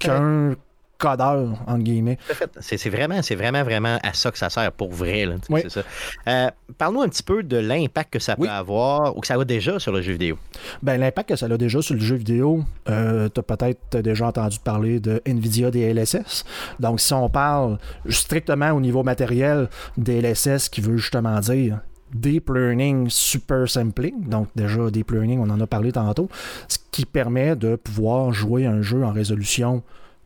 qu'un 0.00 0.54
codeur, 0.98 1.58
entre 1.66 1.82
guillemets. 1.82 2.18
C'est 2.60 2.88
vraiment, 2.88 3.22
c'est 3.22 3.34
vraiment, 3.34 3.62
vraiment 3.62 3.98
à 4.02 4.12
ça 4.14 4.30
que 4.30 4.38
ça 4.38 4.50
sert 4.50 4.70
pour 4.72 4.90
vrai. 4.92 5.26
là, 5.26 5.34
Oui. 5.50 5.60
c'est 5.64 5.70
ça. 5.70 5.82
Euh, 6.28 6.50
Parle-nous 6.78 7.02
un 7.02 7.08
petit 7.08 7.22
peu 7.22 7.42
de 7.42 7.56
l'impact 7.56 8.12
que 8.12 8.18
ça 8.18 8.36
peut 8.36 8.48
avoir 8.48 9.16
ou 9.16 9.20
que 9.20 9.26
ça 9.26 9.34
a 9.34 9.44
déjà 9.44 9.78
sur 9.78 9.92
le 9.92 10.02
jeu 10.02 10.12
vidéo. 10.12 10.38
Ben, 10.82 10.98
l'impact 10.98 11.28
que 11.30 11.36
ça 11.36 11.46
a 11.46 11.56
déjà 11.56 11.82
sur 11.82 11.94
le 11.94 12.00
jeu 12.00 12.16
vidéo, 12.16 12.64
euh, 12.88 13.28
tu 13.32 13.40
as 13.40 13.42
peut-être 13.42 13.98
déjà 13.98 14.28
entendu 14.28 14.58
parler 14.58 15.00
de 15.00 15.20
NVIDIA 15.26 15.70
DLSS. 15.70 16.44
Donc, 16.80 17.00
si 17.00 17.12
on 17.12 17.28
parle 17.28 17.78
strictement 18.08 18.70
au 18.72 18.80
niveau 18.80 19.02
matériel, 19.02 19.68
DLSS 19.98 20.68
qui 20.70 20.80
veut 20.80 20.96
justement 20.96 21.38
dire 21.40 21.78
Deep 22.12 22.48
Learning 22.50 23.08
Super 23.10 23.68
Sampling, 23.68 24.28
donc 24.28 24.48
déjà 24.54 24.90
Deep 24.90 25.10
Learning, 25.10 25.40
on 25.40 25.50
en 25.50 25.60
a 25.60 25.66
parlé 25.66 25.90
tantôt, 25.92 26.28
ce 26.68 26.78
qui 26.92 27.04
permet 27.06 27.56
de 27.56 27.74
pouvoir 27.76 28.32
jouer 28.32 28.66
un 28.66 28.82
jeu 28.82 29.02
en 29.04 29.12
résolution 29.12 29.82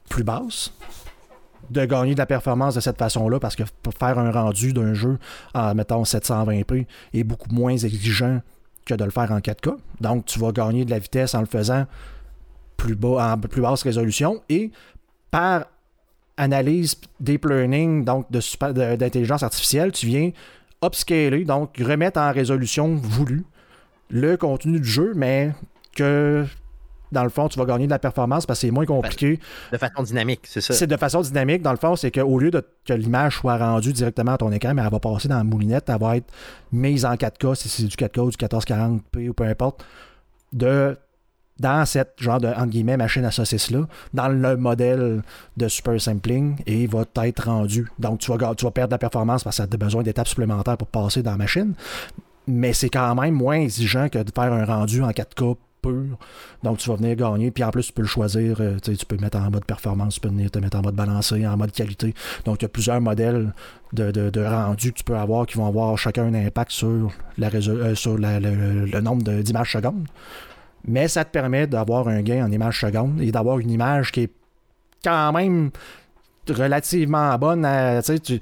plus 0.09 0.25
basse, 0.25 0.73
de 1.71 1.85
gagner 1.85 2.15
de 2.15 2.19
la 2.19 2.27
performance 2.27 2.75
de 2.75 2.81
cette 2.81 2.99
façon-là, 2.99 3.39
parce 3.39 3.55
que 3.57 3.65
faire 3.99 4.19
un 4.19 4.31
rendu 4.31 4.73
d'un 4.73 4.95
jeu 4.95 5.19
en, 5.55 5.75
mettons, 5.75 6.03
720p 6.03 6.87
est 7.15 7.25
beaucoup 7.25 7.51
moins 7.53 7.77
exigeant 7.77 8.41
que 8.87 8.95
de 8.95 9.05
le 9.05 9.11
faire 9.11 9.31
en 9.33 9.39
4K. 9.39 9.77
Donc, 10.01 10.25
tu 10.25 10.39
vas 10.39 10.53
gagner 10.53 10.85
de 10.87 10.91
la 10.91 10.99
vitesse 10.99 11.35
en 11.35 11.41
le 11.41 11.47
faisant 11.47 11.87
plus 12.77 12.97
en 13.03 13.37
plus 13.39 13.61
basse 13.61 13.83
résolution 13.83 14.43
et 14.49 14.71
par 15.31 15.67
analyse 16.37 16.95
deep 17.21 17.45
learning, 17.45 18.05
donc 18.05 18.31
de- 18.31 18.97
d'intelligence 18.97 19.43
artificielle, 19.43 19.93
tu 19.93 20.07
viens 20.07 20.31
upscaler, 20.83 21.45
donc 21.45 21.77
remettre 21.79 22.21
en 22.21 22.33
résolution 22.33 22.95
voulue 22.95 23.45
le 24.09 24.37
contenu 24.37 24.79
du 24.81 24.89
jeu, 24.89 25.13
mais 25.17 25.53
que 25.95 26.47
dans 27.13 27.23
le 27.23 27.29
fond, 27.31 27.49
tu 27.49 27.59
vas 27.59 27.65
gagner 27.65 27.87
de 27.87 27.91
la 27.91 27.99
performance 27.99 28.47
parce 28.47 28.61
que 28.61 28.67
c'est 28.67 28.71
moins 28.71 28.87
compliqué. 28.87 29.39
De 29.73 29.79
façon 29.79 30.03
dynamique, 30.03 30.41
c'est 30.45 30.61
ça. 30.61 30.75
C'est 30.75 30.87
de 30.87 30.97
façon 30.97 31.21
dynamique. 31.21 31.63
Dans 31.63 31.73
le 31.73 31.79
fond, 31.79 31.97
c'est 31.97 32.11
qu'au 32.11 32.39
lieu 32.39 32.51
de 32.51 32.63
que 32.85 32.93
l'image 32.93 33.37
soit 33.37 33.57
rendue 33.57 33.93
directement 33.93 34.33
à 34.33 34.39
ton 34.39 34.53
écran, 34.53 34.75
mais 34.75 34.83
elle 34.83 34.91
va 34.91 35.01
passer 35.01 35.29
dans 35.29 35.39
la 35.39 35.45
moulinette, 35.45 35.89
elle 35.89 35.99
va 35.99 36.17
être 36.17 36.33
mise 36.73 37.05
en 37.05 37.15
4K, 37.15 37.55
si 37.55 37.69
c'est 37.69 37.85
du 37.85 37.97
4K 37.97 38.21
ou 38.21 38.31
du 38.31 38.37
1440p 38.37 39.29
ou 39.29 39.35
peu 39.35 39.45
importe, 39.45 39.85
de 40.53 40.97
dans 41.59 41.85
cette 41.87 42.15
genre 42.19 42.41
de 42.41 42.49
entre 42.49 42.67
guillemets, 42.67 42.97
machine 42.97 43.25
à 43.25 43.31
saucisse-là, 43.31 43.87
dans 44.15 44.29
le 44.29 44.57
modèle 44.57 45.23
de 45.57 45.69
super 45.69 46.01
sampling 46.01 46.57
et 46.67 46.87
va 46.87 47.05
être 47.25 47.45
rendu. 47.47 47.91
Donc, 47.99 48.21
tu 48.21 48.33
vas, 48.33 48.55
tu 48.55 48.65
vas 48.65 48.71
perdre 48.71 48.91
de 48.91 48.95
la 48.95 48.99
performance 48.99 49.43
parce 49.43 49.59
que 49.59 49.65
tu 49.65 49.75
as 49.75 49.77
besoin 49.77 50.03
d'étapes 50.03 50.29
supplémentaires 50.29 50.77
pour 50.77 50.87
passer 50.87 51.23
dans 51.23 51.33
la 51.33 51.37
machine. 51.37 51.75
Mais 52.47 52.73
c'est 52.73 52.89
quand 52.89 53.15
même 53.15 53.35
moins 53.35 53.57
exigeant 53.61 54.09
que 54.09 54.19
de 54.19 54.31
faire 54.33 54.53
un 54.53 54.65
rendu 54.65 55.03
en 55.03 55.11
4K 55.11 55.57
Donc, 56.63 56.79
tu 56.79 56.89
vas 56.91 56.97
venir 56.97 57.17
gagner. 57.17 57.51
Puis 57.51 57.65
en 57.65 57.71
plus, 57.71 57.87
tu 57.89 57.93
peux 57.93 58.03
le 58.03 58.09
choisir. 58.09 58.61
euh, 58.61 58.79
tu 58.79 59.07
peux 59.07 59.17
le 59.17 59.21
mettre 59.21 59.39
en 59.39 59.51
mode 59.51 59.65
performance, 59.65 60.15
tu 60.15 60.21
peux 60.21 60.29
venir 60.29 60.51
te 60.51 60.59
mettre 60.59 60.79
en 60.79 60.83
mode 60.83 60.95
balancé, 60.95 61.47
en 61.47 61.57
mode 61.57 61.73
qualité. 61.73 62.15
Donc, 62.45 62.61
il 62.61 62.65
y 62.65 62.67
a 62.67 62.69
plusieurs 62.69 63.01
modèles 63.01 63.53
de, 63.93 64.11
de, 64.11 64.31
de 64.31 64.45
rendu 64.45 64.93
que 64.93 64.99
tu 64.99 65.05
peux 65.05 65.17
avoir 65.17 65.47
qui 65.47 65.57
vont 65.57 65.67
avoir 65.67 65.97
chacun 65.97 66.25
un 66.25 66.35
impact 66.35 66.71
sur, 66.71 67.11
la 67.37 67.49
euh, 67.49 67.95
sur 67.95 68.17
le, 68.19 69.01
nombre 69.01 69.23
d'images 69.43 69.73
secondes. 69.73 70.07
Mais 70.85 71.09
ça 71.09 71.25
te 71.25 71.31
permet 71.31 71.67
d'avoir 71.67 72.09
un 72.09 72.23
gain 72.23 72.47
en 72.47 72.51
images 72.51 72.81
secondes 72.81 73.21
et 73.21 73.33
d'avoir 73.33 73.59
une 73.59 73.71
image 73.71 74.13
qui 74.13 74.23
est 74.23 74.33
quand 75.05 75.33
même 75.33 75.71
relativement 76.49 77.37
bonne. 77.39 77.67
tu 78.25 78.41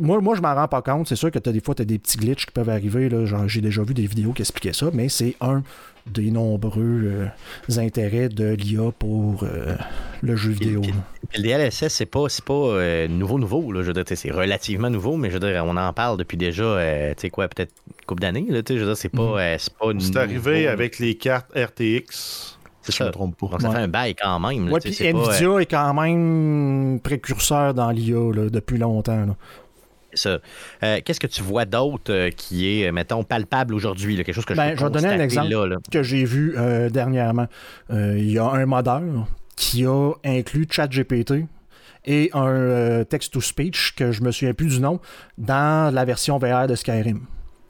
moi, 0.00 0.20
moi, 0.20 0.34
je 0.34 0.40
m'en 0.42 0.54
rends 0.54 0.68
pas 0.68 0.82
compte. 0.82 1.08
C'est 1.08 1.16
sûr 1.16 1.30
que 1.30 1.38
t'as 1.38 1.52
des 1.52 1.60
fois, 1.60 1.74
tu 1.74 1.82
as 1.82 1.84
des 1.84 1.98
petits 1.98 2.18
glitches 2.18 2.46
qui 2.46 2.52
peuvent 2.52 2.68
arriver. 2.68 3.08
J'ai 3.46 3.60
déjà 3.60 3.82
vu 3.82 3.94
des 3.94 4.06
vidéos 4.06 4.32
qui 4.32 4.42
expliquaient 4.42 4.72
ça, 4.72 4.86
mais 4.92 5.08
c'est 5.08 5.36
un 5.40 5.62
des 6.06 6.30
nombreux 6.30 7.30
euh, 7.70 7.78
intérêts 7.78 8.28
de 8.28 8.54
l'IA 8.54 8.90
pour 8.98 9.42
euh, 9.44 9.74
le 10.22 10.36
jeu 10.36 10.50
vidéo. 10.52 10.80
puis- 10.82 10.92
le 11.36 11.42
DLSS, 11.42 11.88
c'est 11.88 12.06
pas, 12.06 12.28
pas 12.44 12.52
euh, 12.54 13.08
nouveau, 13.08 13.38
nouveau. 13.38 13.72
Là, 13.72 13.82
je 13.82 13.86
veux 13.88 13.92
c'est 14.14 14.30
relativement 14.30 14.90
nouveau, 14.90 15.16
mais 15.16 15.28
je 15.30 15.34
veux 15.34 15.40
dire, 15.40 15.64
on 15.66 15.76
en 15.76 15.92
parle 15.92 16.18
depuis 16.18 16.36
déjà, 16.36 16.62
euh, 16.62 17.10
tu 17.14 17.22
sais 17.22 17.30
quoi, 17.30 17.48
peut-être 17.48 17.72
une 17.88 18.04
couple 18.06 18.20
d'années. 18.22 18.46
là, 18.48 18.62
tu 18.62 18.74
sais, 18.74 18.78
Je 18.78 18.84
veux 18.84 18.90
dire, 18.90 18.96
c'est 18.96 19.08
pas, 19.08 19.58
c'est 19.58 19.72
pas 19.74 19.86
C'est 19.98 20.16
arrivé 20.16 20.68
avec 20.68 20.98
les 20.98 21.14
cartes 21.16 21.50
RTX. 21.56 22.56
C'est 22.82 22.92
si 22.92 22.98
je 22.98 22.98
ça. 22.98 23.06
me 23.06 23.10
trompe 23.12 23.36
pas. 23.38 23.46
Donc, 23.46 23.62
ça 23.62 23.68
Ouais. 23.70 23.76
fait 23.76 23.80
un 23.80 23.88
bail 23.88 24.14
quand 24.14 24.38
même. 24.40 24.66
là, 24.66 24.72
Ouais, 24.74 24.80
puis 24.80 24.92
pas, 24.94 25.04
euh, 25.04 25.12
Nvidia 25.30 25.58
est 25.60 25.66
quand 25.70 25.94
même 25.94 27.00
précurseur 27.02 27.72
dans 27.72 27.90
l'IA 27.90 28.50
depuis 28.50 28.76
longtemps. 28.76 29.24
là. 29.24 29.36
Ça. 30.16 30.38
Euh, 30.82 31.00
Qu'est-ce 31.04 31.20
que 31.20 31.26
tu 31.26 31.42
vois 31.42 31.64
d'autre 31.64 32.12
euh, 32.12 32.30
qui 32.30 32.68
est, 32.68 32.88
euh, 32.88 32.92
mettons, 32.92 33.22
palpable 33.24 33.74
aujourd'hui? 33.74 34.16
Quelque 34.16 34.32
chose 34.32 34.44
que 34.44 34.54
Ben, 34.54 34.70
je 34.70 34.72
peux 34.72 34.78
je 34.80 34.84
vais 34.84 34.90
donner 34.90 35.08
un 35.08 35.20
exemple. 35.20 35.50
là, 35.50 35.66
là? 35.66 35.76
que 35.90 36.02
j'ai 36.02 36.24
vu 36.24 36.54
euh, 36.56 36.88
dernièrement. 36.90 37.46
Euh, 37.90 38.14
Il 38.18 38.30
y 38.30 38.38
a 38.38 38.46
un 38.46 38.66
modeur 38.66 39.02
qui 39.56 39.84
a 39.86 40.12
inclus 40.24 40.66
ChatGPT 40.70 41.44
et 42.06 42.30
un 42.34 42.46
euh, 42.48 43.04
text-to-speech 43.04 43.94
que 43.96 44.12
je 44.12 44.22
me 44.22 44.30
souviens 44.30 44.52
plus 44.52 44.66
du 44.68 44.80
nom 44.80 45.00
dans 45.38 45.92
la 45.94 46.04
version 46.04 46.38
VR 46.38 46.66
de 46.66 46.74
Skyrim. 46.74 47.20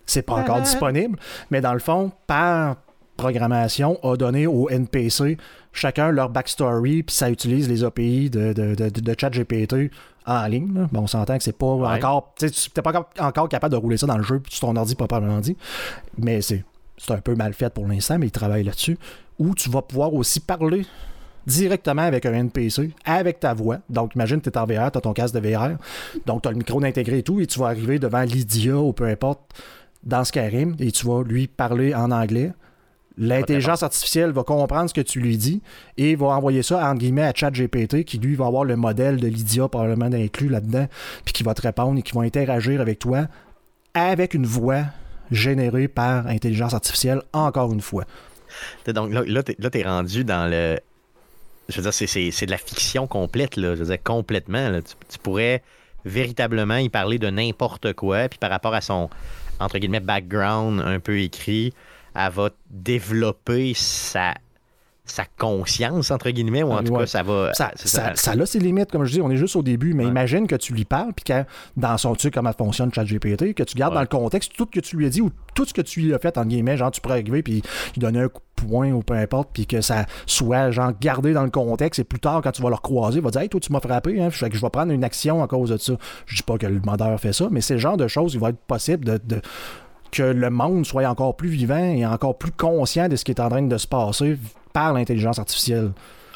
C'est 0.07 0.23
pas 0.23 0.35
encore 0.35 0.61
disponible, 0.61 1.19
mais 1.51 1.61
dans 1.61 1.73
le 1.73 1.79
fond, 1.79 2.13
par 2.27 2.77
programmation, 3.17 3.99
a 4.03 4.17
donné 4.17 4.47
aux 4.47 4.69
NPC 4.69 5.39
chacun 5.73 6.11
leur 6.11 6.29
backstory, 6.31 7.03
puis 7.03 7.15
ça 7.15 7.31
utilise 7.31 7.69
les 7.69 7.85
API 7.85 8.29
de, 8.31 8.53
de, 8.53 8.75
de, 8.75 8.89
de 8.89 9.15
ChatGPT 9.19 9.91
en 10.27 10.47
ligne. 10.47 10.73
là. 10.75 10.89
Bon, 10.93 11.03
on 11.03 11.07
s'entend 11.07 11.37
que 11.39 11.45
c'est 11.45 11.57
pas 11.57 11.75
Ouais. 11.75 11.89
encore. 12.03 12.35
Tu 12.39 12.47
n'es 12.47 12.83
pas 12.83 12.91
encore, 12.91 13.11
encore 13.19 13.49
capable 13.49 13.73
de 13.73 13.79
rouler 13.79 13.97
ça 13.97 14.07
dans 14.07 14.17
le 14.19 14.23
jeu 14.25 14.43
sur 14.49 14.61
ton 14.69 14.77
ordi, 14.77 14.95
probablement 14.95 15.39
dit. 15.41 15.57
Mais 16.19 16.41
c'est 16.43 16.65
un 17.09 17.19
peu 17.19 17.35
mal 17.35 17.53
fait 17.55 17.73
pour 17.73 17.87
l'instant, 17.87 18.19
mais 18.19 18.27
ils 18.27 18.33
travaillent 18.33 18.65
là-dessus. 18.65 18.99
Où 19.39 19.55
tu 19.55 19.69
vas 19.71 19.83
pouvoir 19.83 20.15
aussi 20.15 20.41
parler 20.41 20.87
directement 21.47 22.03
avec 22.03 22.25
un 22.25 22.33
NPC, 22.33 22.93
avec 23.05 23.41
ta 23.41 23.53
voix. 23.53 23.79
Donc, 23.91 24.15
imagine, 24.15 24.41
tu 24.41 24.49
es 24.49 24.57
en 24.57 24.65
VR, 24.65 24.91
tu 24.91 24.99
as 24.99 25.01
ton 25.03 25.13
casque 25.13 25.35
de 25.35 25.41
VR, 25.41 25.73
donc 26.25 26.43
tu 26.43 26.49
as 26.49 26.53
le 26.53 26.57
micro 26.59 26.83
intégré 26.83 27.19
et 27.19 27.23
tout, 27.23 27.41
et 27.41 27.47
tu 27.47 27.59
vas 27.59 27.67
arriver 27.67 27.99
devant 27.99 28.23
Lydia 28.23 28.77
ou 28.79 28.93
peu 28.95 29.05
importe 29.05 29.41
dans 30.05 30.25
Skyrim, 30.25 30.75
et 30.79 30.91
tu 30.91 31.07
vas 31.07 31.23
lui 31.23 31.47
parler 31.47 31.95
en 31.95 32.11
anglais. 32.13 32.53
L'intelligence 33.17 33.85
artificielle 33.85 34.33
va 34.33 34.43
comprendre 34.43 34.89
ce 34.89 34.95
que 34.95 35.01
tu 35.01 35.21
lui 35.21 35.37
dis 35.37 35.63
et 35.97 36.17
va 36.17 36.27
envoyer 36.29 36.63
ça, 36.63 36.89
entre 36.91 36.99
guillemets, 36.99 37.23
à 37.23 37.33
ChatGPT, 37.33 38.05
qui 38.05 38.19
lui 38.19 38.35
va 38.35 38.47
avoir 38.47 38.65
le 38.65 38.75
modèle 38.75 39.19
de 39.19 39.29
Lydia 39.29 39.69
probablement 39.69 40.07
inclus 40.07 40.49
là-dedans, 40.49 40.89
puis 41.25 41.33
qui 41.33 41.45
va 41.45 41.55
te 41.55 41.63
répondre 41.63 41.99
et 41.99 42.03
qui 42.03 42.13
va 42.13 42.23
interagir 42.23 42.81
avec 42.81 42.99
toi 42.99 43.27
avec 43.95 44.35
une 44.35 44.47
voix 44.47 44.83
générée 45.31 45.87
par 45.87 46.27
intelligence 46.27 46.75
artificielle, 46.75 47.23
encore 47.33 47.73
une 47.73 47.81
fois. 47.81 48.05
Donc 48.87 49.13
là, 49.13 49.23
là, 49.25 49.43
t'es, 49.43 49.57
là, 49.59 49.71
t'es 49.71 49.85
rendu 49.85 50.25
dans 50.25 50.51
le. 50.51 50.79
Je 51.69 51.81
veux 51.81 51.83
dire, 51.83 51.95
c'est, 51.95 52.47
de 52.47 52.51
la 52.51 52.59
fiction 52.59 53.07
complète, 53.07 53.57
là. 53.57 53.75
Je 53.75 53.81
veux 53.81 53.87
dire, 53.87 54.03
complètement. 54.03 54.69
là. 54.69 54.83
Tu, 54.83 54.95
tu 55.09 55.19
pourrais 55.19 55.63
véritablement 56.05 56.77
y 56.77 56.89
parler 56.89 57.19
de 57.19 57.31
n'importe 57.31 57.93
quoi, 57.95 58.29
puis 58.29 58.39
par 58.39 58.51
rapport 58.51 58.75
à 58.75 58.81
son, 58.81 59.09
entre 59.61 59.79
guillemets, 59.79 60.01
background 60.01 60.81
un 60.81 61.01
peu 61.01 61.21
écrit, 61.21 61.73
elle 62.15 62.31
va 62.33 62.51
développer 62.71 63.73
sa, 63.75 64.35
sa 65.07 65.25
conscience, 65.39 66.11
entre 66.11 66.31
guillemets, 66.31 66.63
ou 66.63 66.73
en 66.73 66.83
tout 66.83 66.93
Ouais. 66.93 67.01
cas, 67.01 67.07
ça 67.07 67.23
va. 67.23 67.53
Ça, 67.53 67.73
ça, 67.77 68.15
ses 68.47 68.59
limites, 68.59 68.91
comme 68.91 69.05
je 69.05 69.13
dis, 69.13 69.21
on 69.21 69.31
est 69.31 69.37
juste 69.37 69.55
au 69.57 69.63
début, 69.63 69.93
mais 69.93 70.05
Ouais. 70.05 70.11
imagine 70.11 70.47
que 70.47 70.55
tu 70.57 70.73
lui 70.73 70.87
parles, 70.87 71.13
puis 71.15 71.25
que 71.25 71.45
dans 71.77 71.99
son, 71.99 72.15
sais 72.15 72.31
comment 72.31 72.53
fonctionne 72.55 72.91
ChatGPT, 72.93 73.53
que 73.53 73.63
tu 73.65 73.77
gardes 73.77 73.93
Ouais. 73.93 73.97
dans 73.97 74.01
le 74.01 74.07
contexte 74.07 74.53
tout 74.57 74.67
ce 74.73 74.81
que 74.81 74.85
tu 74.85 74.97
lui 74.97 75.05
as 75.07 75.11
dit 75.11 75.21
ou 75.21 75.31
tout 75.55 75.67
ce 75.67 75.75
que 75.75 75.83
tu 75.83 76.01
lui 76.01 76.15
as 76.15 76.19
fait, 76.19 76.39
entre 76.39 76.49
guillemets, 76.49 76.79
genre 76.79 76.91
tu 76.91 77.03
pourrais 77.03 77.21
arriver, 77.21 77.43
puis 77.43 77.55
lui 77.57 77.99
donner 77.99 78.21
un 78.21 78.29
coup 78.29 78.41
de 78.57 78.67
poing 78.67 78.93
ou 78.93 79.03
peu 79.03 79.13
importe, 79.15 79.51
puis 79.53 79.67
que 79.67 79.83
ça 79.83 80.07
soit 80.25 80.71
genre 80.71 80.93
gardé 80.99 81.35
dans 81.35 81.45
le 81.45 81.51
contexte, 81.51 81.99
et 82.01 82.05
plus 82.05 82.21
tard, 82.21 82.41
quand 82.43 82.53
tu 82.53 82.63
vas 82.63 82.71
le 82.71 82.77
recroiser, 82.77 83.19
il 83.19 83.23
va 83.25 83.31
dire 83.31 83.43
Hey, 83.43 83.51
toi, 83.51 83.61
tu 83.61 83.73
m'as 83.73 83.81
frappé, 83.81 84.23
hein, 84.23 84.31
fait 84.31 84.49
que 84.49 84.57
je 84.57 84.63
vais 84.63 84.71
prendre 84.71 84.91
une 84.93 85.05
action 85.05 85.43
à 85.43 85.47
cause 85.49 85.69
de 85.69 85.77
ça. 85.77 85.93
Je 86.25 86.37
dis 86.37 86.43
pas 86.43 86.57
que 86.57 86.67
le 86.67 86.81
modeur 86.81 87.21
fait 87.21 87.35
ça, 87.35 87.49
mais 87.51 87.61
c'est 87.61 87.75
le 87.75 87.81
genre 87.81 87.99
de 87.99 88.09
choses, 88.09 88.33
il 88.33 88.41
va 88.41 88.49
être 88.51 88.59
possible 88.59 89.05
de- 89.05 89.21
de 89.23 89.43
que 90.15 90.23
le 90.23 90.51
monde 90.51 90.87
soit 90.87 91.07
encore 91.09 91.37
plus 91.37 91.49
vivant 91.49 91.85
et 91.85 92.07
encore 92.07 92.39
plus 92.39 92.53
conscient 92.53 93.09
de 93.09 93.17
ce 93.17 93.25
qui 93.25 93.33
est 93.33 93.41
en 93.41 93.49
train 93.49 93.63
de 93.63 93.77
se 93.79 93.87
passer 93.87 94.39
par 94.73 94.93
l'intelligence 94.93 95.39
artificielle. 95.39 95.91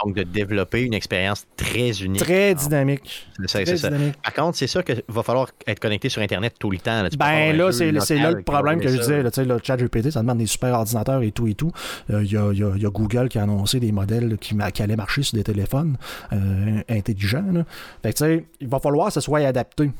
Donc, 0.04 0.14
de 0.14 0.22
développer 0.22 0.82
une 0.82 0.94
expérience 0.94 1.44
très 1.56 1.90
unique. 2.02 2.20
Très 2.22 2.54
dynamique. 2.54 3.26
C'est 3.46 3.66
ça, 3.66 3.76
ça. 3.76 3.90
Par 4.22 4.32
contre, 4.32 4.56
c'est 4.56 4.68
sûr 4.68 4.84
qu'il 4.84 5.02
va 5.08 5.24
falloir 5.24 5.48
être 5.66 5.80
connecté 5.80 6.08
sur 6.08 6.22
Internet 6.22 6.54
tout 6.56 6.70
le 6.70 6.78
temps. 6.78 7.02
là. 7.02 7.08
Ben 7.18 7.56
là, 7.56 7.72
c'est 7.72 7.90
là 7.90 8.30
le 8.30 8.42
problème 8.42 8.80
que 8.80 8.86
je 8.88 8.96
disais. 8.98 9.22
là, 9.24 9.30
le 9.36 9.58
chat 9.62 9.76
GPT, 9.76 10.10
ça 10.12 10.20
demande 10.20 10.38
des 10.38 10.46
super 10.46 10.72
ordinateurs 10.74 11.22
et 11.22 11.32
tout 11.32 11.48
et 11.48 11.54
tout. 11.54 11.72
Euh, 12.10 12.22
Il 12.22 12.30
y, 12.32 12.36
a, 12.36 12.52
il 12.52 12.58
y 12.58 12.62
a- 12.62 12.72
il 12.76 12.82
y 12.82 12.86
a 12.86 12.90
Google 12.90 13.28
qui 13.28 13.38
a 13.38 13.42
annoncé 13.42 13.80
des 13.80 13.90
modèles 13.90 14.38
qui, 14.38 14.54
allaient 14.80 14.94
marcher 14.96 15.22
sur 15.24 15.36
des 15.36 15.42
téléphones 15.44 15.96
euh, 16.32 16.80
intelligents. 16.88 17.44
là. 17.52 17.64
Fait 18.02 18.12
que 18.12 18.44
il 18.60 18.68
va 18.68 18.78
falloir 18.78 19.08
que 19.08 19.14
ça 19.14 19.20
soit 19.20 19.40
adapté, 19.40 19.90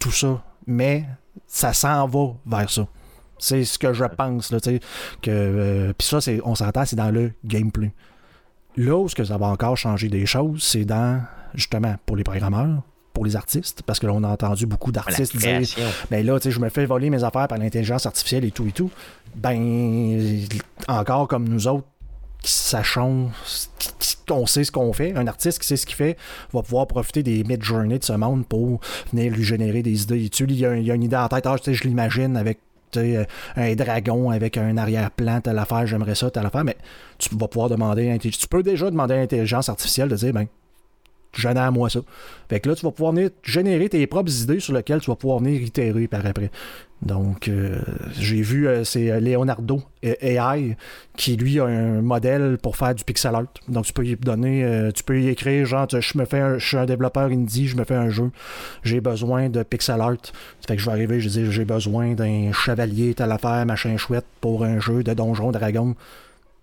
tout 0.00 0.10
ça. 0.10 0.42
Mais 0.66 1.04
ça 1.46 1.72
s'en 1.72 2.08
va 2.08 2.34
vers 2.46 2.68
ça. 2.70 2.88
C'est 3.38 3.64
ce 3.64 3.78
que 3.78 3.92
je 3.92 4.04
pense. 4.04 4.50
Là, 4.50 4.58
que 4.60 5.30
euh, 5.30 5.92
Puis 5.96 6.08
ça, 6.08 6.20
c'est- 6.20 6.40
on 6.44 6.54
s'entend, 6.54 6.84
c'est 6.84 6.96
dans 6.96 7.10
le 7.10 7.32
gameplay. 7.44 7.92
Là 8.76 8.96
où 8.96 9.08
ce 9.08 9.14
que 9.14 9.24
ça 9.24 9.36
va 9.38 9.46
encore 9.46 9.76
changer 9.76 10.08
des 10.08 10.26
choses, 10.26 10.62
c'est 10.62 10.84
dans, 10.84 11.22
justement, 11.54 11.96
pour 12.06 12.16
les 12.16 12.24
programmeurs, 12.24 12.82
pour 13.14 13.24
les 13.24 13.34
artistes, 13.36 13.82
parce 13.86 13.98
que 13.98 14.06
là, 14.06 14.12
on 14.14 14.22
a 14.24 14.28
entendu 14.28 14.66
beaucoup 14.66 14.92
d'artistes 14.92 15.34
dire 15.38 15.60
ben 16.10 16.24
là, 16.26 16.38
je 16.44 16.58
me 16.60 16.68
fais 16.68 16.84
voler 16.84 17.08
mes 17.08 17.24
affaires 17.24 17.48
par 17.48 17.56
l'intelligence 17.58 18.04
artificielle 18.04 18.44
et 18.44 18.50
tout 18.50 18.66
et 18.66 18.72
tout. 18.72 18.90
Ben, 19.34 20.44
encore 20.88 21.26
comme 21.28 21.48
nous 21.48 21.66
autres, 21.68 21.86
qui 22.42 22.52
sachons, 22.52 23.30
qu'on 24.28 24.46
sait 24.46 24.64
ce 24.64 24.70
qu'on 24.70 24.92
fait, 24.92 25.16
un 25.16 25.26
artiste 25.26 25.60
qui 25.60 25.66
sait 25.66 25.76
ce 25.76 25.86
qu'il 25.86 25.96
fait 25.96 26.16
va 26.52 26.62
pouvoir 26.62 26.86
profiter 26.86 27.22
des 27.22 27.42
mid-journées 27.44 27.98
de 27.98 28.04
ce 28.04 28.12
monde 28.12 28.46
pour 28.46 28.80
venir 29.12 29.32
lui 29.32 29.42
générer 29.44 29.82
des 29.82 30.02
idées. 30.02 30.28
Il 30.40 30.52
y 30.52 30.66
a, 30.66 30.76
il 30.76 30.84
y 30.86 30.90
a 30.90 30.94
une 30.94 31.02
idée 31.02 31.16
en 31.16 31.28
tête, 31.28 31.46
ah, 31.46 31.56
tu 31.58 31.64
sais, 31.64 31.74
je 31.74 31.84
l'imagine 31.84 32.36
avec 32.36 32.58
un 32.96 33.74
dragon 33.74 34.30
avec 34.30 34.56
un 34.56 34.76
arrière-plan, 34.76 35.40
telle 35.40 35.58
affaire, 35.58 35.86
j'aimerais 35.86 36.14
ça, 36.14 36.30
telle 36.30 36.46
affaire, 36.46 36.64
mais 36.64 36.76
tu 37.18 37.34
vas 37.34 37.48
pouvoir 37.48 37.68
demander, 37.68 38.18
tu 38.18 38.48
peux 38.48 38.62
déjà 38.62 38.90
demander 38.90 39.14
à 39.14 39.16
l'intelligence 39.18 39.68
artificielle 39.68 40.08
de 40.08 40.16
dire, 40.16 40.32
ben, 40.32 40.46
génère 41.34 41.72
moi 41.72 41.90
ça. 41.90 42.00
Fait 42.48 42.60
que 42.60 42.68
là, 42.68 42.74
tu 42.76 42.84
vas 42.86 42.92
pouvoir 42.92 43.12
venir 43.12 43.30
générer 43.42 43.88
tes 43.88 44.06
propres 44.06 44.32
idées 44.42 44.60
sur 44.60 44.72
lesquelles 44.74 45.00
tu 45.00 45.10
vas 45.10 45.16
pouvoir 45.16 45.40
venir 45.40 45.60
itérer 45.60 46.06
par 46.06 46.24
après. 46.24 46.50
Donc, 47.02 47.48
euh, 47.48 47.78
j'ai 48.18 48.40
vu, 48.40 48.66
euh, 48.66 48.82
c'est 48.82 49.10
euh, 49.10 49.20
Leonardo 49.20 49.82
AI 50.02 50.76
qui, 51.16 51.36
lui, 51.36 51.60
a 51.60 51.64
un 51.66 52.00
modèle 52.00 52.56
pour 52.62 52.76
faire 52.76 52.94
du 52.94 53.04
pixel 53.04 53.34
art. 53.34 53.52
Donc, 53.68 53.84
tu 53.84 53.92
peux 53.92 54.06
y 54.06 54.16
donner, 54.16 54.90
tu 54.94 55.02
peux 55.04 55.20
y 55.20 55.28
écrire, 55.28 55.66
genre, 55.66 55.86
je 55.90 56.18
me 56.18 56.24
fais 56.24 56.38
un- 56.40 56.58
je 56.58 56.66
suis 56.66 56.76
un 56.76 56.86
développeur 56.86 57.26
indie, 57.26 57.66
je 57.68 57.76
me 57.76 57.84
fais 57.84 57.94
un 57.96 58.08
jeu, 58.08 58.30
j'ai 58.82 59.00
besoin 59.00 59.50
de 59.50 59.62
pixel 59.62 60.00
art. 60.00 60.16
Fait 60.66 60.76
que 60.76 60.80
je 60.80 60.86
vais 60.86 60.92
arriver, 60.92 61.20
je 61.20 61.28
dis, 61.28 61.52
j'ai 61.52 61.64
besoin 61.64 62.12
d'un 62.14 62.52
chevalier, 62.52 63.14
telle 63.14 63.32
affaire, 63.32 63.66
machin 63.66 63.96
chouette 63.98 64.26
pour 64.40 64.64
un 64.64 64.80
jeu 64.80 65.02
de 65.02 65.12
donjon 65.12 65.50
dragon. 65.52 65.94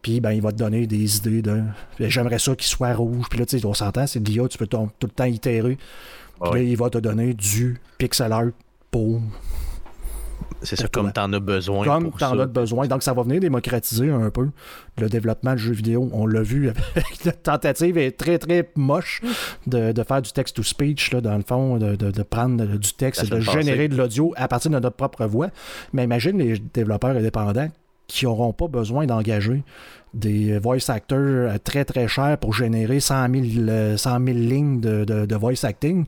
Puis, 0.03 0.19
ben, 0.19 0.31
il 0.31 0.41
va 0.41 0.51
te 0.51 0.57
donner 0.57 0.85
des 0.85 1.17
idées 1.17 1.41
de. 1.41 1.61
J'aimerais 1.99 2.37
ça 2.37 2.55
qu'il 2.55 2.67
soit 2.67 2.93
rouge. 2.93 3.25
Puis 3.29 3.39
là, 3.39 3.45
tu 3.47 3.57
sais, 3.57 3.65
on 3.65 3.73
s'entend, 3.73 4.05
c'est 4.05 4.21
de 4.21 4.29
l'IA, 4.29 4.47
tu 4.47 4.57
peux 4.59 4.67
ton- 4.67 4.89
tout 4.99 5.07
le 5.07 5.13
temps 5.13 5.23
itérer. 5.25 5.77
Puis 6.41 6.51
là, 6.53 6.59
il 6.59 6.77
va 6.77 6.89
te 6.91 6.97
donner 6.99 7.33
du 7.33 7.79
pixel 7.97 8.31
art 8.33 8.47
pour 8.91 9.21
C'est 10.61 10.75
ça, 10.77 10.87
comme 10.87 11.11
t'en 11.11 11.31
as 11.33 11.39
besoin. 11.39 11.85
comme 11.85 12.09
pour 12.09 12.17
tu 12.17 12.23
en 12.25 12.35
ça. 12.35 12.43
as 12.43 12.45
besoin. 12.47 12.87
Donc, 12.87 13.01
ça 13.03 13.13
va 13.13 13.23
venir 13.23 13.39
démocratiser 13.39 14.09
un 14.09 14.29
peu 14.29 14.49
le 14.97 15.09
développement 15.09 15.53
de 15.53 15.57
jeux 15.57 15.73
vidéo. 15.73 16.09
On 16.13 16.25
l'a 16.25 16.41
vu 16.41 16.69
avec 16.95 17.23
la 17.25 17.31
tentative 17.33 17.97
est 17.97 18.11
très, 18.11 18.37
très 18.39 18.69
moche 18.75 19.21
de, 19.67 19.91
de 19.93 20.03
faire 20.03 20.21
du 20.21 20.31
text-to-speech, 20.31 21.11
dans 21.15 21.37
le 21.37 21.43
fond, 21.47 21.77
de, 21.77 21.95
de- 21.95 22.11
de 22.11 22.23
prendre 22.23 22.65
du 22.77 22.93
texte 22.93 23.23
et 23.23 23.27
de 23.27 23.39
générer 23.39 23.87
de 23.87 23.95
l'audio 23.95 24.33
à 24.35 24.47
partir 24.47 24.69
de 24.71 24.75
notre 24.79 24.95
propre 24.97 25.25
voix. 25.25 25.47
Mais 25.93 26.03
imagine 26.03 26.37
les 26.37 26.59
développeurs 26.73 27.15
indépendants 27.15 27.69
qui 28.13 28.25
n'auront 28.25 28.53
pas 28.53 28.67
besoin 28.67 29.05
d'engager 29.07 29.63
des 30.13 30.59
voice 30.59 30.89
actors 30.89 31.17
euh, 31.17 31.57
très 31.63 31.83
très 31.83 32.07
chers 32.07 32.37
pour 32.37 32.53
générer 32.53 32.99
100 32.99 33.27
000, 33.33 33.43
euh, 33.69 33.97
100 33.97 34.25
000 34.25 34.37
lignes 34.37 34.79
de, 34.81 35.03
de- 35.03 35.25
de 35.25 35.35
voice 35.35 35.63
acting. 35.63 36.05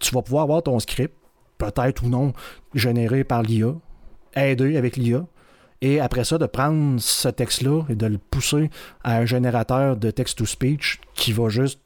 Tu 0.00 0.12
vas 0.14 0.22
pouvoir 0.22 0.42
avoir 0.44 0.62
ton 0.64 0.78
script, 0.80 1.14
peut-être 1.58 2.02
ou 2.04 2.08
non, 2.08 2.32
généré 2.74 3.22
par 3.22 3.42
l'IA, 3.42 3.74
aidé 4.34 4.76
avec 4.76 4.96
l'IA. 4.96 5.24
Et 5.82 6.00
après 6.00 6.24
ça, 6.24 6.38
de 6.38 6.46
prendre 6.46 7.00
ce 7.00 7.28
texte-là 7.28 7.84
et 7.88 7.94
de 7.94 8.06
le 8.06 8.18
pousser 8.18 8.68
à 9.04 9.18
un 9.18 9.24
générateur 9.26 9.96
de 9.96 10.10
text-to-speech 10.10 11.00
qui 11.14 11.32
va 11.32 11.48
juste 11.48 11.80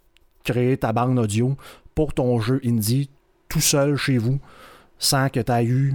créer 0.45 0.77
ta 0.79 0.93
bande 0.95 1.19
audio 1.19 1.57
pour 1.95 2.15
ton 2.15 2.41
jeu 2.41 2.61
indie 2.65 3.11
tout 3.49 3.61
seul 3.61 3.97
chez 3.97 4.17
vous 4.19 4.41
sans 4.99 5.29
que 5.29 5.41
tu 5.41 5.53
aies 5.53 5.65
eu 5.67 5.95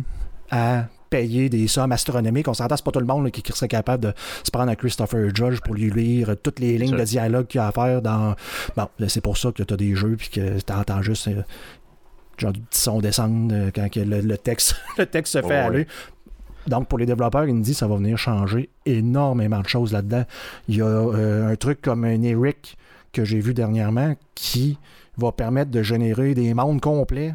à 0.52 0.86
payer 1.10 1.49
des 1.49 1.68
sommes 1.68 1.91
astronomiques. 1.91 2.48
On 2.48 2.53
s'entend, 2.53 2.76
c'est 2.77 2.86
pas 2.86 2.91
tout 2.91 2.99
le 2.99 3.06
monde 3.06 3.26
là, 3.26 3.31
qui, 3.31 3.41
qui 3.41 3.52
serait 3.52 3.68
capable 3.68 4.03
de 4.03 4.14
se 4.44 4.52
prendre 4.52 4.72
un 4.72 4.76
Christopher 4.76 5.34
Judge 5.34 5.60
pour 5.61 5.76
lui 5.76 5.90
lire 5.90 6.36
toutes 6.41 6.60
les 6.60 6.77
lignes 6.77 6.98
de 6.98 7.03
dialogue 7.03 7.48
qu'il 7.48 7.60
y 7.60 7.61
a 7.61 7.68
à 7.68 7.72
faire 7.72 8.02
dans. 8.02 8.36
Bon, 8.76 8.88
c'est 9.07 9.22
pour 9.22 9.38
ça 9.38 9.52
que 9.52 9.64
tu 9.64 9.73
as 9.73 9.77
des 9.77 9.95
jeux 9.95 10.15
puis 10.18 10.30
que 10.30 10.60
tu 10.60 10.73
entends 10.73 11.02
juste 11.02 11.27
euh, 11.27 11.44
genre 12.38 12.52
du 12.52 12.61
petit 12.61 12.81
son 12.81 12.99
descendre 12.99 13.53
euh, 13.53 13.72
quand 13.73 13.90
que 13.90 13.99
le, 13.99 14.22
le 14.22 14.38
texte, 14.38 14.76
le 14.98 15.06
texte 15.06 15.34
se 15.34 15.41
fait 15.41 15.48
Ouais, 15.48 15.56
aller. 15.56 15.88
Donc, 16.68 16.88
pour 16.88 16.99
les 16.99 17.06
développeurs 17.06 17.44
indie, 17.44 17.73
ça 17.73 17.88
va 17.88 17.95
venir 17.95 18.18
changer 18.18 18.69
énormément 18.86 19.61
de 19.61 19.68
choses 19.68 19.91
là-dedans. 19.91 20.26
Il 20.68 20.77
y 20.77 20.81
a 20.81 20.86
euh, 20.86 21.52
un 21.52 21.56
truc 21.56 21.81
comme 21.81 22.03
un 22.03 22.22
Eric 22.22 22.77
que 23.11 23.26
j'ai 23.26 23.40
vu 23.40 23.53
dernièrement 23.53 24.15
qui 24.36 24.77
va 25.18 25.31
permettre 25.31 25.72
de 25.72 25.81
générer 25.81 26.34
des 26.36 26.53
mondes 26.53 26.81
complets 26.81 27.34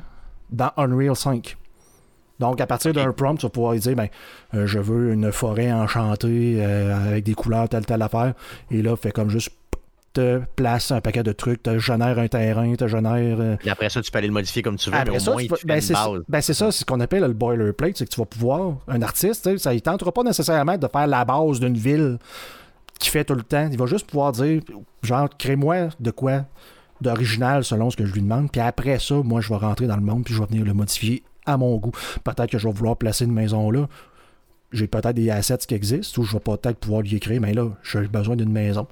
dans 0.51 0.71
Unreal 0.77 1.17
5. 1.17 1.57
Donc, 2.41 2.61
à 2.61 2.67
partir 2.67 2.93
d'un 2.93 3.13
prompt, 3.13 3.37
tu 3.39 3.47
vas 3.47 3.51
pouvoir 3.51 3.75
dire 3.75 3.95
ben, 3.95 4.09
euh, 4.55 4.67
je 4.67 4.79
veux 4.79 5.13
une 5.13 5.31
forêt 5.31 5.73
enchantée 5.73 6.57
euh, 6.59 7.09
avec 7.11 7.25
des 7.25 7.35
couleurs, 7.35 7.69
telle, 7.69 7.87
telle 7.87 8.03
affaire. 8.03 8.35
Et 8.71 8.83
là, 8.83 8.97
fait 8.97 9.13
comme 9.13 9.31
juste 9.31 9.51
te 10.15 10.41
place 10.55 10.93
un 10.93 11.01
paquet 11.01 11.23
de 11.25 11.33
trucs, 11.33 11.63
te 11.63 11.79
génère 11.79 12.19
un 12.19 12.29
terrain, 12.29 12.73
te 12.77 12.87
génère. 12.87 13.41
euh, 13.41 13.57
Puis 13.57 13.69
après 13.69 13.91
ça, 13.91 14.01
tu 14.01 14.11
peux 14.11 14.19
aller 14.19 14.29
le 14.29 14.33
modifier 14.33 14.63
comme 14.63 14.77
tu 14.77 14.89
veux, 14.89 14.95
mais 14.95 15.01
après 15.03 15.17
au 15.17 15.21
ça, 15.21 15.33
moins, 15.33 15.43
tu 15.43 15.49
tu 15.49 15.67
ben, 15.67 15.75
une 15.75 15.81
c'est 15.81 15.95
ça, 15.95 16.09
ben, 16.29 16.41
c'est 16.41 16.55
ça, 16.55 16.71
c'est 16.71 16.81
ce 16.81 16.85
qu'on 16.85 17.01
appelle 17.01 17.23
le 17.23 17.33
boilerplate, 17.33 17.97
c'est 17.97 18.05
que 18.05 18.11
tu 18.11 18.21
vas 18.21 18.27
pouvoir, 18.27 18.77
un 18.87 19.03
artiste, 19.03 19.59
ça 19.59 19.75
ne 19.75 19.79
tentera 19.81 20.13
pas 20.13 20.23
nécessairement 20.23 20.79
de 20.79 20.87
faire 20.87 21.07
la 21.09 21.25
base 21.25 21.59
d'une 21.59 21.77
ville 21.77 22.19
qui 23.01 23.11
fait 23.11 23.25
tout 23.25 23.35
le 23.35 23.43
temps. 23.43 23.69
Il 23.71 23.77
va 23.77 23.87
juste 23.87 24.07
pouvoir 24.09 24.31
dire, 24.33 24.63
genre, 25.03 25.29
crée-moi 25.37 25.89
de 25.99 26.11
quoi 26.13 26.45
d'original 27.01 27.65
selon 27.65 27.91
ce 27.91 27.97
que 27.97 28.07
je 28.07 28.13
lui 28.13 28.23
demande. 28.23 28.51
Puis 28.53 28.61
après 28.61 29.01
ça, 29.01 29.17
moi, 29.17 29.41
je 29.41 29.49
vais 29.49 29.57
rentrer 29.57 29.87
dans 29.89 29.97
le 29.97 30.03
monde, 30.03 30.25
puis 30.25 30.33
je 30.33 30.41
vais 30.41 30.47
venir 30.47 30.65
le 30.65 30.75
modifier 30.75 31.25
à 31.47 31.57
mon 31.57 31.77
goût. 31.77 31.93
Peut-être 32.25 32.51
que 32.51 32.59
je 32.59 32.67
vais 32.69 32.73
vouloir 32.75 32.97
placer 32.97 33.25
une 33.25 33.33
maison 33.33 33.71
là. 33.71 33.89
J'ai 34.73 34.89
peut-être 34.89 35.13
des 35.15 35.31
assets 35.31 35.59
qui 35.69 35.75
existent, 35.75 36.21
ou 36.21 36.25
je 36.25 36.33
vais 36.33 36.41
peut-être 36.41 36.79
pouvoir 36.79 37.03
lui 37.03 37.15
écrire, 37.15 37.41
mais 37.41 37.55
là, 37.55 37.69
j'ai 37.85 38.01
besoin 38.09 38.35
d'une 38.35 38.51
maison. 38.51 38.89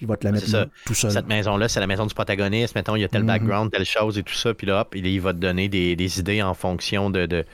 Il 0.00 0.06
va 0.08 0.16
te 0.16 0.24
la 0.24 0.32
mettre 0.32 0.46
ça. 0.48 0.66
tout 0.84 0.94
seul. 0.94 1.10
Cette 1.12 1.28
maison-là, 1.28 1.68
c'est 1.68 1.78
la 1.80 1.86
maison 1.86 2.06
du 2.06 2.14
protagoniste. 2.14 2.74
Mettons, 2.74 2.96
il 2.96 3.02
y 3.02 3.04
a 3.04 3.08
tel 3.08 3.22
Mhm. 3.22 3.26
background, 3.28 3.70
telle 3.70 3.84
chose 3.84 4.18
et 4.18 4.22
tout 4.24 4.34
ça. 4.34 4.52
Puis 4.52 4.66
là, 4.66 4.80
hop, 4.80 4.94
il, 4.96 5.20
va 5.20 5.32
te 5.32 5.38
donner 5.38 5.68
des, 5.68 5.94
des 5.96 6.18
idées 6.20 6.42
en 6.42 6.54
fonction 6.54 7.08
de, 7.10 7.26
de- 7.26 7.44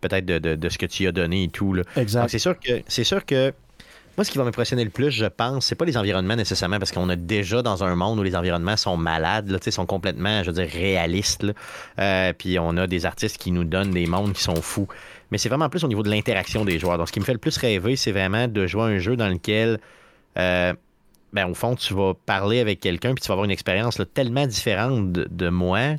peut-être 0.00 0.24
de, 0.24 0.38
de- 0.38 0.54
de 0.54 0.68
ce 0.68 0.78
que 0.78 0.86
tu 0.86 1.02
y 1.04 1.06
as 1.08 1.12
donné 1.12 1.44
et 1.44 1.48
tout. 1.48 1.72
Là. 1.72 1.82
Exact. 1.96 2.28
c'est 2.28 2.38
sûr 2.38 2.58
que 2.58 2.80
c'est 2.86 3.02
sûr 3.04 3.24
que 3.24 3.52
moi, 4.16 4.24
ce 4.24 4.30
qui 4.30 4.38
va 4.38 4.44
m'impressionner 4.44 4.82
le 4.82 4.90
plus, 4.90 5.10
je 5.10 5.26
pense, 5.26 5.66
c'est 5.66 5.74
pas 5.74 5.84
les 5.84 5.98
environnements 5.98 6.36
nécessairement, 6.36 6.78
parce 6.78 6.90
qu'on 6.90 7.10
est 7.10 7.16
déjà 7.16 7.60
dans 7.60 7.84
un 7.84 7.94
monde 7.94 8.18
où 8.18 8.22
les 8.22 8.34
environnements 8.34 8.78
sont 8.78 8.96
malades, 8.96 9.50
là, 9.50 9.58
sont 9.70 9.84
complètement, 9.84 10.42
je 10.42 10.50
veux 10.50 10.64
dire, 10.64 10.72
réalistes. 10.72 11.44
Euh, 11.98 12.32
puis 12.32 12.58
on 12.58 12.76
a 12.78 12.86
des 12.86 13.04
artistes 13.04 13.36
qui 13.36 13.52
nous 13.52 13.64
donnent 13.64 13.90
des 13.90 14.06
mondes 14.06 14.32
qui 14.32 14.42
sont 14.42 14.62
fous. 14.62 14.88
Mais 15.30 15.38
c'est 15.38 15.50
vraiment 15.50 15.68
plus 15.68 15.84
au 15.84 15.88
niveau 15.88 16.02
de 16.02 16.08
l'interaction 16.08 16.64
des 16.64 16.78
joueurs. 16.78 16.96
Donc, 16.96 17.08
ce 17.08 17.12
qui 17.12 17.20
me 17.20 17.24
fait 17.24 17.34
le 17.34 17.38
plus 17.38 17.56
rêver, 17.58 17.96
c'est 17.96 18.12
vraiment 18.12 18.48
de 18.48 18.66
jouer 18.66 18.82
à 18.82 18.86
un 18.86 18.98
jeu 18.98 19.16
dans 19.16 19.28
lequel, 19.28 19.80
euh, 20.38 20.72
ben, 21.34 21.50
au 21.50 21.54
fond, 21.54 21.74
tu 21.74 21.92
vas 21.92 22.14
parler 22.14 22.60
avec 22.60 22.80
quelqu'un, 22.80 23.12
puis 23.12 23.20
tu 23.20 23.28
vas 23.28 23.34
avoir 23.34 23.44
une 23.44 23.50
expérience 23.50 24.00
tellement 24.14 24.46
différente 24.46 25.12
de, 25.12 25.48
moi. 25.50 25.96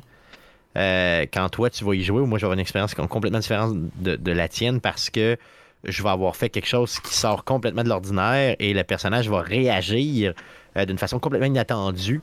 euh, 0.76 1.26
quand 1.32 1.48
toi, 1.50 1.70
tu 1.70 1.84
vas 1.84 1.94
y 1.94 2.02
jouer, 2.02 2.20
ou 2.20 2.26
moi, 2.26 2.38
je 2.38 2.42
vais 2.42 2.46
avoir 2.46 2.54
une 2.54 2.60
expérience 2.60 2.94
com- 2.94 3.06
complètement 3.06 3.38
différente 3.38 3.76
de 4.00 4.32
la 4.32 4.48
tienne 4.48 4.80
parce 4.80 5.08
que 5.08 5.36
je 5.84 6.02
vais 6.02 6.08
avoir 6.08 6.36
fait 6.36 6.48
quelque 6.48 6.68
chose 6.68 6.98
qui 7.00 7.14
sort 7.14 7.44
complètement 7.44 7.82
de 7.82 7.88
l'ordinaire 7.88 8.56
et 8.58 8.74
le 8.74 8.84
personnage 8.84 9.28
va 9.28 9.40
réagir 9.40 10.34
euh, 10.76 10.84
d'une 10.84 10.98
façon 10.98 11.18
complètement 11.18 11.46
inattendue 11.48 12.20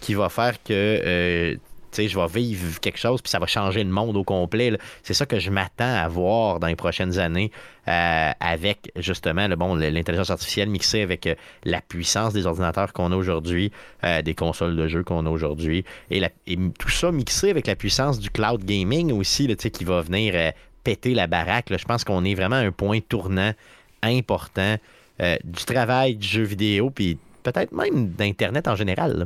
qui 0.00 0.14
va 0.14 0.28
faire 0.28 0.62
que 0.62 0.72
euh, 0.72 1.56
je 1.96 2.18
vais 2.18 2.26
vivre 2.26 2.78
quelque 2.80 2.98
chose 2.98 3.20
puis 3.20 3.30
ça 3.30 3.38
va 3.38 3.46
changer 3.46 3.82
le 3.82 3.90
monde 3.90 4.16
au 4.16 4.24
complet. 4.24 4.78
C'est 5.02 5.14
ça 5.14 5.26
que 5.26 5.38
je 5.38 5.50
m'attends 5.50 5.96
à 5.96 6.06
voir 6.08 6.60
dans 6.60 6.68
les 6.68 6.76
prochaines 6.76 7.18
années 7.18 7.50
euh, 7.88 8.30
avec 8.38 8.92
justement 8.96 9.48
bon 9.48 9.74
l'intelligence 9.74 10.30
artificielle 10.30 10.70
mixée 10.70 11.02
avec 11.02 11.26
euh, 11.26 11.34
la 11.64 11.80
puissance 11.80 12.32
des 12.32 12.46
ordinateurs 12.46 12.92
qu'on 12.92 13.12
a 13.12 13.16
aujourd'hui, 13.16 13.72
des 14.24 14.34
consoles 14.34 14.76
de 14.76 14.86
jeux 14.86 15.02
qu'on 15.02 15.26
a 15.26 15.30
aujourd'hui 15.30 15.84
et, 16.10 16.22
tout 16.78 16.88
ça 16.88 17.10
mixé 17.10 17.50
avec 17.50 17.66
la 17.66 17.74
puissance 17.74 18.18
du 18.18 18.30
cloud 18.30 18.64
gaming 18.64 19.12
aussi 19.12 19.46
là, 19.46 19.56
qui 19.56 19.84
va 19.84 20.00
venir 20.00 20.52
péter 20.84 21.14
la 21.14 21.26
baraque. 21.26 21.70
là. 21.70 21.76
Je 21.78 21.84
pense 21.84 22.04
qu'on 22.04 22.24
est 22.24 22.34
vraiment 22.34 22.56
à 22.56 22.60
un 22.60 22.72
point 22.72 23.00
tournant 23.00 23.52
important 24.02 24.76
euh, 25.20 25.36
du 25.44 25.64
travail 25.64 26.16
du 26.16 26.26
jeu 26.26 26.42
vidéo, 26.42 26.90
puis 26.90 27.18
peut-être 27.42 27.72
même 27.72 28.08
d'Internet 28.10 28.66
en 28.68 28.76
général. 28.76 29.18
là. 29.18 29.24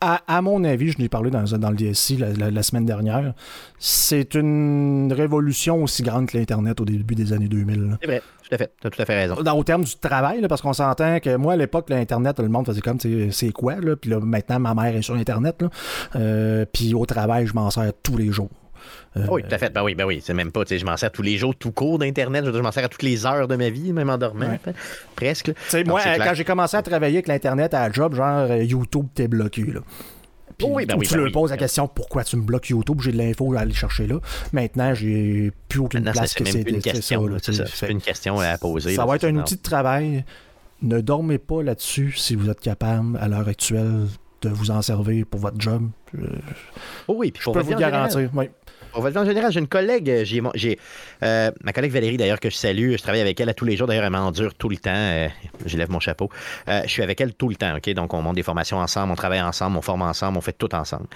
à, 0.00 0.22
à 0.36 0.40
mon 0.42 0.62
avis, 0.64 0.92
je 0.92 0.98
l'ai 0.98 1.08
parlé 1.08 1.30
dans, 1.30 1.42
dans 1.44 1.70
le 1.70 1.76
DSI 1.76 2.16
la, 2.16 2.32
la- 2.32 2.50
la 2.50 2.62
semaine 2.62 2.86
dernière, 2.86 3.34
c'est 3.78 4.34
une 4.34 5.12
révolution 5.12 5.82
aussi 5.82 6.02
grande 6.04 6.26
que 6.28 6.38
l'Internet 6.38 6.80
au 6.80 6.84
début 6.84 7.14
des 7.16 7.32
années 7.32 7.48
2000. 7.48 7.82
là. 7.90 7.98
C'est 8.00 8.06
vrai, 8.06 8.20
tout 8.48 8.54
à 8.54 8.58
fait. 8.58 8.72
Tu 8.80 8.86
as 8.86 8.90
tout 8.90 9.02
à 9.02 9.04
fait 9.04 9.16
raison. 9.16 9.42
Dans, 9.42 9.56
au 9.58 9.64
terme 9.64 9.82
du 9.84 9.96
travail, 9.96 10.40
là, 10.40 10.48
parce 10.48 10.62
qu'on 10.62 10.72
s'entend 10.72 11.18
que 11.20 11.34
moi, 11.36 11.54
à 11.54 11.56
l'époque, 11.56 11.90
l'Internet, 11.90 12.38
le 12.38 12.48
monde 12.48 12.66
faisait 12.66 12.80
comme, 12.80 12.98
c'est 13.00 13.52
quoi, 13.52 13.74
là? 13.76 13.96
Puis 13.96 14.10
là, 14.10 14.20
maintenant, 14.20 14.60
ma 14.60 14.74
mère 14.74 14.94
est 14.94 15.02
sur 15.02 15.16
Internet, 15.16 15.60
là. 15.62 15.68
Euh, 16.16 16.64
puis 16.72 16.94
au 16.94 17.04
travail, 17.04 17.46
je 17.46 17.54
m'en 17.54 17.68
sers 17.70 17.92
tous 18.02 18.16
les 18.16 18.30
jours. 18.30 18.50
Euh, 19.16 19.26
Oui, 19.30 19.42
tout 19.42 19.54
à 19.54 19.58
fait. 19.58 19.70
Ben 19.72 19.82
oui, 19.82 19.94
ben 19.94 20.04
oui. 20.04 20.20
C'est 20.24 20.34
même 20.34 20.52
pas, 20.52 20.64
tu 20.64 20.70
sais, 20.74 20.78
je 20.78 20.84
m'en 20.86 20.96
sers 20.96 21.10
tous 21.10 21.22
les 21.22 21.36
jours, 21.36 21.54
tout 21.56 21.72
court 21.72 21.98
d'Internet. 21.98 22.44
Je, 22.44 22.52
je 22.52 22.58
m'en 22.58 22.72
sers 22.72 22.84
à 22.84 22.88
toutes 22.88 23.02
les 23.02 23.26
heures 23.26 23.48
de 23.48 23.56
ma 23.56 23.70
vie, 23.70 23.92
même 23.92 24.10
en 24.10 24.18
dormant. 24.18 24.46
Ouais. 24.48 24.60
fait, 24.62 24.74
Presque. 25.16 25.46
Tu 25.54 25.54
sais, 25.68 25.84
moi, 25.84 26.00
euh, 26.06 26.16
quand 26.18 26.34
j'ai 26.34 26.44
commencé 26.44 26.76
à 26.76 26.82
travailler 26.82 27.16
avec 27.16 27.28
l'Internet 27.28 27.74
à 27.74 27.88
la 27.88 27.92
job, 27.92 28.14
genre, 28.14 28.50
euh, 28.50 28.62
YouTube, 28.62 29.06
t'es 29.14 29.28
bloqué, 29.28 29.62
là. 29.64 29.80
Puis, 30.58 30.66
Oh 30.68 30.72
oui, 30.74 30.84
ben 30.84 30.96
oui, 30.98 31.06
tu 31.06 31.12
ben 31.12 31.18
leur 31.20 31.26
oui. 31.26 31.32
poses 31.32 31.50
la 31.50 31.56
question 31.56 31.88
pourquoi 31.88 32.22
tu 32.22 32.36
me 32.36 32.42
bloques 32.42 32.68
YouTube, 32.68 33.00
j'ai 33.00 33.12
de 33.12 33.16
l'info 33.16 33.54
à 33.54 33.60
aller 33.60 33.72
chercher 33.72 34.06
là. 34.06 34.16
Maintenant, 34.52 34.92
j'ai 34.92 35.52
plus 35.68 35.80
aucune 35.80 36.00
Maintenant, 36.04 36.20
place 36.20 36.34
que 36.34 36.44
c'est 36.44 36.60
une 36.68 36.82
question. 36.82 37.26
C'est 37.72 37.88
une 37.90 38.00
question 38.02 38.38
à 38.40 38.58
poser. 38.58 38.94
Ça 38.94 39.02
là, 39.02 39.08
va 39.08 39.16
être 39.16 39.24
un 39.24 39.36
outil 39.36 39.56
de 39.56 39.62
travail. 39.62 40.24
Ne 40.82 41.00
dormez 41.00 41.38
pas 41.38 41.62
là-dessus 41.62 42.12
si 42.16 42.34
vous 42.34 42.50
êtes 42.50 42.60
capable, 42.60 43.16
à 43.18 43.28
l'heure 43.28 43.48
actuelle, 43.48 44.06
de 44.42 44.48
vous 44.50 44.70
en 44.70 44.82
servir 44.82 45.24
pour 45.26 45.40
votre 45.40 45.58
job. 45.60 45.88
Euh, 46.18 46.26
Oh 47.08 47.14
oui, 47.16 47.30
puis 47.30 47.42
je 47.44 47.50
peux 47.50 47.60
vous 47.60 47.74
garantir. 47.76 48.28
oui. 48.34 48.50
En 48.94 49.24
général, 49.24 49.52
j'ai 49.52 49.60
une 49.60 49.68
collègue, 49.68 50.10
euh, 50.10 50.24
j'ai, 50.24 50.42
j'ai 50.54 50.78
euh, 51.22 51.50
ma 51.62 51.72
collègue 51.72 51.92
Valérie 51.92 52.16
d'ailleurs 52.16 52.40
que 52.40 52.50
je 52.50 52.56
salue, 52.56 52.92
je 52.92 53.02
travaille 53.02 53.20
avec 53.20 53.38
elle 53.40 53.48
à 53.48 53.54
tous 53.54 53.64
les 53.64 53.76
jours, 53.76 53.86
d'ailleurs 53.86 54.04
elle 54.04 54.10
m'endure 54.10 54.54
tout 54.54 54.68
le 54.68 54.76
temps, 54.76 54.90
euh, 54.94 55.28
je 55.66 55.76
lève 55.76 55.90
mon 55.90 56.00
chapeau. 56.00 56.28
Euh, 56.68 56.82
je 56.84 56.88
suis 56.88 57.02
avec 57.02 57.20
elle 57.20 57.34
tout 57.34 57.48
le 57.48 57.56
temps, 57.56 57.76
OK? 57.76 57.88
Donc 57.90 58.14
on 58.14 58.22
monte 58.22 58.36
des 58.36 58.42
formations 58.42 58.78
ensemble, 58.78 59.12
on 59.12 59.16
travaille 59.16 59.42
ensemble, 59.42 59.76
on 59.76 59.82
forme 59.82 60.02
ensemble, 60.02 60.38
on 60.38 60.40
fait 60.40 60.56
tout 60.56 60.74
ensemble. 60.74 61.06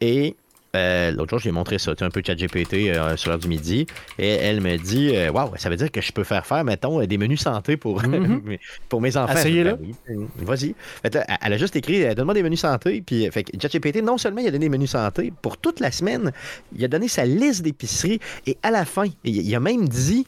Et 0.00 0.36
euh, 0.74 1.10
l'autre 1.12 1.30
jour, 1.30 1.38
je 1.38 1.44
lui 1.44 1.48
ai 1.50 1.52
montré 1.52 1.78
ça, 1.78 1.94
tu 1.94 2.00
sais, 2.00 2.04
un 2.04 2.10
peu 2.10 2.20
de 2.20 2.26
chat 2.26 2.34
GPT 2.34 2.88
euh, 2.88 3.16
sur 3.16 3.30
l'heure 3.30 3.38
du 3.38 3.48
midi, 3.48 3.86
et 4.18 4.28
elle 4.28 4.60
me 4.60 4.76
dit 4.76 5.14
euh, 5.14 5.30
Waouh, 5.30 5.52
ça 5.56 5.70
veut 5.70 5.76
dire 5.76 5.90
que 5.90 6.00
je 6.00 6.12
peux 6.12 6.24
faire 6.24 6.46
faire, 6.46 6.64
mettons, 6.64 7.04
des 7.04 7.18
menus 7.18 7.40
santé 7.40 7.76
pour, 7.76 8.02
pour 8.88 9.00
mes 9.00 9.16
enfants. 9.16 9.34
Essayez-le. 9.34 9.74
Ben 9.74 9.94
oui, 10.08 10.26
Vas-y. 10.38 10.74
Fait 11.02 11.10
que 11.10 11.18
là, 11.18 11.26
elle 11.42 11.52
a 11.52 11.58
juste 11.58 11.76
écrit 11.76 12.14
Donne-moi 12.14 12.34
des 12.34 12.42
menus 12.42 12.60
santé. 12.60 13.02
Puis, 13.04 13.30
fait 13.30 13.46
ChatGPT, 13.60 14.02
non 14.02 14.18
seulement 14.18 14.40
il 14.40 14.48
a 14.48 14.50
donné 14.50 14.66
des 14.66 14.70
menus 14.70 14.90
santé, 14.90 15.32
pour 15.42 15.56
toute 15.56 15.80
la 15.80 15.90
semaine, 15.90 16.32
il 16.76 16.84
a 16.84 16.88
donné 16.88 17.08
sa 17.08 17.24
liste 17.24 17.62
d'épicerie. 17.62 18.20
Et 18.46 18.56
à 18.62 18.70
la 18.70 18.84
fin, 18.84 19.04
il, 19.24 19.36
il 19.36 19.54
a 19.54 19.60
même 19.60 19.88
dit 19.88 20.26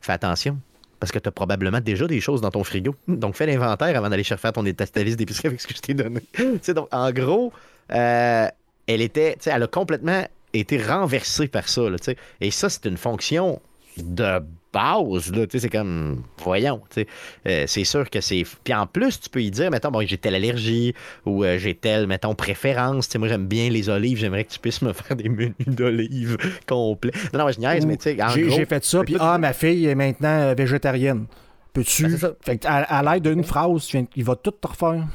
Fais 0.00 0.12
attention. 0.12 0.58
Parce 1.00 1.12
que 1.12 1.18
tu 1.18 1.28
as 1.28 1.32
probablement 1.32 1.80
déjà 1.80 2.06
des 2.06 2.20
choses 2.20 2.40
dans 2.40 2.50
ton 2.50 2.64
frigo. 2.64 2.94
Donc, 3.06 3.36
fais 3.36 3.46
l'inventaire 3.46 3.96
avant 3.96 4.08
d'aller 4.08 4.24
chercher 4.24 4.42
faire 4.42 4.52
ton, 4.52 4.64
ta, 4.64 4.86
ta 4.86 5.02
liste 5.02 5.16
d'épicerie 5.16 5.48
avec 5.48 5.60
ce 5.60 5.66
que 5.66 5.74
je 5.74 5.80
t'ai 5.80 5.94
donné. 5.94 6.20
Tu 6.32 6.58
sais, 6.60 6.74
donc, 6.74 6.88
en 6.90 7.12
gros, 7.12 7.52
euh, 7.92 8.48
elle 8.88 9.02
était, 9.02 9.34
tu 9.34 9.44
sais, 9.44 9.50
elle 9.54 9.62
a 9.62 9.66
complètement 9.68 10.26
été 10.52 10.82
renversée 10.82 11.46
par 11.46 11.68
ça. 11.68 11.88
Là, 11.88 11.98
tu 11.98 12.06
sais. 12.06 12.16
et 12.40 12.50
ça, 12.50 12.68
c'est 12.68 12.86
une 12.86 12.96
fonction 12.96 13.60
de 13.96 14.40
base. 14.72 15.32
Là, 15.32 15.46
tu 15.46 15.52
sais, 15.52 15.58
c'est 15.60 15.68
comme, 15.68 16.22
voyons. 16.42 16.80
tu 16.90 17.02
sais. 17.02 17.06
Euh, 17.46 17.64
c'est 17.66 17.84
sûr 17.84 18.08
que 18.08 18.20
c'est. 18.20 18.44
Puis 18.64 18.72
en 18.74 18.86
plus, 18.86 19.20
tu 19.20 19.28
peux 19.28 19.42
y 19.42 19.50
dire, 19.50 19.70
mettons, 19.70 19.90
bon, 19.90 20.06
j'ai 20.06 20.18
telle 20.18 20.34
allergie 20.34 20.94
ou 21.26 21.44
euh, 21.44 21.58
j'ai 21.58 21.74
telle, 21.74 22.06
mettons, 22.06 22.34
préférence. 22.34 23.08
Tu 23.08 23.12
sais, 23.12 23.18
moi, 23.18 23.28
j'aime 23.28 23.46
bien 23.46 23.68
les 23.70 23.88
olives. 23.88 24.18
J'aimerais 24.18 24.44
que 24.44 24.52
tu 24.52 24.58
puisses 24.58 24.82
me 24.82 24.92
faire 24.94 25.16
des 25.16 25.28
menus 25.28 25.54
d'olives 25.66 26.36
complets. 26.66 27.12
Non, 27.32 27.40
non, 27.40 27.50
je 27.50 27.58
niaise, 27.60 27.86
mais 27.86 27.96
tu 27.96 28.04
sais, 28.16 28.16
J'ai 28.34 28.66
fait 28.66 28.84
ça, 28.84 29.02
puis 29.04 29.16
ah, 29.20 29.36
ma 29.38 29.52
fille 29.52 29.86
est 29.86 29.94
maintenant 29.94 30.28
euh, 30.28 30.54
végétarienne. 30.54 31.26
Peux-tu? 31.72 32.08
Fait 32.40 32.56
que 32.58 32.66
à, 32.66 32.76
à 32.98 33.02
l'aide 33.14 33.24
d'une 33.28 33.44
phrase, 33.44 33.84
tu 33.86 33.98
viens- 33.98 34.06
il 34.16 34.24
va 34.24 34.34
tout 34.36 34.50
te 34.50 34.66
refaire. 34.66 35.06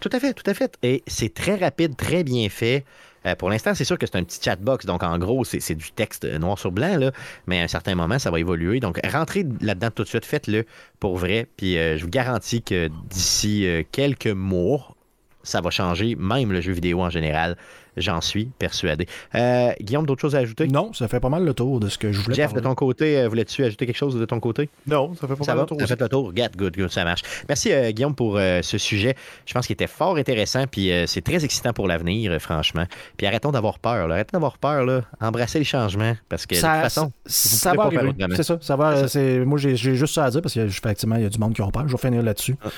Tout 0.00 0.10
à 0.12 0.18
fait, 0.18 0.32
tout 0.34 0.48
à 0.50 0.54
fait. 0.54 0.76
Et 0.82 1.02
c'est 1.06 1.32
très 1.32 1.54
rapide, 1.54 1.96
très 1.96 2.24
bien 2.24 2.48
fait. 2.48 2.84
Euh, 3.26 3.34
pour 3.34 3.50
l'instant, 3.50 3.74
c'est 3.74 3.84
sûr 3.84 3.98
que 3.98 4.06
c'est 4.06 4.16
un 4.16 4.24
petit 4.24 4.40
chatbox, 4.42 4.86
donc 4.86 5.02
en 5.02 5.18
gros, 5.18 5.44
c'est 5.44 5.74
du 5.74 5.92
texte 5.92 6.24
euh, 6.24 6.38
noir 6.38 6.58
sur 6.58 6.72
blanc, 6.72 6.96
là, 6.96 7.12
mais 7.46 7.60
à 7.60 7.64
un 7.64 7.68
certain 7.68 7.94
moment, 7.94 8.18
ça 8.18 8.30
va 8.30 8.40
évoluer. 8.40 8.80
Donc, 8.80 9.00
rentrez 9.04 9.46
là-dedans 9.60 9.90
tout 9.94 10.02
de 10.02 10.08
suite, 10.08 10.24
faites-le 10.24 10.64
pour 11.00 11.16
vrai, 11.16 11.46
puis 11.56 11.78
euh, 11.78 11.96
je 11.96 12.04
vous 12.04 12.10
garantis 12.10 12.62
que 12.62 12.88
d'ici 13.10 13.66
quelques 13.92 14.26
mois, 14.26 14.96
ça 15.42 15.60
va 15.60 15.70
changer, 15.70 16.14
même 16.16 16.52
le 16.52 16.60
jeu 16.60 16.72
vidéo 16.72 17.00
en 17.02 17.10
général. 17.10 17.56
J'en 17.96 18.20
suis 18.20 18.46
persuadé. 18.58 19.06
Euh, 19.34 19.72
Guillaume, 19.80 20.06
d'autres 20.06 20.20
choses 20.22 20.34
à 20.34 20.38
ajouter? 20.38 20.66
Non, 20.66 20.92
ça 20.92 21.08
fait 21.08 21.20
pas 21.20 21.28
mal 21.28 21.44
le 21.44 21.54
tour 21.54 21.78
de 21.80 21.88
ce 21.88 21.98
que 21.98 22.10
je 22.12 22.20
voulais 22.20 22.36
Jeff, 22.36 22.52
de 22.52 22.60
ton 22.60 22.74
côté, 22.74 23.18
euh, 23.18 23.28
voulais-tu 23.28 23.64
ajouter 23.64 23.86
quelque 23.86 23.96
chose 23.96 24.14
de 24.18 24.24
ton 24.24 24.40
côté? 24.40 24.68
Non, 24.86 25.14
ça 25.14 25.26
fait 25.28 25.36
pas 25.36 25.44
Ça 25.44 25.52
mal 25.52 25.56
va, 25.58 25.62
le 25.62 25.66
tour 25.68 25.76
aussi. 25.78 25.86
fait 25.86 26.00
le 26.00 26.08
tour. 26.08 26.32
Get, 26.34 26.50
good, 26.56 26.76
good, 26.76 26.90
ça 26.90 27.04
marche. 27.04 27.22
Merci 27.48 27.72
euh, 27.72 27.90
Guillaume 27.92 28.14
pour 28.14 28.36
euh, 28.38 28.60
ce 28.62 28.78
sujet. 28.78 29.14
Je 29.46 29.52
pense 29.54 29.66
qu'il 29.66 29.74
était 29.74 29.86
fort 29.86 30.16
intéressant, 30.16 30.64
puis 30.66 30.90
euh, 30.90 31.06
c'est 31.06 31.20
très 31.22 31.44
excitant 31.44 31.72
pour 31.72 31.86
l'avenir, 31.86 32.32
euh, 32.32 32.38
franchement. 32.38 32.84
Puis 33.16 33.26
arrêtons 33.26 33.50
d'avoir 33.52 33.78
peur, 33.78 34.08
là. 34.08 34.14
arrêtons 34.14 34.32
d'avoir 34.32 34.58
peur, 34.58 34.84
là. 34.84 35.02
embrassez 35.20 35.58
les 35.58 35.64
changements, 35.64 36.14
parce 36.28 36.46
que 36.46 36.54
de 36.54 36.60
toute 36.60 36.68
façon, 36.68 37.12
ça 37.26 37.74
va 37.74 37.84
arriver. 37.84 38.12
C'est 38.36 38.42
ça, 38.42 38.58
ça 38.60 38.76
va. 38.76 39.08
Ça. 39.08 39.20
Moi, 39.20 39.58
j'ai 39.58 39.76
juste 39.76 40.14
ça 40.14 40.24
à 40.24 40.30
dire 40.30 40.40
parce 40.42 40.54
qu'effectivement, 40.54 41.16
il 41.16 41.22
y 41.22 41.26
a 41.26 41.28
du 41.28 41.38
monde 41.38 41.54
qui 41.54 41.62
ont 41.62 41.70
peur. 41.70 41.86
Je 41.86 41.92
vais 41.92 41.98
finir 41.98 42.22
là-dessus. 42.22 42.56
Ah. 42.64 42.68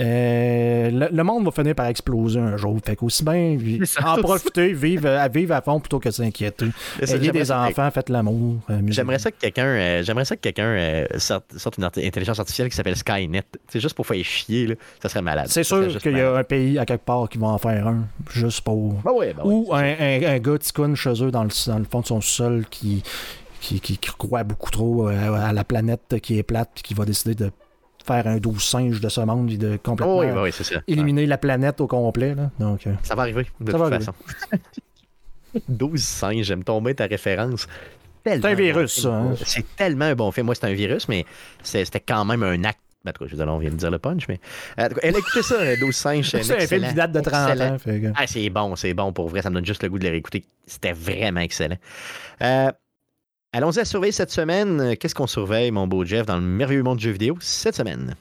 Euh, 0.00 0.90
le, 0.90 1.08
le 1.14 1.24
monde 1.24 1.44
va 1.44 1.50
finir 1.50 1.74
par 1.74 1.86
exploser 1.86 2.38
un 2.40 2.56
jour. 2.56 2.78
Fait 2.84 2.96
qu'aussi 2.96 3.22
bien 3.24 3.56
en 4.04 4.16
profiter, 4.16 4.72
vivre 4.72 5.08
à, 5.08 5.28
vivre 5.28 5.54
à 5.54 5.60
fond 5.60 5.78
plutôt 5.78 5.98
que 5.98 6.08
de 6.08 6.14
s'inquiéter. 6.14 6.66
Ayez 7.00 7.06
j'aimerais 7.06 7.30
des 7.32 7.44
ça- 7.44 7.60
enfants, 7.62 7.90
faites 7.90 8.08
l'amour. 8.08 8.56
J'aimerais 8.86 9.18
ça 9.18 9.30
que 9.30 9.36
quelqu'un 9.38 9.66
euh, 9.66 10.02
j'aimerais 10.02 10.24
ça 10.24 10.36
que 10.36 10.40
quelqu'un 10.40 10.64
euh, 10.64 11.06
sorte, 11.18 11.56
sorte 11.58 11.76
une 11.78 11.84
intelligence 11.84 12.38
artificielle 12.38 12.68
qui 12.70 12.76
s'appelle 12.76 12.96
Skynet. 12.96 13.42
C'est 13.68 13.80
juste 13.80 13.94
pour 13.94 14.06
faire 14.06 14.24
chier, 14.24 14.68
là. 14.68 14.74
Ça 15.02 15.08
serait 15.08 15.22
malade. 15.22 15.46
C'est 15.48 15.64
sûr 15.64 15.98
qu'il 15.98 16.16
y 16.16 16.20
a 16.20 16.34
un 16.36 16.44
pays 16.44 16.78
à 16.78 16.86
quelque 16.86 17.04
part 17.04 17.28
qui 17.28 17.38
va 17.38 17.48
en 17.48 17.58
faire 17.58 17.86
un, 17.86 18.06
juste 18.32 18.62
pour. 18.62 18.94
Ben 19.04 19.12
ouais, 19.12 19.34
ben 19.34 19.42
ouais, 19.44 19.54
Ou 19.54 19.74
un, 19.74 19.82
un, 19.82 20.22
un 20.34 20.38
gars 20.38 20.58
ticune 20.58 20.96
chez 20.96 21.22
eux 21.22 21.30
dans 21.30 21.44
le, 21.44 21.50
dans 21.66 21.78
le 21.78 21.84
fond 21.84 22.00
de 22.00 22.06
son 22.06 22.20
sol 22.20 22.64
qui, 22.70 23.02
qui, 23.60 23.80
qui, 23.80 23.98
qui 23.98 24.10
croit 24.16 24.44
beaucoup 24.44 24.70
trop 24.70 25.08
à, 25.08 25.48
à 25.48 25.52
la 25.52 25.64
planète 25.64 26.16
qui 26.22 26.38
est 26.38 26.42
plate 26.42 26.70
puis 26.74 26.82
qui 26.82 26.94
va 26.94 27.04
décider 27.04 27.34
de 27.34 27.50
faire 28.04 28.26
un 28.26 28.38
douze 28.38 28.62
singe 28.62 29.00
de 29.00 29.08
ce 29.08 29.20
monde 29.20 29.50
et 29.50 29.56
de 29.56 29.76
complètement 29.82 30.18
Oh, 30.18 30.22
oui, 30.24 30.28
oui, 30.44 30.50
c'est 30.52 30.64
ça. 30.64 30.80
éliminer 30.86 31.26
la 31.26 31.38
planète 31.38 31.80
au 31.80 31.86
complet. 31.86 32.34
Là. 32.34 32.50
Donc, 32.58 32.86
euh, 32.86 32.92
Ça 33.02 33.14
va 33.14 33.22
arriver, 33.22 33.46
de 33.60 33.70
Ça 33.72 33.78
toute 33.78 33.88
va 33.88 33.98
façon. 33.98 34.12
12 35.68 36.00
singes, 36.02 36.46
j'aime 36.46 36.64
tomber 36.64 36.94
ta 36.94 37.06
référence. 37.06 37.66
C'est 38.24 38.44
un 38.44 38.54
virus, 38.54 39.00
ça, 39.02 39.14
hein. 39.14 39.34
C'est 39.44 39.64
tellement 39.76 40.04
un 40.04 40.14
bon 40.14 40.30
film. 40.30 40.46
Moi, 40.46 40.54
c'est 40.54 40.66
un 40.66 40.72
virus, 40.74 41.08
mais 41.08 41.24
c'était 41.62 42.00
quand 42.00 42.24
même 42.24 42.42
un 42.42 42.64
acte. 42.64 42.80
En 43.08 43.12
tout 43.12 43.24
cas, 43.24 43.30
je 43.30 43.34
veux 43.34 43.42
dire, 43.42 43.50
on 43.50 43.58
vient 43.58 43.70
de 43.70 43.76
dire 43.76 43.90
le 43.90 43.98
punch, 43.98 44.28
mais. 44.28 44.38
euh, 44.78 44.90
elle 45.02 45.16
a 45.16 45.18
écouté 45.18 45.42
ça, 45.42 45.54
euh, 45.54 45.74
12 45.80 45.96
singes. 45.96 46.28
c'est 46.42 46.62
un 46.62 46.66
film 46.66 46.86
qui 46.86 46.92
date 46.94 47.12
de 47.12 47.20
30 47.20 47.50
Excellent. 47.52 47.74
ans. 47.74 47.78
fait 47.78 47.98
que- 48.00 48.06
Ah, 48.14 48.26
c'est 48.26 48.50
bon, 48.50 48.76
c'est 48.76 48.92
bon 48.92 49.10
pour 49.14 49.30
vrai. 49.30 49.40
Ça 49.40 49.48
me 49.48 49.54
donne 49.54 49.64
juste 49.64 49.82
le 49.82 49.88
goût 49.88 49.98
de 49.98 50.04
les 50.04 50.10
réécouter. 50.10 50.44
C'était 50.66 50.92
vraiment 50.92 51.40
excellent. 51.40 51.78
Euh, 52.42 52.70
Allons-y 53.52 53.80
à 53.80 53.84
surveiller 53.84 54.12
cette 54.12 54.30
semaine. 54.30 54.96
Qu'est-ce 54.96 55.14
qu'on 55.14 55.26
surveille, 55.26 55.72
mon 55.72 55.88
beau 55.88 56.04
Jeff, 56.04 56.24
dans 56.24 56.36
le 56.36 56.42
merveilleux 56.42 56.84
monde 56.84 56.98
du 56.98 57.06
jeu 57.06 57.10
vidéo 57.10 57.36
cette 57.40 57.74
semaine? 57.74 58.14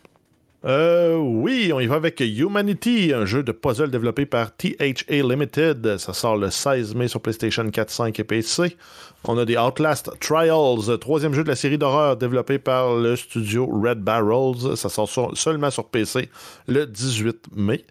Euh, 0.66 1.18
oui, 1.18 1.72
on 1.72 1.80
y 1.80 1.86
va 1.86 1.98
avec 1.98 2.20
Humanity, 2.20 3.14
un 3.14 3.26
jeu 3.26 3.44
de 3.44 3.52
puzzle 3.52 3.92
développé 3.92 4.26
par 4.26 4.56
THA 4.56 5.22
Limited. 5.22 6.00
Ça 6.00 6.14
sort 6.14 6.36
le 6.36 6.50
16 6.50 6.96
mai 6.96 7.08
sur 7.08 7.22
PlayStation 7.22 7.70
4, 7.70 7.92
5 7.92 8.20
et 8.20 8.24
PC. 8.24 8.76
On 9.24 9.38
a 9.38 9.46
des 9.46 9.56
Outlast 9.56 10.10
Trials, 10.20 10.98
troisième 11.00 11.36
jeu 11.36 11.44
de 11.44 11.50
la 11.50 11.56
série 11.56 11.78
d'horreur 11.78 12.18
développé 12.18 12.58
par 12.58 12.96
le 12.96 13.16
studio 13.16 13.68
Red 13.68 14.00
Barrels. 14.00 14.78
Ça 14.78 14.90
sort 14.90 15.38
seulement 15.38 15.70
sur 15.70 15.86
PC 15.86 16.30
le 16.68 16.88
18 16.88 17.50
mai. 17.56 17.86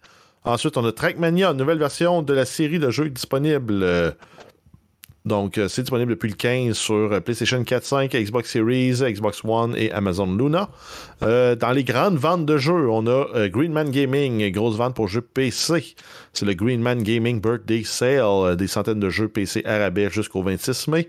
Ensuite, 0.45 0.77
on 0.77 0.85
a 0.85 0.91
Trackmania, 0.91 1.53
nouvelle 1.53 1.79
version 1.79 2.21
de 2.23 2.35
la 2.35 2.45
série 2.45 2.81
de 2.81 2.91
jeux 2.91 3.11
disponible. 3.11 4.17
Donc, 5.29 5.59
euh, 5.59 5.69
c'est 5.69 5.83
disponible 5.83 6.11
depuis 6.11 6.29
le 6.31 6.35
15 6.35 6.77
sur 6.77 6.95
euh, 6.95 7.21
PlayStation 7.21 7.63
4, 7.63 7.85
5, 7.85 8.13
Xbox 8.13 8.51
Series, 8.51 8.95
Xbox 9.01 9.43
One 9.45 9.75
et 9.77 9.93
Amazon 9.93 10.35
Luna. 10.35 10.69
Euh, 11.23 11.57
dans 11.57 11.73
les 11.73 11.83
grandes 11.83 12.17
ventes 12.17 12.47
de 12.47 12.59
jeux, 12.59 12.89
on 12.89 13.07
a 13.07 13.27
euh, 13.35 13.49
Greenman 13.49 13.91
Gaming, 13.91 14.51
grosse 14.53 14.77
vente 14.77 14.95
pour 14.95 15.09
jeux 15.09 15.21
PC. 15.21 15.97
C'est 16.33 16.47
le 16.47 16.55
Greenman 16.55 17.03
Gaming 17.03 17.41
Birthday 17.41 17.83
Sale, 17.83 18.21
euh, 18.21 18.55
des 18.55 18.69
centaines 18.69 19.01
de 19.01 19.11
jeux 19.11 19.27
PC 19.27 19.63
à 19.65 19.79
rabais 19.79 20.11
jusqu'au 20.11 20.43
26 20.43 20.89
mai. 20.89 21.09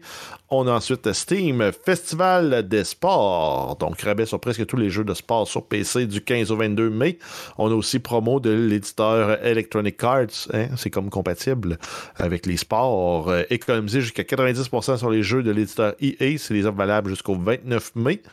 On 0.50 0.66
a 0.68 0.72
ensuite 0.72 1.14
Steam 1.14 1.72
Festival 1.86 2.68
des 2.68 2.84
sports, 2.84 3.78
donc 3.80 4.02
rabais 4.02 4.26
sur 4.26 4.40
presque 4.40 4.66
tous 4.66 4.78
les 4.78 4.90
jeux 4.90 5.04
de 5.04 5.14
sport 5.14 5.48
sur 5.48 5.68
PC 5.68 6.08
du 6.08 6.22
15 6.22 6.52
au 6.52 6.56
22 6.56 6.90
mai. 6.90 7.20
On 7.60 7.70
a 7.70 7.76
aussi 7.76 8.00
promo 8.00 8.40
de 8.40 8.50
l'éditeur 8.50 9.46
Electronic 9.46 10.04
Arts, 10.04 10.50
hein, 10.54 10.70
c'est 10.76 10.90
comme 10.90 11.12
compatible 11.12 11.78
avec 12.16 12.48
les 12.48 12.58
sports. 12.58 13.32
Économiser 13.52 14.02
jusqu'à 14.02 14.24
90% 14.24 14.98
sur 14.98 15.12
les 15.12 15.22
jeux 15.22 15.44
de 15.44 15.52
l'éditeur 15.52 15.94
EA, 16.02 16.38
c'est 16.40 16.56
les 16.56 16.66
offres 16.66 16.78
valables 16.78 17.12
jusqu'au 17.12 17.36
29 17.36 17.92
mai. 17.96 18.24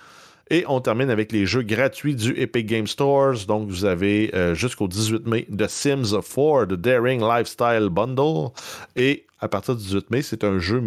Et 0.48 0.64
on 0.68 0.80
termine 0.80 1.10
avec 1.10 1.32
les 1.32 1.44
jeux 1.44 1.62
gratuits 1.62 2.14
du 2.14 2.32
Epic 2.40 2.66
Game 2.66 2.86
Stores. 2.86 3.46
Donc, 3.48 3.68
vous 3.68 3.84
avez 3.84 4.32
euh, 4.34 4.54
jusqu'au 4.54 4.86
18 4.86 5.26
mai 5.26 5.46
The 5.46 5.66
Sims 5.66 6.12
4, 6.12 6.66
The 6.66 6.74
Daring 6.74 7.20
Lifestyle 7.20 7.88
Bundle. 7.90 8.50
Et 8.94 9.26
à 9.40 9.48
partir 9.48 9.74
du 9.74 9.82
18 9.82 10.10
mai, 10.10 10.22
c'est 10.22 10.44
un 10.44 10.60
jeu 10.60 10.80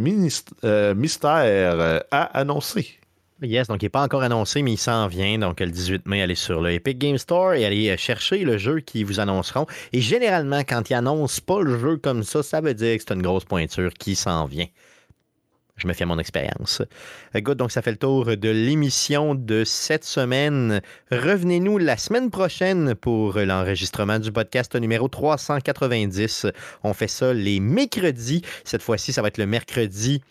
euh, 0.63 0.95
mystère 0.95 1.79
euh, 1.79 1.99
à 2.09 2.23
annoncer. 2.39 2.87
Yes, 3.41 3.67
donc 3.67 3.81
il 3.81 3.85
n'est 3.85 3.89
pas 3.89 4.03
encore 4.03 4.23
annoncé, 4.23 4.61
mais 4.61 4.73
il 4.73 4.77
s'en 4.77 5.07
vient. 5.07 5.37
Donc 5.37 5.59
le 5.59 5.67
18 5.67 6.07
mai, 6.07 6.21
allez 6.21 6.35
sur 6.35 6.61
le 6.61 6.71
Epic 6.71 6.97
Game 6.97 7.17
Store 7.17 7.53
et 7.53 7.65
allez 7.65 7.95
chercher 7.97 8.45
le 8.45 8.57
jeu 8.57 8.79
qu'ils 8.79 9.05
vous 9.05 9.19
annonceront. 9.19 9.65
Et 9.91 9.99
généralement, 9.99 10.59
quand 10.59 10.89
ils 10.89 10.93
annoncent 10.93 11.41
pas 11.45 11.61
le 11.61 11.77
jeu 11.77 11.97
comme 11.97 12.23
ça, 12.23 12.43
ça 12.43 12.61
veut 12.61 12.73
dire 12.73 12.97
que 12.97 13.03
c'est 13.05 13.13
une 13.13 13.21
grosse 13.21 13.45
pointure 13.45 13.93
qui 13.93 14.15
s'en 14.15 14.45
vient. 14.45 14.67
Je 15.79 15.87
me 15.87 15.93
fie 15.93 16.05
mon 16.05 16.19
expérience. 16.19 16.81
Euh, 17.35 17.41
Good, 17.41 17.57
donc 17.57 17.71
ça 17.71 17.81
fait 17.81 17.91
le 17.91 17.97
tour 17.97 18.25
de 18.25 18.49
l'émission 18.49 19.33
de 19.33 19.63
cette 19.63 20.03
semaine. 20.03 20.81
Revenez-nous 21.11 21.77
la 21.77 21.97
semaine 21.97 22.29
prochaine 22.29 22.95
pour 22.95 23.39
l'enregistrement 23.39 24.19
du 24.19 24.31
podcast 24.31 24.75
numéro 24.75 25.07
390. 25.07 26.47
On 26.83 26.93
fait 26.93 27.07
ça 27.07 27.33
les 27.33 27.59
mercredis. 27.59 28.43
Cette 28.63 28.81
fois-ci, 28.81 29.13
ça 29.13 29.21
va 29.21 29.29
être 29.29 29.37
le 29.37 29.45
mercredi 29.45 30.21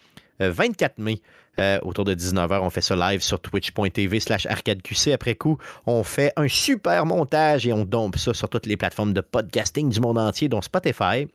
euh, 0.41 0.51
24 0.51 0.99
mai. 0.99 1.21
Euh, 1.59 1.79
autour 1.83 2.05
de 2.05 2.15
19h, 2.15 2.61
on 2.61 2.71
fait 2.71 2.81
ça 2.81 2.95
live 2.95 3.21
sur 3.21 3.41
twitch.tv 3.41 4.21
slash 4.21 4.47
arcadeqc. 4.47 5.09
Après 5.09 5.35
coup, 5.35 5.59
on 5.87 6.05
fait 6.05 6.33
un 6.37 6.47
super 6.47 7.05
montage 7.05 7.67
et 7.67 7.73
on 7.73 7.85
dompe 7.85 8.17
ça 8.17 8.33
sur 8.33 8.49
toutes 8.49 8.67
les 8.67 8.77
plateformes 8.77 9.13
de 9.13 9.21
podcasting 9.21 9.91
du 9.91 10.01
monde 10.01 10.19
entier, 10.19 10.49
dont 10.49 10.63
Spotify, 10.63 11.27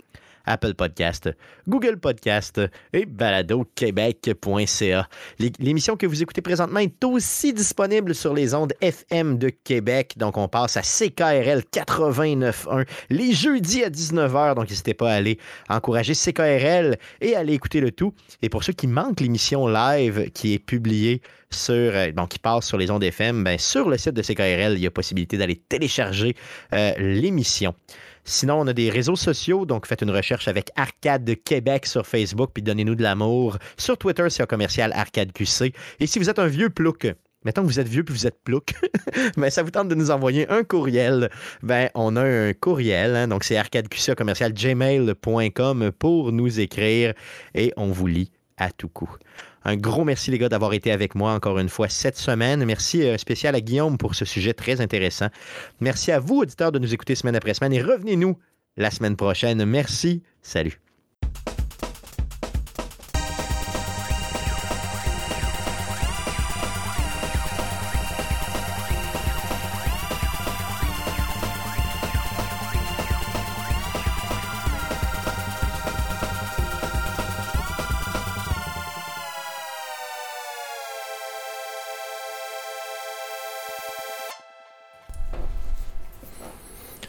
Apple 0.45 0.73
Podcast, 0.73 1.29
Google 1.67 1.97
Podcast 1.97 2.61
et 2.93 3.05
baladoquebec.ca. 3.05 5.07
L'é- 5.39 5.51
L'émission 5.59 5.95
que 5.95 6.05
vous 6.05 6.21
écoutez 6.21 6.41
présentement 6.41 6.79
est 6.79 7.03
aussi 7.03 7.53
disponible 7.53 8.15
sur 8.15 8.33
les 8.33 8.53
ondes 8.53 8.73
FM 8.81 9.37
de 9.37 9.49
Québec. 9.49 10.13
Donc, 10.17 10.37
on 10.37 10.47
passe 10.47 10.77
à 10.77 10.81
CKRL 10.81 11.63
89.1 11.71 12.85
les 13.09 13.33
jeudis 13.33 13.83
à 13.83 13.89
19h. 13.89 14.55
Donc, 14.55 14.69
n'hésitez 14.69 14.93
pas 14.93 15.11
à 15.11 15.15
aller 15.15 15.37
encourager 15.69 16.13
CKRL 16.13 16.97
et 17.21 17.35
à 17.35 17.39
aller 17.39 17.53
écouter 17.53 17.79
le 17.79 17.91
tout. 17.91 18.13
Et 18.41 18.49
pour 18.49 18.63
ceux 18.63 18.73
qui 18.73 18.87
manquent 18.87 19.21
l'émission 19.21 19.67
live 19.67 20.29
qui 20.33 20.53
est 20.53 20.59
publiée 20.59 21.21
sur, 21.51 21.73
euh, 21.73 22.11
bon, 22.11 22.25
qui 22.25 22.39
passe 22.39 22.65
sur 22.65 22.77
les 22.77 22.89
ondes 22.89 23.03
FM, 23.03 23.43
ben, 23.43 23.57
sur 23.59 23.89
le 23.89 23.97
site 23.97 24.13
de 24.13 24.21
CKRL, 24.21 24.73
il 24.73 24.79
y 24.79 24.87
a 24.87 24.91
possibilité 24.91 25.37
d'aller 25.37 25.55
télécharger 25.55 26.35
euh, 26.73 26.93
l'émission. 26.97 27.75
Sinon, 28.25 28.61
on 28.61 28.67
a 28.67 28.73
des 28.73 28.89
réseaux 28.89 29.15
sociaux, 29.15 29.65
donc 29.65 29.85
faites 29.85 30.01
une 30.01 30.11
recherche 30.11 30.47
avec 30.47 30.71
Arcade 30.75 31.29
Québec 31.43 31.85
sur 31.85 32.07
Facebook, 32.07 32.51
puis 32.53 32.63
donnez-nous 32.63 32.95
de 32.95 33.03
l'amour. 33.03 33.57
Sur 33.77 33.97
Twitter, 33.97 34.29
c'est 34.29 34.43
un 34.43 34.47
commercial 34.47 34.93
Arcade 34.93 35.31
QC. 35.33 35.73
Et 35.99 36.07
si 36.07 36.19
vous 36.19 36.29
êtes 36.29 36.39
un 36.39 36.47
vieux 36.47 36.69
plouc, 36.69 37.07
mettons 37.43 37.61
que 37.63 37.67
vous 37.67 37.79
êtes 37.79 37.87
vieux 37.87 38.03
puis 38.03 38.15
vous 38.15 38.27
êtes 38.27 38.41
plouc, 38.43 38.73
ben 39.37 39.49
ça 39.49 39.63
vous 39.63 39.71
tente 39.71 39.89
de 39.89 39.95
nous 39.95 40.11
envoyer 40.11 40.49
un 40.49 40.63
courriel. 40.63 41.29
Ben, 41.61 41.89
on 41.95 42.15
a 42.15 42.23
un 42.23 42.53
courriel, 42.53 43.15
hein, 43.15 43.27
donc 43.27 43.43
c'est 43.43 43.57
arcadeqc 43.57 44.15
commercial 44.15 44.53
gmail.com 44.53 45.91
pour 45.91 46.31
nous 46.31 46.59
écrire 46.59 47.13
et 47.53 47.73
on 47.75 47.87
vous 47.87 48.07
lit 48.07 48.31
à 48.63 48.71
tout 48.71 48.89
coup. 48.89 49.09
Un 49.65 49.77
gros 49.77 50.03
merci 50.03 50.31
les 50.31 50.37
gars 50.37 50.49
d'avoir 50.49 50.73
été 50.73 50.91
avec 50.91 51.15
moi 51.15 51.33
encore 51.33 51.59
une 51.59 51.69
fois 51.69 51.89
cette 51.89 52.17
semaine. 52.17 52.65
Merci 52.65 53.03
euh, 53.03 53.17
spécial 53.17 53.55
à 53.55 53.61
Guillaume 53.61 53.97
pour 53.97 54.15
ce 54.15 54.25
sujet 54.25 54.53
très 54.53 54.81
intéressant. 54.81 55.27
Merci 55.79 56.11
à 56.11 56.19
vous, 56.19 56.39
auditeurs, 56.39 56.71
de 56.71 56.79
nous 56.79 56.93
écouter 56.93 57.15
semaine 57.15 57.35
après 57.35 57.53
semaine 57.53 57.73
et 57.73 57.81
revenez-nous 57.81 58.37
la 58.77 58.91
semaine 58.91 59.15
prochaine. 59.15 59.63
Merci. 59.65 60.23
Salut. 60.41 60.82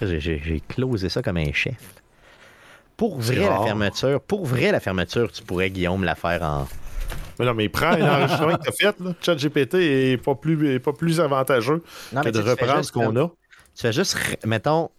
J'ai- 0.07 0.63
closé 0.69 1.09
ça 1.09 1.23
comme 1.23 1.37
un 1.37 1.53
chef. 1.53 1.75
pour 2.97 3.19
vrai, 3.21 3.37
la 3.37 3.63
fermeture, 3.65 4.21
pour 4.21 4.47
vrai, 4.47 4.71
la 4.73 4.81
fermeture, 4.81 5.31
tu 5.33 5.43
pourrais, 5.43 5.71
Guillaume, 5.71 6.05
la 6.05 6.15
faire 6.15 6.43
en. 6.43 6.69
Mais 7.39 7.45
non, 7.47 7.55
mais 7.55 7.69
prends 7.69 7.89
un 7.93 8.01
enregistrement 8.21 8.57
que 8.57 8.63
t'as 8.65 8.73
fait, 8.73 9.01
là. 9.01 9.13
ChatGPT 9.21 9.75
est 9.75 10.17
pas 10.23 10.35
plus, 10.37 10.75
est 10.75 10.79
pas 10.79 10.93
plus 10.93 11.19
avantageux 11.21 11.83
Non, 12.13 12.21
que 12.23 12.29
de 12.29 12.39
tu 12.39 12.45
tu 12.45 12.51
reprendre 12.51 12.85
ce 12.85 12.93
qu'on 12.93 13.17
a. 13.17 13.29
Tu 13.75 13.83
fais 13.83 13.93
juste, 13.93 14.17
mettons, 14.47 14.91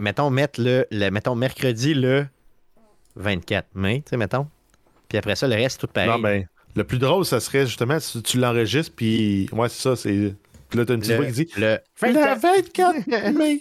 mettons, 0.00 0.28
mettre 0.30 0.60
le, 0.60 0.86
le- 0.90 1.10
mettons, 1.10 1.36
mercredi 1.36 1.94
le 1.94 2.26
24 3.14 3.66
mai, 3.74 4.02
tu 4.04 4.10
sais, 4.10 4.16
mettons. 4.16 4.48
Puis 5.08 5.18
après 5.18 5.36
ça, 5.36 5.46
le 5.46 5.54
reste, 5.54 5.80
tout 5.80 5.86
pareil. 5.86 6.10
Non, 6.10 6.18
ben, 6.18 6.46
le 6.74 6.84
plus 6.84 6.98
drôle, 6.98 7.24
ça 7.24 7.38
serait 7.40 7.66
justement 7.66 7.98
si 8.00 8.20
tu 8.22 8.38
l'enregistres, 8.38 8.92
puis. 8.96 9.48
Ouais, 9.52 9.68
c'est 9.68 9.82
ça, 9.82 9.94
c'est. 9.96 10.34
Puis 10.68 10.78
là, 10.78 10.84
t'as 10.84 10.94
une 10.94 11.00
petite 11.00 11.12
le, 11.12 11.16
voix 11.18 11.26
qui 11.26 11.32
dit. 11.32 11.48
le 11.56 11.78
Le 12.02 12.36
24 12.40 13.32
mai. 13.38 13.60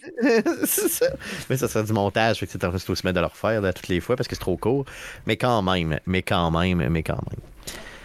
c'est 0.66 0.90
ça. 0.90 1.08
Mais 1.50 1.58
ça 1.58 1.68
serait 1.68 1.84
du 1.86 1.94
montage, 1.94 2.40
fait 2.40 2.46
que 2.48 2.52
tu 2.52 2.60
sais, 2.60 2.60
t'en 2.60 2.74
aussi 2.74 2.92
mettre 3.06 3.16
de 3.16 3.20
le 3.22 3.28
refaire 3.28 3.62
là, 3.62 3.72
toutes 3.74 3.88
les 3.88 4.00
fois 4.00 4.16
parce 4.16 4.28
que 4.28 4.36
c'est 4.36 4.42
trop 4.42 4.58
court. 4.58 4.86
Mais 5.26 5.38
quand 5.38 5.62
même, 5.62 6.00
mais 6.06 6.22
quand 6.22 6.52
même, 6.52 6.88
mais 6.90 7.04
quand 7.04 7.16
même. 7.16 7.40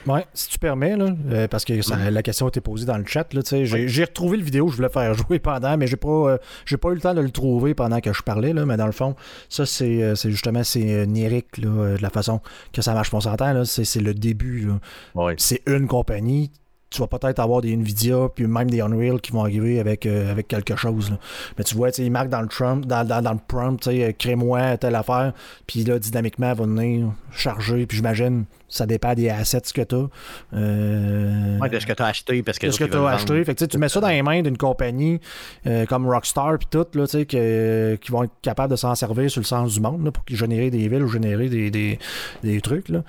Ouais, 0.04 0.26
si 0.34 0.48
tu 0.48 0.58
permets, 0.58 0.96
là, 0.96 1.06
euh, 1.30 1.46
parce 1.46 1.64
que 1.64 1.80
ça- 1.80 2.10
la 2.10 2.22
question 2.24 2.46
a 2.46 2.48
été 2.48 2.60
posée 2.60 2.86
dans 2.86 2.98
le 2.98 3.04
chat. 3.06 3.32
Là, 3.34 3.42
tu 3.44 3.50
sais, 3.50 3.66
j'ai, 3.66 3.86
j'ai 3.86 4.02
retrouvé 4.02 4.36
le 4.36 4.42
vidéo 4.42 4.64
que 4.66 4.72
je 4.72 4.76
voulais 4.76 4.88
faire 4.88 5.14
jouer 5.28 5.38
pendant, 5.38 5.76
mais 5.76 5.86
j'ai 5.86 5.94
pas, 5.96 6.08
euh, 6.08 6.38
j'ai 6.66 6.76
pas 6.76 6.88
eu 6.90 6.94
le 6.94 7.00
temps 7.00 7.14
de 7.14 7.20
le 7.20 7.30
trouver 7.30 7.72
pendant 7.74 8.00
que 8.00 8.12
je 8.12 8.20
parlais. 8.22 8.52
Là, 8.52 8.66
mais 8.66 8.76
dans 8.76 8.86
le 8.86 8.92
fond, 8.92 9.14
ça, 9.48 9.64
c'est, 9.64 10.02
euh, 10.02 10.16
c'est 10.16 10.32
justement 10.32 10.64
c'est 10.64 10.92
euh, 10.92 11.06
Neric, 11.06 11.56
là, 11.58 11.68
euh, 11.68 11.96
de 11.98 12.02
la 12.02 12.10
façon 12.10 12.40
que 12.72 12.82
ça 12.82 12.94
marche. 12.94 13.14
On 13.14 13.20
s'entend, 13.20 13.52
là, 13.52 13.64
c'est, 13.64 13.84
c'est 13.84 14.00
le 14.00 14.12
début. 14.12 14.66
là. 14.66 14.80
Ouais. 15.14 15.34
C'est 15.38 15.62
une 15.68 15.86
compagnie. 15.86 16.50
Tu 16.92 17.00
vas 17.00 17.06
peut-être 17.06 17.38
avoir 17.40 17.60
des 17.62 17.72
Nvidia, 17.72 18.28
puis 18.34 18.46
même 18.46 18.70
des 18.70 18.80
Unreal 18.80 19.20
qui 19.20 19.32
vont 19.32 19.42
arriver 19.42 19.80
avec, 19.80 20.04
euh, 20.06 20.30
avec 20.30 20.48
quelque 20.48 20.76
chose. 20.76 21.10
là. 21.10 21.18
Mais 21.58 21.64
tu 21.64 21.74
vois, 21.74 21.88
ils 21.98 22.10
marquent 22.10 22.28
dans 22.28 22.42
le, 22.42 22.48
Trump, 22.48 22.84
dans, 22.86 23.04
dans, 23.06 23.22
dans 23.22 23.32
le 23.32 23.38
prompt, 23.46 23.86
euh, 23.88 24.12
crée-moi 24.18 24.76
telle 24.76 24.94
affaire, 24.94 25.32
puis 25.66 25.84
là, 25.84 25.98
dynamiquement, 25.98 26.50
elle 26.50 26.58
va 26.58 26.64
venir 26.66 27.12
charger, 27.32 27.86
puis 27.86 27.96
j'imagine, 27.96 28.44
ça 28.68 28.86
dépend 28.86 29.14
des 29.14 29.28
assets 29.28 29.60
que 29.74 29.82
tu 29.82 29.94
as. 29.94 30.08
Euh, 30.54 31.58
Ouais, 31.58 31.68
de 31.68 31.78
ce 31.78 31.86
que 31.86 31.92
tu 31.92 32.02
as 32.02 32.06
acheté 32.06 32.42
parce 32.42 32.58
que. 32.58 32.66
Qu'est-ce 32.66 32.78
que 32.78 32.84
les 32.84 32.90
tu 32.90 32.96
as 32.96 33.06
acheté? 33.08 33.44
Fait 33.44 33.54
que, 33.54 33.64
tu 33.64 33.78
mets 33.78 33.88
ça 33.88 34.00
dans 34.00 34.08
les 34.08 34.22
mains 34.22 34.42
d'une 34.42 34.56
compagnie 34.56 35.20
euh, 35.66 35.84
comme 35.86 36.06
Rockstar 36.08 36.58
puis 36.58 36.68
tout, 36.70 36.86
là, 36.94 37.06
que- 37.06 37.96
qui 37.96 38.10
vont 38.12 38.24
être 38.24 38.32
capables 38.42 38.70
de 38.70 38.76
s'en 38.76 38.94
servir 38.94 39.30
sur 39.30 39.40
le 39.40 39.46
sens 39.46 39.74
du 39.74 39.80
monde 39.80 40.04
là, 40.04 40.10
pour 40.10 40.24
générer 40.28 40.70
des 40.70 40.88
villes 40.88 41.02
ou 41.02 41.08
générer 41.08 41.48
des, 41.48 41.70
des, 41.70 41.98
des 42.42 42.60
trucs. 42.60 42.88
Là. 42.88 43.02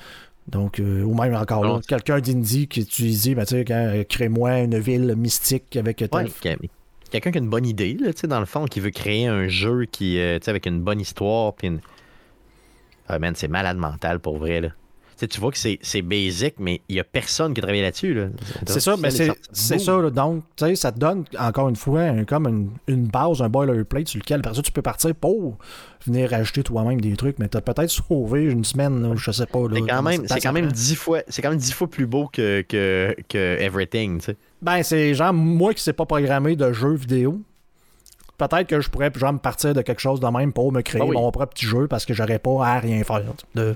Donc, 0.47 0.79
euh, 0.79 1.03
ou 1.03 1.13
même 1.15 1.35
encore 1.35 1.63
là, 1.63 1.79
quelqu'un 1.87 2.19
d'indie 2.19 2.67
qui 2.67 2.81
utilise, 2.81 3.29
ben, 3.33 3.45
tu 3.45 3.63
sais, 3.63 3.65
euh, 3.71 4.03
crée-moi 4.03 4.59
une 4.59 4.77
ville 4.77 5.15
mystique 5.15 5.75
avec 5.77 5.97
tel 5.97 6.09
Ouais, 6.11 6.57
Quelqu'un 7.09 7.31
qui 7.31 7.37
a 7.37 7.41
une 7.41 7.49
bonne 7.49 7.65
idée, 7.65 7.93
là, 7.93 8.11
tu 8.11 8.21
sais, 8.21 8.27
dans 8.27 8.39
le 8.39 8.45
fond, 8.45 8.65
qui 8.65 8.79
veut 8.79 8.89
créer 8.89 9.27
un 9.27 9.47
jeu 9.47 9.85
qui, 9.85 10.19
euh, 10.19 10.39
tu 10.39 10.45
sais, 10.45 10.49
avec 10.49 10.65
une 10.65 10.81
bonne 10.81 10.99
histoire. 10.99 11.53
Puis 11.53 11.67
une... 11.67 11.79
Ah, 13.07 13.19
man, 13.19 13.35
c'est 13.35 13.47
malade 13.47 13.77
mental 13.77 14.19
pour 14.19 14.37
vrai. 14.37 14.61
Là. 14.61 14.69
Tu 15.17 15.39
vois 15.39 15.51
que 15.51 15.57
c'est 15.57 16.01
basic, 16.01 16.55
mais 16.59 16.81
il 16.89 16.95
n'y 16.95 16.99
a 16.99 17.03
personne 17.03 17.53
qui 17.53 17.59
a 17.59 17.63
travaillé 17.63 17.81
là-dessus. 17.81 18.13
Là. 18.13 18.27
C'est 18.65 18.79
ça, 18.79 18.95
mais 18.97 19.09
c'est 19.11 19.79
ça. 19.79 19.97
là. 20.01 20.09
donc, 20.09 20.43
tu 20.55 20.65
sais, 20.65 20.75
ça 20.75 20.91
te 20.91 20.99
donne, 20.99 21.23
encore 21.39 21.69
une 21.69 21.75
fois, 21.75 22.01
un- 22.01 22.23
comme 22.25 22.47
une, 22.47 22.69
une 22.87 23.07
base, 23.07 23.41
un 23.41 23.49
boilerplate 23.49 24.07
sur 24.07 24.19
lequel, 24.19 24.39
après 24.39 24.53
ça, 24.55 24.61
tu 24.61 24.71
peux 24.71 24.81
partir 24.81 25.13
pour 25.15 25.57
venir 26.05 26.33
ajouter 26.33 26.63
toi-même 26.63 26.99
des 26.99 27.15
trucs, 27.15 27.39
mais 27.39 27.47
tu 27.47 27.57
as 27.57 27.61
peut-être 27.61 27.89
sauvé 27.89 28.43
une 28.43 28.65
semaine, 28.65 29.01
là, 29.01 29.15
je 29.15 29.31
sais 29.31 29.45
pas. 29.45 29.59
C'est 29.73 29.81
quand 29.81 30.01
même, 30.03 30.25
quand 30.27 30.51
même 30.53 30.71
dix 30.71 30.95
fois, 30.95 31.19
c'est 31.29 31.41
quand 31.41 31.49
même 31.49 31.59
dix 31.59 31.71
fois 31.71 31.87
plus 31.89 32.05
beau 32.05 32.27
que, 32.27 32.61
que, 32.67 33.15
que 33.29 33.57
Everything, 33.61 34.19
tu 34.19 34.25
sais. 34.25 34.35
Ben, 34.61 34.83
c'est 34.83 35.13
genre, 35.13 35.33
moi 35.33 35.73
qui 35.73 35.81
sais 35.83 35.93
pas 35.93 36.05
programmer 36.05 36.55
de 36.55 36.71
jeux 36.73 36.95
vidéo, 36.95 37.41
peut-être 38.37 38.67
que 38.67 38.81
je 38.81 38.89
pourrais 38.89 39.11
genre 39.15 39.33
me 39.33 39.39
partir 39.39 39.73
de 39.73 39.81
quelque 39.81 40.01
chose 40.01 40.19
de 40.19 40.27
même 40.27 40.53
pour 40.53 40.71
me 40.71 40.81
créer 40.81 41.01
Ah 41.01 41.05
oui. 41.05 41.15
mon 41.15 41.31
propre 41.31 41.53
petit 41.53 41.65
jeu 41.65 41.87
parce 41.87 42.05
que 42.05 42.13
j'aurais 42.13 42.39
pas 42.39 42.65
à 42.65 42.79
rien 42.79 43.03
faire. 43.03 43.21
De... 43.55 43.75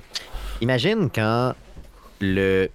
Imagine 0.60 1.08
quand 1.14 1.54
le 2.20 2.68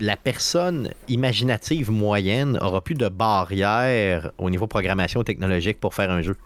la 0.00 0.16
personne 0.16 0.90
imaginative 1.08 1.90
moyenne 1.90 2.58
aura 2.62 2.80
plus 2.80 2.94
de 2.94 3.08
barrières 3.08 4.30
au 4.38 4.48
niveau 4.48 4.66
programmation 4.66 5.22
technologique 5.22 5.78
pour 5.78 5.94
faire 5.94 6.10
un 6.10 6.22
jeu. 6.22 6.36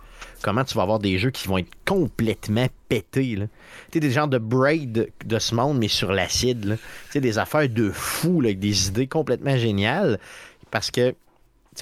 Comment 0.43 0.65
tu 0.65 0.75
vas 0.75 0.83
avoir 0.83 0.99
des 0.99 1.19
jeux 1.19 1.31
qui 1.31 1.49
vont 1.49 1.59
être 1.59 1.71
complètement 1.87 2.67
pétés. 2.89 3.37
Tu 3.37 3.49
sais, 3.93 4.01
des 4.01 4.11
genres 4.11 4.29
de 4.29 4.39
braid 4.39 5.11
de 5.25 5.39
ce 5.39 5.55
monde, 5.55 5.79
mais 5.79 5.89
sur 5.89 6.13
l'acide, 6.13 6.65
là. 6.65 6.77
Tu 6.77 7.13
sais, 7.13 7.21
des 7.21 7.39
affaires 7.39 7.69
de 7.69 7.91
fou, 7.91 8.41
là, 8.41 8.49
avec 8.49 8.59
des 8.59 8.89
idées 8.89 9.07
complètement 9.07 9.57
géniales. 9.57 10.19
Parce 10.71 10.91
que, 10.91 11.15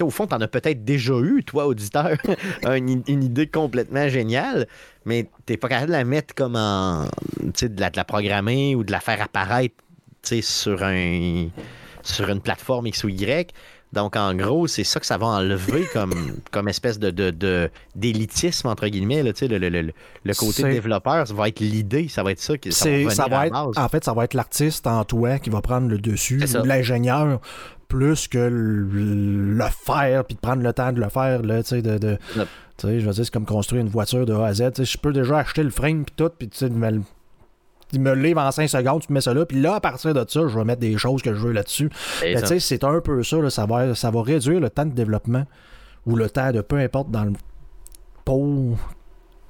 au 0.01 0.09
fond, 0.09 0.25
t'en 0.27 0.41
as 0.41 0.47
peut-être 0.47 0.83
déjà 0.83 1.13
eu, 1.19 1.43
toi, 1.43 1.67
auditeur, 1.67 2.17
une, 2.65 3.03
une 3.07 3.23
idée 3.23 3.47
complètement 3.47 4.07
géniale, 4.09 4.67
mais 5.05 5.29
t'es 5.45 5.57
pas 5.57 5.67
capable 5.69 5.87
de 5.87 5.91
la 5.97 6.03
mettre 6.03 6.33
comme 6.33 6.55
en. 6.55 7.05
Tu 7.39 7.51
sais, 7.55 7.69
de 7.69 7.79
la, 7.79 7.89
de 7.89 7.97
la 7.97 8.05
programmer 8.05 8.75
ou 8.75 8.83
de 8.83 8.91
la 8.91 8.99
faire 8.99 9.21
apparaître, 9.21 9.75
tu 10.21 10.29
sais, 10.29 10.41
sur 10.41 10.81
un. 10.83 11.47
sur 12.01 12.29
une 12.29 12.41
plateforme 12.41 12.87
X 12.87 13.03
ou 13.03 13.09
Y. 13.09 13.51
Donc, 13.93 14.15
en 14.15 14.33
gros, 14.33 14.65
c'est 14.65 14.83
ça 14.83 14.99
que 14.99 15.05
ça 15.05 15.19
va 15.19 15.27
enlever 15.27 15.85
comme, 15.93 16.13
comme 16.51 16.67
espèce 16.67 16.97
de, 16.97 17.11
de, 17.11 17.29
de- 17.29 17.69
d'élitisme, 17.95 18.67
entre 18.67 18.87
guillemets. 18.87 19.21
Là, 19.21 19.33
tu 19.33 19.39
sais, 19.41 19.47
le, 19.47 19.59
le, 19.59 19.69
le, 19.69 19.91
le 20.23 20.33
côté 20.33 20.63
développeur, 20.71 21.27
ça 21.27 21.33
va 21.35 21.47
être 21.47 21.59
l'idée, 21.59 22.07
ça 22.07 22.23
va 22.23 22.31
être 22.31 22.39
ça. 22.39 22.57
qui- 22.57 22.71
Ça, 22.71 22.85
va, 23.05 23.09
ça 23.11 23.27
va 23.27 23.45
être, 23.45 23.53
en 23.77 23.89
fait, 23.89 24.03
ça 24.03 24.13
va 24.13 24.23
être 24.23 24.33
l'artiste 24.33 24.87
en 24.87 25.03
toi 25.05 25.37
qui 25.37 25.51
va 25.51 25.61
prendre 25.61 25.87
le 25.89 25.99
dessus, 25.99 26.39
ou 26.61 26.65
l'ingénieur, 26.65 27.39
plus 27.97 28.27
que 28.27 28.39
le, 28.39 29.55
le 29.55 29.65
faire, 29.85 30.25
puis 30.25 30.33
de 30.35 30.39
prendre 30.39 30.63
le 30.63 30.73
temps 30.73 30.91
de 30.91 30.99
le 30.99 31.09
faire, 31.09 31.43
là, 31.43 31.61
tu 31.61 31.69
sais, 31.69 31.81
de... 31.83 31.99
de- 31.99 32.17
Yep. 32.35 32.47
tu 32.77 32.87
sais, 32.87 32.99
je 32.99 33.05
veux 33.05 33.13
dire, 33.13 33.23
c'est 33.25 33.31
comme 33.31 33.45
construire 33.45 33.81
une 33.83 33.89
voiture 33.89 34.25
de 34.25 34.33
A 34.33 34.47
à 34.47 34.53
Z. 34.53 34.71
tu 34.73 34.83
sais, 34.83 34.91
Je 34.93 34.97
peux 34.97 35.13
déjà 35.13 35.37
acheter 35.37 35.61
le 35.61 35.69
frame, 35.69 36.03
puis 36.03 36.15
tout, 36.17 36.29
puis 36.35 36.49
tu 36.49 36.57
sais, 36.57 36.69
me 36.69 37.01
il 37.91 38.01
me 38.01 38.15
livre 38.15 38.41
en 38.41 38.49
5 38.49 38.67
secondes, 38.67 39.05
tu 39.05 39.13
mets 39.13 39.21
ça 39.21 39.35
là, 39.35 39.45
puis 39.45 39.61
là, 39.61 39.75
à 39.75 39.79
partir 39.79 40.15
de 40.15 40.25
ça, 40.27 40.47
je 40.47 40.57
vais 40.57 40.65
mettre 40.65 40.79
des 40.81 40.97
choses 40.97 41.21
que 41.21 41.31
je 41.35 41.39
veux 41.39 41.51
là-dessus. 41.51 41.91
Ben, 42.21 42.41
tu 42.41 42.47
sais, 42.47 42.59
c'est 42.59 42.83
un 42.83 42.99
peu 43.01 43.21
ça, 43.23 43.37
là, 43.37 43.51
ça, 43.51 43.67
va, 43.67 43.93
ça 43.93 44.09
va 44.09 44.23
réduire 44.23 44.59
le 44.59 44.71
temps 44.71 44.85
de 44.87 44.93
développement 44.95 45.45
ou 46.07 46.15
le 46.15 46.27
temps 46.31 46.51
de 46.51 46.61
peu 46.61 46.77
importe 46.77 47.11
dans 47.11 47.25
le 47.25 47.33
pour 48.25 48.77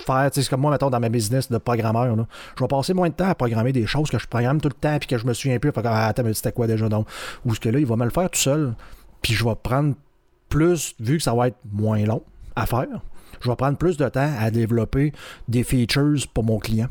faire, 0.03 0.29
tu 0.31 0.35
sais, 0.35 0.43
c'est 0.43 0.49
comme 0.49 0.61
moi, 0.61 0.71
mettons, 0.71 0.89
dans 0.89 0.99
ma 0.99 1.09
business 1.09 1.49
de 1.51 1.57
programmeur, 1.57 2.15
là, 2.15 2.27
je 2.57 2.63
vais 2.63 2.67
passer 2.67 2.93
moins 2.93 3.09
de 3.09 3.13
temps 3.13 3.29
à 3.29 3.35
programmer 3.35 3.71
des 3.71 3.85
choses 3.85 4.09
que 4.09 4.17
je 4.19 4.27
programme 4.27 4.59
tout 4.61 4.69
le 4.69 4.73
temps 4.75 4.97
puis 4.99 5.07
que 5.07 5.17
je 5.17 5.25
me 5.25 5.33
souviens 5.33 5.59
plus. 5.59 5.71
Fait 5.71 5.81
que, 5.81 5.87
ah, 5.87 6.07
attends, 6.07 6.23
mais 6.23 6.33
c'était 6.33 6.51
quoi 6.51 6.67
déjà 6.67 6.89
donc? 6.89 7.07
Ou 7.45 7.55
ce 7.55 7.59
que 7.59 7.69
là, 7.69 7.79
il 7.79 7.85
va 7.85 7.95
me 7.95 8.05
le 8.05 8.11
faire 8.11 8.29
tout 8.29 8.39
seul, 8.39 8.73
puis 9.21 9.33
je 9.33 9.43
vais 9.43 9.55
prendre 9.61 9.95
plus, 10.49 10.95
vu 10.99 11.17
que 11.17 11.23
ça 11.23 11.33
va 11.33 11.47
être 11.47 11.57
moins 11.71 12.03
long 12.05 12.21
à 12.55 12.65
faire, 12.65 12.87
je 13.41 13.49
vais 13.49 13.55
prendre 13.55 13.77
plus 13.77 13.97
de 13.97 14.07
temps 14.07 14.31
à 14.39 14.51
développer 14.51 15.11
des 15.47 15.63
features 15.63 16.27
pour 16.33 16.43
mon 16.43 16.59
client. 16.59 16.87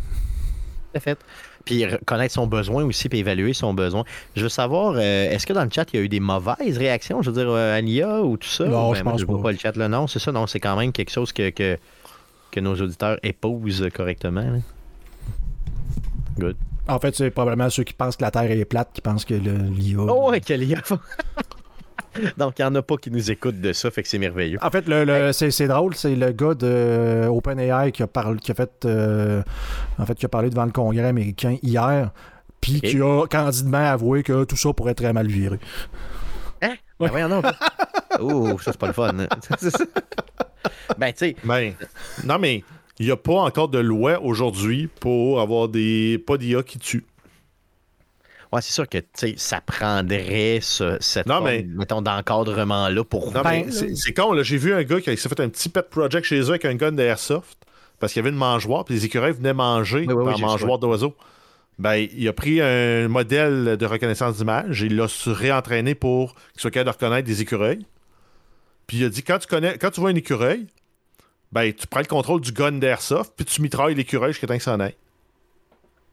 À 0.95 1.01
fait. 1.01 1.19
Puis 1.65 1.85
re- 1.85 2.05
connaître 2.05 2.35
son 2.35 2.47
besoin 2.47 2.85
aussi, 2.85 3.09
puis 3.09 3.21
évaluer 3.21 3.53
son 3.55 3.73
besoin. 3.73 4.05
Je 4.35 4.43
veux 4.43 4.49
savoir, 4.49 4.95
euh, 4.97 5.31
est-ce 5.31 5.47
que 5.47 5.53
dans 5.53 5.63
le 5.65 5.71
chat, 5.71 5.87
il 5.93 5.97
y 5.97 6.01
a 6.01 6.03
eu 6.05 6.09
des 6.09 6.19
mauvaises 6.21 6.77
réactions, 6.77 7.23
je 7.23 7.31
veux 7.31 7.37
dire, 7.41 7.51
euh, 7.51 7.79
à 7.79 7.81
l'IA 7.81 8.21
ou 8.23 8.37
tout 8.37 8.49
ça? 8.49 8.65
Non, 8.67 8.91
Ou 8.91 8.95
je 8.97 9.03
moi, 9.05 9.13
pense 9.13 9.25
pas. 9.25 9.39
pas 9.39 9.53
le 9.53 9.59
chat 9.59 9.77
là. 9.77 9.89
Non, 9.89 10.07
c'est 10.09 10.19
ça, 10.19 10.33
non, 10.33 10.47
c'est 10.49 10.59
quand 10.61 10.77
même 10.77 10.91
quelque 10.93 11.11
chose 11.13 11.33
que, 11.33 11.51
que, 11.51 11.79
que 12.53 12.61
nos 12.61 12.77
auditeurs 12.77 13.19
épousent 13.25 13.89
correctement. 13.93 14.43
là. 14.43 14.59
Good. 16.39 16.57
En 16.89 16.99
fait, 16.99 17.15
c'est 17.17 17.31
probablement 17.31 17.71
ceux 17.71 17.83
qui 17.85 17.93
pensent 17.95 18.17
que 18.17 18.23
la 18.23 18.31
Terre 18.31 18.51
est 18.51 18.65
plate 18.65 18.91
qui 18.93 19.01
pensent 19.01 19.25
que 19.25 19.35
l'IA. 19.35 19.99
Oh, 20.01 20.31
ouais, 20.31 20.41
que 20.41 20.53
l'IA. 20.55 20.81
Donc, 22.37 22.59
il 22.59 22.63
n'y 22.63 22.69
en 22.69 22.75
a 22.75 22.83
pas 22.83 22.97
qui 22.99 23.11
nous 23.11 23.31
écoutent 23.31 23.61
de 23.61 23.73
ça, 23.73 23.91
fait 23.91 24.03
que 24.03 24.09
c'est 24.09 24.19
merveilleux. 24.19 24.59
En 24.61 24.71
fait, 24.71 24.87
le, 24.87 25.05
le- 25.05 25.33
c'est, 25.33 25.51
c'est 25.51 25.67
drôle, 25.69 25.95
c'est 25.95 26.15
le 26.15 26.31
gars 26.33 26.53
de 26.55 26.67
euh, 26.67 27.27
OpenAI 27.29 27.91
qui 27.93 28.03
a, 28.03 28.07
parlé, 28.07 28.39
qui 28.39 28.51
a 28.51 28.55
fait, 28.55 28.71
euh, 28.85 29.43
en 29.99 30.05
fait, 30.05 30.15
qui 30.17 30.27
a 30.27 30.29
parlé 30.29 30.51
devant 30.51 30.67
le 30.67 30.73
Congrès 30.73 31.07
américain 31.07 31.57
hier, 31.63 32.11
puis 32.61 32.81
qui 32.83 33.01
a 33.01 33.27
candidement 33.29 33.79
avoué 33.79 34.23
que 34.23 34.45
tout 34.45 34.57
ça 34.57 34.73
pourrait 34.75 34.95
très 34.95 35.13
mal 35.15 35.27
virer. 35.27 35.59
Ben, 36.61 36.77
voyons 37.09 37.29
donc. 37.29 37.47
oh, 38.21 38.59
ça, 38.59 38.73
c'est 38.73 38.79
pas 38.79 38.87
le 38.89 38.93
fun. 38.93 39.13
ben, 40.99 41.13
tu 41.13 41.17
sais, 41.19 41.37
Ben, 41.45 41.75
non, 42.25 42.39
mais 42.39 42.63
il 42.99 43.07
n'y 43.07 43.13
a 43.13 43.17
pas 43.17 43.35
encore 43.41 43.69
de 43.69 43.79
loi 43.79 44.21
aujourd'hui 44.23 44.89
pour 45.01 45.41
avoir 45.41 45.69
des. 45.69 46.23
pas 46.27 46.37
d'IA 46.37 46.63
qui 46.63 46.79
tue. 46.79 47.05
ouais, 48.53 48.61
c'est 48.63 48.73
sûr 48.73 48.89
que 48.89 48.99
ça 49.37 49.61
prendrait 49.61 50.59
ce, 50.61 50.97
cette 51.01 51.27
Non, 51.27 51.37
forme, 51.37 51.47
mais- 51.47 51.63
mettons, 51.69 52.03
d'encadrement-là 52.03 53.05
pour 53.05 53.33
Non, 53.33 53.43
Ben, 53.43 53.65
mais 53.67 53.95
c'est 53.97 54.13
con, 54.13 54.33
là. 54.33 54.43
J'ai 54.43 54.59
vu 54.59 54.73
un 54.75 54.83
gars 54.83 55.01
qui 55.01 55.17
s'est 55.17 55.29
fait 55.29 55.41
un 55.41 55.49
petit 55.49 55.69
pet 55.69 55.89
project 55.89 56.27
chez 56.27 56.41
eux 56.41 56.51
avec 56.51 56.65
un 56.65 56.75
gun 56.75 56.93
d'airsoft 56.93 57.59
parce 57.99 58.13
qu'il 58.13 58.21
y 58.21 58.23
avait 58.25 58.31
une 58.31 58.37
mangeoire, 58.39 58.85
puis 58.85 58.95
les 58.95 59.05
écureuils 59.05 59.33
venaient 59.33 59.55
manger 59.55 60.05
Oui, 60.09 60.15
oui, 60.15 60.41
mangeoire 60.41 60.79
d'oiseaux. 60.79 61.15
Ben, 61.79 62.07
il 62.15 62.29
a 62.29 62.33
pris 62.33 62.61
un 62.61 63.09
modèle 63.09 63.77
de 63.79 63.87
reconnaissance 63.87 64.37
d'image 64.37 64.83
et 64.83 64.87
il 64.87 64.97
l'a 64.97 65.07
réentraîné 65.27 65.95
pour 65.95 66.35
qu'il 66.53 66.61
soit 66.61 66.71
capable 66.71 66.91
de 66.91 66.95
reconnaître 67.05 67.27
des 67.27 67.41
écureuils. 67.41 67.87
Puis 68.87 68.99
il 68.99 69.05
a 69.05 69.09
dit 69.09 69.23
quand 69.23 69.39
tu 69.39 69.47
connais, 69.47 69.79
quand 69.79 69.91
tu 69.91 70.01
vois 70.01 70.11
un 70.11 70.15
écureuil, 70.15 70.67
ben 71.53 71.73
tu 71.73 71.87
prends 71.87 72.01
le 72.01 72.07
contrôle 72.07 72.41
du 72.41 72.53
gun 72.53 72.73
d'airsoft, 72.73 73.33
puis 73.37 73.45
tu 73.45 73.63
mitrailles 73.63 73.95
l'écureuil 73.95 74.33
jusqu'à 74.33 74.47
temps 74.47 74.55
qu'il 74.55 74.63
s'en 74.63 74.81
aille. 74.81 74.95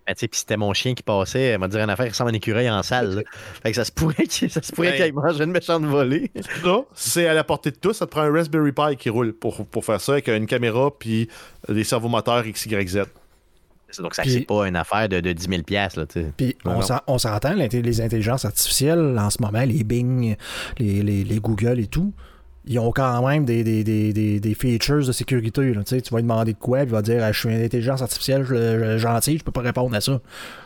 Ben, 0.07 0.15
tu 0.15 0.21
sais, 0.21 0.27
puis 0.27 0.39
c'était 0.39 0.57
mon 0.57 0.73
chien 0.73 0.95
qui 0.95 1.03
passait, 1.03 1.39
elle 1.41 1.59
m'a 1.59 1.67
dit 1.67 1.77
une 1.77 1.89
affaire 1.89 2.05
qui 2.07 2.11
ressemble 2.13 2.31
à 2.31 2.33
un 2.33 2.35
écureuil 2.35 2.69
en 2.69 2.81
salle. 2.81 3.13
là. 3.15 3.21
Fait 3.63 3.69
que 3.69 3.75
ça 3.75 3.85
se 3.85 3.91
pourrait 3.91 4.25
qu'il 4.25 4.49
ça 4.49 4.61
se 4.61 4.71
pourrait 4.71 4.97
Ben- 4.97 5.05
qu'il 5.05 5.13
mange 5.13 5.39
une 5.39 5.51
méchante 5.51 5.83
volée. 5.85 6.31
Ça, 6.63 6.79
c'est 6.95 7.27
à 7.27 7.33
la 7.35 7.43
portée 7.43 7.69
de 7.71 7.75
tous. 7.75 7.93
Ça 7.93 8.07
te 8.07 8.11
prend 8.11 8.21
un 8.21 8.31
Raspberry 8.33 8.71
Pi 8.71 8.97
qui 8.97 9.09
roule 9.11 9.33
pour, 9.33 9.65
pour 9.67 9.85
faire 9.85 10.01
ça 10.01 10.13
avec 10.13 10.27
une 10.27 10.47
caméra 10.47 10.89
puis 10.97 11.29
des 11.67 11.83
servomoteurs 11.83 12.43
XYZ. 12.43 13.03
Donc, 13.99 14.13
ça, 14.13 14.23
c'est 14.23 14.41
pas 14.41 14.67
une 14.67 14.75
affaire 14.75 15.09
de, 15.09 15.19
de 15.19 15.31
10 15.31 15.47
000 15.49 15.63
piastres, 15.63 15.99
là. 15.99 16.05
Puis 16.37 16.55
on 16.65 17.17
s'entend, 17.17 17.53
les 17.53 18.01
intelligences 18.01 18.45
artificielles, 18.45 19.15
en 19.19 19.29
ce 19.31 19.41
moment, 19.41 19.63
les 19.63 19.83
Bing, 19.83 20.35
les, 20.79 21.01
les- 21.03 21.23
les 21.23 21.39
Google 21.39 21.79
et 21.79 21.87
tout, 21.87 22.13
ils 22.71 22.77
ont 22.77 22.91
quand 22.91 23.27
même 23.27 23.45
des, 23.45 23.63
des, 23.63 23.83
des, 23.83 24.39
des, 24.39 24.53
features 24.53 25.05
de 25.07 25.11
sécurité. 25.11 25.73
là. 25.73 25.81
Tu 25.83 25.95
sais, 25.95 26.01
tu 26.01 26.11
vas 26.13 26.19
lui 26.19 26.23
demander 26.23 26.53
de 26.53 26.57
quoi, 26.59 26.77
puis 26.81 26.89
il 26.89 26.91
va 26.91 27.01
dire 27.01 27.19
Ah, 27.23 27.31
Je 27.31 27.39
suis 27.39 27.49
une 27.49 27.63
intelligence 27.63 28.03
artificielle 28.03 28.43
je- 28.47 28.55
je- 28.55 28.97
gentille, 28.99 29.39
je 29.39 29.43
peux 29.43 29.51
pas 29.51 29.61
répondre 29.61 29.95
à 29.95 30.01
ça. 30.01 30.19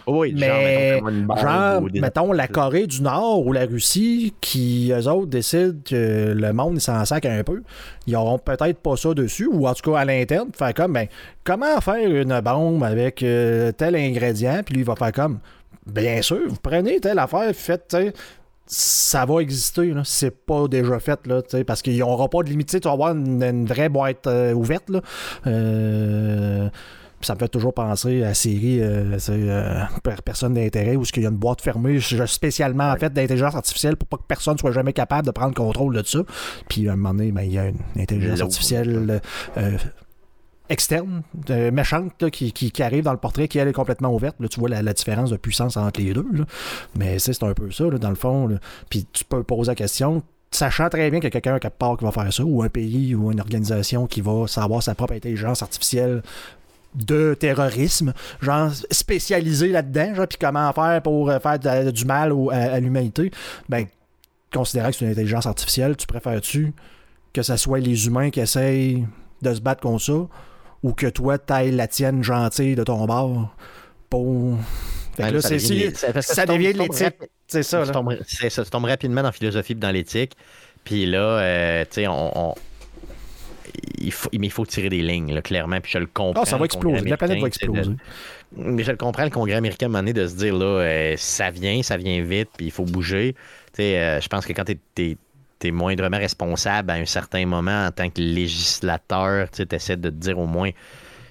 Oh 0.05 0.19
oui, 0.19 0.37
genre, 0.37 0.49
Mais, 0.61 0.99
mettons, 1.01 1.35
genre, 1.37 1.81
ou 1.83 1.89
des- 1.89 2.01
mettons, 2.01 2.31
la 2.33 2.47
Corée 2.49 2.87
du 2.87 3.01
Nord 3.01 3.47
ou 3.47 3.53
la 3.53 3.65
Russie, 3.65 4.33
qui, 4.41 4.91
eux 4.91 5.07
autres, 5.07 5.27
décident 5.27 5.79
que 5.85 6.33
le 6.35 6.51
monde 6.51 6.79
s'en 6.81 7.05
sac 7.05 7.25
un 7.25 7.41
peu, 7.43 7.63
ils 8.05 8.15
auront 8.17 8.37
peut-être 8.37 8.79
pas 8.79 8.97
ça 8.97 9.13
dessus, 9.13 9.47
ou 9.49 9.65
en 9.65 9.73
tout 9.73 9.89
cas 9.91 9.99
à 9.99 10.03
l'interne, 10.05 10.49
faire 10.53 10.73
comme, 10.73 10.91
ben, 10.91 11.07
comment 11.45 11.79
faire 11.79 12.05
une 12.09 12.41
bombe 12.41 12.83
avec 12.83 13.23
euh, 13.23 13.71
tel 13.71 13.95
ingrédient, 13.95 14.61
puis 14.65 14.73
lui, 14.75 14.81
il 14.81 14.85
va 14.85 14.97
faire 14.97 15.13
comme, 15.13 15.39
bien 15.87 16.21
sûr, 16.21 16.39
vous 16.49 16.57
prenez 16.61 16.99
telle 16.99 17.19
affaire, 17.19 17.49
faites, 17.53 17.95
ça 18.65 19.25
va 19.25 19.41
exister, 19.41 19.93
là. 19.93 20.01
c'est 20.05 20.45
pas 20.45 20.67
déjà 20.67 20.99
fait, 20.99 21.25
là, 21.27 21.41
parce 21.67 21.81
qu'il 21.81 21.93
n'y 21.93 22.01
aura 22.01 22.29
pas 22.29 22.43
de 22.43 22.49
limite, 22.49 22.69
tu 22.69 22.79
vas 22.79 22.91
avoir 22.91 23.11
une, 23.13 23.43
une 23.43 23.65
vraie 23.65 23.89
boîte 23.89 24.27
euh, 24.27 24.53
ouverte, 24.53 24.89
là. 24.89 25.01
Euh, 25.47 26.69
ça 27.21 27.35
me 27.35 27.39
fait 27.39 27.47
toujours 27.47 27.73
penser 27.73 28.21
à 28.21 28.27
la 28.27 28.33
série 28.33 28.81
euh, 28.81 29.17
c'est, 29.17 29.31
euh, 29.33 29.79
per- 30.03 30.15
Personne 30.25 30.55
d'intérêt 30.55 30.97
où 30.97 31.03
il 31.15 31.23
y 31.23 31.25
a 31.25 31.29
une 31.29 31.37
boîte 31.37 31.61
fermée 31.61 31.99
spécialement 32.25 32.91
en 32.91 32.97
fait 32.97 33.13
d'intelligence 33.13 33.55
artificielle 33.55 33.95
pour 33.95 34.09
pas 34.09 34.17
que 34.17 34.27
personne 34.27 34.57
soit 34.57 34.73
jamais 34.73 34.91
capable 34.91 35.25
de 35.25 35.31
prendre 35.31 35.55
contrôle 35.55 35.95
de 35.95 36.03
ça. 36.05 36.19
Puis 36.67 36.89
à 36.89 36.93
un 36.93 36.95
moment 36.97 37.13
donné, 37.13 37.31
ben, 37.31 37.43
il 37.43 37.53
y 37.53 37.59
a 37.59 37.67
une 37.67 37.77
intelligence 37.97 38.41
artificielle 38.41 39.21
externe, 40.69 41.23
euh, 41.49 41.71
méchante, 41.71 42.29
qui, 42.31 42.51
qui- 42.51 42.83
arrive 42.83 43.03
dans 43.03 43.11
le 43.11 43.17
portrait, 43.17 43.47
qui 43.47 43.57
elle 43.57 43.67
est 43.67 43.73
complètement 43.73 44.13
ouverte. 44.13 44.35
Là, 44.39 44.47
tu 44.47 44.59
vois 44.59 44.69
la, 44.69 44.93
différence 44.93 45.29
de 45.29 45.37
puissance 45.37 45.77
entre 45.77 45.99
les 45.99 46.13
deux. 46.13 46.25
Mais 46.95 47.19
c'est 47.19 47.41
un 47.43 47.53
peu 47.53 47.71
ça, 47.71 47.85
dans 47.89 48.09
le 48.09 48.15
fond. 48.15 48.57
Puis 48.89 49.05
tu 49.11 49.25
peux 49.25 49.43
poser 49.43 49.71
la 49.71 49.75
question. 49.75 50.23
Sachant 50.51 50.87
très 50.87 51.09
bien 51.09 51.19
qu'il 51.19 51.25
y 51.25 51.27
a 51.27 51.31
quelqu'un 51.31 51.57
quelque 51.57 51.77
part 51.77 51.97
qui 51.97 52.05
va 52.05 52.11
faire 52.11 52.31
ça, 52.31 52.43
ou 52.43 52.61
un 52.61 52.69
pays 52.69 53.15
ou 53.15 53.31
une 53.31 53.39
organisation 53.39 54.05
qui 54.05 54.21
va 54.21 54.47
savoir 54.47 54.83
sa 54.83 54.93
propre 54.95 55.13
intelligence 55.13 55.63
artificielle 55.63 56.21
de 56.95 57.33
terrorisme, 57.33 58.13
genre 58.39 58.71
spécialisé 58.91 59.69
là-dedans, 59.69 60.13
genre, 60.13 60.27
puis 60.27 60.37
comment 60.39 60.71
faire 60.73 61.01
pour 61.01 61.31
euh, 61.31 61.39
faire 61.39 61.57
du 61.91 62.05
mal 62.05 62.31
à, 62.51 62.73
à 62.73 62.79
l'humanité, 62.79 63.31
ben, 63.67 63.87
considérant 64.53 64.89
que 64.89 64.95
c'est 64.97 65.05
une 65.05 65.11
intelligence 65.11 65.47
artificielle, 65.47 65.97
tu 65.97 66.05
préfères-tu 66.05 66.71
que 67.33 67.41
ce 67.41 67.57
soit 67.57 67.79
les 67.79 68.05
humains 68.05 68.29
qui 68.29 68.39
essayent 68.39 69.07
de 69.41 69.53
se 69.53 69.59
battre 69.59 69.81
contre 69.81 70.03
ça, 70.03 70.27
ou 70.83 70.93
que 70.93 71.07
toi, 71.07 71.37
t'ailles 71.37 71.71
la 71.71 71.87
tienne 71.87 72.23
gentille 72.23 72.75
de 72.75 72.83
ton 72.83 73.05
bord 73.05 73.55
pour... 74.09 74.57
Fait 75.15 75.23
que 75.23 75.27
Ouais, 75.27 75.31
là, 75.33 75.41
ça 75.41 75.49
devient- 75.55 75.91
ça 76.21 76.45
devient 76.45 76.73
de 76.73 76.79
l'éthique. 76.79 77.15
C'est 77.47 77.63
ça, 77.63 77.79
là. 77.85 77.85
ça, 78.49 78.63
tu 78.63 78.69
tombes 78.71 78.85
rapidement 78.85 79.21
dans 79.21 79.27
la 79.27 79.31
philosophie 79.31 79.73
et 79.73 79.75
dans 79.75 79.91
l'éthique. 79.91 80.33
Puis 80.83 81.05
là, 81.05 81.19
euh, 81.19 81.83
tu 81.85 81.87
sais, 82.01 82.07
on, 82.07 82.49
on- 82.49 82.55
il 83.99 84.11
faut, 84.11 84.29
mais 84.37 84.47
il 84.47 84.51
faut 84.51 84.65
tirer 84.65 84.89
des 84.89 85.01
lignes, 85.01 85.33
là, 85.33 85.41
clairement. 85.41 85.79
Puis 85.79 85.91
je 85.93 85.97
le 85.99 86.07
comprends. 86.07 86.41
Ah, 86.43 86.45
ça 86.45 86.57
va 86.57 86.65
exploser. 86.65 87.07
La 87.07 87.17
planète 87.17 87.37
va 87.37 87.43
de- 87.43 87.47
exploser. 87.47 87.91
Mais 88.55 88.83
je 88.83 88.91
le 88.91 88.97
comprends, 88.97 89.23
le 89.23 89.29
Congrès 89.29 89.55
américain, 89.55 89.85
à 89.85 89.89
un 89.89 89.91
moment 89.91 89.99
donné, 89.99 90.13
de 90.13 90.27
se 90.27 90.35
dire, 90.35 90.55
là, 90.55 90.65
euh, 90.65 91.13
ça 91.17 91.49
vient, 91.51 91.81
ça 91.81 91.97
vient 91.97 92.21
vite, 92.23 92.49
puis 92.57 92.67
il 92.67 92.71
faut 92.71 92.83
bouger. 92.85 93.33
Tu 93.67 93.77
sais, 93.77 93.97
euh, 93.99 94.19
je 94.21 94.27
pense 94.27 94.45
que 94.45 94.53
quand 94.53 94.65
tu 94.65 94.77
es, 95.01 95.17
moindrement 95.71 96.17
responsable 96.17 96.91
à 96.91 96.95
un 96.95 97.05
certain 97.05 97.45
moment 97.45 97.85
en 97.87 97.91
tant 97.91 98.09
que 98.09 98.21
législateur, 98.21 99.49
tu 99.51 99.65
essaies 99.71 99.97
de 99.97 100.09
te 100.09 100.15
dire 100.15 100.39
au 100.39 100.45
moins. 100.45 100.69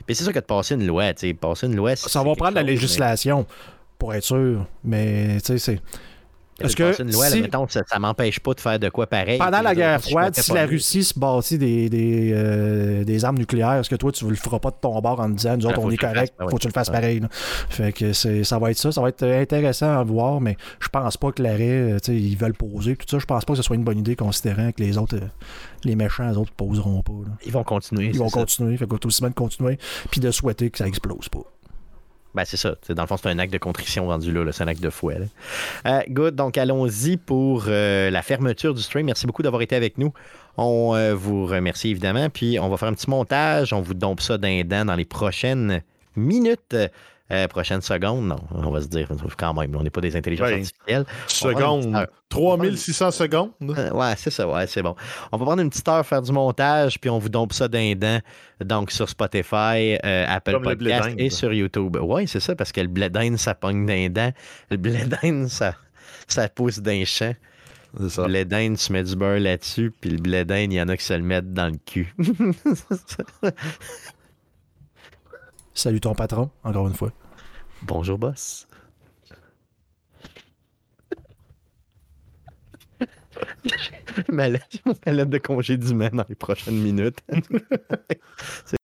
Puis 0.06 0.16
c'est 0.16 0.24
sûr 0.24 0.32
que 0.32 0.38
de 0.40 0.44
passer 0.44 0.74
une 0.74 0.86
loi, 0.86 1.14
tu 1.14 1.32
passer 1.34 1.66
une 1.66 1.76
loi, 1.76 1.94
Ça 1.96 2.22
va 2.22 2.34
prendre 2.34 2.54
la 2.54 2.60
chose, 2.60 2.66
mais- 2.66 2.72
législation 2.72 3.46
pour 3.98 4.14
être 4.14 4.24
sûr, 4.24 4.66
mais 4.84 5.38
tu 5.40 5.46
sais, 5.46 5.58
c'est. 5.58 5.80
Est-ce 6.64 6.76
que 6.76 6.90
passer 6.90 7.02
une 7.02 7.12
loi, 7.12 7.24
là, 7.28 7.30
si- 7.36 7.42
mettons, 7.42 7.66
ça, 7.68 7.82
m'empêche 7.98 8.40
pas 8.40 8.54
de 8.54 8.60
faire 8.60 8.78
de 8.78 8.88
quoi 8.88 9.06
pareil. 9.06 9.38
Pendant 9.38 9.60
la 9.62 9.74
guerre 9.74 10.00
froide, 10.02 10.34
si 10.36 10.52
la. 10.52 10.66
Russie 10.66 11.04
se 11.04 11.18
bâtit 11.18 11.58
des, 11.58 11.88
des, 11.88 12.32
euh, 12.34 13.04
des 13.04 13.24
armes 13.24 13.38
nucléaires, 13.38 13.74
est-ce 13.74 13.90
que 13.90 13.96
toi, 13.96 14.10
tu 14.12 14.24
ne 14.24 14.30
le 14.30 14.36
feras 14.36 14.58
pas 14.58 14.70
de 14.70 14.76
ton 14.80 14.98
bord 15.00 15.20
en 15.20 15.28
disant, 15.28 15.56
nous 15.56 15.66
Ah, 15.66 15.70
autres, 15.70 15.80
on 15.82 15.90
est 15.90 15.96
correct, 15.96 16.32
fasses, 16.38 16.50
faut 16.50 16.56
que 16.56 16.62
tu 16.62 16.68
le 16.68 16.72
fasses 16.72 16.90
pareil. 16.90 17.20
là. 17.20 17.28
Fait 17.30 17.92
que 17.92 18.12
ça 18.12 18.58
va 18.58 18.70
être 18.70 18.78
ça, 18.78 18.92
ça 18.92 19.00
va 19.00 19.08
être 19.08 19.24
intéressant 19.24 19.98
à 19.98 20.02
voir, 20.04 20.40
mais 20.40 20.56
je 20.80 20.88
pense 20.88 21.16
pas 21.16 21.32
que 21.32 21.42
l'arrêt, 21.42 21.62
euh, 21.68 21.98
tu 21.98 22.12
sais, 22.12 22.16
ils 22.16 22.36
veulent 22.36 22.54
poser, 22.54 22.96
tout 22.96 23.06
ça, 23.08 23.18
je 23.18 23.26
pense 23.26 23.44
pas 23.44 23.52
que 23.52 23.56
ce 23.58 23.62
soit 23.62 23.76
une 23.76 23.84
bonne 23.84 23.98
idée 23.98 24.16
considérant 24.16 24.70
que 24.72 24.82
les 24.82 24.98
autres, 24.98 25.16
euh, 25.16 25.26
les 25.84 25.96
méchants, 25.96 26.28
les 26.30 26.36
autres 26.36 26.52
poseront 26.52 27.02
pas. 27.02 27.12
là. 27.12 27.32
Ils 27.44 27.52
vont 27.52 27.64
continuer. 27.64 28.06
Ils 28.06 28.18
vont 28.18 28.28
ça. 28.28 28.40
continuer, 28.40 28.76
fait 28.76 28.86
que 28.86 29.06
aussi 29.06 29.20
bien 29.20 29.30
de 29.30 29.34
continuer, 29.34 29.78
puis 30.10 30.20
de 30.20 30.30
souhaiter 30.30 30.70
que 30.70 30.78
ça 30.78 30.86
explose 30.86 31.28
pas. 31.28 31.40
Ben, 32.34 32.44
c'est 32.44 32.56
ça. 32.56 32.74
Dans 32.88 33.02
le 33.02 33.06
fond, 33.06 33.16
c'est 33.16 33.28
un 33.28 33.38
acte 33.38 33.52
de 33.52 33.58
contrition 33.58 34.06
rendu 34.06 34.32
là. 34.32 34.44
là. 34.44 34.52
C'est 34.52 34.64
un 34.64 34.68
acte 34.68 34.82
de 34.82 34.90
fouet. 34.90 35.18
Euh, 35.86 36.00
good. 36.08 36.34
Donc, 36.34 36.56
allons-y 36.56 37.16
pour 37.16 37.64
euh, 37.68 38.10
la 38.10 38.22
fermeture 38.22 38.74
du 38.74 38.82
stream. 38.82 39.06
Merci 39.06 39.26
beaucoup 39.26 39.42
d'avoir 39.42 39.62
été 39.62 39.76
avec 39.76 39.98
nous. 39.98 40.12
On 40.56 40.94
euh, 40.94 41.14
vous 41.14 41.46
remercie 41.46 41.90
évidemment. 41.90 42.30
Puis, 42.30 42.58
on 42.58 42.68
va 42.68 42.76
faire 42.76 42.88
un 42.88 42.94
petit 42.94 43.10
montage. 43.10 43.72
On 43.72 43.80
vous 43.80 43.94
dompe 43.94 44.20
ça 44.20 44.38
d'un 44.38 44.64
dans 44.64 44.94
les 44.94 45.04
prochaines 45.04 45.82
minutes. 46.16 46.76
Euh, 47.32 47.48
prochaines 47.48 47.80
secondes, 47.80 48.26
non, 48.26 48.36
on 48.50 48.70
va 48.70 48.82
se 48.82 48.88
dire 48.88 49.08
quand 49.38 49.54
même, 49.54 49.74
on 49.74 49.82
n'est 49.82 49.90
pas 49.90 50.02
des 50.02 50.14
intelligences 50.16 50.48
Ben, 50.48 50.58
artificielles. 50.60 51.06
Seconde. 51.26 51.94
heure. 51.94 52.06
3600 52.28 53.10
secondes. 53.10 53.50
Euh, 53.62 53.90
ouais, 53.90 54.12
c'est 54.16 54.30
ça, 54.30 54.46
ouais, 54.46 54.66
c'est 54.66 54.82
bon. 54.82 54.94
On 55.32 55.38
va 55.38 55.44
prendre 55.46 55.62
une 55.62 55.70
petite 55.70 55.88
heure, 55.88 56.04
faire 56.04 56.20
du 56.20 56.30
montage, 56.30 57.00
puis 57.00 57.08
on 57.08 57.18
vous 57.18 57.30
dompe 57.30 57.52
ça 57.54 57.68
d'un 57.68 57.94
dent, 57.94 58.18
donc 58.62 58.90
sur 58.90 59.08
Spotify, 59.08 59.96
euh, 60.04 60.26
Apple 60.28 60.52
Comme 60.52 60.62
Podcast 60.62 61.10
et 61.16 61.30
sur 61.30 61.52
YouTube. 61.54 61.96
Ouais, 61.96 62.26
c'est 62.26 62.40
ça, 62.40 62.54
parce 62.54 62.70
que 62.70 62.82
le 62.82 62.88
blé 62.88 63.08
d'Inde, 63.08 63.38
ça 63.38 63.54
pogne 63.54 63.86
d'un 63.86 64.08
dent. 64.10 64.30
Le 64.70 64.76
blé 64.76 65.04
d'Inde, 65.22 65.48
ça, 65.48 65.74
ça 66.28 66.48
pousse 66.50 66.80
d'un 66.80 67.04
champ. 67.06 67.34
C'est 67.98 68.08
ça. 68.10 68.22
Le 68.22 68.28
blé 68.28 68.44
d'Inde, 68.44 68.76
tu 68.76 68.92
mets 68.92 69.04
du 69.04 69.16
beurre 69.16 69.40
là-dessus, 69.40 69.90
puis 70.00 70.10
le 70.10 70.18
blé 70.18 70.44
d'Inde, 70.44 70.72
il 70.72 70.76
y 70.76 70.82
en 70.82 70.88
a 70.88 70.96
qui 70.96 71.04
se 71.04 71.14
le 71.14 71.22
mettent 71.22 71.52
dans 71.52 71.68
le 71.68 71.78
cul. 71.86 72.14
Salut 75.74 76.00
ton 76.00 76.14
patron, 76.14 76.50
encore 76.64 76.86
une 76.88 76.94
fois. 76.94 77.12
Bonjour, 77.82 78.18
boss. 78.18 78.68
ma 84.28 84.48
lettre, 84.48 84.78
de 85.30 85.38
congédiement 85.38 86.10
dans 86.12 86.24
les 86.28 86.34
prochaines 86.34 86.80
minutes. 86.80 87.18